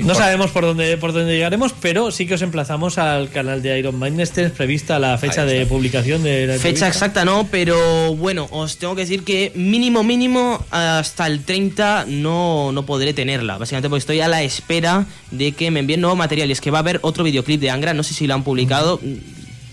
no 0.04 0.16
sabemos 0.16 0.52
por 0.52 0.64
dónde, 0.64 0.98
por 0.98 1.14
dónde 1.14 1.34
llegaremos, 1.34 1.74
pero 1.80 2.12
sí 2.12 2.26
que 2.26 2.34
os 2.34 2.42
emplazamos 2.42 2.98
al 2.98 3.30
canal 3.30 3.62
de 3.62 3.78
Iron. 3.80 4.00
Es 4.20 4.32
prevista 4.32 5.00
la 5.00 5.18
fecha 5.18 5.46
de 5.46 5.66
publicación 5.66 6.24
de 6.24 6.48
la 6.48 6.54
Fecha 6.56 6.88
exacta 6.88 7.26
no, 7.26 7.48
pero 7.50 8.16
bueno, 8.16 8.48
os 8.52 8.78
tengo 8.78 8.96
que 8.96 9.02
decir 9.02 9.24
que 9.24 9.52
mínimo, 9.56 10.04
mínimo, 10.04 10.66
hasta 10.72 11.28
el 11.28 11.44
30 11.44 12.06
no, 12.08 12.72
no 12.72 12.86
podré 12.86 13.14
tenerla. 13.14 13.58
Básicamente 13.58 13.90
porque 13.90 14.00
estoy 14.00 14.22
a 14.22 14.28
la 14.28 14.42
espera 14.44 15.06
de 15.32 15.52
que 15.52 15.72
me 15.72 15.82
envíen 15.82 16.02
nuevo 16.02 16.16
material. 16.16 16.50
Y 16.50 16.54
es 16.54 16.62
que 16.62 16.72
va 16.72 16.80
a 16.80 16.82
haber 16.82 17.00
otro 17.04 17.24
videoclip 17.24 17.62
de 17.62 17.70
Angra, 17.70 17.94
no 17.94 18.04
sé 18.04 18.14
si 18.14 18.28
lo 18.28 18.34
han 18.34 18.44
publicado. 18.44 19.00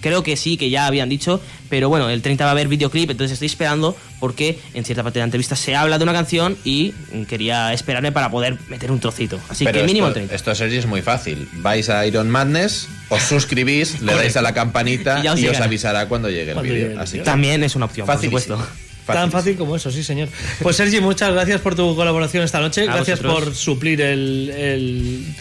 Creo 0.07 0.23
que 0.23 0.37
sí, 0.37 0.57
que 0.57 0.71
ya 0.71 0.87
habían 0.87 1.09
dicho, 1.09 1.41
pero 1.69 1.89
bueno, 1.89 2.09
el 2.09 2.23
30 2.23 2.45
va 2.45 2.51
a 2.51 2.53
haber 2.53 2.69
videoclip, 2.69 3.11
entonces 3.11 3.33
estoy 3.33 3.47
esperando 3.47 3.97
porque 4.21 4.59
en 4.73 4.85
cierta 4.85 5.03
parte 5.03 5.19
de 5.19 5.23
la 5.23 5.25
entrevista 5.25 5.57
se 5.57 5.75
habla 5.75 5.99
de 5.99 6.05
una 6.05 6.13
canción 6.13 6.57
y 6.65 6.93
quería 7.29 7.73
esperarme 7.73 8.13
para 8.13 8.31
poder 8.31 8.57
meter 8.69 8.93
un 8.93 9.01
trocito. 9.01 9.41
Así 9.49 9.67
que 9.67 9.83
mínimo 9.83 10.07
esto, 10.07 10.21
el 10.21 10.29
30. 10.29 10.35
Esto, 10.35 10.55
Sergi, 10.55 10.77
es 10.77 10.87
muy 10.87 11.03
fácil. 11.03 11.49
Vais 11.55 11.89
a 11.89 12.07
Iron 12.07 12.31
Madness, 12.31 12.89
os 13.09 13.23
suscribís, 13.23 14.01
le 14.01 14.15
dais 14.15 14.37
a 14.37 14.43
la 14.43 14.55
campanita 14.55 15.23
y, 15.37 15.47
os, 15.49 15.61
avisará 15.61 16.07
cuando 16.07 16.31
llegue 16.31 16.53
el 16.53 16.61
vídeo. 16.61 17.25
También 17.25 17.65
es 17.65 17.75
una 17.75 17.87
opción, 17.87 18.07
por 18.07 18.23
supuesto. 18.23 18.65
Tan 19.07 19.31
fácil 19.31 19.57
como 19.57 19.77
eso, 19.77 19.91
sí, 19.91 20.03
señor. 20.03 20.29
Pues 20.63 20.77
Sergi, 20.77 21.01
muchas 21.01 21.33
gracias 21.33 21.61
por 21.61 21.75
tu 21.75 21.95
colaboración 21.95 22.43
esta 22.43 22.61
noche. 22.61 22.87
gracias 22.87 23.21
por 23.21 23.55
suplir 23.55 24.01
el, 24.01 24.51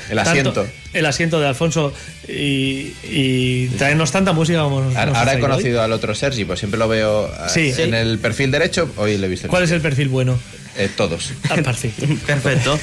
el, 0.09 0.19
asiento. 0.19 0.67
el 0.93 1.05
asiento 1.05 1.39
de 1.39 1.47
Alfonso 1.47 1.93
y, 2.27 3.67
traernos 3.77 4.11
tanta 4.11 4.33
música 4.33 4.63
como 4.63 4.81
Ahora 4.95 5.33
he 5.33 5.39
conocido 5.39 5.81
al 5.81 5.91
otro 5.91 6.13
Sergi, 6.15 6.45
pues 6.45 6.59
siempre 6.59 6.77
lo 6.77 6.87
veo 6.87 7.31
eh, 7.55 7.75
en 7.77 7.93
el 7.93 8.19
perfil 8.19 8.51
derecho. 8.51 8.89
Hoy 8.97 9.17
le 9.17 9.27
he 9.27 9.29
visto. 9.29 9.47
¿Cuál 9.47 9.63
es 9.63 9.71
el 9.71 9.81
perfil 9.81 10.09
bueno? 10.09 10.37
Eh, 10.77 10.89
todos. 10.95 11.31
Ah, 11.49 11.55
perfecto. 11.55 12.05
Perfecto. 12.25 12.79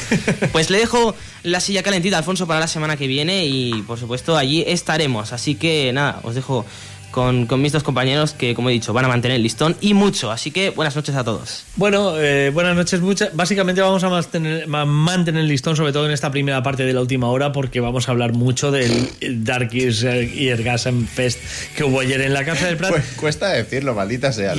Pues 0.53 0.71
le 0.71 0.79
dejo 0.79 1.15
la 1.43 1.61
silla 1.61 1.83
calentita, 1.83 2.17
Alfonso, 2.17 2.47
para 2.47 2.61
la 2.61 2.69
semana 2.69 2.97
que 2.97 3.07
viene 3.07 3.45
y, 3.45 3.83
por 3.83 3.99
supuesto, 3.99 4.37
allí 4.37 4.65
estaremos. 4.67 5.33
Así 5.33 5.57
que, 5.57 5.93
nada, 5.93 6.21
os 6.23 6.35
dejo 6.35 6.65
con, 7.13 7.47
mis 7.61 7.73
dos 7.73 7.85
compañeros 7.85 8.33
que, 8.33 8.55
como 8.55 8.71
he 8.71 8.73
dicho, 8.73 8.93
van 8.93 9.05
a 9.05 9.09
mantener 9.09 9.37
el 9.37 9.43
listón 9.43 9.77
y 9.81 9.95
mucho. 9.95 10.33
Así 10.33 10.51
que 10.51 10.71
buenas 10.71 10.97
noches 10.97 11.15
a 11.15 11.23
todos. 11.23 11.65
Bueno, 11.77 12.19
eh, 12.19 12.51
buenas 12.51 12.75
noches. 12.75 13.01
Muchas. 13.01 13.37
Básicamente 13.37 13.81
vamos 13.81 14.03
a 14.03 14.09
mantener, 14.09 14.67
mantener 14.67 15.43
el 15.43 15.49
listón, 15.49 15.77
sobre 15.77 15.93
todo 15.93 16.07
en 16.07 16.13
esta 16.13 16.31
primera 16.33 16.63
parte 16.63 16.85
de 16.85 16.93
la 16.93 17.01
última 17.01 17.29
hora, 17.29 17.53
porque 17.53 17.79
vamos 17.81 18.09
a 18.09 18.13
hablar 18.13 18.33
mucho 18.33 18.73
del 18.73 19.11
Dark 19.45 19.71
y 19.73 20.49
Ergasm 20.49 21.05
Fest 21.05 21.39
que 21.77 21.85
hubo 21.85 22.01
ayer 22.01 22.23
en 22.23 22.33
la 22.33 22.45
Casa 22.45 22.67
del 22.67 22.77
Prat. 22.77 22.93
Pues 23.03 23.05
cuesta 23.17 23.49
decirlo, 23.49 23.95
maldita 23.95 24.33
sea. 24.33 24.55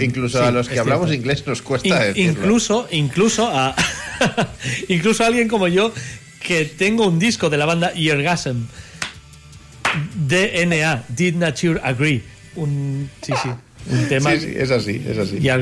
incluso 0.00 0.44
a 0.44 0.50
los 0.50 0.68
que 0.68 0.78
hablamos 0.78 1.12
inglés 1.12 1.46
nos 1.46 1.62
cuesta 1.62 1.98
decirlo. 1.98 2.32
Incluso, 2.32 2.88
incluso 2.90 3.48
a, 3.48 3.74
incluso 4.88 5.24
a 5.24 5.28
alguien 5.28 5.48
como 5.48 5.68
yo 5.68 5.92
que 6.40 6.64
tengo 6.64 7.06
un 7.06 7.18
disco 7.18 7.48
de 7.50 7.56
la 7.56 7.66
banda 7.66 7.92
Yergasm 7.92 8.66
DNA, 10.14 11.04
Did 11.08 11.34
Nature 11.36 11.80
Agree. 11.82 12.22
Un, 12.56 13.08
sí, 13.22 13.32
sí. 13.42 13.48
Un 13.90 14.08
tema. 14.08 14.30
Sí, 14.32 14.40
sí, 14.40 14.52
es 14.56 14.70
así, 14.70 15.02
es 15.08 15.18
así. 15.18 15.38
Y 15.40 15.48
al 15.48 15.60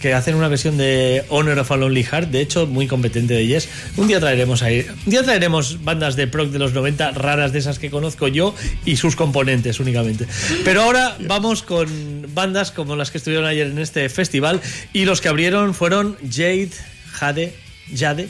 que 0.00 0.12
hacen 0.12 0.34
una 0.34 0.48
versión 0.48 0.76
de 0.76 1.24
Honor 1.30 1.58
of 1.60 1.70
a 1.70 1.76
Lonely 1.76 2.04
Heart, 2.04 2.30
de 2.30 2.40
hecho, 2.40 2.66
muy 2.66 2.86
competente 2.86 3.34
de 3.34 3.46
Yes. 3.46 3.68
Un 3.96 4.08
día 4.08 4.20
traeremos 4.20 4.62
ahí. 4.62 4.86
Un 5.06 5.10
día 5.10 5.22
traeremos 5.22 5.82
bandas 5.82 6.16
de 6.16 6.26
proc 6.26 6.50
de 6.50 6.58
los 6.58 6.74
90, 6.74 7.12
raras 7.12 7.52
de 7.52 7.60
esas 7.60 7.78
que 7.78 7.90
conozco 7.90 8.28
yo, 8.28 8.54
y 8.84 8.96
sus 8.96 9.16
componentes 9.16 9.80
únicamente. 9.80 10.26
Pero 10.64 10.82
ahora 10.82 11.16
vamos 11.26 11.62
con 11.62 12.26
bandas 12.34 12.72
como 12.72 12.94
las 12.94 13.10
que 13.10 13.18
estuvieron 13.18 13.46
ayer 13.46 13.68
en 13.68 13.78
este 13.78 14.08
festival, 14.10 14.60
y 14.92 15.06
los 15.06 15.20
que 15.20 15.28
abrieron 15.28 15.74
fueron 15.74 16.16
Jade, 16.30 16.70
Jade, 17.12 17.54
Jade 17.96 18.28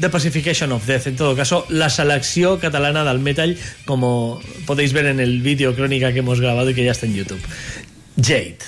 The 0.00 0.08
Pacification 0.08 0.72
of 0.72 0.86
Death, 0.86 1.06
en 1.06 1.16
todo 1.16 1.36
caso, 1.36 1.66
la 1.68 1.88
selecció 1.88 2.58
catalana 2.58 3.04
del 3.04 3.20
metal, 3.20 3.56
como 3.84 4.40
podéis 4.66 4.92
ver 4.92 5.06
en 5.06 5.20
el 5.20 5.40
vídeo 5.40 5.74
crónica 5.74 6.12
que 6.12 6.18
hemos 6.18 6.40
grabado 6.40 6.70
y 6.70 6.74
que 6.74 6.84
ya 6.84 6.92
está 6.92 7.06
en 7.06 7.14
YouTube. 7.14 7.40
Jade. 8.20 8.58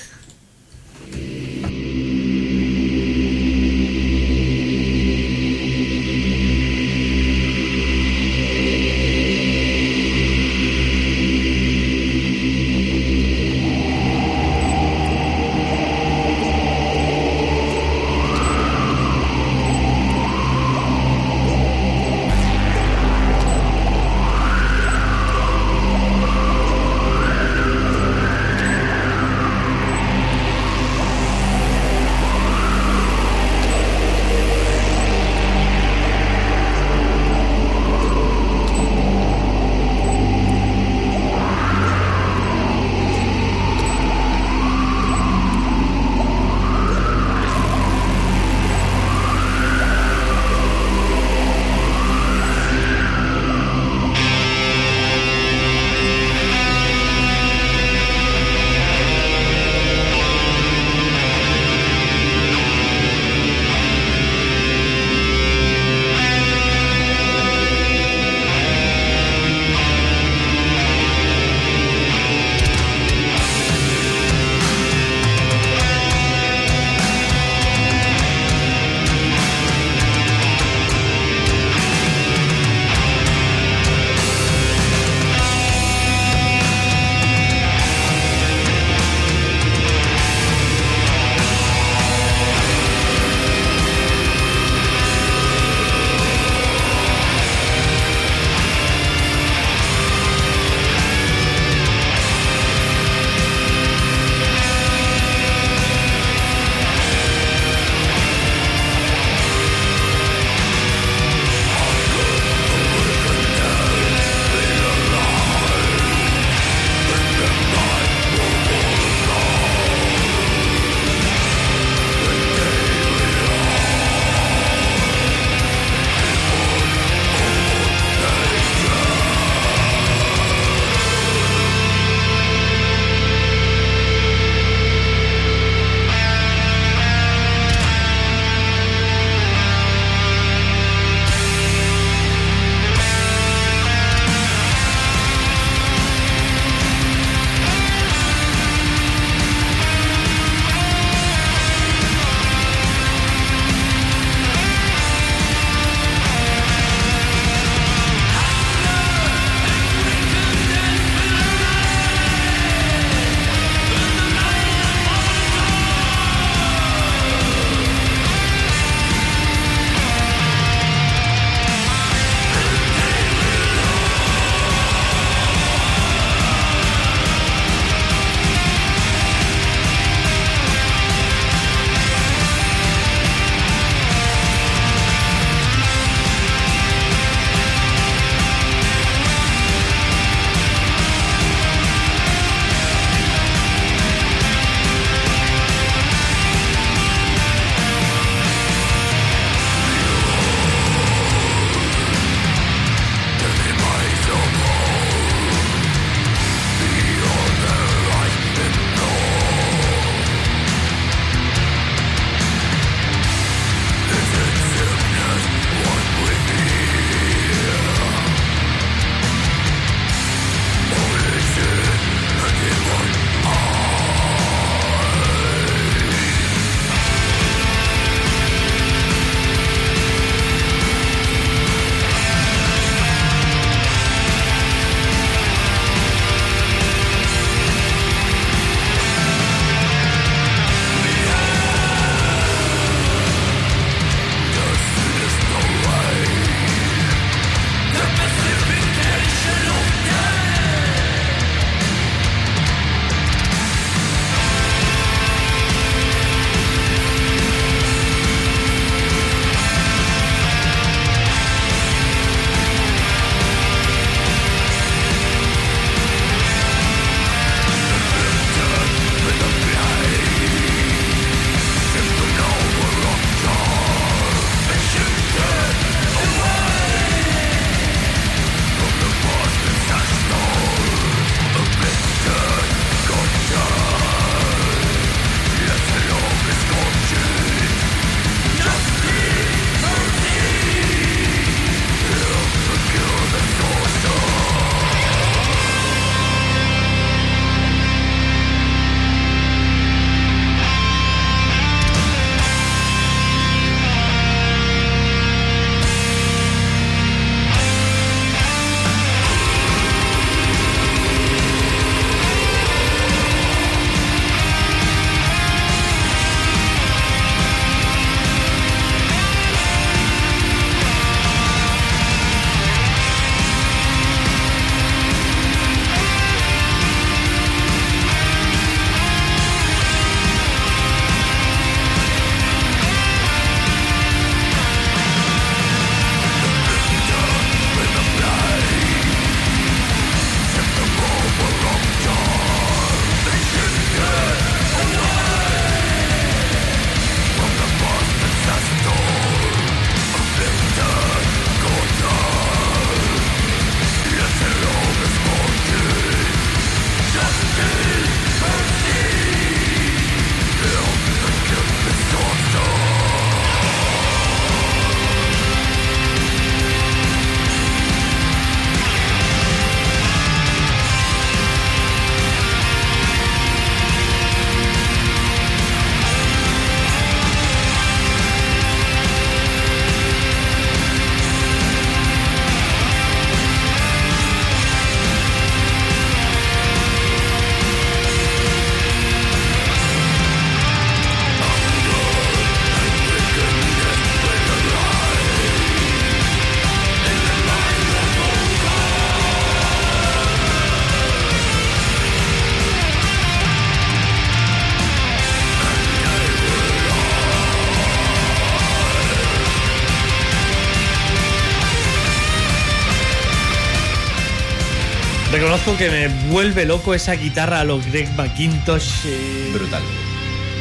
Reconozco 415.31 415.75
que 415.77 415.89
me 415.89 416.07
vuelve 416.29 416.65
loco 416.65 416.93
esa 416.93 417.13
guitarra 417.13 417.61
a 417.61 417.63
lo 417.63 417.79
Greg 417.79 418.09
McIntosh. 418.15 419.05
Eh, 419.05 419.51
Brutal. 419.53 419.83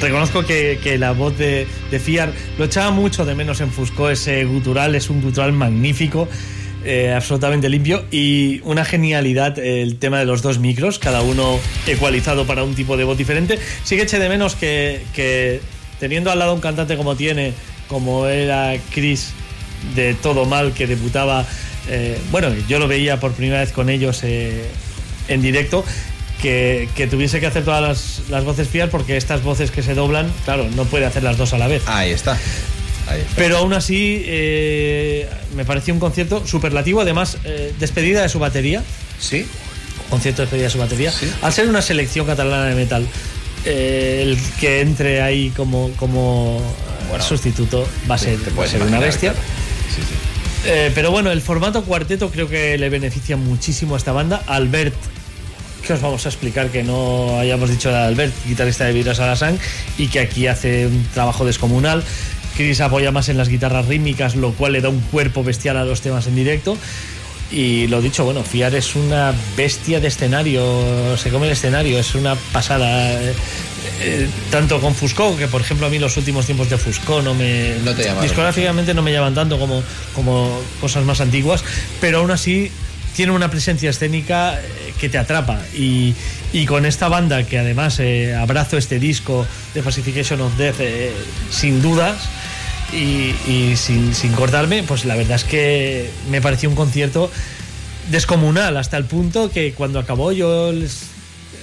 Reconozco 0.01 0.45
que, 0.45 0.97
la 0.99 1.13
voz 1.13 1.37
de, 1.39 1.67
de, 1.91 1.99
Fiar 1.99 2.33
lo 2.59 2.67
echaba 2.67 2.91
mucho 2.91 3.25
de 3.25 3.35
menos 3.35 3.61
en 3.61 3.71
Fusco, 3.71 4.11
ese 4.11 4.45
gutural, 4.45 4.95
es 4.95 5.09
un 5.09 5.23
gutural 5.23 5.53
magnífico. 5.53 6.29
Eh, 6.85 7.13
absolutamente 7.13 7.69
limpio 7.69 8.05
y 8.13 8.61
una 8.63 8.85
genialidad 8.85 9.59
el 9.59 9.97
tema 9.97 10.21
de 10.21 10.25
los 10.25 10.41
dos 10.41 10.61
micros, 10.61 11.01
cada 11.01 11.21
uno 11.21 11.59
ecualizado 11.89 12.47
para 12.47 12.63
un 12.63 12.77
tipo 12.77 12.97
de 12.97 13.03
voz 13.03 13.19
diferente. 13.19 13.59
Sí 13.83 13.97
que 13.97 14.03
eché 14.03 14.21
de 14.21 14.29
menos 14.29 14.55
que, 14.55 15.03
que 15.13 15.61
teniendo 15.99 16.31
al 16.31 16.39
lado 16.39 16.55
un 16.55 16.61
cantante 16.61 16.97
como 16.97 17.17
tiene, 17.17 17.55
como 17.89 18.29
era 18.29 18.77
Chris 18.95 19.33
de 19.97 20.15
Todo 20.15 20.45
Mal, 20.45 20.75
que 20.75 20.87
debutaba, 20.87 21.45
eh, 21.89 22.19
bueno, 22.31 22.49
yo 22.69 22.79
lo 22.79 22.89
veía 22.89 23.21
por 23.21 23.33
primera 23.33 23.61
vez 23.61 23.73
con 23.73 23.89
ellos 23.89 24.21
eh, 24.23 24.67
en 25.29 25.43
directo, 25.43 25.85
que, 26.41 26.89
tuviese 27.11 27.41
que 27.41 27.47
hacer 27.47 27.65
todas 27.65 28.23
las, 28.29 28.45
voces 28.45 28.69
fías 28.69 28.89
porque 28.91 29.17
estas 29.17 29.43
voces 29.43 29.71
que 29.71 29.83
se 29.83 29.95
doblan, 29.95 30.33
claro, 30.45 30.69
no 30.77 30.85
puede 30.85 31.07
hacer 31.07 31.23
las 31.23 31.37
dos 31.37 31.53
a 31.53 31.59
la 31.59 31.67
vez. 31.67 31.83
Ahí 31.87 32.11
está. 32.11 32.39
Pero 33.37 33.59
aún 33.59 33.73
así, 33.73 34.23
eh, 34.27 35.29
me 35.55 35.65
pareció 35.65 35.95
un 35.95 36.01
concierto 36.01 36.45
superlativo. 36.45 37.01
Además, 37.01 37.39
despedida 37.79 38.23
de 38.23 38.29
su 38.29 38.41
batería. 38.41 38.83
Sí. 39.21 39.47
Concierto 40.11 40.43
de 40.43 40.47
despedida 40.47 40.65
de 40.65 40.71
su 40.71 40.79
batería. 40.79 41.13
Al 41.43 41.53
ser 41.53 41.69
una 41.69 41.83
selección 41.83 42.27
catalana 42.27 42.65
de 42.65 42.75
metal, 42.75 43.07
el 43.65 44.37
que 44.59 44.81
entre 44.81 45.23
ahí 45.23 45.51
como, 45.51 45.91
como 45.93 46.61
sustituto 47.21 47.87
va 48.11 48.17
a 48.17 48.19
ser, 48.19 48.39
una 48.87 48.99
bestia. 48.99 49.35
Eh, 50.69 50.91
pero 50.95 51.13
bueno, 51.13 51.31
el 51.31 51.41
formato 51.43 51.85
cuarteto 51.85 52.31
creo 52.31 52.49
que 52.49 52.77
le 52.77 52.89
beneficia 52.89 53.37
muchísimo 53.37 53.95
a 53.95 53.99
esta 53.99 54.11
banda. 54.13 54.43
Albert, 54.47 54.95
que 55.87 55.93
os 55.93 56.01
vamos 56.01 56.27
a 56.27 56.29
explicar 56.29 56.71
que 56.71 56.83
no 56.83 57.39
hayamos 57.39 57.71
dicho 57.71 57.89
de 57.91 57.97
Albert, 57.97 58.35
guitarrista 58.47 58.85
de 58.85 58.93
Vidas 58.93 59.21
Alasang, 59.21 59.59
y 59.97 60.09
que 60.09 60.19
aquí 60.19 60.49
hace 60.49 60.87
un 60.87 61.07
trabajo 61.15 61.45
descomunal. 61.45 62.03
Chris 62.57 62.81
apoya 62.81 63.13
más 63.13 63.29
en 63.29 63.37
las 63.37 63.49
guitarras 63.49 63.87
rítmicas, 63.87 64.35
lo 64.35 64.53
cual 64.53 64.73
le 64.73 64.81
da 64.81 64.89
un 64.89 65.01
cuerpo 65.01 65.45
bestial 65.45 65.77
a 65.77 65.85
los 65.85 66.01
temas 66.01 66.27
en 66.27 66.35
directo. 66.35 66.77
Y 67.51 67.87
lo 67.87 68.01
dicho, 68.01 68.25
bueno, 68.25 68.43
Fiar 68.43 68.75
es 68.75 68.97
una 68.97 69.33
bestia 69.57 70.01
de 70.01 70.09
escenario, 70.09 71.17
se 71.17 71.31
come 71.31 71.47
el 71.47 71.53
escenario, 71.53 71.99
es 71.99 72.15
una 72.15 72.35
pasada. 72.53 73.21
Eh, 74.01 74.29
tanto 74.51 74.81
con 74.81 74.95
Fusco, 74.95 75.37
que 75.37 75.47
por 75.47 75.61
ejemplo 75.61 75.87
a 75.87 75.91
mí 75.91 75.99
los 75.99 76.17
últimos 76.17 76.45
tiempos 76.45 76.69
de 76.69 76.77
Fusco 76.77 77.23
no 77.23 77.35
me. 77.35 77.77
No 77.85 77.95
te 77.95 78.13
discográficamente 78.21 78.95
no 78.95 79.03
me 79.03 79.13
llaman 79.13 79.35
tanto 79.35 79.59
como, 79.59 79.83
como 80.15 80.61
cosas 80.81 81.05
más 81.05 81.21
antiguas, 81.21 81.63
pero 82.01 82.19
aún 82.19 82.31
así 82.33 82.71
tiene 83.15 83.33
una 83.33 83.49
presencia 83.49 83.91
escénica 83.91 84.61
eh, 84.61 84.93
que 85.01 85.09
te 85.09 85.17
atrapa. 85.17 85.61
Y, 85.73 86.15
y 86.53 86.67
con 86.67 86.85
esta 86.85 87.09
banda, 87.09 87.45
que 87.45 87.59
además 87.59 88.01
eh, 88.01 88.35
abrazo 88.35 88.77
este 88.77 88.99
disco 88.99 89.47
de 89.73 89.83
Pacification 89.83 90.41
of 90.41 90.57
Death, 90.59 90.77
sin 91.51 91.81
dudas 91.81 92.29
y, 92.93 93.75
sin, 93.77 94.15
sin, 94.15 94.33
cortarme, 94.33 94.83
pues 94.83 95.05
la 95.05 95.17
verdad 95.17 95.37
es 95.37 95.45
que 95.45 96.11
me 96.31 96.41
pareció 96.41 96.69
un 96.69 96.77
concierto 96.77 97.31
descomunal 98.11 98.77
hasta 98.77 98.97
el 98.97 99.05
punto 99.05 99.51
que 99.51 99.73
cuando 99.73 99.99
acabó 99.99 100.33
yo 100.33 100.73
les 100.73 101.03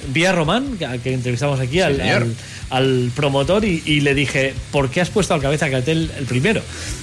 vi 0.09 0.25
a 0.25 0.33
Román, 0.33 0.77
que, 0.77 1.13
entrevistamos 1.13 1.59
aquí, 1.59 1.79
al, 1.79 2.01
al, 2.69 3.11
promotor, 3.15 3.63
y, 3.63 4.01
le 4.01 4.13
dije, 4.13 4.53
¿por 4.71 4.89
qué 4.89 5.01
has 5.01 5.09
puesto 5.09 5.33
al 5.33 5.41
cabeza 5.41 5.69
cartel 5.69 6.11
el 6.17 6.25
primero? 6.25 6.61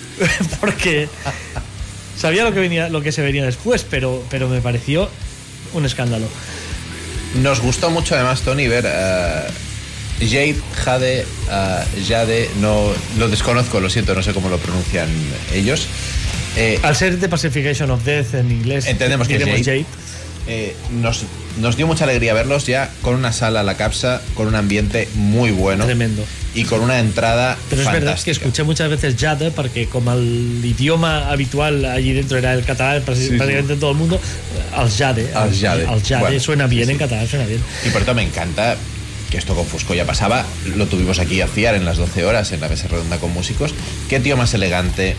Porque 0.61 1.09
sabía 2.17 2.45
lo 2.45 2.53
que, 2.53 2.61
venía, 2.61 2.89
lo 2.91 3.01
que 3.01 3.13
se 3.13 3.23
venía 3.23 3.45
después, 3.45 3.87
pero, 3.89 4.23
pero 4.31 4.49
me 4.49 4.61
pareció 4.61 5.09
un 5.73 5.87
escándalo. 5.87 6.27
Nos 7.43 7.61
gustó 7.61 7.91
mucho 7.91 8.15
además, 8.15 8.43
Tony, 8.43 8.69
ver... 8.69 8.85
Uh 8.85 9.70
Jade, 10.21 10.57
Jade, 10.75 11.25
uh, 11.49 12.07
Jade, 12.07 12.51
no 12.61 12.93
lo 13.19 13.29
desconozco, 13.29 13.81
lo 13.81 13.89
siento, 13.89 14.15
no 14.15 14.23
sé 14.23 14.33
cómo 14.33 14.49
lo 14.49 14.59
pronuncian 14.59 15.09
ellos. 15.55 15.87
Eh, 16.57 16.79
Al 16.83 16.97
ser 16.97 17.19
The 17.19 17.29
Pacification 17.29 17.91
of 17.91 18.05
Death 18.05 18.35
en 18.35 18.51
inglés, 18.51 18.87
entendemos 18.87 19.29
que 19.29 19.37
es 19.37 19.67
Jade. 19.67 19.87
Eh, 20.47 20.75
nos, 20.91 21.25
nos, 21.61 21.77
dio 21.77 21.87
mucha 21.87 22.05
alegría 22.05 22.35
verlos 22.35 22.67
ya 22.67 22.91
con 23.03 23.15
una 23.15 23.33
sala 23.33 23.61
a 23.61 23.63
la 23.63 23.77
capsa, 23.77 24.21
con 24.35 24.49
un 24.49 24.57
ambiente 24.57 25.09
muy 25.15 25.53
bueno. 25.53 25.85
Tremendo. 25.85 26.25
Y 26.55 26.65
con 26.65 26.81
una 26.81 26.99
entrada. 26.99 27.57
Pero 27.69 27.83
es 27.83 27.93
verdad 27.93 28.19
que 28.19 28.33
escuché 28.33 28.65
muchas 28.65 28.91
veces 28.91 29.15
Jade, 29.17 29.53
porque 29.53 29.87
como 29.87 30.13
el 30.13 30.61
idioma 30.65 31.31
habitual 31.31 31.85
allí 31.85 32.13
dentro 32.13 32.37
era 32.39 32.55
el 32.55 32.65
catalán, 32.65 33.03
prácticamente 33.03 33.75
en 33.75 33.81
todo 33.81 33.93
el 33.93 33.97
mundo, 33.97 34.21
al 34.75 34.91
Jade. 34.91 35.33
Al 35.35 35.55
Jade. 35.57 35.87
Al 35.87 36.03
Jade 36.03 36.41
suena 36.41 36.67
bien 36.67 36.91
en 36.91 36.99
catalán, 36.99 37.29
suena 37.29 37.47
bien. 37.47 37.61
Y 37.87 37.91
por 37.91 38.03
eso 38.03 38.15
me 38.15 38.23
encanta 38.23 38.77
que 39.31 39.39
esto 39.39 39.55
con 39.55 39.67
Fusco 39.67 39.95
ya 39.95 40.05
pasaba, 40.05 40.45
lo 40.77 40.87
tuvimos 40.87 41.19
aquí 41.19 41.41
a 41.41 41.47
fiar 41.47 41.75
en 41.75 41.85
las 41.85 41.97
12 41.97 42.25
horas 42.25 42.53
en 42.53 42.61
la 42.61 42.69
mesa 42.69 42.89
redonda 42.89 43.19
con 43.19 43.33
músicos. 43.33 43.75
Qué 44.09 44.21
tío 44.21 44.37
más 44.37 44.53
elegante, 44.55 45.17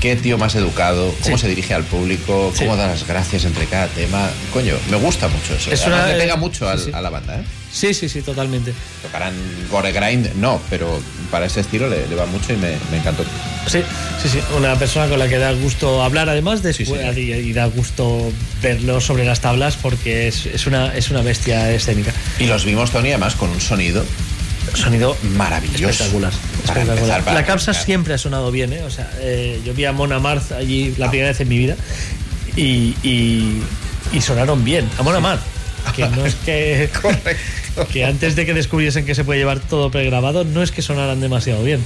qué 0.00 0.14
tío 0.16 0.38
más 0.38 0.54
educado, 0.54 1.14
cómo 1.22 1.38
se 1.38 1.48
dirige 1.48 1.74
al 1.74 1.84
público, 1.84 2.52
cómo 2.58 2.76
da 2.76 2.86
las 2.86 3.06
gracias 3.06 3.44
entre 3.44 3.66
cada 3.66 3.86
tema. 3.88 4.28
Coño, 4.52 4.74
me 4.90 4.96
gusta 4.98 5.28
mucho 5.28 5.54
eso. 5.54 5.72
Es 5.72 5.86
le 5.86 6.18
pega 6.18 6.36
mucho 6.36 6.68
a 6.68 7.00
la 7.00 7.10
banda, 7.10 7.40
¿eh? 7.40 7.44
Sí, 7.76 7.92
sí, 7.92 8.08
sí, 8.08 8.22
totalmente. 8.22 8.72
Tocarán 9.02 9.34
Gore 9.70 9.92
Grind, 9.92 10.34
no, 10.36 10.62
pero 10.70 10.98
para 11.30 11.44
ese 11.44 11.60
estilo 11.60 11.90
le, 11.90 12.06
va 12.14 12.24
mucho 12.24 12.54
y 12.54 12.56
me, 12.56 12.72
encantó. 12.96 13.22
Sí, 13.66 13.82
sí, 14.22 14.30
sí. 14.30 14.38
Una 14.56 14.78
persona 14.78 15.08
con 15.08 15.18
la 15.18 15.28
que 15.28 15.36
da 15.36 15.52
gusto 15.52 16.02
hablar, 16.02 16.30
además, 16.30 16.62
después, 16.62 17.18
y, 17.18 17.52
da 17.52 17.66
gusto 17.66 18.32
verlo 18.62 19.02
sobre 19.02 19.26
las 19.26 19.40
tablas 19.40 19.76
porque 19.76 20.28
es, 20.28 20.66
una, 20.66 20.96
es 20.96 21.10
una 21.10 21.20
bestia 21.20 21.70
escénica. 21.70 22.12
Y 22.38 22.46
los 22.46 22.64
vimos, 22.64 22.92
Tony, 22.92 23.10
además 23.10 23.34
con 23.34 23.50
un 23.50 23.60
sonido 23.60 24.02
sonido 24.72 25.14
maravilloso. 25.36 25.86
Espectacular. 25.86 26.32
espectacular. 26.64 27.34
la 27.34 27.44
capsa 27.44 27.74
siempre 27.74 28.14
ha 28.14 28.18
sonado 28.18 28.50
bien, 28.50 28.72
¿eh? 28.72 28.82
O 28.84 28.90
sea, 28.90 29.10
eh, 29.20 29.60
yo 29.66 29.74
vi 29.74 29.84
a 29.84 29.92
Mona 29.92 30.18
Marth 30.18 30.52
allí 30.52 30.94
la 30.96 31.10
primera 31.10 31.28
vez 31.28 31.40
en 31.40 31.48
mi 31.48 31.58
vida 31.58 31.76
y, 32.56 32.96
y, 33.02 33.62
y 34.12 34.20
sonaron 34.22 34.64
bien. 34.64 34.88
A 34.98 35.02
Mona 35.02 35.20
Marth 35.20 35.56
que 35.92 36.08
no 36.08 36.26
es 36.26 36.34
que. 36.36 36.90
Que 37.84 38.04
antes 38.04 38.36
de 38.36 38.46
que 38.46 38.54
descubriesen 38.54 39.04
que 39.04 39.14
se 39.14 39.24
puede 39.24 39.38
llevar 39.38 39.60
todo 39.60 39.90
pregrabado, 39.90 40.44
no 40.44 40.62
es 40.62 40.70
que 40.70 40.82
sonaran 40.82 41.20
demasiado 41.20 41.62
bien. 41.62 41.80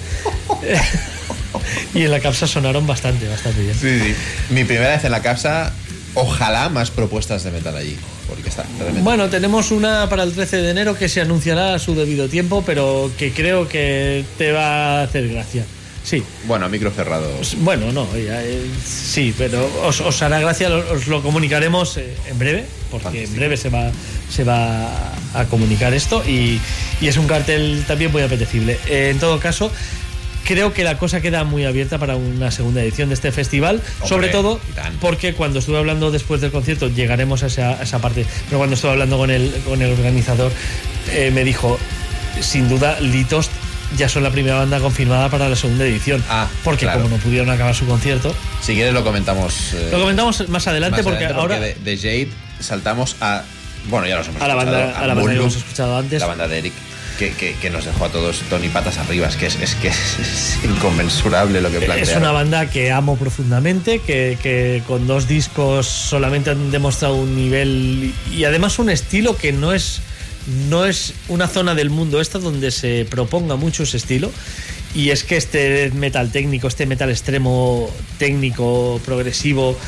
y 1.94 2.02
en 2.02 2.10
la 2.10 2.20
capsa 2.20 2.47
sonaron 2.47 2.86
bastante, 2.86 3.28
bastante 3.28 3.62
bien. 3.62 3.75
Sí, 3.75 3.99
sí. 3.99 4.15
Mi 4.51 4.65
primera 4.65 4.91
vez 4.91 5.05
en 5.05 5.10
la 5.10 5.23
capsa, 5.23 5.73
ojalá 6.15 6.69
más 6.69 6.91
propuestas 6.91 7.43
de 7.44 7.51
metal 7.51 7.77
allí. 7.77 7.97
Porque 8.28 8.49
está 8.49 8.65
Bueno, 9.02 9.28
tenemos 9.28 9.73
una 9.73 10.09
para 10.09 10.23
el 10.23 10.33
13 10.33 10.59
de 10.59 10.70
enero 10.70 10.97
que 10.97 11.09
se 11.09 11.20
anunciará 11.20 11.75
a 11.75 11.78
su 11.81 11.97
debido 11.97 12.28
tiempo, 12.28 12.62
pero 12.65 13.10
que 13.19 13.33
creo 13.33 13.69
que 13.69 14.25
te 14.39 14.52
va 14.52 15.01
a 15.01 15.02
hacer 15.02 15.28
gracia. 15.28 15.65
Sí. 16.05 16.23
Bueno, 16.45 16.69
micro 16.69 16.91
cerrado. 16.91 17.31
Bueno, 17.59 17.93
no, 17.93 18.07
eh, 18.15 18.67
sí, 18.85 19.35
pero 19.37 19.69
os, 19.85 20.23
hará 20.23 20.41
gracia, 20.41 20.69
os 20.70 21.07
lo 21.07 21.23
comunicaremos 21.23 21.97
eh, 21.99 22.17
en 22.29 22.39
breve, 22.39 22.65
porque 22.91 23.25
en 23.25 23.37
breve 23.37 23.57
se 23.57 23.69
va, 23.69 23.91
se 24.29 24.45
va 24.45 24.89
a 25.35 25.45
comunicar 25.49 25.93
esto 25.95 26.25
y, 26.27 26.61
es 27.01 27.17
un 27.17 27.27
cartel 27.27 27.85
también 27.87 28.12
muy 28.12 28.23
apetecible. 28.23 28.79
Eh, 28.89 29.11
en 29.11 29.19
todo 29.19 29.39
caso, 29.41 29.70
creo 30.45 30.73
que 30.73 30.85
la 30.85 30.99
cosa 30.99 31.20
queda 31.20 31.45
muy 31.45 31.65
abierta 31.65 31.99
para 31.99 32.17
una 32.17 32.51
segunda 32.51 32.83
edición 32.83 33.09
de 33.09 33.15
este 33.15 33.31
festival, 33.31 33.83
sobre 34.05 34.29
todo 34.29 34.59
porque 35.01 35.35
cuando 35.35 35.59
estuve 35.59 35.79
hablando 35.79 36.11
después 36.11 36.41
del 36.41 36.51
concierto, 36.51 36.89
llegaremos 36.89 37.43
a 37.43 37.47
esa, 37.47 37.81
esa 37.83 37.99
parte, 38.01 38.25
pero 38.47 38.59
cuando 38.59 38.75
estuve 38.75 38.93
hablando 38.93 39.19
con 39.19 39.31
el, 39.31 39.53
con 39.67 39.83
el 39.83 39.93
organizador, 39.93 40.51
me 41.33 41.45
dijo, 41.45 41.79
sin 42.41 42.69
duda, 42.69 42.99
Litos 43.01 43.51
ya 43.97 44.09
son 44.09 44.23
la 44.23 44.31
primera 44.31 44.57
banda 44.57 44.81
confirmada 44.81 45.28
para 45.28 45.49
la 45.49 45.57
segunda 45.57 45.85
edición. 45.85 46.23
Ah, 46.28 46.49
porque 46.65 46.86
como 46.86 47.09
no 47.09 47.17
pudieron 47.17 47.51
acabar 47.51 47.75
su 47.75 47.86
concierto. 47.86 48.35
Si 48.60 48.75
quieres 48.75 48.94
lo 48.94 49.05
comentamos. 49.05 49.75
Eh, 49.75 49.89
lo 49.93 50.01
comentamos 50.01 50.49
más 50.49 50.67
adelante 50.67 51.02
porque 51.02 51.27
ahora. 51.27 51.59
de, 51.60 51.97
Jade 51.97 52.28
saltamos 52.60 53.17
a. 53.20 53.43
Bueno, 53.89 54.07
ya 54.07 54.19
los 54.19 54.28
hemos 54.28 54.43
a 54.43 54.47
la 54.47 54.55
banda, 54.55 54.99
a, 54.99 55.07
la 55.07 55.15
banda 55.15 55.33
que 55.33 55.39
hemos 55.39 55.57
escuchado 55.57 55.97
antes. 55.97 56.20
La 56.20 56.27
banda 56.27 56.49
de 56.49 56.59
Eric. 56.59 56.73
Que, 57.19 57.55
que, 57.60 57.69
nos 57.69 57.85
dejó 57.85 58.07
a 58.07 58.09
todos 58.09 58.41
Tony 58.49 58.70
patas 58.70 58.97
arriba. 58.97 59.27
Es 59.27 59.36
que 59.36 59.44
es, 59.44 59.60
es 59.60 59.75
que 59.75 59.89
es 59.89 60.59
inconmensurable 60.65 61.60
lo 61.60 61.70
que 61.70 61.81
plantea. 61.81 62.02
Es 62.02 62.17
una 62.17 62.33
banda 62.33 62.70
que 62.70 62.91
amo 62.93 63.19
profundamente, 63.19 63.99
que, 63.99 64.39
que, 64.43 64.83
con 64.86 65.07
dos 65.07 65.28
discos 65.28 65.86
solamente 65.86 66.49
han 66.49 66.70
demostrado 66.70 67.17
un 67.17 67.36
nivel 67.36 68.15
y 68.33 68.44
además 68.44 68.78
un 68.78 68.89
estilo 68.89 69.36
que 69.36 69.52
no 69.52 69.75
es 69.75 70.01
no 70.69 70.85
es 70.86 71.12
una 71.28 71.47
zona 71.49 71.75
del 71.75 71.91
mundo 71.91 72.20
esta 72.20 72.39
donde 72.39 72.70
se 72.70 73.07
proponga 73.09 73.57
mucho 73.57 73.83
ese 73.85 73.97
estilo. 73.97 74.31
Y 74.94 75.10
es 75.10 75.23
que 75.23 75.36
este 75.36 75.91
metal 75.94 76.33
técnico, 76.33 76.67
este 76.67 76.85
metal 76.86 77.10
extremo 77.10 77.89
técnico, 78.19 79.01
progresivo, 79.05 79.78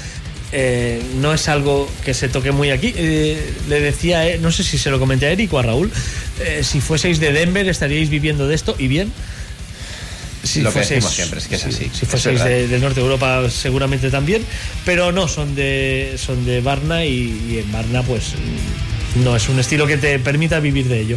eh, 0.53 1.03
no 1.21 1.33
es 1.35 1.49
algo 1.49 1.89
que 2.05 2.15
se 2.15 2.29
toque 2.29 2.53
muy 2.53 2.71
aquí. 2.71 2.93
Eh, 2.97 3.53
le 3.69 3.81
decía, 3.81 4.29
eh, 4.29 4.39
no 4.39 4.53
sé 4.53 4.63
si 4.63 4.79
se 4.79 4.91
lo 4.91 5.01
comenté 5.01 5.27
a 5.27 5.31
Eric 5.33 5.53
o 5.55 5.59
a 5.59 5.63
Raúl, 5.63 5.91
si 6.63 6.81
fueseis 6.81 7.19
de 7.21 7.33
Denver 7.33 7.69
estaríais 7.69 8.11
viviendo 8.11 8.47
de 8.47 8.55
esto 8.55 8.77
y 8.79 8.87
bien. 8.89 9.13
Si 10.45 10.61
lo 10.61 10.73
que 10.73 10.81
fueseis- 10.81 10.89
decimos 10.97 11.15
siempre 11.15 11.39
es 11.41 11.47
que 11.47 11.55
es 11.57 11.63
sí, 11.63 11.69
así. 11.69 11.91
Si 11.95 12.05
es 12.05 12.09
fueseis 12.09 12.43
de- 12.45 12.67
del 12.69 12.81
norte 12.81 13.01
de 13.01 13.07
Europa, 13.07 13.49
seguramente 13.51 14.11
también. 14.11 14.45
Pero 14.85 15.11
no, 15.13 15.27
son 15.29 15.55
de, 15.55 16.15
son 16.17 16.45
de 16.45 16.61
Varna 16.61 17.05
y, 17.05 17.11
y 17.51 17.59
en 17.59 17.71
Varna, 17.73 18.03
pues 18.03 18.33
no 19.17 19.37
es 19.37 19.49
un 19.49 19.59
estilo 19.59 19.87
que 19.87 19.97
te 19.99 20.19
permita 20.19 20.61
vivir 20.61 20.89
de 20.89 21.01
ello. 21.01 21.17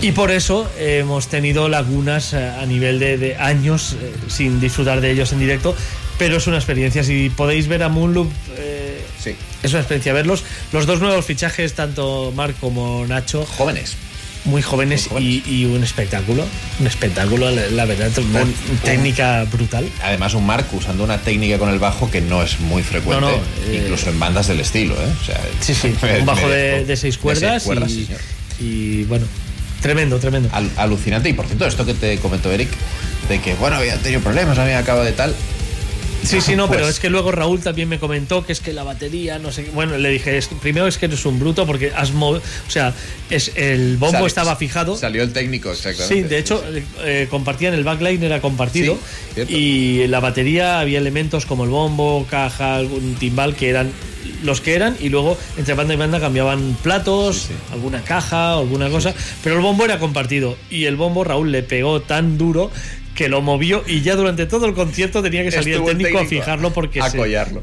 Y 0.00 0.12
por 0.12 0.30
eso 0.30 0.70
eh, 0.78 0.98
hemos 1.00 1.26
tenido 1.26 1.68
lagunas 1.68 2.34
eh, 2.34 2.48
a 2.48 2.64
nivel 2.66 3.00
de, 3.00 3.18
de 3.18 3.36
años 3.36 3.96
eh, 4.00 4.12
sin 4.28 4.60
disfrutar 4.60 5.00
de 5.00 5.10
ellos 5.10 5.32
en 5.32 5.40
directo, 5.40 5.74
pero 6.18 6.36
es 6.36 6.46
una 6.46 6.56
experiencia. 6.56 7.02
Si 7.02 7.30
podéis 7.30 7.66
ver 7.66 7.82
a 7.82 7.88
Moonloop, 7.88 8.30
eh, 8.58 9.04
Sí. 9.20 9.34
es 9.62 9.70
una 9.72 9.80
experiencia 9.80 10.12
verlos. 10.12 10.44
Los 10.72 10.86
dos 10.86 11.00
nuevos 11.00 11.24
fichajes, 11.24 11.74
tanto 11.74 12.32
Marc 12.34 12.58
como 12.60 13.04
Nacho, 13.06 13.44
Jóvenes. 13.44 13.96
Muy 14.44 14.62
jóvenes, 14.62 15.10
Muy 15.10 15.20
jóvenes. 15.22 15.46
Y, 15.46 15.60
y 15.62 15.64
un 15.66 15.82
espectáculo. 15.84 16.44
Un 16.80 16.86
espectáculo, 16.86 17.50
la, 17.50 17.84
verdad, 17.84 18.10
una 18.18 18.42
Un- 18.42 18.54
técnica 18.82 19.44
brutal. 19.44 19.88
Además, 20.02 20.34
un 20.34 20.44
Mark 20.46 20.66
usando 20.72 21.04
una 21.04 21.18
técnica 21.18 21.58
con 21.58 21.68
el 21.70 21.78
bajo 21.78 22.10
que 22.10 22.20
no 22.20 22.42
es 22.42 22.58
muy 22.60 22.82
frecuente, 22.82 23.20
No, 23.24 23.30
no, 23.30 23.36
eh, 23.66 23.82
incluso 23.84 24.10
en 24.10 24.18
bandas 24.18 24.48
del 24.48 24.60
estilo. 24.60 24.94
¿eh? 24.94 25.12
O 25.20 25.24
sea, 25.24 25.40
Sí, 25.60 25.74
sí, 25.74 25.94
me- 26.02 26.20
un 26.20 26.26
bajo 26.26 26.48
de, 26.48 26.96
seis 26.96 27.18
cuerdas, 27.18 27.62
cuerdas, 27.62 27.92
y, 28.60 29.04
bueno, 29.04 29.26
tremendo, 29.80 30.18
tremendo. 30.18 30.48
Al- 30.52 30.70
alucinante. 30.76 31.28
Y 31.28 31.32
por 31.32 31.46
cierto, 31.46 31.66
esto 31.66 31.84
que 31.86 31.94
te 31.94 32.18
comentó 32.18 32.50
Eric, 32.52 32.68
de 33.28 33.40
que, 33.40 33.54
bueno, 33.54 33.76
había 33.76 33.96
tenido 33.98 34.20
problemas, 34.20 34.58
había 34.58 34.78
acabado 34.78 35.04
de 35.04 35.12
tal. 35.12 35.34
Sí, 36.22 36.40
sí, 36.40 36.56
no, 36.56 36.66
Pues- 36.68 36.78
pero 36.78 36.88
es 36.88 37.00
que 37.00 37.10
luego 37.10 37.32
Raúl 37.32 37.60
también 37.60 37.88
me 37.88 37.98
comentó 37.98 38.44
que 38.44 38.52
es 38.52 38.60
que 38.60 38.72
la 38.72 38.82
batería, 38.84 39.38
no 39.38 39.52
sé 39.52 39.64
qué. 39.64 39.70
Bueno, 39.70 39.96
le 39.98 40.08
dije, 40.10 40.36
es 40.38 40.48
primero 40.48 40.86
es 40.86 40.98
que 40.98 41.06
eres 41.06 41.24
un 41.26 41.38
bruto 41.38 41.66
porque 41.66 41.92
has 41.94 42.12
movido. 42.12 42.42
O 42.66 42.70
sea, 42.70 42.94
es, 43.30 43.52
el 43.56 43.96
bombo 43.96 44.26
estaba 44.26 44.56
fijado. 44.56 44.96
Salió 44.96 45.22
el 45.22 45.32
técnico, 45.32 45.70
exactamente. 45.72 46.14
Sí, 46.14 46.22
de 46.22 46.38
hecho, 46.38 46.62
eh, 47.04 47.26
compartían 47.30 47.74
el 47.74 47.84
backline, 47.84 48.22
era 48.22 48.40
compartido. 48.40 48.96
Sí, 49.34 49.42
y 49.48 50.06
la 50.06 50.20
batería 50.20 50.80
había 50.80 50.98
elementos 50.98 51.46
como 51.46 51.64
el 51.64 51.70
bombo, 51.70 52.26
caja, 52.30 52.76
algún 52.76 53.14
timbal 53.16 53.54
que 53.56 53.68
eran 53.70 53.90
los 54.42 54.60
que 54.60 54.74
eran. 54.74 54.96
Y 55.00 55.08
luego, 55.08 55.36
entre 55.56 55.74
banda 55.74 55.94
y 55.94 55.96
banda, 55.96 56.20
cambiaban 56.20 56.76
platos, 56.82 57.36
Sí, 57.36 57.48
sí. 57.48 57.54
alguna 57.72 58.02
caja, 58.02 58.54
alguna 58.54 58.88
cosa. 58.90 59.14
Pero 59.42 59.56
el 59.56 59.62
bombo 59.62 59.84
era 59.84 59.98
compartido. 59.98 60.56
Y 60.70 60.84
el 60.84 60.96
bombo, 60.96 61.24
Raúl 61.24 61.52
le 61.52 61.62
pegó 61.62 62.02
tan 62.02 62.38
duro 62.38 62.70
que 63.22 63.28
lo 63.28 63.40
movió 63.40 63.82
y 63.86 64.00
ya 64.02 64.16
durante 64.16 64.46
todo 64.46 64.66
el 64.66 64.74
concierto 64.74 65.22
tenía 65.22 65.42
que 65.44 65.50
salir 65.52 65.74
el 65.74 65.84
técnico, 65.84 66.18
a 66.18 66.24
fijarlo 66.26 66.72
porque 66.72 67.00
a 67.00 67.08
se- 67.10 67.18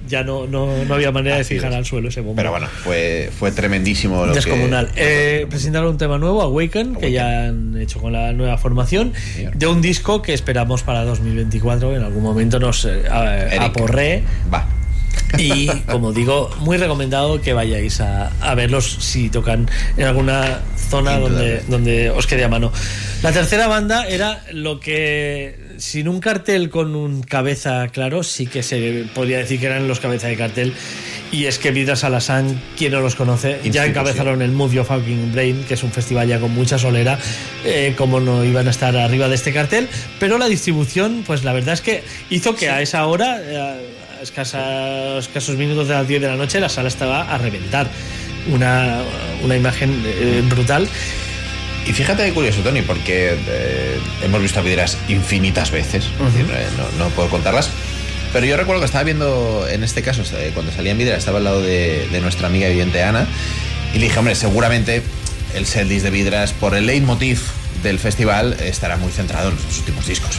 ya 0.08 0.24
no, 0.24 0.48
no, 0.48 0.86
no 0.86 0.94
había 0.94 1.12
manera 1.12 1.36
Así 1.38 1.54
de 1.56 1.60
fijar 1.60 1.72
es. 1.72 1.78
al 1.78 1.86
suelo 1.86 2.10
ese 2.10 2.22
bombo. 2.22 2.36
Pero 2.38 2.52
bueno, 2.52 2.68
fue, 2.68 3.30
fue 3.38 3.52
tremendísimo 3.52 4.26
lo 4.26 4.34
Descomunal. 4.34 4.92
que... 4.92 5.42
Eh, 5.42 5.48
presentaron 5.48 5.90
un 5.90 5.98
tema 5.98 6.18
nuevo, 6.18 6.42
Awaken, 6.42 6.96
que 6.96 7.12
ya 7.12 7.48
han 7.48 7.78
hecho 7.80 8.00
con 8.00 8.14
la 8.14 8.32
nueva 8.32 8.58
formación, 8.58 9.14
Señor. 9.36 9.54
de 9.56 9.68
un 9.68 9.82
disco 9.82 10.22
que 10.22 10.34
esperamos 10.34 10.84
para 10.84 11.04
2024. 11.04 11.96
En 11.96 12.04
algún 12.04 12.24
momento 12.24 12.60
nos 12.60 12.86
eh, 12.86 13.04
aporré. 13.60 14.24
Va. 14.54 14.68
Y 15.38 15.68
como 15.90 16.12
digo, 16.12 16.50
muy 16.60 16.78
recomendado 16.78 17.42
que 17.42 17.54
vayáis 17.54 18.02
a, 18.02 18.32
a 18.42 18.56
verlos 18.56 18.98
si 19.00 19.30
tocan 19.30 19.70
en 19.98 20.06
alguna 20.06 20.62
zona 20.90 21.20
donde, 21.20 21.62
donde 21.68 22.10
os 22.10 22.28
quede 22.28 22.44
a 22.44 22.50
mano. 22.50 22.72
La 23.22 23.32
tercera 23.32 23.68
banda 23.68 24.08
era 24.08 24.44
lo 24.52 24.80
que, 24.80 25.58
sin 25.78 26.08
un 26.08 26.20
cartel 26.20 26.70
con 26.70 26.96
un 26.96 27.22
cabeza 27.22 27.88
claro, 27.90 28.24
sí 28.24 28.48
que 28.48 28.64
se 28.64 29.06
podría 29.14 29.38
decir 29.38 29.60
que 29.60 29.68
eran 29.68 29.88
los 29.88 30.00
cabezas 30.00 30.30
de 30.30 30.38
cartel. 30.38 30.74
Y 31.32 31.46
es 31.46 31.60
que 31.60 31.70
Vidra 31.70 31.96
Salasan, 31.96 32.60
quien 32.76 32.92
no 32.92 33.02
los 33.02 33.14
conoce, 33.14 33.60
ya 33.70 33.86
encabezaron 33.86 34.42
el 34.42 34.52
Move 34.52 34.76
Your 34.76 34.86
Fucking 34.86 35.32
Brain, 35.32 35.64
que 35.68 35.76
es 35.76 35.84
un 35.84 35.92
festival 35.92 36.28
ya 36.28 36.40
con 36.40 36.52
mucha 36.56 36.80
solera, 36.80 37.20
eh, 37.64 37.94
como 37.96 38.20
no 38.20 38.44
iban 38.44 38.68
a 38.68 38.72
estar 38.72 38.98
arriba 38.98 39.28
de 39.30 39.36
este 39.36 39.54
cartel, 39.54 39.88
pero 40.20 40.40
la 40.40 40.48
distribución, 40.48 41.24
pues 41.28 41.44
la 41.44 41.54
verdad 41.54 41.76
es 41.76 41.82
que 41.82 42.04
hizo 42.32 42.56
que 42.56 42.70
a 42.70 42.82
esa 42.82 43.06
hora, 43.06 43.38
eh, 43.44 43.90
a 44.20 44.24
escasa- 44.24 45.18
escasos 45.20 45.56
minutos 45.56 45.88
de 45.88 45.94
las 45.94 46.08
10 46.08 46.22
de 46.22 46.28
la 46.28 46.36
noche, 46.36 46.60
la 46.60 46.70
sala 46.70 46.88
estaba 46.90 47.22
a 47.34 47.38
reventar. 47.38 47.88
Una, 48.52 49.02
una 49.44 49.56
imagen 49.56 50.02
eh, 50.06 50.42
brutal. 50.50 50.88
Y 51.88 51.94
fíjate 51.94 52.26
qué 52.26 52.34
curioso, 52.34 52.62
Tony, 52.62 52.82
porque 52.82 53.36
eh, 53.48 53.98
hemos 54.24 54.42
visto 54.42 54.60
a 54.60 54.64
Vidras 54.64 54.98
infinitas 55.08 55.72
veces, 55.72 56.06
es 56.06 56.34
decir, 56.34 56.50
eh, 56.54 56.68
no, 56.78 57.04
no 57.06 57.10
puedo 57.12 57.30
contarlas. 57.30 57.70
Pero 58.34 58.46
yo 58.46 58.58
recuerdo 58.58 58.82
que 58.82 58.86
estaba 58.86 59.04
viendo, 59.04 59.68
en 59.70 59.84
este 59.84 60.02
caso, 60.04 60.24
cuando 60.54 60.72
salía 60.72 60.92
en 60.92 60.98
Vidra, 61.00 61.18
estaba 61.18 61.40
al 61.40 61.44
lado 61.46 61.62
de, 61.62 62.08
de 62.12 62.22
nuestra 62.22 62.48
amiga 62.48 62.68
viviente 62.70 63.02
Ana, 63.04 63.28
y 63.94 63.98
le 64.00 64.06
dije, 64.06 64.20
hombre, 64.20 64.36
seguramente 64.36 65.02
el 65.56 65.66
setlist 65.66 66.04
de 66.04 66.12
Vidras, 66.12 66.54
por 66.54 66.76
el 66.76 66.86
leitmotiv 66.86 67.40
del 67.84 67.98
festival, 67.98 68.56
estará 68.62 68.98
muy 68.98 69.12
centrado 69.12 69.50
en 69.50 69.56
los 69.56 69.78
últimos 69.80 70.06
discos. 70.06 70.38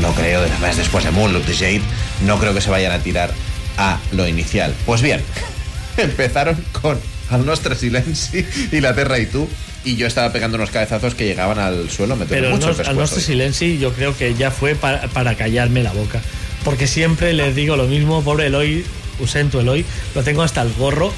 No 0.00 0.12
creo, 0.14 0.40
además 0.40 0.76
después 0.76 1.04
de 1.04 1.10
Moonloop, 1.12 1.44
de 1.46 1.54
Jade, 1.54 1.82
no 2.26 2.38
creo 2.38 2.54
que 2.54 2.60
se 2.60 2.70
vayan 2.70 2.92
a 2.92 2.98
tirar 2.98 3.32
a 3.76 3.98
lo 4.12 4.26
inicial. 4.28 4.74
Pues 4.86 5.02
bien, 5.02 5.20
empezaron 5.96 6.62
con 6.80 6.98
Al 7.30 7.46
Nostre 7.46 7.74
Silenci 7.74 8.44
y 8.70 8.80
La 8.80 8.94
Terra 8.94 9.18
y 9.18 9.26
tú, 9.26 9.48
y 9.84 9.96
yo 9.96 10.06
estaba 10.06 10.32
pegando 10.32 10.56
unos 10.56 10.70
cabezazos 10.70 11.14
que 11.14 11.24
llegaban 11.24 11.58
al 11.58 11.90
suelo, 11.90 12.16
me 12.16 12.26
Pero 12.26 12.50
mucho 12.50 12.66
el 12.66 12.70
al 12.70 12.76
pescuezo. 12.76 12.98
nuestro 12.98 13.20
silencio 13.20 13.68
yo 13.74 13.92
creo 13.92 14.16
que 14.16 14.34
ya 14.34 14.50
fue 14.50 14.74
para, 14.74 15.08
para 15.08 15.34
callarme 15.34 15.82
la 15.82 15.92
boca. 15.92 16.20
Porque 16.64 16.86
siempre 16.86 17.32
les 17.32 17.56
digo 17.56 17.76
lo 17.76 17.86
mismo, 17.88 18.22
pobre 18.22 18.46
Eloy, 18.46 18.84
Usento 19.18 19.60
Eloy, 19.60 19.84
lo 20.14 20.22
tengo 20.22 20.42
hasta 20.42 20.62
el 20.62 20.72
gorro, 20.74 21.12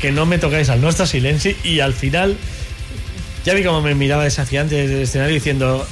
que 0.00 0.12
no 0.12 0.26
me 0.26 0.38
tocáis 0.38 0.68
al 0.68 0.80
nuestro 0.80 1.06
silencio 1.06 1.54
y 1.64 1.80
al 1.80 1.92
final 1.92 2.36
ya 3.44 3.54
vi 3.54 3.64
cómo 3.64 3.80
me 3.80 3.94
miraba 3.94 4.24
desafiante 4.24 4.76
desde 4.76 4.96
el 4.96 5.02
escenario 5.02 5.34
diciendo, 5.34 5.86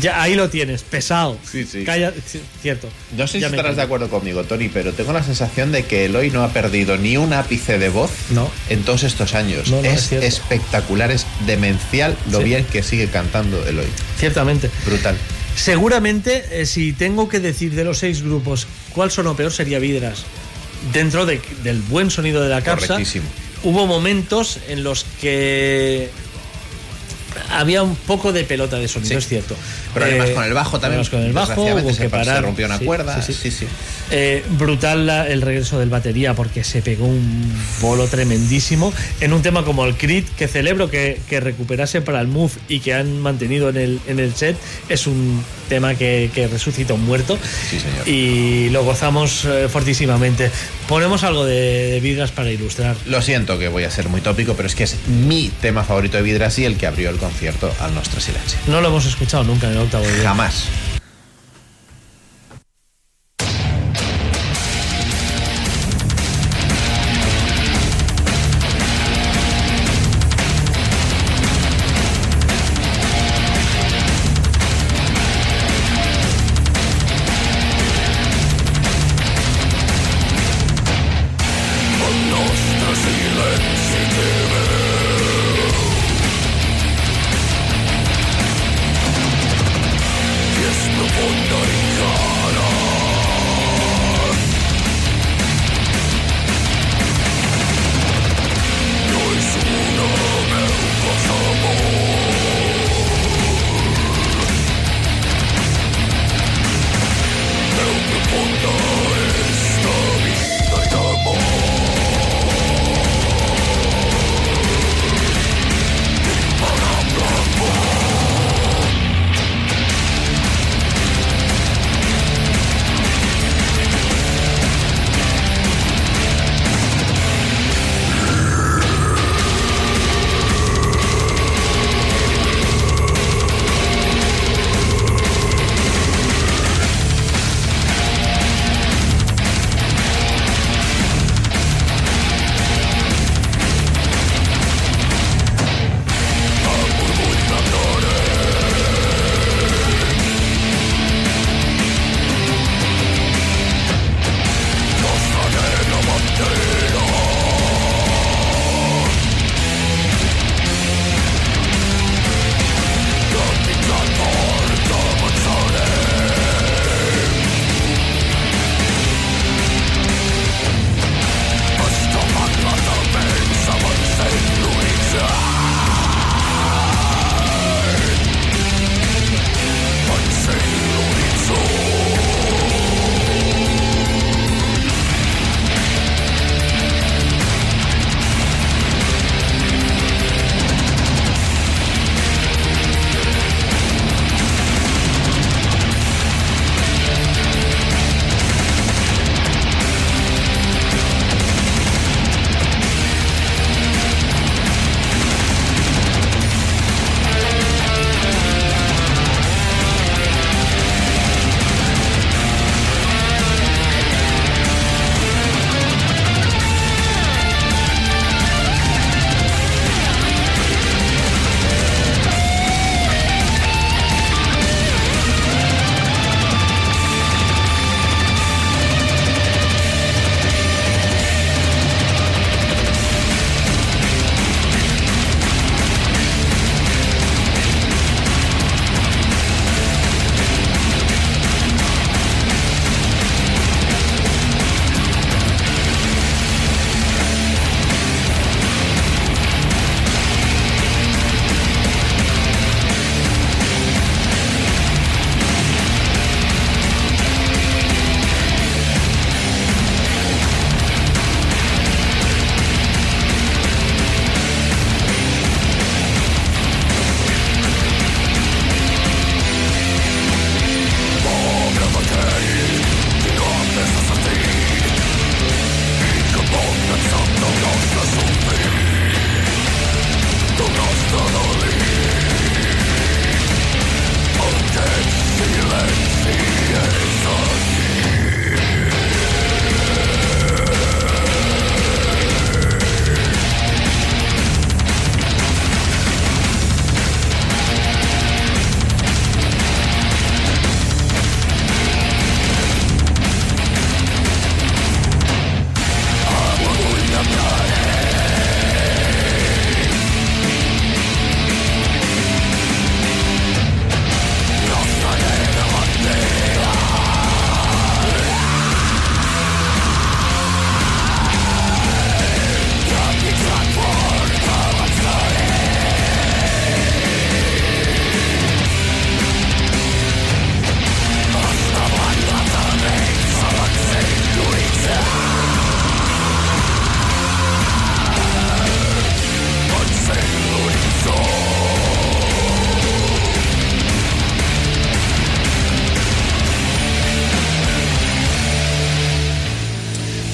ya 0.00 0.22
ahí 0.22 0.34
lo 0.34 0.48
tienes, 0.48 0.82
pesado. 0.82 1.38
Sí, 1.50 1.64
sí. 1.64 1.84
Calla, 1.84 2.12
sí, 2.26 2.40
cierto. 2.62 2.88
No 3.16 3.26
sé 3.26 3.34
si 3.34 3.40
Ya 3.40 3.48
estarás 3.48 3.76
de 3.76 3.82
acuerdo 3.82 4.08
conmigo, 4.08 4.44
Tony, 4.44 4.68
pero 4.68 4.92
tengo 4.92 5.12
la 5.12 5.22
sensación 5.22 5.70
de 5.72 5.84
que 5.84 6.04
Eloy 6.06 6.30
no 6.30 6.42
ha 6.44 6.52
perdido 6.52 6.96
ni 6.96 7.16
un 7.16 7.32
ápice 7.32 7.78
de 7.78 7.88
voz 7.88 8.10
No. 8.30 8.50
en 8.68 8.82
todos 8.84 9.02
estos 9.02 9.34
años. 9.34 9.68
No, 9.70 9.82
no, 9.82 9.88
es 9.88 10.12
espectacular, 10.12 11.10
es 11.10 11.26
demencial 11.46 12.16
lo 12.30 12.38
Sí. 12.38 12.44
bien 12.44 12.64
que 12.64 12.82
sigue 12.82 13.08
cantando 13.08 13.66
Eloy. 13.66 13.86
Ciertamente. 14.18 14.70
Brutal. 14.86 15.16
Seguramente, 15.54 16.44
eh, 16.50 16.66
si 16.66 16.92
tengo 16.92 17.28
que 17.28 17.38
decir 17.38 17.74
de 17.74 17.84
los 17.84 17.98
seis 17.98 18.22
grupos 18.22 18.66
cuál 18.92 19.10
sonó 19.10 19.36
peor, 19.36 19.52
sería 19.52 19.78
Vidras. 19.78 20.24
Dentro 20.92 21.26
de- 21.26 21.40
del 21.62 21.80
buen 21.82 22.10
sonido 22.10 22.42
de 22.42 22.48
la 22.48 22.62
capsa, 22.62 22.88
Correctísimo. 22.88 23.26
hubo 23.62 23.86
momentos 23.86 24.58
en 24.68 24.82
los 24.82 25.04
que 25.20 26.08
había 27.50 27.82
un 27.82 27.94
poco 27.96 28.32
de 28.32 28.44
pelota 28.44 28.76
de 28.78 28.88
sonido, 28.88 29.10
Sí. 29.10 29.14
es 29.18 29.28
cierto. 29.28 29.54
Pero 29.94 30.06
además 30.06 30.30
Eh, 30.30 30.34
con 30.34 30.44
el 30.44 30.54
bajo 30.54 30.80
también. 30.80 31.04
con 31.06 31.20
el 31.22 31.32
bajo 31.32 31.62
hubo 31.62 31.92
se, 31.92 32.02
que 32.02 32.08
pa- 32.08 32.20
se 32.20 32.26
parar. 32.30 32.42
rompió 32.42 32.66
una 32.66 32.78
Sí, 32.78 32.84
cuerda. 32.84 33.20
sí, 33.22 33.32
Sí, 33.32 33.50
sí. 33.50 33.66
Eh, 34.10 34.44
brutal 34.58 35.06
la- 35.06 35.26
el 35.26 35.40
regreso 35.42 35.78
del 35.78 35.88
batería 35.88 36.34
porque 36.34 36.64
se 36.64 36.82
pegó 36.82 37.06
un 37.06 37.52
bolo 37.80 38.06
tremendísimo 38.08 38.92
en 39.20 39.32
un 39.32 39.42
tema 39.42 39.64
como 39.64 39.84
el 39.86 39.94
Crit 39.96 40.28
que 40.36 40.48
celebro 40.48 40.90
que, 40.90 41.20
que 41.28 41.40
recuperase 41.40 42.00
para 42.02 42.20
el 42.20 42.28
Move 42.28 42.52
y 42.68 42.80
que 42.80 42.94
han 42.94 43.20
mantenido 43.20 43.68
en 43.70 43.76
el, 43.76 44.00
en 44.06 44.18
el 44.20 44.34
set 44.34 44.56
es 44.88 45.06
un 45.06 45.42
tema 45.68 45.94
que, 45.94 46.30
que 46.34 46.46
resucita 46.48 46.92
un 46.94 47.04
muerto 47.06 47.38
Sí, 47.70 47.78
señor. 47.80 48.06
y 48.08 48.68
lo 48.70 48.84
gozamos 48.84 49.44
eh, 49.46 49.68
fortísimamente 49.70 50.50
ponemos 50.92 51.24
algo 51.24 51.46
de, 51.46 51.90
de 51.90 52.00
vidras 52.00 52.32
para 52.32 52.50
ilustrar 52.50 52.94
Lo 53.06 53.22
siento 53.22 53.58
que 53.58 53.68
voy 53.68 53.84
a 53.84 53.90
ser 53.90 54.10
muy 54.10 54.20
tópico, 54.20 54.52
pero 54.54 54.66
es 54.68 54.74
que 54.74 54.84
es 54.84 54.98
mi 55.08 55.50
tema 55.62 55.84
favorito 55.84 56.18
de 56.18 56.22
Vidras 56.22 56.58
y 56.58 56.66
el 56.66 56.76
que 56.76 56.86
abrió 56.86 57.08
el 57.08 57.16
concierto 57.16 57.72
al 57.80 57.94
Nostre 57.94 58.20
Silencio. 58.20 58.58
no 58.66 58.82
lo 58.82 58.88
hemos 58.88 59.06
escuchado 59.06 59.42
nunca 59.42 59.68
en 59.68 59.72
el 59.72 59.78
octavo 59.78 60.04
día 60.04 60.22
Jamás. 60.24 60.66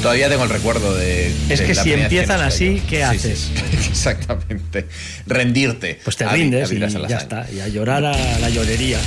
Todavía 0.08 0.30
tengo 0.30 0.44
el 0.44 0.48
recuerdo 0.48 0.94
de. 0.94 1.30
Es 1.50 1.60
que 1.60 1.74
si 1.74 1.92
empiezan 1.92 2.40
así, 2.40 2.82
¿qué 2.88 3.04
haces? 3.04 3.50
exactamente. 3.90 4.86
Rendirte. 5.26 6.00
Pues 6.02 6.16
te 6.16 6.26
rindes 6.26 6.72
y 6.72 6.78
ya 6.78 7.18
está. 7.18 7.46
Y 7.52 7.60
a 7.60 7.68
llorar 7.68 8.06
a 8.06 8.38
la 8.38 8.48
llorería. 8.48 8.98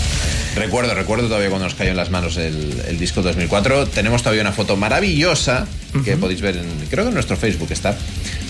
Recuerdo, 0.56 0.94
recuerdo 0.94 1.26
todavía 1.26 1.50
cuando 1.50 1.66
nos 1.66 1.74
cayó 1.74 1.90
en 1.90 1.98
las 1.98 2.12
manos 2.12 2.38
el, 2.38 3.00
disco 3.00 3.24
2004. 3.24 3.88
Tenemos 3.88 4.22
todavía 4.22 4.44
una 4.44 4.52
foto 4.52 4.78
maravillosa 4.78 5.66
que 6.06 6.18
podéis 6.18 6.42
ver, 6.42 6.58
en, 6.58 6.68
creo 6.92 7.06
que 7.06 7.08
en 7.08 7.16
nuestro 7.16 7.36
Facebook 7.36 7.72
está, 7.72 7.98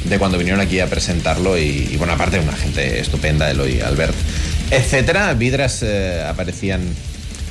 de 0.03 0.19
cuando 0.19 0.37
vinieron 0.37 0.59
aquí 0.59 0.81
a 0.81 0.87
presentarlo. 0.87 1.57
Y, 1.57 1.95
bueno, 1.97 2.11
aparte, 2.11 2.37
una 2.37 2.51
gente 2.57 2.99
estupenda, 2.99 3.49
Eloy, 3.49 3.79
Albert, 3.79 4.15
etcétera. 4.71 5.33
Vidras 5.35 5.83
eh, 5.83 6.21
aparecían 6.27 6.81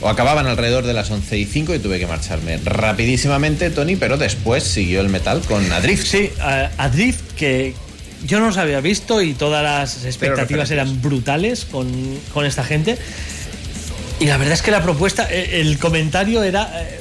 o 0.00 0.08
acababan 0.08 0.46
alrededor 0.46 0.86
de 0.86 0.94
las 0.94 1.10
11 1.10 1.38
y 1.38 1.44
5 1.44 1.74
y 1.74 1.78
tuve 1.78 1.98
que 1.98 2.06
marcharme 2.06 2.58
rapidísimamente, 2.64 3.70
Tony, 3.70 3.96
pero 3.96 4.16
después 4.16 4.64
siguió 4.64 5.00
el 5.00 5.08
metal 5.08 5.40
con 5.42 5.70
Adrift. 5.72 6.06
Sí, 6.06 6.30
Adrift 6.78 7.32
que 7.36 7.74
yo 8.24 8.40
no 8.40 8.46
los 8.46 8.56
había 8.56 8.80
visto 8.80 9.22
y 9.22 9.34
todas 9.34 9.62
las 9.62 10.04
expectativas 10.04 10.70
eran 10.70 11.00
brutales 11.02 11.64
con, 11.64 11.90
con 12.32 12.46
esta 12.46 12.64
gente. 12.64 12.96
Y 14.20 14.26
la 14.26 14.36
verdad 14.36 14.54
es 14.54 14.62
que 14.62 14.70
la 14.70 14.82
propuesta, 14.82 15.26
eh, 15.30 15.60
el 15.60 15.78
comentario 15.78 16.42
era, 16.42 16.70
eh, 16.82 17.00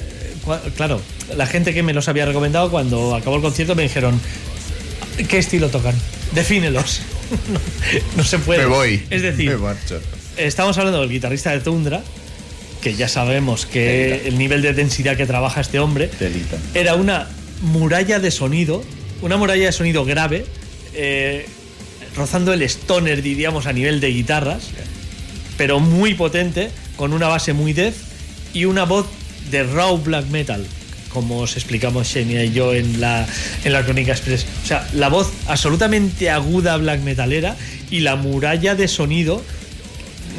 claro, 0.78 1.02
la 1.36 1.46
gente 1.46 1.74
que 1.74 1.84
me 1.84 1.94
los 1.94 2.08
había 2.08 2.26
recomendado 2.26 2.72
cuando 2.72 3.16
acabó 3.16 3.36
el 3.36 3.42
concierto 3.42 3.76
me 3.76 3.84
dijeron, 3.84 4.20
¿qué 5.28 5.38
estilo 5.38 5.70
tocan? 5.70 5.96
Defínelos. 6.34 7.02
no, 8.16 8.24
se 8.24 8.40
puede. 8.40 8.62
Me 8.62 8.68
voy. 8.68 9.04
Es 9.10 9.22
decir, 9.22 9.58
estamos 10.38 10.78
hablando 10.78 11.02
del 11.02 11.10
guitarrista 11.10 11.52
de 11.52 11.60
Tundra, 11.60 12.02
que 12.82 12.96
ya 12.96 13.08
sabemos 13.08 13.66
que 13.66 14.28
el 14.28 14.38
nivel 14.38 14.62
de 14.62 14.74
densidad 14.74 15.18
que 15.18 15.26
trabaja 15.26 15.62
este 15.62 15.80
hombre 15.80 16.10
era 16.74 16.96
una 16.96 17.28
muralla 17.62 18.20
de 18.20 18.32
sonido, 18.32 18.84
una 19.22 19.38
muralla 19.38 19.66
de 19.66 19.72
sonido 19.72 20.06
grave, 20.06 20.46
eh, 20.94 21.46
rozando 22.16 22.54
el 22.54 22.62
stoner, 22.64 23.22
diríamos, 23.22 23.66
a 23.66 23.74
nivel 23.74 24.00
de 24.00 24.10
guitarras, 24.10 24.70
pero 25.58 25.80
muy 25.80 26.14
potente 26.14 26.70
con 26.96 27.14
una 27.14 27.28
base 27.28 27.54
muy 27.54 27.74
death 27.74 27.96
y 28.54 28.66
una 28.66 28.86
voz 28.86 29.08
de 29.52 29.64
raw 29.64 29.98
black 29.98 30.28
metal, 30.28 30.66
como 31.10 31.40
os 31.40 31.58
explicamos 31.58 32.08
Xenia 32.08 32.44
y 32.46 32.54
yo 32.54 32.74
en 32.74 33.02
la, 33.02 33.28
en 33.64 33.74
la 33.74 33.84
Crónica 33.84 34.14
Express. 34.14 34.46
O 34.64 34.68
sea, 34.68 34.88
la 34.94 35.10
voz 35.10 35.32
absolutamente 35.48 36.30
aguda 36.30 36.78
black 36.78 37.02
metalera 37.02 37.58
y 37.92 38.02
la 38.02 38.16
muralla 38.16 38.76
de 38.76 38.88
sonido 38.88 39.44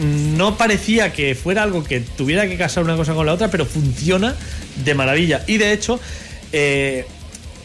no 0.03 0.57
parecía 0.57 1.13
que 1.13 1.35
fuera 1.35 1.63
algo 1.63 1.85
que 1.85 2.01
tuviera 2.01 2.49
que 2.49 2.57
casar 2.57 2.85
una 2.85 2.97
cosa 2.97 3.15
con 3.15 3.27
la 3.27 3.35
otra, 3.35 3.51
pero 3.51 3.67
funciona 3.67 4.35
de 4.85 4.95
maravilla. 4.95 5.45
Y 5.47 5.59
de 5.59 5.73
hecho, 5.73 6.01
eh, 6.53 7.07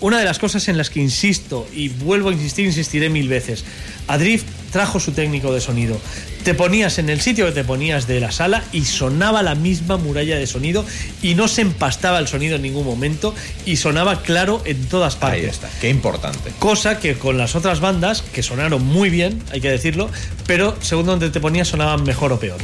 una 0.01 0.19
de 0.19 0.25
las 0.25 0.40
cosas 0.40 0.67
en 0.67 0.77
las 0.77 0.90
que 0.90 0.99
insisto 1.01 1.67
y 1.74 1.90
vuelvo 1.90 2.30
a 2.30 2.33
insistir, 2.33 2.65
insistiré 2.65 3.09
mil 3.09 3.27
veces. 3.27 3.64
Adrift 4.07 4.45
trajo 4.72 4.99
su 4.99 5.14
técnico 5.14 5.53
de 5.53 5.61
sonido. 5.61 5.98
Te 6.43 6.53
ponías 6.53 6.99
en 6.99 7.09
el 7.09 7.22
sitio 7.22 7.45
que 7.45 7.53
te 7.53 7.64
ponías 7.64 8.07
de 8.07 8.19
la 8.19 8.32
sala 8.32 8.64
y 8.72 8.85
sonaba 8.85 9.41
la 9.41 9.56
misma 9.56 9.98
muralla 9.98 10.38
de 10.38 10.45
sonido 10.45 10.85
y 11.22 11.33
no 11.33 11.48
se 11.48 11.61
empastaba 11.61 12.19
el 12.19 12.27
sonido 12.27 12.57
en 12.57 12.61
ningún 12.61 12.85
momento 12.85 13.33
y 13.65 13.77
sonaba 13.77 14.22
claro 14.22 14.61
en 14.65 14.85
todas 14.85 15.15
partes. 15.15 15.43
Ahí 15.43 15.49
está, 15.49 15.69
qué 15.82 15.90
importante. 15.90 16.51
Cosa 16.59 16.99
que 16.99 17.17
con 17.17 17.38
las 17.38 17.56
otras 17.56 17.80
bandas, 17.80 18.22
que 18.22 18.43
sonaron 18.43 18.85
muy 18.85 19.09
bien, 19.09 19.41
hay 19.51 19.61
que 19.61 19.69
decirlo, 19.69 20.09
pero 20.45 20.77
según 20.82 21.06
donde 21.06 21.30
te 21.30 21.40
ponías 21.40 21.69
sonaban 21.69 22.03
mejor 22.03 22.33
o 22.33 22.40
peor. 22.40 22.59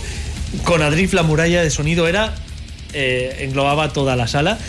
Con 0.64 0.82
Adrift 0.82 1.14
la 1.14 1.24
muralla 1.24 1.64
de 1.64 1.72
sonido 1.72 2.08
era 2.08 2.36
eh, 2.94 3.38
englobaba 3.40 3.94
toda 3.94 4.18
la 4.18 4.28
sala 4.28 4.60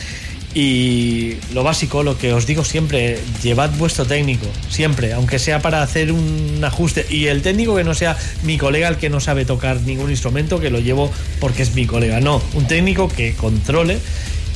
y 0.54 1.36
lo 1.54 1.62
básico, 1.62 2.02
lo 2.02 2.18
que 2.18 2.34
os 2.34 2.46
digo 2.46 2.62
siempre, 2.62 3.18
llevad 3.42 3.70
vuestro 3.78 4.04
técnico, 4.04 4.46
siempre, 4.68 5.14
aunque 5.14 5.38
sea 5.38 5.60
para 5.60 5.82
hacer 5.82 6.12
un 6.12 6.60
ajuste. 6.62 7.06
Y 7.08 7.26
el 7.26 7.40
técnico 7.40 7.74
que 7.74 7.84
no 7.84 7.94
sea 7.94 8.18
mi 8.42 8.58
colega, 8.58 8.88
el 8.88 8.96
que 8.96 9.08
no 9.08 9.20
sabe 9.20 9.46
tocar 9.46 9.80
ningún 9.80 10.10
instrumento, 10.10 10.60
que 10.60 10.68
lo 10.68 10.78
llevo 10.78 11.10
porque 11.40 11.62
es 11.62 11.74
mi 11.74 11.86
colega. 11.86 12.20
No, 12.20 12.42
un 12.52 12.66
técnico 12.66 13.08
que 13.08 13.34
controle 13.34 13.98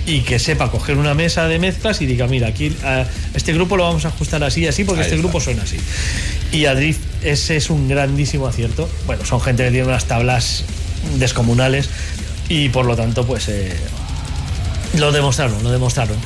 y 0.06 0.20
que 0.20 0.38
sepa 0.38 0.70
coger 0.70 0.98
una 0.98 1.14
mesa 1.14 1.48
de 1.48 1.58
mezclas 1.58 2.00
y 2.02 2.06
diga, 2.06 2.26
mira, 2.26 2.48
aquí 2.48 2.76
este 3.34 3.54
grupo 3.54 3.78
lo 3.78 3.84
vamos 3.84 4.04
a 4.04 4.08
ajustar 4.08 4.44
así 4.44 4.60
y 4.62 4.66
así 4.66 4.84
porque 4.84 5.02
este 5.02 5.16
grupo 5.16 5.40
suena 5.40 5.62
así. 5.62 5.78
Y 6.52 6.66
Adrift, 6.66 7.00
ese 7.22 7.56
es 7.56 7.70
un 7.70 7.88
grandísimo 7.88 8.46
acierto. 8.46 8.88
Bueno, 9.06 9.24
son 9.24 9.40
gente 9.40 9.64
que 9.64 9.70
tiene 9.70 9.86
unas 9.86 10.04
tablas 10.04 10.64
descomunales 11.18 11.88
y 12.50 12.68
por 12.68 12.84
lo 12.84 12.96
tanto, 12.96 13.26
pues... 13.26 13.48
Eh, 13.48 13.74
lo 14.98 15.12
demostraron, 15.12 15.62
lo 15.62 15.70
demostraron. 15.70 16.16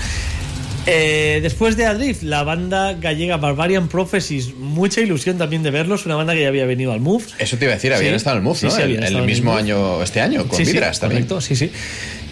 Eh, 0.86 1.40
después 1.42 1.76
de 1.76 1.86
Adrift, 1.86 2.22
la 2.22 2.42
banda 2.42 2.94
gallega 2.94 3.36
Barbarian 3.36 3.88
Prophecies, 3.88 4.54
mucha 4.54 5.00
ilusión 5.00 5.36
también 5.36 5.62
de 5.62 5.70
verlos, 5.70 6.06
una 6.06 6.16
banda 6.16 6.34
que 6.34 6.42
ya 6.42 6.48
había 6.48 6.64
venido 6.64 6.92
al 6.92 7.00
Move. 7.00 7.24
Eso 7.38 7.58
te 7.58 7.66
iba 7.66 7.72
a 7.72 7.76
decir, 7.76 7.92
habían 7.92 8.14
estado 8.14 8.36
en 8.36 8.42
el 8.42 8.44
Move, 8.44 8.58
¿no? 8.62 8.78
el, 8.78 9.22
mismo 9.22 9.54
año, 9.54 10.02
este 10.02 10.20
año, 10.20 10.48
con 10.48 10.58
Vidras 10.58 10.98
también. 10.98 11.26
Correcto, 11.26 11.40
sí, 11.40 11.54
sí. 11.54 11.70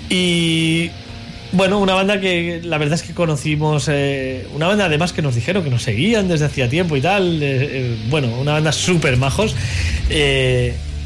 Y 0.08 0.90
bueno, 1.52 1.78
una 1.78 1.94
banda 1.94 2.20
que 2.20 2.60
la 2.64 2.78
verdad 2.78 2.94
es 2.94 3.02
que 3.02 3.12
conocimos, 3.12 3.86
eh, 3.90 4.46
una 4.54 4.66
banda 4.66 4.86
además 4.86 5.12
que 5.12 5.20
nos 5.20 5.34
dijeron 5.34 5.62
que 5.62 5.70
nos 5.70 5.82
seguían 5.82 6.26
desde 6.28 6.46
hacía 6.46 6.68
tiempo 6.70 6.96
y 6.96 7.02
tal, 7.02 7.40
eh, 7.42 7.96
bueno, 8.08 8.28
una 8.40 8.52
banda 8.52 8.72
súper 8.72 9.18
majos. 9.18 9.54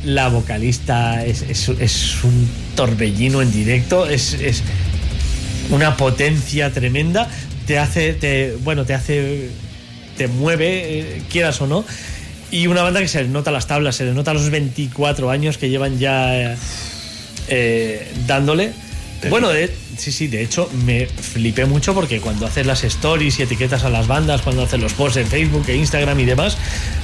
la 0.05 0.29
vocalista 0.29 1.25
es, 1.25 1.43
es, 1.43 2.25
un 2.25 2.49
torbellino 2.77 3.43
en 3.43 3.53
directo, 3.53 4.09
es, 4.09 4.37
una 5.73 5.97
potencia 5.97 6.71
tremenda, 6.73 7.29
te 7.67 7.79
hace, 7.79 8.13
te, 8.13 8.55
bueno, 8.63 8.85
te 8.85 8.95
hace, 8.95 9.51
te 10.17 10.29
mueve, 10.29 11.01
eh, 11.01 11.23
quieras 11.31 11.61
o 11.61 11.67
no. 11.67 11.85
Y 12.51 12.67
una 12.67 12.83
banda 12.83 13.01
que 13.01 13.09
se 13.09 13.23
le 13.23 13.29
nota 13.29 13.51
las 13.51 13.67
tablas, 13.67 13.97
se 13.97 14.05
le 14.05 14.13
nota 14.13 14.35
los 14.35 14.51
24 14.51 15.31
años 15.31 15.57
que 15.57 15.71
llevan 15.71 15.99
ya 15.99 16.57
eh, 17.49 18.13
dándole. 18.27 18.73
Bueno, 19.31 19.51
sí, 19.97 20.11
sí, 20.11 20.27
de 20.27 20.43
hecho 20.43 20.69
me 20.85 21.07
flipé 21.07 21.65
mucho 21.65 21.95
porque 21.95 22.21
cuando 22.21 22.47
haces 22.47 22.67
las 22.67 22.83
stories 22.83 23.39
y 23.39 23.43
etiquetas 23.43 23.85
a 23.85 23.89
las 23.89 24.09
bandas, 24.09 24.43
cuando 24.43 24.63
haces 24.63 24.81
los 24.81 24.95
posts 24.95 25.19
en 25.19 25.27
Facebook 25.29 25.65
e 25.69 25.77
Instagram 25.77 26.19
y 26.19 26.25
demás, 26.25 26.57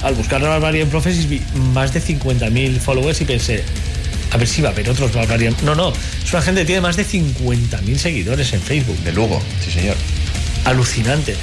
al 0.03 0.15
buscar 0.15 0.43
a 0.43 0.49
Barbarian 0.49 0.89
Prophecies 0.89 1.29
vi 1.29 1.41
más 1.73 1.93
de 1.93 2.01
50.000 2.01 2.79
followers 2.79 3.21
y 3.21 3.25
pensé, 3.25 3.63
a 4.31 4.37
ver 4.37 4.47
si 4.47 4.61
va 4.61 4.69
a 4.69 4.71
haber 4.71 4.89
otros 4.89 5.13
Barbarian. 5.13 5.55
No, 5.63 5.75
no, 5.75 5.91
es 6.23 6.31
una 6.31 6.41
gente 6.41 6.61
que 6.61 6.67
tiene 6.67 6.81
más 6.81 6.95
de 6.95 7.05
50.000 7.05 7.95
seguidores 7.97 8.53
en 8.53 8.61
Facebook. 8.61 8.97
De 8.99 9.11
Lugo, 9.11 9.41
sí 9.63 9.71
señor. 9.71 9.95
Alucinante. 10.65 11.35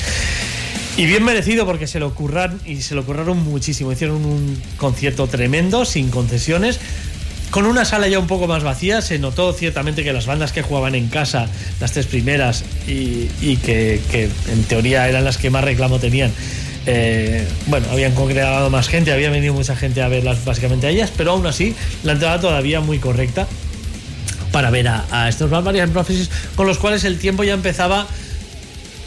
Y 0.97 1.05
bien 1.05 1.24
merecido 1.24 1.66
porque 1.66 1.86
se 1.86 1.98
lo 1.98 2.06
ocurran 2.06 2.58
y 2.65 2.81
se 2.81 2.94
lo 2.94 3.05
curraron 3.05 3.42
muchísimo. 3.44 3.92
Hicieron 3.92 4.24
un 4.24 4.60
concierto 4.78 5.26
tremendo, 5.26 5.84
sin 5.84 6.10
concesiones. 6.10 6.81
Con 7.50 7.66
una 7.66 7.84
sala 7.84 8.08
ya 8.08 8.18
un 8.18 8.26
poco 8.26 8.47
más 8.47 8.65
vacía, 8.65 9.02
se 9.02 9.18
notó 9.18 9.52
ciertamente 9.52 10.02
que 10.02 10.12
las 10.12 10.26
bandas 10.26 10.52
que 10.52 10.62
jugaban 10.62 10.94
en 10.94 11.08
casa, 11.08 11.48
las 11.81 11.92
tres 11.92 12.06
primeras, 12.06 12.65
y, 12.86 13.56
que, 13.58 14.00
que 14.10 14.28
en 14.50 14.65
teoría 14.65 15.08
eran 15.08 15.24
las 15.24 15.39
que 15.39 15.48
más 15.48 15.62
reclamo 15.62 15.98
tenían, 15.98 16.32
eh, 16.86 17.47
bueno, 17.66 17.86
habían 17.90 18.15
congregado 18.15 18.70
más 18.70 18.89
gente, 18.89 19.12
había 19.12 19.31
venido 19.31 19.52
mucha 19.52 19.74
gente 19.74 20.02
a 20.02 20.08
verlas 20.08 20.44
básicamente 20.44 20.86
a 20.86 20.90
ellas, 20.90 21.12
pero 21.16 21.32
aún 21.32 21.47
así 21.47 21.74
la 22.05 22.12
entrada 22.12 22.40
todavía 22.40 22.81
muy 22.81 22.98
correcta 22.98 23.48
para 24.52 24.70
ver 24.70 24.89
a, 24.89 25.28
estos 25.28 25.50
Barbarian 25.50 25.90
Prophecies, 25.90 26.31
con 26.55 26.66
los 26.66 26.78
cuales 26.78 27.05
el 27.05 27.18
tiempo 27.18 27.44
ya 27.44 27.55
empezaba 27.55 28.06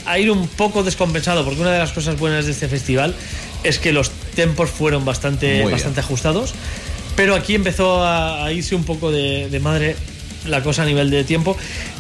a 0.06 0.20
ir 0.20 0.30
un 0.30 0.48
poco 0.48 0.84
descompensado, 0.84 1.46
porque 1.46 1.62
una 1.62 1.72
de 1.72 1.80
las 1.80 1.92
cosas 1.92 2.20
buenas 2.20 2.46
de 2.46 2.52
este 2.52 2.68
festival 2.68 3.16
es 3.64 3.80
que 3.80 3.92
los 3.92 4.12
tempos 4.36 4.70
fueron 4.70 5.06
bastante, 5.06 5.64
bastante 5.66 6.02
ajustados, 6.02 6.54
pero 7.16 7.34
aquí 7.36 7.56
empezó 7.56 8.04
a, 8.06 8.52
irse 8.52 8.76
un 8.76 8.84
poco 8.84 9.12
de, 9.12 9.50
de 9.50 9.60
madre 9.60 9.96
la 10.46 10.62
cosa 10.64 10.84
a 10.84 10.86
nivel 10.86 11.10
de 11.10 11.24
tiempo. 11.24 11.58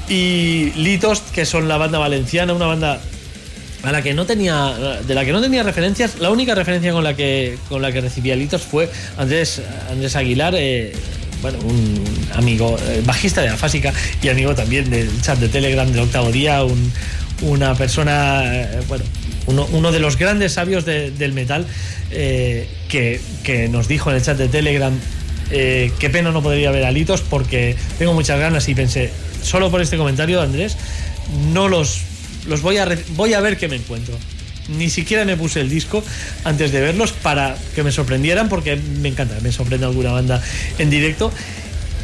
Y 0.07 0.71
Litos, 0.75 1.21
que 1.21 1.45
son 1.45 1.67
la 1.67 1.77
banda 1.77 1.99
valenciana, 1.99 2.53
una 2.53 2.65
banda 2.65 3.01
a 3.83 3.91
la 3.91 4.01
que 4.01 4.13
no 4.13 4.25
tenía 4.25 4.99
de 5.07 5.15
la 5.15 5.23
que 5.23 5.31
no 5.31 5.41
tenía 5.41 5.63
referencias 5.63 6.19
la 6.19 6.29
única 6.29 6.53
referencia 6.55 6.91
con 6.91 7.03
la 7.03 7.15
que 7.15 7.57
con 7.69 7.81
la 7.81 7.91
que 7.91 8.01
recibía 8.01 8.35
Litos 8.35 8.61
fue 8.61 8.89
Andrés 9.17 9.61
Andrés 9.89 10.15
Aguilar 10.15 10.53
eh, 10.57 10.91
bueno, 11.41 11.57
un 11.59 12.03
amigo 12.35 12.77
eh, 12.77 13.01
bajista 13.05 13.41
de 13.41 13.47
la 13.47 13.57
Fásica 13.57 13.93
y 14.21 14.29
amigo 14.29 14.53
también 14.55 14.89
del 14.89 15.09
chat 15.21 15.39
de 15.39 15.47
Telegram 15.47 15.89
del 15.89 16.01
octavo 16.01 16.31
día, 16.31 16.61
una 17.41 17.75
persona, 17.75 18.43
eh, 18.43 18.81
bueno, 18.87 19.05
uno, 19.47 19.91
de 19.91 19.99
los 19.99 20.17
grandes 20.17 20.53
sabios 20.53 20.85
del 20.85 21.33
metal 21.33 21.65
que, 22.09 23.21
que, 23.43 23.69
nos 23.69 23.87
dijo 23.87 24.09
en 24.09 24.17
el 24.17 24.21
chat 24.21 24.37
de 24.37 24.47
Telegram 24.47 24.93
qué 25.49 26.09
pena 26.11 26.31
no 26.31 26.43
podría 26.43 26.71
ver 26.71 26.83
a 26.83 26.91
Litos 26.91 27.21
porque 27.21 27.75
tengo 27.97 28.13
muchas 28.13 28.39
ganas 28.39 28.67
y 28.67 28.75
pensé, 28.75 29.09
solo 29.41 29.71
por 29.71 29.81
este 29.81 29.97
comentario, 29.97 30.41
Andrés, 30.41 30.77
no 31.53 31.67
los 31.67 32.01
los 32.47 32.61
voy 32.61 32.77
a, 32.77 32.87
voy 33.15 33.33
a 33.33 33.41
ver 33.41 33.57
qué 33.57 33.67
me 33.67 33.75
encuentro. 33.75 34.15
Ni 34.69 34.89
siquiera 34.89 35.25
me 35.25 35.35
puse 35.35 35.61
el 35.61 35.69
disco 35.69 36.03
antes 36.43 36.71
de 36.71 36.79
verlos 36.79 37.11
para 37.11 37.57
que 37.73 37.83
me 37.83 37.91
sorprendieran, 37.91 38.49
porque 38.49 38.75
me 38.75 39.09
encanta, 39.09 39.35
me 39.41 39.51
sorprende 39.51 39.85
alguna 39.85 40.11
banda 40.11 40.41
en 40.77 40.89
directo. 40.89 41.31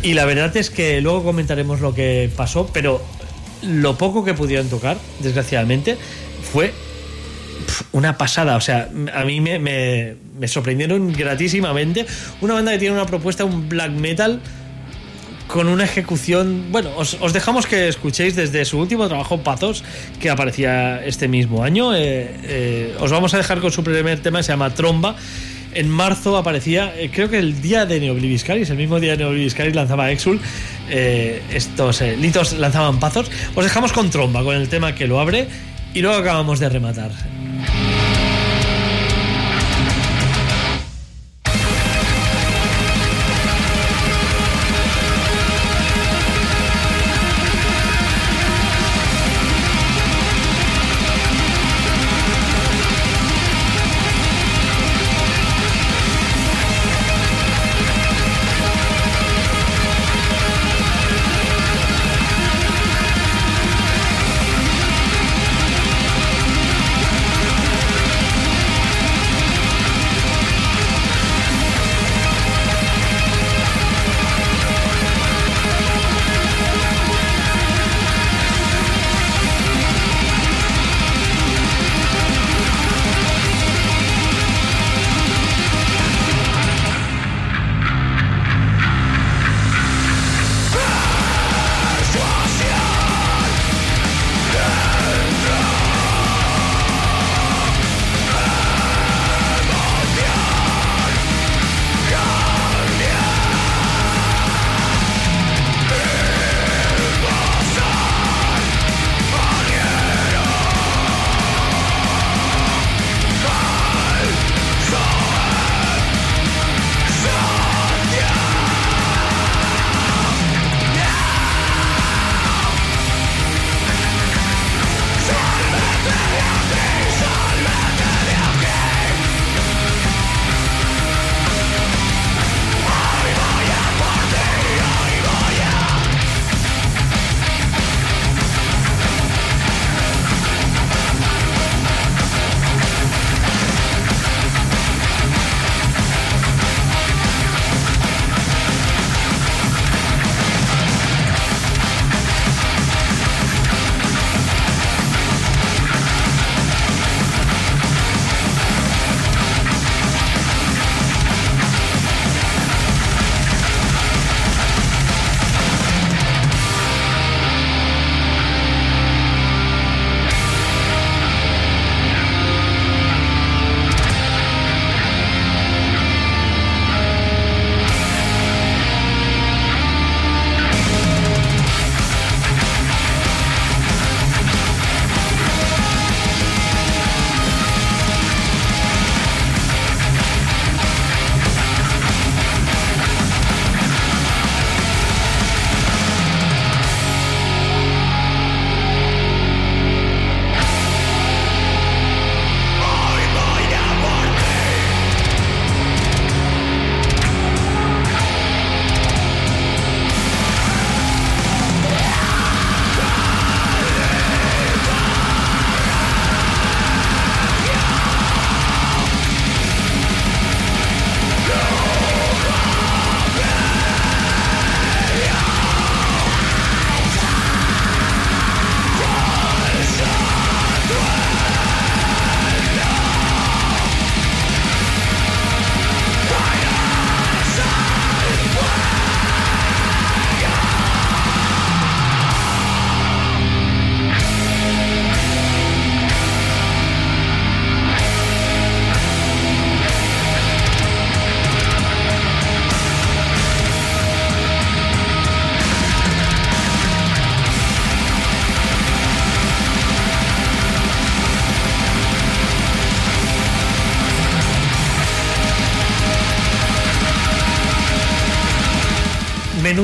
Y 0.01 0.13
la 0.13 0.25
verdad 0.25 0.55
es 0.57 0.69
que 0.69 1.01
luego 1.01 1.23
comentaremos 1.23 1.79
lo 1.81 1.93
que 1.93 2.29
pasó, 2.35 2.69
pero 2.73 3.05
lo 3.61 3.97
poco 3.97 4.23
que 4.23 4.33
pudieron 4.33 4.67
tocar, 4.69 4.97
desgraciadamente, 5.19 5.97
fue 6.51 6.73
una 7.91 8.17
pasada. 8.17 8.55
O 8.55 8.61
sea, 8.61 8.89
a 9.13 9.25
mí 9.25 9.41
me, 9.41 9.59
me, 9.59 10.47
sorprendieron 10.47 11.13
gratísimamente. 11.13 12.05
Una 12.41 12.55
banda 12.55 12.71
que 12.71 12.79
tiene 12.79 12.93
una 12.93 13.05
propuesta, 13.05 13.45
un 13.45 13.69
black 13.69 13.91
metal 13.91 14.41
con 15.55 15.69
una 15.69 15.85
ejecución. 15.85 16.65
Bueno, 16.69 16.89
os, 16.97 17.15
os 17.21 17.31
dejamos 17.31 17.65
que 17.65 17.87
escuchéis 17.87 18.35
desde 18.35 18.65
su 18.65 18.77
último 18.77 19.07
trabajo, 19.07 19.39
Pazos, 19.39 19.85
que 20.19 20.29
aparecía 20.29 21.01
este 21.05 21.29
mismo 21.29 21.63
año. 21.63 21.95
Eh, 21.95 22.29
eh, 22.43 22.95
os 22.99 23.09
vamos 23.09 23.33
a 23.33 23.37
dejar 23.37 23.61
con 23.61 23.71
su 23.71 23.81
primer 23.81 24.19
tema, 24.19 24.43
se 24.43 24.51
llama 24.51 24.73
Tromba. 24.73 25.15
En 25.73 25.89
marzo 25.89 26.35
aparecía, 26.35 26.93
eh, 26.97 27.09
creo 27.09 27.29
que 27.29 27.39
el 27.39 27.61
día 27.61 27.85
de 27.85 28.01
Neobliviscaris, 28.01 28.69
el 28.69 28.75
mismo 28.75 28.99
día 28.99 29.11
de 29.11 29.19
Neobliviscaris 29.19 29.73
lanzaba 29.73 30.11
Exul, 30.11 30.41
estos 30.89 32.01
litos 32.01 32.51
lanzaban 32.59 32.99
Pazos. 32.99 33.31
Os 33.55 33.63
dejamos 33.63 33.93
con 33.93 34.09
Tromba, 34.09 34.43
con 34.43 34.57
el 34.57 34.67
tema 34.67 34.93
que 34.93 35.07
lo 35.07 35.21
abre, 35.21 35.47
y 35.93 36.01
luego 36.01 36.17
acabamos 36.17 36.59
de 36.59 36.67
rematar. 36.67 37.11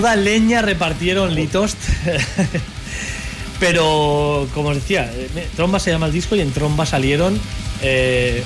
Menuda 0.01 0.15
leña 0.15 0.61
repartieron 0.63 1.35
Litost. 1.35 1.77
Pero, 3.59 4.47
como 4.55 4.73
decía, 4.73 5.11
eh, 5.13 5.47
Tromba 5.55 5.80
se 5.80 5.91
llama 5.91 6.07
el 6.07 6.11
disco 6.11 6.35
y 6.35 6.41
en 6.41 6.51
Tromba 6.51 6.88
salieron, 6.88 7.39
eh, 7.83 8.41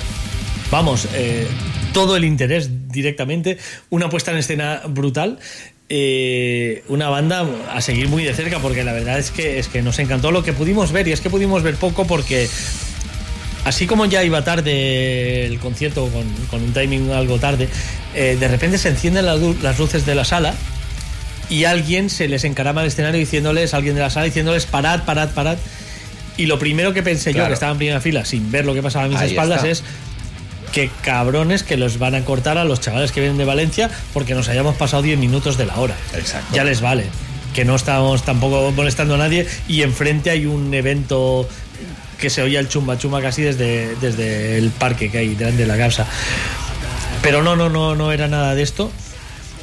vamos, 0.70 1.08
eh, 1.14 1.46
todo 1.94 2.16
el 2.16 2.26
interés 2.26 2.88
directamente, 2.88 3.56
una 3.88 4.10
puesta 4.10 4.32
en 4.32 4.38
escena 4.38 4.82
brutal. 4.86 5.38
una 6.88 7.08
banda 7.08 7.46
a 7.72 7.80
seguir 7.80 8.08
muy 8.08 8.24
de 8.24 8.34
cerca 8.34 8.58
porque 8.58 8.84
la 8.84 8.92
verdad 8.92 9.18
es 9.18 9.30
que, 9.30 9.58
es 9.58 9.68
que 9.68 9.80
nos 9.80 9.98
encantó 9.98 10.30
lo 10.32 10.42
que 10.42 10.52
pudimos 10.52 10.92
ver 10.92 11.08
y 11.08 11.12
es 11.12 11.22
que 11.22 11.30
pudimos 11.30 11.62
ver 11.62 11.76
poco 11.76 12.06
porque 12.06 12.50
así 13.64 13.86
como 13.86 14.04
ya 14.04 14.22
iba 14.24 14.44
tarde 14.44 15.46
el 15.46 15.58
concierto 15.58 16.10
con, 16.50 16.62
un 16.62 16.72
timing 16.74 17.12
algo 17.12 17.38
tarde, 17.38 17.68
de 18.12 18.48
repente 18.48 18.76
se 18.76 18.90
encienden 18.90 19.24
las 19.24 19.78
luces 19.78 20.04
de 20.04 20.14
la 20.14 20.24
sala 20.24 20.54
y 21.48 21.64
alguien 21.64 22.10
se 22.10 22.28
les 22.28 22.44
encarama 22.44 22.80
al 22.80 22.88
escenario 22.88 23.18
diciéndoles, 23.18 23.74
alguien 23.74 23.94
de 23.94 24.00
la 24.00 24.10
sala 24.10 24.26
diciéndoles, 24.26 24.66
parad, 24.66 25.04
parad, 25.04 25.30
parad. 25.30 25.58
Y 26.36 26.46
lo 26.46 26.58
primero 26.58 26.92
que 26.92 27.02
pensé 27.02 27.32
yo, 27.32 27.46
que 27.46 27.54
estaba 27.54 27.72
en 27.72 27.78
primera 27.78 28.00
fila, 28.00 28.24
sin 28.24 28.50
ver 28.50 28.66
lo 28.66 28.74
que 28.74 28.82
pasaba 28.82 29.06
a 29.06 29.08
mis 29.08 29.20
espaldas, 29.20 29.64
es 29.64 29.82
que 30.72 30.90
cabrones 31.02 31.62
que 31.62 31.76
los 31.76 31.98
van 31.98 32.14
a 32.14 32.24
cortar 32.24 32.58
a 32.58 32.64
los 32.64 32.80
chavales 32.80 33.12
que 33.12 33.20
vienen 33.20 33.38
de 33.38 33.46
Valencia 33.46 33.90
porque 34.12 34.34
nos 34.34 34.48
hayamos 34.48 34.76
pasado 34.76 35.02
10 35.02 35.18
minutos 35.18 35.56
de 35.56 35.64
la 35.64 35.76
hora. 35.76 35.96
Exacto. 36.14 36.54
Ya 36.54 36.64
les 36.64 36.82
vale. 36.82 37.04
Que 37.54 37.64
no 37.64 37.74
estamos 37.74 38.22
tampoco 38.24 38.70
molestando 38.72 39.14
a 39.14 39.18
nadie 39.18 39.46
y 39.68 39.80
enfrente 39.80 40.28
hay 40.28 40.44
un 40.44 40.74
evento 40.74 41.48
que 42.18 42.28
se 42.28 42.42
oía 42.42 42.60
el 42.60 42.68
chumba 42.68 42.98
chumba 42.98 43.22
casi 43.22 43.42
desde, 43.42 43.96
desde 43.96 44.58
el 44.58 44.70
parque 44.70 45.10
que 45.10 45.18
hay 45.18 45.34
delante 45.34 45.62
de 45.62 45.66
la 45.66 45.78
casa. 45.78 46.06
Pero 47.22 47.42
no, 47.42 47.56
no, 47.56 47.70
no, 47.70 47.94
no 47.94 48.12
era 48.12 48.28
nada 48.28 48.54
de 48.54 48.62
esto. 48.62 48.92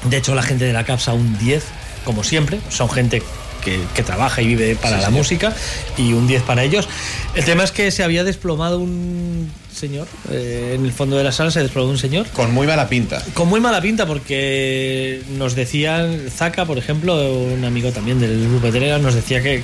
De 0.06 0.18
hecho, 0.18 0.36
la 0.36 0.44
gente 0.44 0.66
de 0.66 0.74
la 0.74 0.84
CAPSA 0.84 1.14
un 1.14 1.38
10, 1.38 1.64
como 2.04 2.24
siempre. 2.24 2.60
Son 2.70 2.90
gente 2.90 3.22
que, 3.64 4.04
trabaja 4.04 4.42
y 4.42 4.48
vive 4.48 4.76
para 4.76 5.00
la 5.00 5.10
música 5.10 5.54
y 5.98 6.14
un 6.14 6.28
10 6.28 6.44
para 6.44 6.64
ellos. 6.64 6.88
El 7.36 7.46
tema 7.46 7.64
es 7.64 7.72
que 7.72 7.92
se 7.92 8.04
había 8.04 8.24
desplomado 8.24 8.80
un 8.80 9.52
señor 9.74 10.08
eh, 10.30 10.74
en 10.76 10.86
el 10.86 10.92
fondo 10.92 11.18
de 11.18 11.24
la 11.24 11.32
sala, 11.32 11.50
se 11.50 11.62
desplomó 11.62 11.90
un 11.90 11.98
señor. 11.98 12.28
Con 12.28 12.54
muy 12.54 12.68
mala 12.68 12.90
pinta. 12.90 13.24
Con 13.34 13.48
muy 13.48 13.60
mala 13.60 13.82
pinta 13.82 14.06
porque 14.06 15.22
nos 15.38 15.56
decían, 15.56 16.20
Zaka, 16.30 16.66
por 16.66 16.78
ejemplo, 16.78 17.16
un 17.44 17.64
amigo 17.66 17.92
también 17.92 18.20
del 18.20 18.48
grupo 18.50 18.68
de 18.68 18.74
Telegram, 18.74 19.02
nos 19.02 19.16
decía 19.16 19.42
que, 19.42 19.64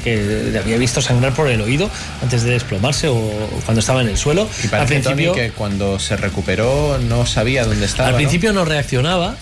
le 0.51 0.57
había 0.57 0.77
visto 0.77 1.01
sangrar 1.01 1.33
por 1.33 1.47
el 1.47 1.61
oído 1.61 1.89
antes 2.23 2.43
de 2.43 2.51
desplomarse 2.51 3.07
o 3.07 3.31
cuando 3.65 3.81
estaba 3.81 4.01
en 4.01 4.09
el 4.09 4.17
suelo. 4.17 4.47
Y 4.63 4.67
parece 4.67 4.95
al 4.95 5.01
principio, 5.01 5.33
que 5.33 5.51
cuando 5.51 5.99
se 5.99 6.15
recuperó 6.17 6.97
no 6.97 7.25
sabía 7.25 7.65
dónde 7.65 7.85
estaba. 7.85 8.09
Al 8.09 8.15
principio 8.15 8.53
no 8.53 8.65
reaccionaba 8.65 9.35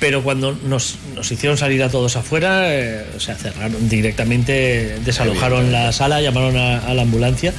pero 0.00 0.22
cuando 0.22 0.52
nos, 0.64 0.96
hicieron 1.30 1.58
salir 1.58 1.82
a 1.82 1.90
todos 1.90 2.16
afuera, 2.16 2.74
eh, 2.74 3.04
o 3.14 3.20
sea, 3.20 3.36
cerraron 3.36 3.88
directamente, 3.88 4.98
desalojaron 5.04 5.70
la 5.70 5.92
sala, 5.92 6.22
llamaron 6.22 6.56
a, 6.56 6.92
la 6.94 7.02
ambulancia. 7.02 7.52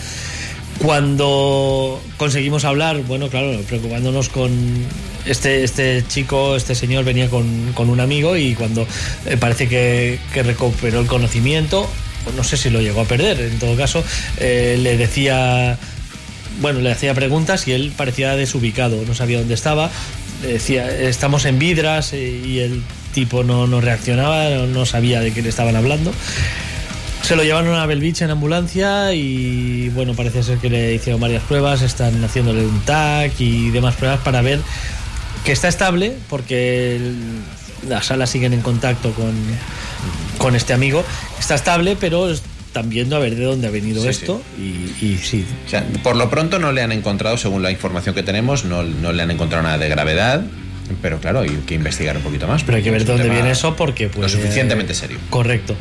Cuando 0.79 2.01
conseguimos 2.17 2.65
hablar, 2.65 2.97
bueno, 3.03 3.29
claro, 3.29 3.61
preocupándonos 3.67 4.29
con 4.29 4.51
este, 5.27 5.63
este 5.63 6.03
chico, 6.07 6.55
este 6.55 6.73
señor 6.73 7.05
venía 7.05 7.29
con, 7.29 7.71
un 7.77 7.99
amigo 7.99 8.35
y 8.35 8.55
cuando 8.55 8.87
eh, 9.27 9.37
parece 9.37 9.67
que, 9.67 10.19
recuperó 10.33 10.99
el 10.99 11.07
conocimiento, 11.07 11.87
pues 12.23 12.35
no 12.35 12.43
sé 12.43 12.57
si 12.57 12.71
lo 12.71 12.81
llegó 12.81 13.01
a 13.01 13.05
perder, 13.05 13.39
en 13.39 13.59
todo 13.59 13.77
caso, 13.77 14.03
eh, 14.37 14.79
le 14.81 14.97
decía 14.97 15.77
bueno, 16.59 16.79
le 16.81 16.91
hacía 16.91 17.13
preguntas 17.13 17.67
y 17.67 17.71
él 17.71 17.93
parecía 17.95 18.35
desubicado, 18.35 19.03
no 19.07 19.15
sabía 19.15 19.39
dónde 19.39 19.53
estaba, 19.53 19.89
decía, 20.41 20.89
estamos 20.89 21.45
en 21.45 21.59
Vidras 21.59 22.13
eh, 22.13 22.41
y 22.45 22.59
el 22.59 22.83
tipo 23.13 23.43
no, 23.43 23.67
no 23.67 23.81
reaccionaba, 23.81 24.49
no, 24.67 24.85
sabía 24.85 25.19
de 25.21 25.33
qué 25.33 25.41
le 25.41 25.49
estaban 25.49 25.75
hablando. 25.75 26.13
Se 27.23 27.35
lo 27.35 27.43
llevaron 27.43 27.75
a 27.75 27.85
Belvich 27.85 28.21
en 28.21 28.31
ambulancia 28.31 29.13
y 29.13 29.89
bueno, 29.89 30.15
parece 30.15 30.43
ser 30.43 30.57
que 30.57 30.69
le 30.69 30.93
hicieron 30.93 31.21
varias 31.21 31.43
pruebas, 31.43 31.81
están 31.81 32.23
haciéndole 32.23 32.65
un 32.65 32.81
TAC 32.81 33.39
y 33.39 33.69
demás 33.69 33.95
pruebas 33.95 34.19
para 34.21 34.41
ver 34.41 34.59
que 35.45 35.51
está 35.51 35.67
estable 35.67 36.15
porque 36.29 36.99
las 37.87 38.07
salas 38.07 38.29
siguen 38.29 38.53
en 38.53 38.61
contacto 38.61 39.11
con, 39.13 39.33
con 40.37 40.55
este 40.55 40.73
amigo. 40.73 41.03
Está 41.39 41.55
estable, 41.55 41.95
pero 41.99 42.31
están 42.71 42.89
viendo 42.89 43.17
a 43.17 43.19
ver 43.19 43.35
de 43.35 43.43
dónde 43.43 43.67
ha 43.67 43.69
venido 43.69 44.09
esto 44.09 44.41
Y, 44.57 45.17
sí. 45.17 45.45
por 46.03 46.15
lo 46.15 46.29
pronto 46.29 46.57
no 46.57 46.71
le 46.71 46.81
han 46.81 46.93
encontrado, 46.93 47.35
según 47.35 47.61
la 47.61 47.69
información 47.69 48.15
que 48.15 48.23
tenemos, 48.23 48.63
no, 48.63 48.81
le 48.83 49.21
han 49.21 49.29
encontrado 49.29 49.61
nada 49.61 49.77
de 49.77 49.89
gravedad. 49.89 50.41
Pero 51.01 51.19
claro, 51.19 51.41
hay 51.41 51.49
que 51.65 51.75
investigar 51.75 52.15
un 52.15 52.23
poquito 52.23 52.47
más. 52.47 52.63
Pero 52.63 52.77
hay 52.77 52.83
que 52.83 52.91
ver 52.91 53.03
de 53.03 53.11
dónde 53.11 53.29
viene 53.29 53.51
eso 53.51 53.75
porque... 53.75 54.07
Pues, 54.07 54.21
lo 54.21 54.29
suficientemente 54.29 54.93
serio. 54.93 55.17
Correcto. 55.29 55.75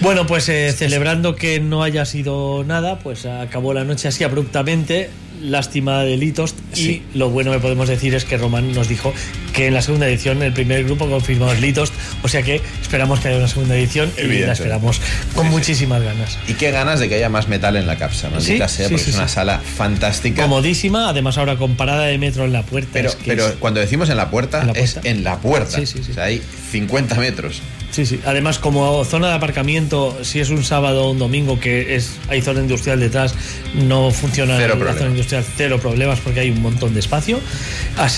Bueno, 0.00 0.26
pues 0.26 0.48
eh, 0.48 0.72
celebrando 0.72 1.36
que 1.36 1.60
no 1.60 1.82
haya 1.82 2.06
sido 2.06 2.64
nada, 2.64 2.98
pues 2.98 3.26
acabó 3.26 3.74
la 3.74 3.84
noche 3.84 4.08
así 4.08 4.24
abruptamente 4.24 5.10
lástima 5.42 6.02
de 6.02 6.16
Litos 6.16 6.54
y 6.74 7.02
lo 7.14 7.30
bueno 7.30 7.52
que 7.52 7.58
podemos 7.58 7.88
decir 7.88 8.14
es 8.14 8.24
que 8.24 8.36
Román 8.38 8.72
nos 8.72 8.88
dijo 8.88 9.12
que 9.56 9.66
en 9.66 9.74
la 9.74 9.80
segunda 9.80 10.06
edición 10.06 10.42
el 10.42 10.52
primer 10.52 10.84
grupo 10.84 11.08
confirmó 11.08 11.52
Litos, 11.54 11.90
o 12.22 12.28
sea 12.28 12.42
que 12.42 12.60
esperamos 12.82 13.20
que 13.20 13.28
haya 13.28 13.38
una 13.38 13.48
segunda 13.48 13.74
edición 13.74 14.12
y 14.18 14.40
la 14.40 14.52
esperamos 14.52 15.00
con 15.34 15.48
muchísimas 15.48 16.02
ganas. 16.02 16.38
Y 16.46 16.54
qué 16.54 16.70
ganas 16.70 17.00
de 17.00 17.08
que 17.08 17.14
haya 17.14 17.30
más 17.30 17.48
metal 17.48 17.74
en 17.76 17.86
la 17.86 17.96
capsa, 17.96 18.28
¿no? 18.28 18.38
sea, 18.38 18.68
porque 18.90 18.94
es 19.10 19.14
una 19.14 19.28
sala 19.28 19.58
fantástica. 19.60 20.42
Comodísima, 20.42 21.08
además 21.08 21.38
ahora 21.38 21.56
con 21.56 21.74
parada 21.74 22.04
de 22.04 22.18
metro 22.18 22.44
en 22.44 22.52
la 22.52 22.64
puerta. 22.64 22.90
Pero, 22.92 23.12
pero 23.24 23.54
cuando 23.58 23.80
decimos 23.80 24.10
en 24.10 24.18
la 24.18 24.30
puerta, 24.30 24.70
es 24.74 25.00
en 25.04 25.24
la 25.24 25.38
puerta. 25.38 25.80
O 25.80 25.86
sea, 25.86 26.24
hay 26.24 26.42
50 26.70 27.14
metros. 27.14 27.62
Sí, 27.90 28.04
sí. 28.04 28.20
Además, 28.26 28.58
como 28.58 29.04
zona 29.04 29.28
de 29.28 29.34
aparcamiento, 29.34 30.18
si 30.22 30.40
es 30.40 30.50
un 30.50 30.64
sábado 30.64 31.06
o 31.06 31.10
un 31.12 31.18
domingo 31.18 31.58
que 31.58 31.96
es 31.96 32.18
hay 32.28 32.42
zona 32.42 32.60
industrial 32.60 33.00
detrás, 33.00 33.34
no 33.72 34.10
funciona 34.10 34.58
la 34.58 34.94
zona 34.94 35.10
industrial, 35.10 35.44
cero 35.56 35.78
problemas 35.80 36.20
porque 36.20 36.40
hay 36.40 36.50
un 36.50 36.60
montón 36.60 36.92
de 36.92 37.00
espacio. 37.00 37.40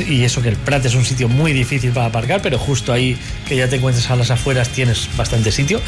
y 0.08 0.24
eso 0.24 0.42
que 0.42 0.48
el 0.48 0.56
Prat 0.56 0.84
es 0.84 0.96
un 0.96 1.04
sitio 1.04 1.27
muy 1.28 1.52
difícil 1.52 1.92
para 1.92 2.06
aparcar, 2.06 2.42
pero 2.42 2.58
justo 2.58 2.92
ahí 2.92 3.16
que 3.46 3.56
ya 3.56 3.68
te 3.68 3.76
encuentres 3.76 4.10
a 4.10 4.16
las 4.16 4.30
afueras 4.30 4.68
tienes 4.70 5.08
bastante 5.16 5.52
sitio. 5.52 5.80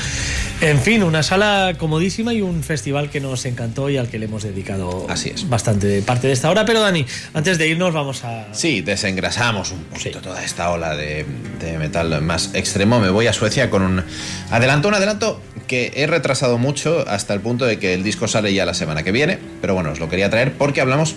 En 0.61 0.79
fin, 0.79 1.03
una 1.03 1.23
sala 1.23 1.75
comodísima 1.79 2.35
y 2.35 2.43
un 2.43 2.63
festival 2.63 3.11
que 3.11 3.21
nos 3.21 3.45
encantó 3.47 3.89
y 3.91 3.97
al 3.97 4.09
que 4.09 4.19
le 4.19 4.27
hemos 4.27 4.43
dedicado 4.43 5.07
Así 5.09 5.31
es. 5.35 5.49
bastante 5.49 6.03
parte 6.03 6.27
de 6.27 6.35
esta 6.35 6.51
hora. 6.51 6.65
Pero 6.65 6.81
Dani, 6.81 7.07
antes 7.35 7.59
de 7.59 7.69
irnos 7.69 7.95
vamos 7.95 8.25
a... 8.25 8.47
Sí, 8.53 8.83
desengrasamos 8.83 9.73
un 9.73 9.85
poquito 9.85 10.21
toda 10.21 10.45
esta 10.45 10.71
ola 10.71 10.95
de, 10.97 11.25
de 11.61 11.79
metal 11.79 12.21
más 12.23 12.51
extremo. 12.55 13.01
Me 13.01 13.11
voy 13.11 13.27
a 13.27 13.33
Suecia 13.33 13.71
con 13.71 13.83
un 13.83 14.05
adelanto, 14.51 14.89
un 14.89 14.95
adelanto 14.95 15.41
que 15.67 15.93
he 15.95 16.07
retrasado 16.07 16.59
mucho 16.59 17.05
hasta 17.09 17.33
el 17.33 17.41
punto 17.41 17.65
de 17.65 17.79
que 17.79 17.95
el 17.95 18.03
disco 18.03 18.29
sale 18.29 18.53
ya 18.53 18.67
la 18.67 18.75
semana 18.75 19.03
que 19.03 19.13
viene, 19.13 19.39
pero 19.61 19.75
bueno, 19.75 19.93
os 19.93 20.01
lo 20.01 20.09
quería 20.09 20.29
traer 20.29 20.53
porque 20.55 20.81
hablamos 20.81 21.15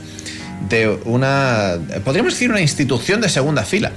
de 0.70 0.88
una, 1.06 1.80
podríamos 2.06 2.34
decir 2.34 2.50
una 2.50 2.62
institución 2.62 3.20
de 3.20 3.30
segunda 3.30 3.64
fila 3.64 3.92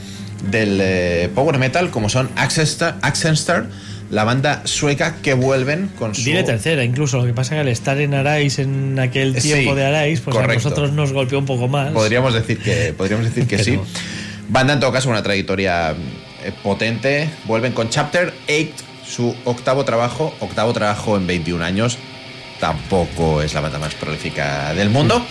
del 0.50 0.78
eh, 0.81 1.31
power 1.34 1.58
metal 1.58 1.90
como 1.90 2.08
son 2.08 2.31
Accenstar, 2.36 3.68
la 4.10 4.24
banda 4.24 4.62
sueca 4.65 5.16
que 5.16 5.34
vuelven 5.34 5.89
con 5.98 6.15
su... 6.15 6.23
Dile 6.23 6.44
tercera, 6.44 6.84
incluso. 6.84 7.18
Lo 7.18 7.26
que 7.26 7.32
pasa 7.32 7.55
es 7.55 7.56
que 7.56 7.60
al 7.60 7.68
estar 7.68 8.00
en 8.00 8.15
Arais, 8.15 8.58
en 8.58 8.98
aquel 8.98 9.34
tiempo 9.34 9.74
de 9.74 9.84
Arais, 9.84 10.20
pues 10.20 10.36
a 10.36 10.47
nosotros 10.47 10.92
nos 10.92 11.12
golpeó 11.12 11.39
un 11.39 11.47
poco 11.47 11.68
más. 11.68 11.92
Podríamos 11.92 12.34
decir 12.34 12.58
que, 12.58 12.94
podríamos 12.97 13.26
decir 13.26 13.47
que 13.47 13.62
sí. 13.62 13.78
Banda 14.48 14.74
en 14.74 14.81
todo 14.81 14.92
caso 14.92 15.10
una 15.10 15.23
trayectoria 15.23 15.90
eh, 15.90 16.52
potente. 16.62 17.28
Vuelven 17.47 17.73
con 17.73 17.90
Chapter 17.90 18.32
8, 18.48 18.68
su 19.05 19.34
octavo 19.44 19.84
trabajo, 19.84 20.34
octavo 20.40 20.73
trabajo 20.73 21.16
en 21.16 21.26
21 21.26 21.65
años. 21.65 21.98
Tampoco 22.60 23.42
es 23.42 23.55
la 23.55 23.60
banda 23.60 23.78
más 23.78 23.94
prolífica 23.94 24.73
del 24.74 24.89
mundo. 24.89 25.24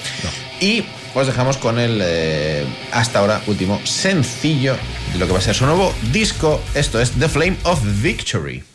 Y 0.59 0.84
os 1.16 1.27
dejamos 1.27 1.58
con 1.58 1.80
el 1.80 2.02
eh, 2.03 2.66
hasta 2.92 3.19
ahora 3.19 3.42
último 3.48 3.80
sencillo 3.85 4.76
de 5.14 5.19
lo 5.19 5.26
que 5.26 5.34
va 5.34 5.40
a 5.40 5.42
ser 5.42 5.56
su 5.56 5.66
nuevo 5.66 5.94
disco. 6.11 6.61
Esto 6.76 7.00
es 7.00 7.11
The 7.11 7.30
Flame 7.30 7.58
of 7.64 7.80
Victory. 8.02 8.75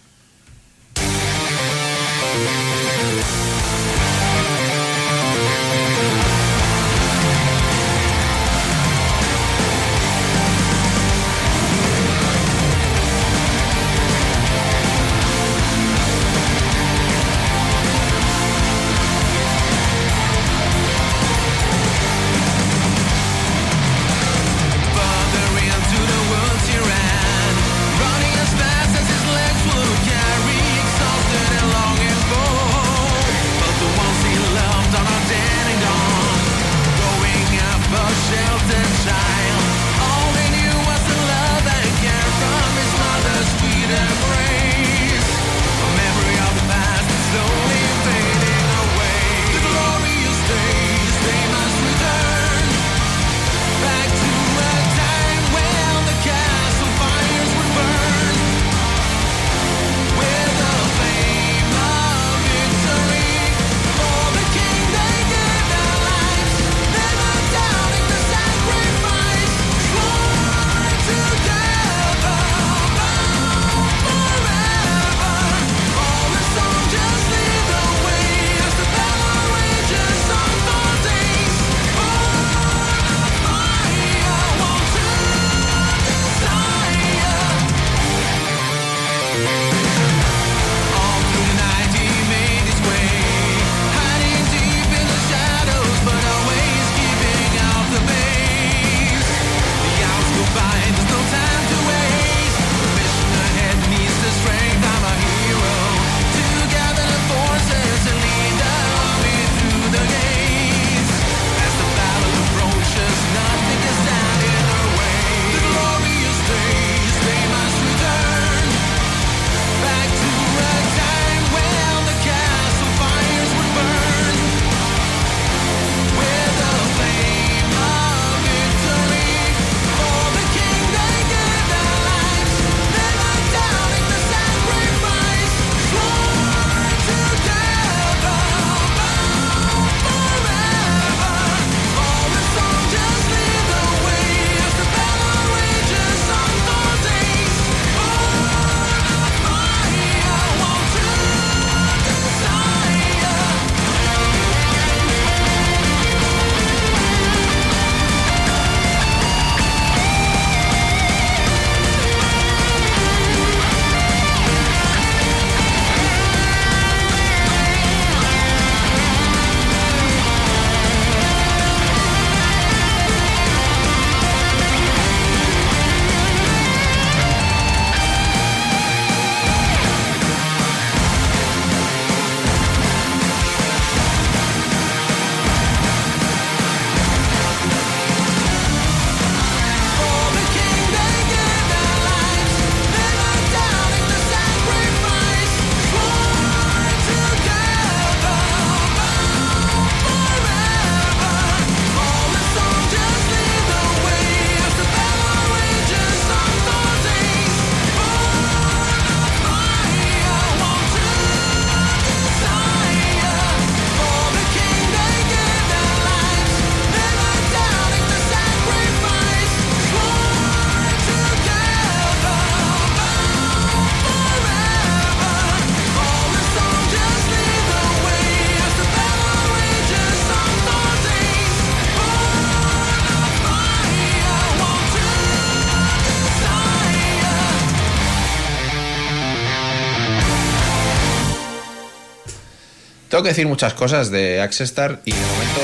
Tengo 243.21 243.29
que 243.29 243.37
decir 243.37 243.49
muchas 243.49 243.75
cosas 243.75 244.11
de 244.11 244.41
Accesstar 244.41 245.03
y 245.05 245.13
de 245.13 245.21
momento 245.21 245.61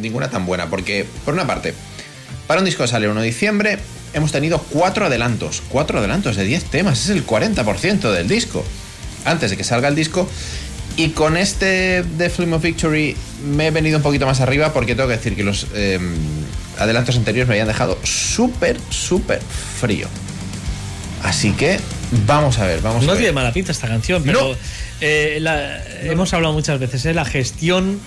ninguna 0.00 0.30
tan 0.30 0.46
buena, 0.46 0.70
porque 0.70 1.04
por 1.24 1.34
una 1.34 1.44
parte, 1.44 1.74
para 2.46 2.60
un 2.60 2.64
disco 2.64 2.84
que 2.84 2.88
sale 2.88 3.06
el 3.06 3.10
1 3.10 3.20
de 3.20 3.26
diciembre, 3.26 3.78
hemos 4.12 4.30
tenido 4.30 4.60
cuatro 4.70 5.06
adelantos, 5.06 5.60
cuatro 5.68 5.98
adelantos 5.98 6.36
de 6.36 6.44
10 6.44 6.62
temas, 6.66 7.02
es 7.02 7.10
el 7.10 7.26
40% 7.26 8.12
del 8.12 8.28
disco, 8.28 8.64
antes 9.24 9.50
de 9.50 9.56
que 9.56 9.64
salga 9.64 9.88
el 9.88 9.96
disco. 9.96 10.30
Y 10.96 11.08
con 11.08 11.36
este 11.36 12.04
The 12.16 12.30
Flame 12.30 12.54
of 12.54 12.62
Victory 12.62 13.16
me 13.44 13.66
he 13.66 13.70
venido 13.72 13.96
un 13.96 14.04
poquito 14.04 14.26
más 14.26 14.40
arriba 14.40 14.72
porque 14.72 14.94
tengo 14.94 15.08
que 15.08 15.16
decir 15.16 15.34
que 15.34 15.42
los 15.42 15.66
em, 15.74 16.14
adelantos 16.78 17.16
anteriores 17.16 17.48
me 17.48 17.54
habían 17.54 17.66
dejado 17.66 17.98
súper, 18.04 18.78
súper 18.88 19.40
frío. 19.80 20.06
Así 21.24 21.50
que 21.54 21.80
vamos 22.24 22.58
a 22.58 22.66
ver, 22.66 22.80
vamos 22.82 23.02
no 23.02 23.10
a 23.10 23.14
ver. 23.14 23.22
tiene 23.22 23.32
mala 23.32 23.52
pinta 23.52 23.72
esta 23.72 23.88
canción, 23.88 24.22
pero 24.22 24.56
eh, 25.02 25.80
hemos 26.04 26.32
hablado 26.32 26.54
muchas 26.54 26.78
veces, 26.78 27.04
¿eh? 27.06 27.14
la 27.14 27.24
gestión 27.24 28.00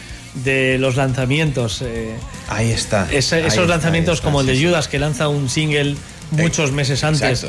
de 0.44 0.78
los 0.78 0.96
lanzamientos. 0.96 1.82
Eh, 1.82 2.16
ahí 2.48 2.72
está. 2.72 3.08
esos 3.12 3.68
lanzamientos 3.68 4.22
como 4.22 4.42
el 4.42 4.48
de 4.48 4.62
Judas, 4.62 4.88
que 4.88 5.00
lanza 5.00 5.28
un 5.28 5.50
single 5.50 5.96
muchos 6.32 6.72
meses 6.72 7.04
antes. 7.04 7.46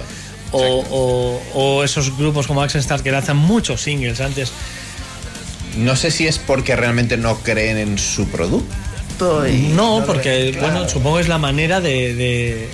O, 0.53 1.83
esos 1.85 2.17
grupos 2.17 2.47
como 2.47 2.63
Action 2.63 2.81
Star 2.81 3.03
que 3.03 3.11
lanzan 3.11 3.37
muchos 3.37 3.83
singles 3.83 4.21
antes. 4.21 4.53
No 5.77 5.95
sé 5.97 6.11
si 6.11 6.27
es 6.27 6.39
porque 6.39 6.75
realmente 6.75 7.17
no 7.17 7.39
creen 7.41 7.77
en 7.77 7.99
su 7.99 8.29
producto. 8.29 9.45
no, 9.75 10.05
porque, 10.07 10.57
bueno, 10.61 10.89
supongo 10.89 11.19
es 11.19 11.29
la 11.29 11.39
manera 11.39 11.81
de 11.81 12.15
de 12.15 12.69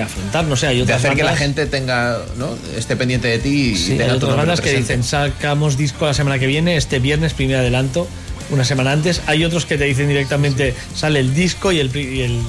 afrontar, 0.00 0.44
no 0.44 0.56
sé, 0.56 0.66
hay 0.66 0.80
otras 0.80 1.02
De 1.02 1.08
hacer 1.08 1.16
que 1.16 1.24
la 1.24 1.36
gente 1.36 1.66
tenga, 1.66 2.18
¿no? 2.36 2.56
esté 2.76 2.96
pendiente 2.96 3.28
de 3.28 3.38
ti 3.38 3.70
y 3.70 3.76
sí, 3.76 4.00
hay 4.00 4.10
otras 4.10 4.36
bandas 4.36 4.60
que 4.60 4.72
dicen, 4.76 5.02
sacamos 5.02 5.76
disco 5.76 6.06
la 6.06 6.14
semana 6.14 6.38
que 6.38 6.46
viene, 6.46 6.76
este 6.76 6.98
viernes, 6.98 7.34
primer 7.34 7.56
adelanto, 7.56 8.08
una 8.50 8.64
semana 8.64 8.92
antes. 8.92 9.22
Hay 9.26 9.44
otros 9.44 9.66
que 9.66 9.78
te 9.78 9.84
dicen 9.84 10.08
directamente, 10.08 10.74
sale 10.94 11.20
el 11.20 11.34
disco 11.34 11.72
y 11.72 11.80
el... 11.80 11.94
el 11.96 12.40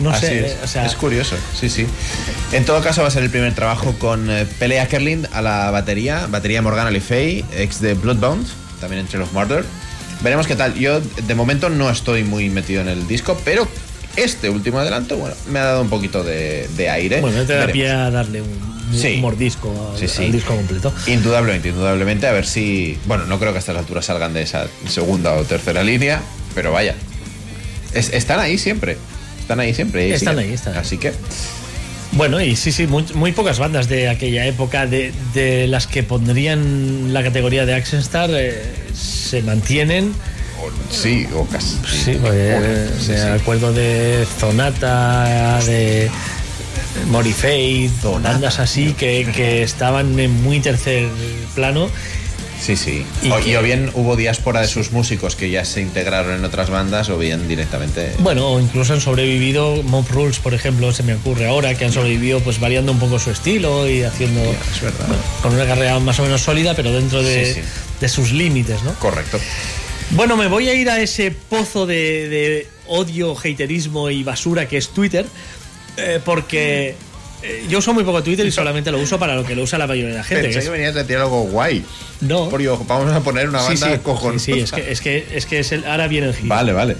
no 0.00 0.14
sé, 0.14 0.56
es. 0.64 0.76
es 0.76 0.94
curioso, 0.94 1.36
sí, 1.58 1.68
sí. 1.68 1.86
En 2.52 2.64
todo 2.64 2.82
caso 2.82 3.02
va 3.02 3.08
a 3.08 3.10
ser 3.10 3.22
el 3.22 3.30
primer 3.30 3.54
trabajo 3.54 3.94
con 3.98 4.30
eh, 4.30 4.46
Pelea 4.58 4.88
Kerlin 4.88 5.26
a 5.32 5.42
la 5.42 5.70
batería, 5.70 6.26
batería 6.26 6.62
Morgana 6.62 6.90
Le 6.90 7.00
Fay, 7.00 7.44
ex 7.56 7.80
de 7.80 7.94
Bloodbound, 7.94 8.46
también 8.80 9.00
entre 9.00 9.18
los 9.18 9.32
Murder. 9.32 9.64
Veremos 10.22 10.46
qué 10.46 10.56
tal. 10.56 10.74
Yo 10.74 11.00
de 11.00 11.34
momento 11.34 11.68
no 11.68 11.90
estoy 11.90 12.22
muy 12.22 12.48
metido 12.48 12.80
en 12.80 12.88
el 12.88 13.06
disco, 13.08 13.40
pero 13.44 13.68
este 14.16 14.50
último 14.50 14.78
adelanto, 14.78 15.16
bueno, 15.16 15.34
me 15.50 15.58
ha 15.58 15.64
dado 15.64 15.82
un 15.82 15.90
poquito 15.90 16.22
de, 16.22 16.68
aire. 16.90 17.20
Bueno, 17.20 17.44
te 17.44 17.54
da 17.54 17.66
pie 17.66 17.90
a 17.90 18.10
darle 18.10 18.42
un, 18.42 19.20
mordisco 19.20 19.94
al, 19.94 20.32
disco 20.32 20.54
completo. 20.54 20.92
Indudablemente, 21.06 21.70
indudablemente. 21.70 22.26
A 22.26 22.32
ver 22.32 22.46
si. 22.46 22.98
Bueno, 23.06 23.26
no 23.26 23.38
creo 23.38 23.52
que 23.52 23.58
a 23.58 23.60
estas 23.60 23.76
alturas 23.76 24.04
salgan 24.04 24.34
de 24.34 24.42
esa 24.42 24.66
segunda 24.88 25.32
o 25.34 25.44
tercera 25.44 25.82
línea, 25.82 26.20
pero 26.54 26.72
vaya. 26.72 26.94
están 27.94 28.40
ahí 28.40 28.58
siempre. 28.58 28.96
Están 29.40 29.60
ahí 29.60 29.74
siempre. 29.74 30.12
Están 30.14 30.38
ahí, 30.38 30.52
están 30.52 30.76
Así 30.76 30.98
que. 30.98 31.12
Bueno, 32.12 32.42
y 32.42 32.56
sí, 32.56 32.72
sí, 32.72 32.86
muy, 32.86 33.32
pocas 33.32 33.58
bandas 33.58 33.88
de 33.88 34.10
aquella 34.10 34.46
época, 34.46 34.86
de, 34.86 35.66
las 35.66 35.86
que 35.86 36.02
pondrían 36.02 37.14
la 37.14 37.22
categoría 37.22 37.64
de 37.64 37.74
Action 37.74 38.02
Star, 38.02 38.28
eh, 38.34 38.62
se 38.92 39.40
mantienen 39.40 40.12
sí, 40.90 41.26
o 41.34 41.44
casi. 41.46 41.78
Sí, 41.86 42.18
pues, 42.20 43.08
me 43.08 43.20
acuerdo 43.30 43.72
de 43.72 44.26
Zonata, 44.38 45.60
de 45.64 46.10
Morifade, 47.08 47.90
bandas 48.22 48.58
así 48.58 48.92
que, 48.92 49.62
estaban 49.62 50.18
en 50.18 50.42
muy 50.42 50.60
tercer 50.60 51.08
plano. 51.54 51.88
Sí, 52.60 52.76
sí. 52.76 53.04
Y, 53.22 53.54
o, 53.56 53.62
bien 53.62 53.90
hubo 53.94 54.14
diáspora 54.14 54.60
de 54.60 54.68
sus 54.68 54.92
músicos 54.92 55.34
que 55.34 55.50
ya 55.50 55.64
se 55.64 55.80
integraron 55.80 56.36
en 56.36 56.44
otras 56.44 56.70
bandas 56.70 57.08
o 57.08 57.18
bien 57.18 57.48
directamente. 57.48 58.12
Bueno, 58.20 58.52
o 58.52 58.60
incluso 58.60 58.92
han 58.92 59.00
sobrevivido, 59.00 59.82
Mob 59.82 60.08
Rules, 60.08 60.38
por 60.38 60.54
ejemplo, 60.54 60.92
se 60.92 61.02
me 61.02 61.14
ocurre 61.14 61.48
ahora, 61.48 61.74
que 61.74 61.86
han 61.86 61.92
sobrevivido 61.92 62.38
pues 62.38 62.60
variando 62.60 62.92
un 62.92 63.00
poco 63.00 63.18
su 63.18 63.32
estilo 63.32 63.88
y 63.88 64.04
haciendo. 64.04 64.40
con 65.42 65.54
una 65.54 65.66
carrera 65.66 65.98
más 65.98 66.20
o 66.20 66.22
menos 66.22 66.42
sólida, 66.42 66.74
pero 66.74 66.92
dentro 66.92 67.20
de, 67.20 67.64
de 68.00 68.08
sus 68.08 68.30
límites, 68.30 68.84
¿no? 68.84 68.94
Correcto. 68.94 69.40
Bueno, 70.12 70.36
me 70.36 70.46
voy 70.46 70.68
a 70.68 70.74
ir 70.74 70.90
a 70.90 71.00
ese 71.00 71.30
pozo 71.30 71.86
de, 71.86 72.66
odio, 72.86 73.34
haterismo 73.36 74.10
y 74.10 74.22
basura 74.22 74.68
que 74.68 74.76
es 74.76 74.90
Twitter, 74.90 75.24
eh, 75.96 76.20
porque 76.22 76.94
eh, 77.42 77.64
yo 77.68 77.78
uso 77.78 77.94
muy 77.94 78.04
poco 78.04 78.22
Twitter 78.22 78.44
y 78.44 78.52
solamente 78.52 78.92
lo 78.92 78.98
uso 78.98 79.18
para 79.18 79.34
lo 79.34 79.44
que 79.44 79.56
lo 79.56 79.62
usa 79.62 79.78
la 79.78 79.86
mayoría 79.86 80.10
de 80.10 80.18
la 80.18 80.24
gente. 80.24 80.44
Pensé 80.44 80.60
que, 80.60 80.68
venías 80.68 80.94
a 80.94 80.98
decir 80.98 81.16
algo 81.16 81.44
guay. 81.44 81.82
No. 82.20 82.50
vamos 82.50 83.12
a 83.12 83.20
poner 83.20 83.48
una 83.48 83.62
banda 83.62 83.74
sí, 83.74 84.38
sí, 84.38 84.52
Sí, 84.52 84.60
es 84.60 84.72
que, 84.72 84.92
es 84.92 85.00
que, 85.00 85.26
es 85.34 85.46
que 85.46 85.58
es 85.60 85.72
el, 85.72 85.86
ahora 85.86 86.08
viene 86.08 86.28
el 86.28 86.34
giro. 86.34 86.48
Vale, 86.48 86.72
vale. 86.74 86.96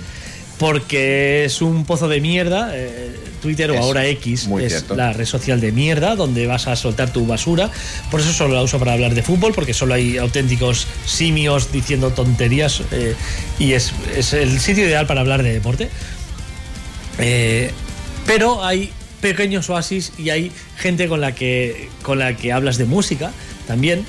Porque 0.59 1.45
es 1.45 1.61
un 1.61 1.85
pozo 1.85 2.09
de 2.09 2.21
mierda. 2.23 2.71
Eh, 2.73 3.12
Twitter 3.43 3.71
o 3.73 3.79
ahora 3.79 4.07
X 4.07 4.49
es 4.61 4.89
la 4.89 5.13
red 5.13 5.27
social 5.27 5.61
de 5.61 5.73
mierda 5.73 6.17
donde 6.17 6.47
vas 6.47 6.69
a 6.69 6.77
soltar 6.77 7.13
tu 7.13 7.27
basura. 7.27 7.71
Por 8.11 8.21
eso 8.21 8.33
solo 8.33 8.55
la 8.55 8.63
uso 8.63 8.79
para 8.79 8.95
hablar 8.95 9.15
de 9.15 9.23
fútbol, 9.23 9.53
porque 9.53 9.75
solo 9.75 9.95
hay 9.95 10.17
auténticos 10.17 10.87
simios 11.05 11.73
diciendo 11.73 12.13
tonterías 12.13 12.83
eh, 12.93 13.15
y 13.59 13.73
es, 13.73 13.93
el 14.33 14.59
sitio 14.61 14.87
ideal 14.87 15.07
para 15.07 15.21
hablar 15.21 15.43
de 15.43 15.53
deporte. 15.53 15.91
Eh, 17.19 17.71
pero 18.27 18.65
hay 18.65 18.91
pequeños 19.21 19.69
oasis 19.69 20.13
y 20.17 20.31
hay 20.31 20.53
gente 20.79 21.09
con 21.09 21.21
la 21.21 21.35
que, 21.35 21.89
con 22.03 22.19
la 22.19 22.37
que 22.37 22.53
hablas 22.53 22.79
de 22.79 22.87
música 22.87 23.33
también 23.67 24.05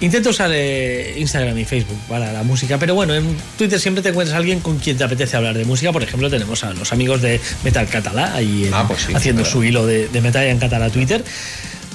Intento 0.00 0.30
usar 0.30 0.50
eh, 0.54 1.14
Instagram 1.18 1.58
y 1.58 1.66
Facebook 1.66 1.98
para 2.08 2.32
la 2.32 2.42
música, 2.42 2.78
pero 2.78 2.94
bueno, 2.94 3.14
en 3.14 3.36
Twitter 3.58 3.78
siempre 3.78 4.02
te 4.02 4.08
encuentras 4.08 4.34
a 4.34 4.38
alguien 4.38 4.60
con 4.60 4.78
quien 4.78 4.96
te 4.96 5.04
apetece 5.04 5.36
hablar 5.36 5.56
de 5.58 5.66
música. 5.66 5.92
Por 5.92 6.02
ejemplo, 6.02 6.30
tenemos 6.30 6.64
a 6.64 6.72
los 6.72 6.90
amigos 6.92 7.20
de 7.20 7.38
Metal 7.64 7.86
Catalá 7.86 8.34
ahí 8.34 8.70
ah, 8.72 8.86
pues 8.88 9.08
haciendo 9.14 9.44
su 9.44 9.62
hilo 9.62 9.84
de, 9.86 10.08
Metal 10.22 10.44
en 10.44 10.58
Catalá 10.58 10.88
Twitter. 10.88 11.22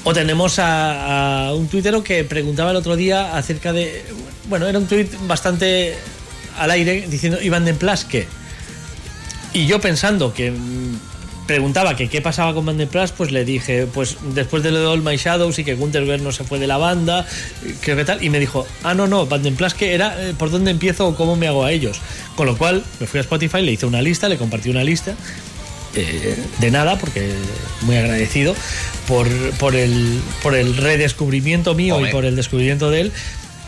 O 0.03 0.13
tenemos 0.13 0.59
a, 0.59 1.51
un 1.55 1.67
tuitero 1.67 2.03
que 2.03 2.23
preguntaba 2.23 2.69
el 2.69 2.77
otro 2.77 2.95
día 2.95 3.35
acerca 3.35 3.73
de. 3.73 4.03
Bueno, 4.49 4.67
era 4.67 4.77
un 4.77 4.85
tuit 4.85 5.11
bastante 5.25 5.95
al 6.59 6.69
aire 6.69 7.07
diciendo 7.09 7.41
Iván 7.41 7.65
de 7.65 7.73
Plas 7.73 8.05
que. 8.05 8.27
Y 9.51 9.65
yo 9.65 9.81
pensando 9.81 10.31
que 10.31 10.53
preguntaba 11.45 11.95
que 11.95 12.07
qué 12.07 12.21
pasaba 12.21 12.53
con 12.53 12.65
Band 12.65 12.87
Plus, 12.87 13.11
pues 13.11 13.31
le 13.31 13.45
dije, 13.45 13.87
pues 13.91 14.17
después 14.33 14.63
de 14.63 14.71
lo 14.71 14.79
de 14.79 14.85
All 14.87 15.01
My 15.01 15.17
Shadows 15.17 15.59
y 15.59 15.63
que 15.63 15.75
Gunther 15.75 16.21
no 16.21 16.31
se 16.31 16.43
fue 16.43 16.59
de 16.59 16.67
la 16.67 16.77
banda, 16.77 17.25
que 17.81 17.95
tal, 18.03 18.23
y 18.23 18.29
me 18.29 18.39
dijo, 18.39 18.65
ah, 18.83 18.93
no, 18.93 19.07
no, 19.07 19.25
Band 19.25 19.55
Plus 19.55 19.73
que 19.73 19.93
era 19.93 20.15
eh, 20.19 20.33
por 20.37 20.49
dónde 20.49 20.71
empiezo 20.71 21.07
o 21.07 21.15
cómo 21.15 21.35
me 21.35 21.47
hago 21.47 21.63
a 21.63 21.71
ellos. 21.71 21.99
Con 22.35 22.47
lo 22.47 22.57
cual 22.57 22.83
me 22.99 23.07
fui 23.07 23.19
a 23.19 23.21
Spotify, 23.21 23.61
le 23.61 23.71
hice 23.71 23.85
una 23.85 24.01
lista, 24.01 24.27
le 24.27 24.37
compartí 24.37 24.69
una 24.69 24.83
lista. 24.83 25.15
Eh, 25.97 26.35
de 26.59 26.71
nada, 26.71 26.97
porque 26.97 27.31
muy 27.83 27.95
agradecido 27.95 28.53
por, 29.07 29.29
por, 29.51 29.75
el, 29.75 30.19
por 30.43 30.53
el 30.53 30.75
redescubrimiento 30.75 31.73
mío 31.73 32.05
y 32.05 32.11
por 32.11 32.25
el 32.25 32.35
descubrimiento 32.35 32.91
de 32.91 33.01
él. 33.01 33.11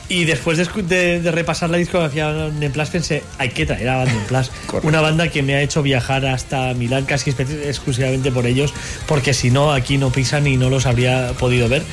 Y 0.09 0.23
después 0.23 0.57
de, 0.57 1.31
repasar 1.31 1.69
la 1.69 1.77
discografía 1.77 2.31
de 2.31 2.69
Plus 2.69 2.89
pensé, 2.89 3.23
hay 3.37 3.49
que 3.49 3.65
traer 3.65 3.89
a 3.89 3.97
Band 3.97 4.27
Plus. 4.27 4.51
una 4.83 5.01
banda 5.01 5.29
que 5.29 5.43
me 5.43 5.55
ha 5.55 5.61
hecho 5.61 5.83
viajar 5.83 6.25
hasta 6.25 6.73
Milán 6.73 7.05
casi 7.05 7.31
exclusivamente 7.31 8.31
por 8.31 8.45
ellos, 8.45 8.73
porque 9.05 9.33
si 9.33 9.51
no, 9.51 9.73
aquí 9.73 9.97
no 9.97 10.11
pisan 10.11 10.47
y 10.47 10.55
no 10.55 10.69
los 10.69 10.85
habría 10.85 11.33
podido 11.33 11.67
ver. 11.67 11.83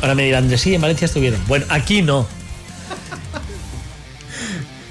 Ahora 0.00 0.16
me 0.16 0.24
dirán, 0.24 0.58
sí, 0.58 0.74
en 0.74 0.80
Valencia 0.80 1.04
estuvieron. 1.04 1.40
Bueno, 1.46 1.64
aquí 1.68 2.02
no. 2.02 2.26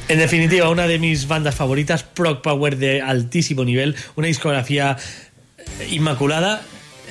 En 0.08 0.20
definitiva, 0.20 0.70
una 0.70 0.88
de 0.88 1.00
mis 1.00 1.28
bandas 1.28 1.56
favoritas, 1.56 2.04
Prog 2.04 2.42
Power 2.42 2.78
de 2.78 3.02
altísimo 3.02 3.66
nivel, 3.66 3.96
una 4.16 4.28
discografía 4.28 4.98
inmaculada 5.90 6.62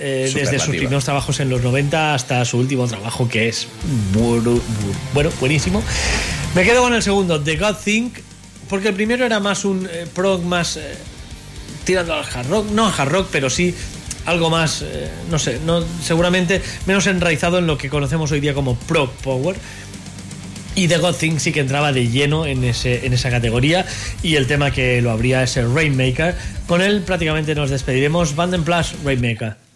eh, 0.03 0.31
desde 0.35 0.59
sus 0.59 0.75
primeros 0.75 1.05
trabajos 1.05 1.41
en 1.41 1.51
los 1.51 1.63
90 1.63 2.15
hasta 2.15 2.43
su 2.47 2.57
último 2.57 2.87
trabajo, 2.87 3.29
que 3.29 3.49
es 3.49 3.69
bueno, 5.13 5.31
buenísimo. 5.39 5.83
Me 6.55 6.65
quedo 6.65 6.83
con 6.83 6.95
el 6.95 7.03
segundo, 7.03 7.39
The 7.41 7.57
God 7.57 7.77
Think, 7.85 8.15
porque 8.69 8.89
el 8.89 8.95
primero 8.95 9.27
era 9.27 9.41
más 9.41 9.67
un 9.67 9.87
eh, 9.93 10.07
prog 10.15 10.43
más 10.43 10.79
eh, 10.79 10.95
tirando 11.85 12.15
al 12.15 12.25
hard 12.25 12.49
rock, 12.49 12.71
no 12.71 12.87
al 12.87 12.95
hard 12.97 13.11
rock, 13.11 13.29
pero 13.31 13.51
sí 13.51 13.75
algo 14.25 14.49
más, 14.49 14.85
no 15.31 15.39
sé, 15.39 15.59
no, 15.65 15.83
seguramente 16.03 16.63
menos 16.87 17.07
enraizado 17.07 17.59
en 17.59 17.67
lo 17.67 17.79
que 17.79 17.89
conocemos 17.89 18.31
hoy 18.33 18.41
día 18.41 18.55
como 18.55 18.77
prog 18.77 19.11
power. 19.23 19.57
Y 20.75 20.89
The 20.89 20.99
God 20.99 21.17
Think 21.17 21.41
sí 21.41 21.53
que 21.53 21.61
entraba 21.61 21.93
de 21.93 22.09
lleno 22.09 22.47
en, 22.47 22.65
ese, 22.65 23.05
en 23.05 23.13
esa 23.13 23.29
categoría 23.29 23.85
y 24.23 24.37
el 24.37 24.47
tema 24.47 24.71
que 24.71 25.03
lo 25.03 25.11
abría 25.11 25.43
es 25.43 25.57
el 25.57 25.75
Rainmaker. 25.75 26.35
Con 26.67 26.81
él 26.81 27.03
prácticamente 27.03 27.55
nos 27.55 27.71
despediremos. 27.71 28.37
Banden 28.37 28.63
Plus, 28.63 28.95
Rainmaker. 29.05 29.70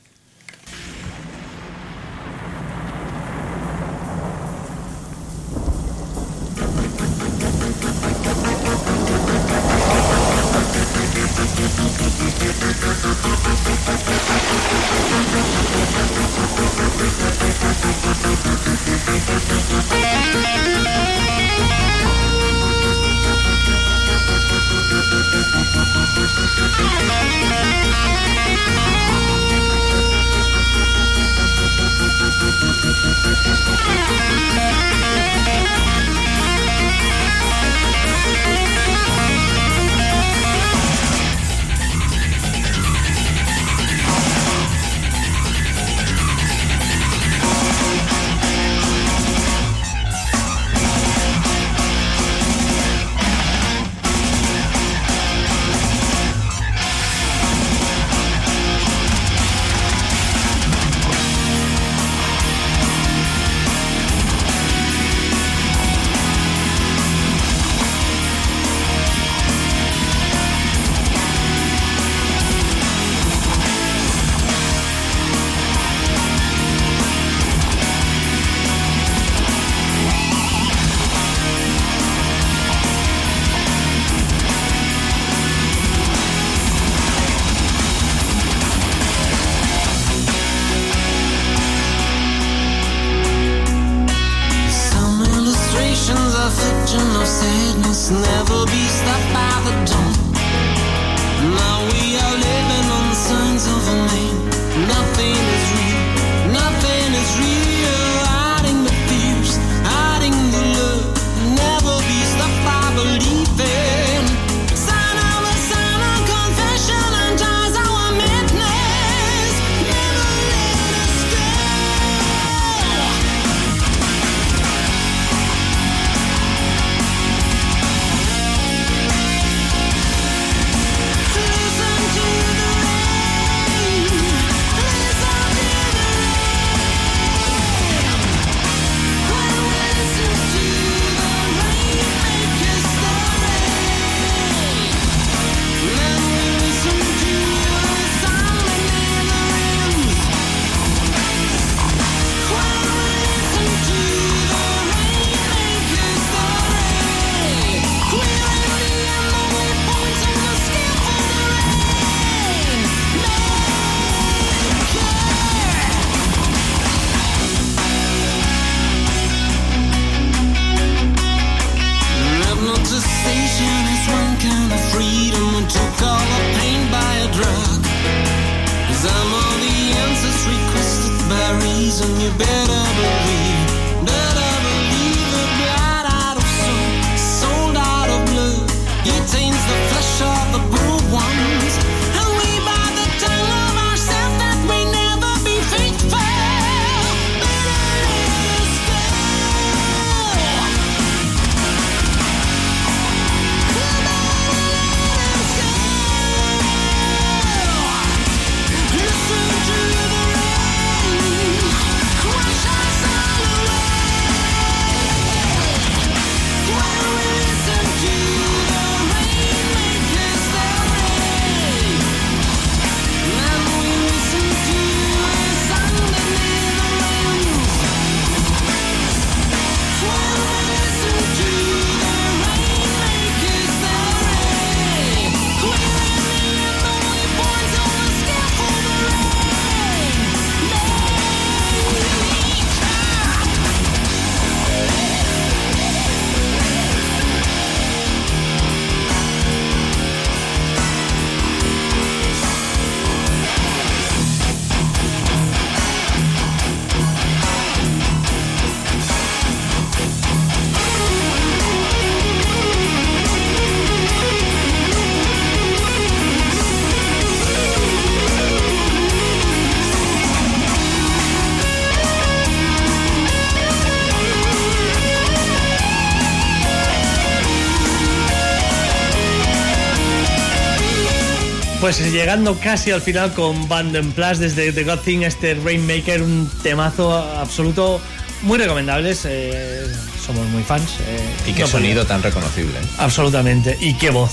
Pues 281.85 282.01
llegando 282.01 282.59
casi 282.59 282.93
al 282.93 283.03
final 283.03 283.35
con 283.35 283.69
Band 283.69 284.15
Plus 284.15 284.39
desde 284.39 284.73
The 284.73 284.85
God 284.85 285.01
Thing, 285.01 285.21
este 285.21 285.53
Rainmaker, 285.53 286.23
un 286.23 286.51
temazo 286.63 287.13
absoluto, 287.13 288.01
muy 288.41 288.57
recomendables. 288.57 289.27
eh, 289.27 289.87
somos 290.25 290.47
muy 290.47 290.63
fans. 290.63 290.93
eh, 291.07 291.21
Y 291.47 291.53
qué 291.53 291.61
no 291.61 291.69
sonido 291.69 292.07
tan 292.07 292.23
reconocible. 292.23 292.73
¿eh? 292.79 292.87
Absolutamente. 292.97 293.77
Y 293.83 293.93
qué 293.99 294.09
voz. 294.09 294.31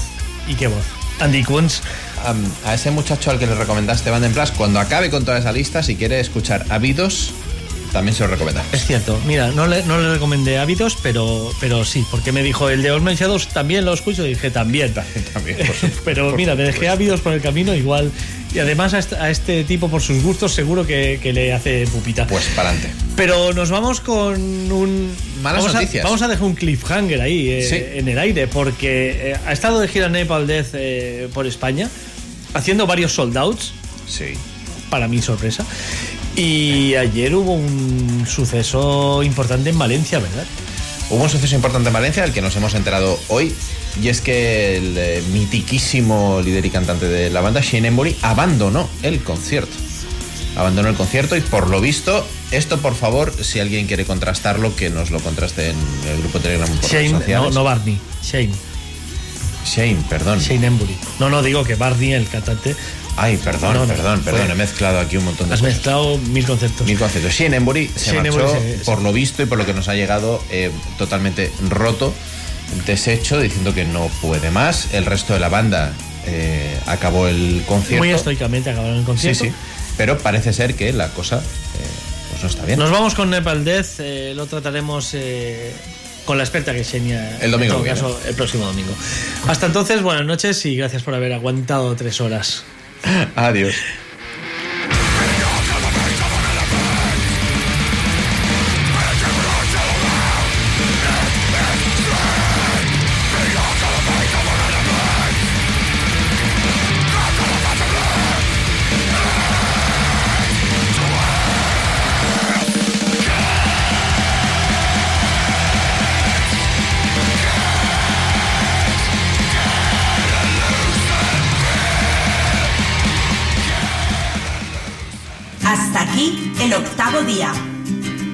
Y 0.47 0.53
qué 0.55 0.67
voz. 0.67 0.85
Andy 1.19 1.43
Kunz. 1.43 1.81
A 2.63 2.73
ese 2.73 2.89
muchacho 2.89 3.31
al 3.31 3.37
que 3.37 3.47
le 3.47 3.55
recomendaste 3.55 4.09
Band 4.09 4.23
en 4.23 4.31
Plus, 4.31 4.51
cuando 4.51 4.79
acabe 4.79 5.09
con 5.09 5.25
toda 5.25 5.37
esa 5.37 5.51
lista, 5.51 5.83
si 5.83 5.97
quiere 5.97 6.21
escuchar 6.21 6.65
Habidos, 6.69 7.33
también 7.91 8.15
se 8.15 8.23
lo 8.23 8.29
recomendamos. 8.29 8.73
Es 8.73 8.85
cierto, 8.85 9.19
mira, 9.25 9.49
no 9.51 9.67
le, 9.67 9.83
no 9.83 9.99
le 9.99 10.13
recomendé 10.13 10.57
hábitos, 10.57 10.97
pero, 11.01 11.51
pero 11.59 11.83
sí, 11.85 12.05
porque 12.09 12.31
me 12.31 12.41
dijo 12.43 12.69
el 12.69 12.81
de 12.81 12.97
Men 12.99 13.15
Shadows 13.15 13.47
también 13.49 13.85
lo 13.85 13.93
escucho 13.93 14.25
y 14.25 14.29
dije 14.29 14.49
también. 14.51 14.93
También, 15.33 15.57
por 15.57 15.65
supuesto, 15.75 16.01
pero 16.05 16.29
por 16.29 16.37
mira, 16.37 16.55
me 16.55 16.63
dejé 16.63 16.89
hábitos 16.89 17.21
por 17.21 17.33
el 17.33 17.41
camino 17.41 17.73
igual. 17.75 18.11
Y 18.53 18.59
además 18.59 18.93
a 18.93 18.99
este, 18.99 19.15
a 19.15 19.29
este 19.29 19.63
tipo, 19.63 19.87
por 19.89 20.01
sus 20.01 20.21
gustos, 20.23 20.53
seguro 20.53 20.85
que, 20.85 21.19
que 21.23 21.31
le 21.31 21.53
hace 21.53 21.85
pupita. 21.87 22.27
Pues 22.27 22.45
para 22.55 22.69
adelante. 22.71 22.93
Pero 23.15 23.53
nos 23.53 23.69
vamos 23.69 24.01
con 24.01 24.35
un. 24.71 25.13
Malas 25.41 25.61
vamos 25.63 25.73
noticias. 25.75 26.03
A, 26.03 26.07
vamos 26.07 26.21
a 26.21 26.27
dejar 26.27 26.43
un 26.43 26.55
cliffhanger 26.55 27.21
ahí 27.21 27.49
eh, 27.49 27.63
Sí. 27.63 27.97
en 27.99 28.09
el 28.09 28.19
aire, 28.19 28.47
porque 28.47 29.31
eh, 29.31 29.35
ha 29.45 29.53
estado 29.53 29.79
de 29.79 29.87
gira 29.87 30.09
Nepal 30.09 30.47
Death 30.47 30.67
eh, 30.73 31.29
por 31.33 31.47
España, 31.47 31.89
haciendo 32.53 32.85
varios 32.87 33.13
sold 33.13 33.37
outs, 33.37 33.71
Sí. 34.05 34.33
para 34.89 35.07
mi 35.07 35.21
sorpresa. 35.21 35.65
Y 36.35 36.95
ayer 36.95 37.35
hubo 37.35 37.53
un 37.53 38.25
suceso 38.27 39.21
importante 39.23 39.69
en 39.69 39.77
Valencia, 39.77 40.19
¿verdad? 40.19 40.45
Hubo 41.09 41.23
un 41.23 41.29
suceso 41.29 41.55
importante 41.55 41.89
en 41.89 41.93
Valencia 41.93 42.23
del 42.23 42.31
que 42.31 42.41
nos 42.41 42.55
hemos 42.55 42.73
enterado 42.73 43.19
hoy. 43.27 43.53
Y 44.01 44.07
es 44.07 44.21
que 44.21 44.77
el 44.77 44.97
eh, 44.97 45.23
mitiquísimo 45.33 46.41
líder 46.43 46.65
y 46.65 46.69
cantante 46.69 47.07
de 47.07 47.29
la 47.29 47.41
banda, 47.41 47.59
Shane 47.61 47.89
Embury, 47.89 48.15
abandonó 48.21 48.89
el 49.03 49.21
concierto. 49.21 49.75
Abandonó 50.55 50.89
el 50.89 50.95
concierto 50.95 51.35
y 51.35 51.41
por 51.41 51.69
lo 51.69 51.81
visto, 51.81 52.25
esto 52.51 52.77
por 52.79 52.95
favor, 52.95 53.33
si 53.43 53.59
alguien 53.59 53.87
quiere 53.87 54.05
contrastarlo, 54.05 54.75
que 54.75 54.89
nos 54.89 55.11
lo 55.11 55.19
contraste 55.19 55.69
en 55.69 55.77
el 56.09 56.19
grupo 56.19 56.39
Telegram 56.39 56.67
por 56.67 56.89
Shane, 56.89 57.11
no, 57.27 57.51
no 57.51 57.63
Barney, 57.63 57.97
Shane, 58.21 58.51
Shane, 59.65 60.03
perdón. 60.09 60.39
Shane 60.39 60.67
Embury. 60.67 60.97
No, 61.19 61.29
no 61.29 61.41
digo 61.41 61.63
que 61.63 61.75
Barney, 61.75 62.13
el 62.13 62.27
cantante, 62.27 62.75
Ay, 63.17 63.37
perdón, 63.37 63.73
No, 63.73 63.79
no, 63.81 63.87
perdón, 63.87 64.21
perdón. 64.21 64.41
fue- 64.45 64.51
He 64.51 64.55
mezclado 64.55 64.99
aquí 64.99 65.17
un 65.17 65.25
montón 65.25 65.47
de 65.49 65.53
has 65.55 65.59
cosas. 65.59 65.75
mezclado 65.75 66.17
mil 66.17 66.45
conceptos. 66.45 66.87
Mil 66.87 66.97
conceptos. 66.97 67.33
Shane 67.33 67.57
Embury 67.57 67.89
se 67.95 68.13
Shane 68.13 68.31
marchó, 68.31 68.51
se- 68.53 68.79
por 68.85 69.01
lo 69.01 69.11
visto 69.13 69.43
y 69.43 69.45
por 69.45 69.57
lo 69.57 69.65
que 69.65 69.73
nos 69.73 69.87
ha 69.89 69.93
llegado, 69.95 70.41
eh, 70.49 70.71
totalmente 70.97 71.51
roto, 71.69 72.13
deshecho, 72.85 73.39
diciendo 73.39 73.73
que 73.73 73.85
no 73.85 74.07
puede 74.21 74.49
más. 74.49 74.93
El 74.93 75.05
resto 75.05 75.33
de 75.33 75.39
la 75.39 75.49
banda 75.49 75.93
eh, 76.25 76.77
acabó 76.85 77.27
el 77.27 77.63
concierto. 77.67 77.97
Muy 77.97 78.11
estoicamente 78.11 78.69
acabaron 78.69 78.95
el 78.97 79.01
Sí, 79.01 79.05
concierto. 79.05 79.43
sí. 79.45 79.51
Pero 79.97 80.17
parece 80.19 80.53
ser 80.53 80.75
que 80.75 80.93
la 80.93 81.09
cosa 81.09 81.37
eh, 81.37 81.41
pues 82.31 82.43
no 82.43 82.47
está 82.49 82.65
bien. 82.65 82.79
Nos 82.79 82.91
vamos 82.91 83.13
con 83.13 83.29
Nepal 83.29 83.65
Death, 83.65 83.99
eh, 83.99 84.33
lo 84.35 84.45
trataremos 84.45 85.09
eh, 85.15 85.73
con 86.25 86.37
la 86.37 86.43
experta 86.43 86.73
que 86.73 86.83
Xenia. 86.85 87.37
El 87.41 87.51
domingo 87.51 87.73
En 87.73 87.79
todo 87.81 87.85
caso, 87.93 88.19
el 88.27 88.35
próximo 88.35 88.65
domingo. 88.65 88.93
Hasta 89.47 89.65
entonces, 89.65 90.01
buenas 90.01 90.25
noches 90.25 90.65
y 90.65 90.75
gracias 90.77 91.03
por 91.03 91.13
haber 91.13 91.33
aguantado 91.33 91.93
tres 91.95 92.21
horas. 92.21 92.63
Adiós. 93.35 93.75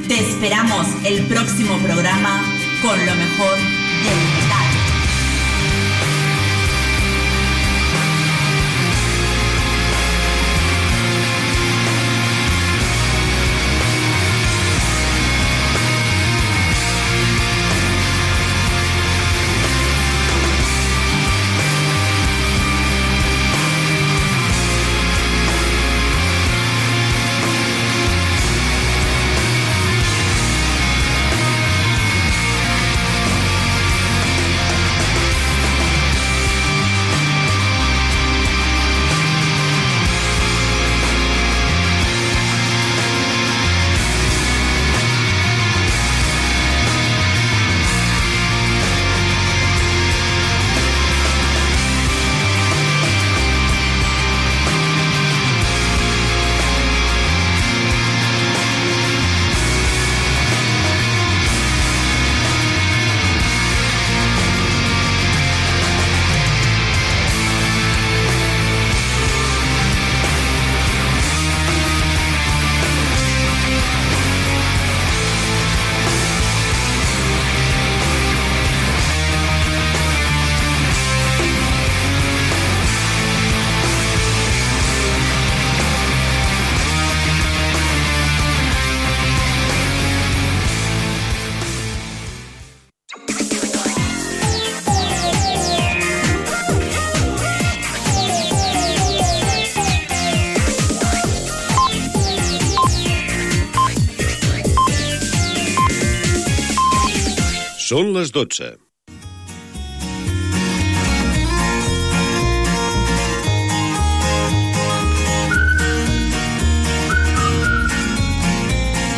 Te 0.07 0.19
esperamos 0.19 0.87
el 1.05 1.23
próximo 1.27 1.77
programa 1.83 2.41
con 2.81 2.97
lo 3.05 3.13
mejor 3.13 3.76
Són 107.97 108.11
les 108.13 108.29
12. 108.29 108.86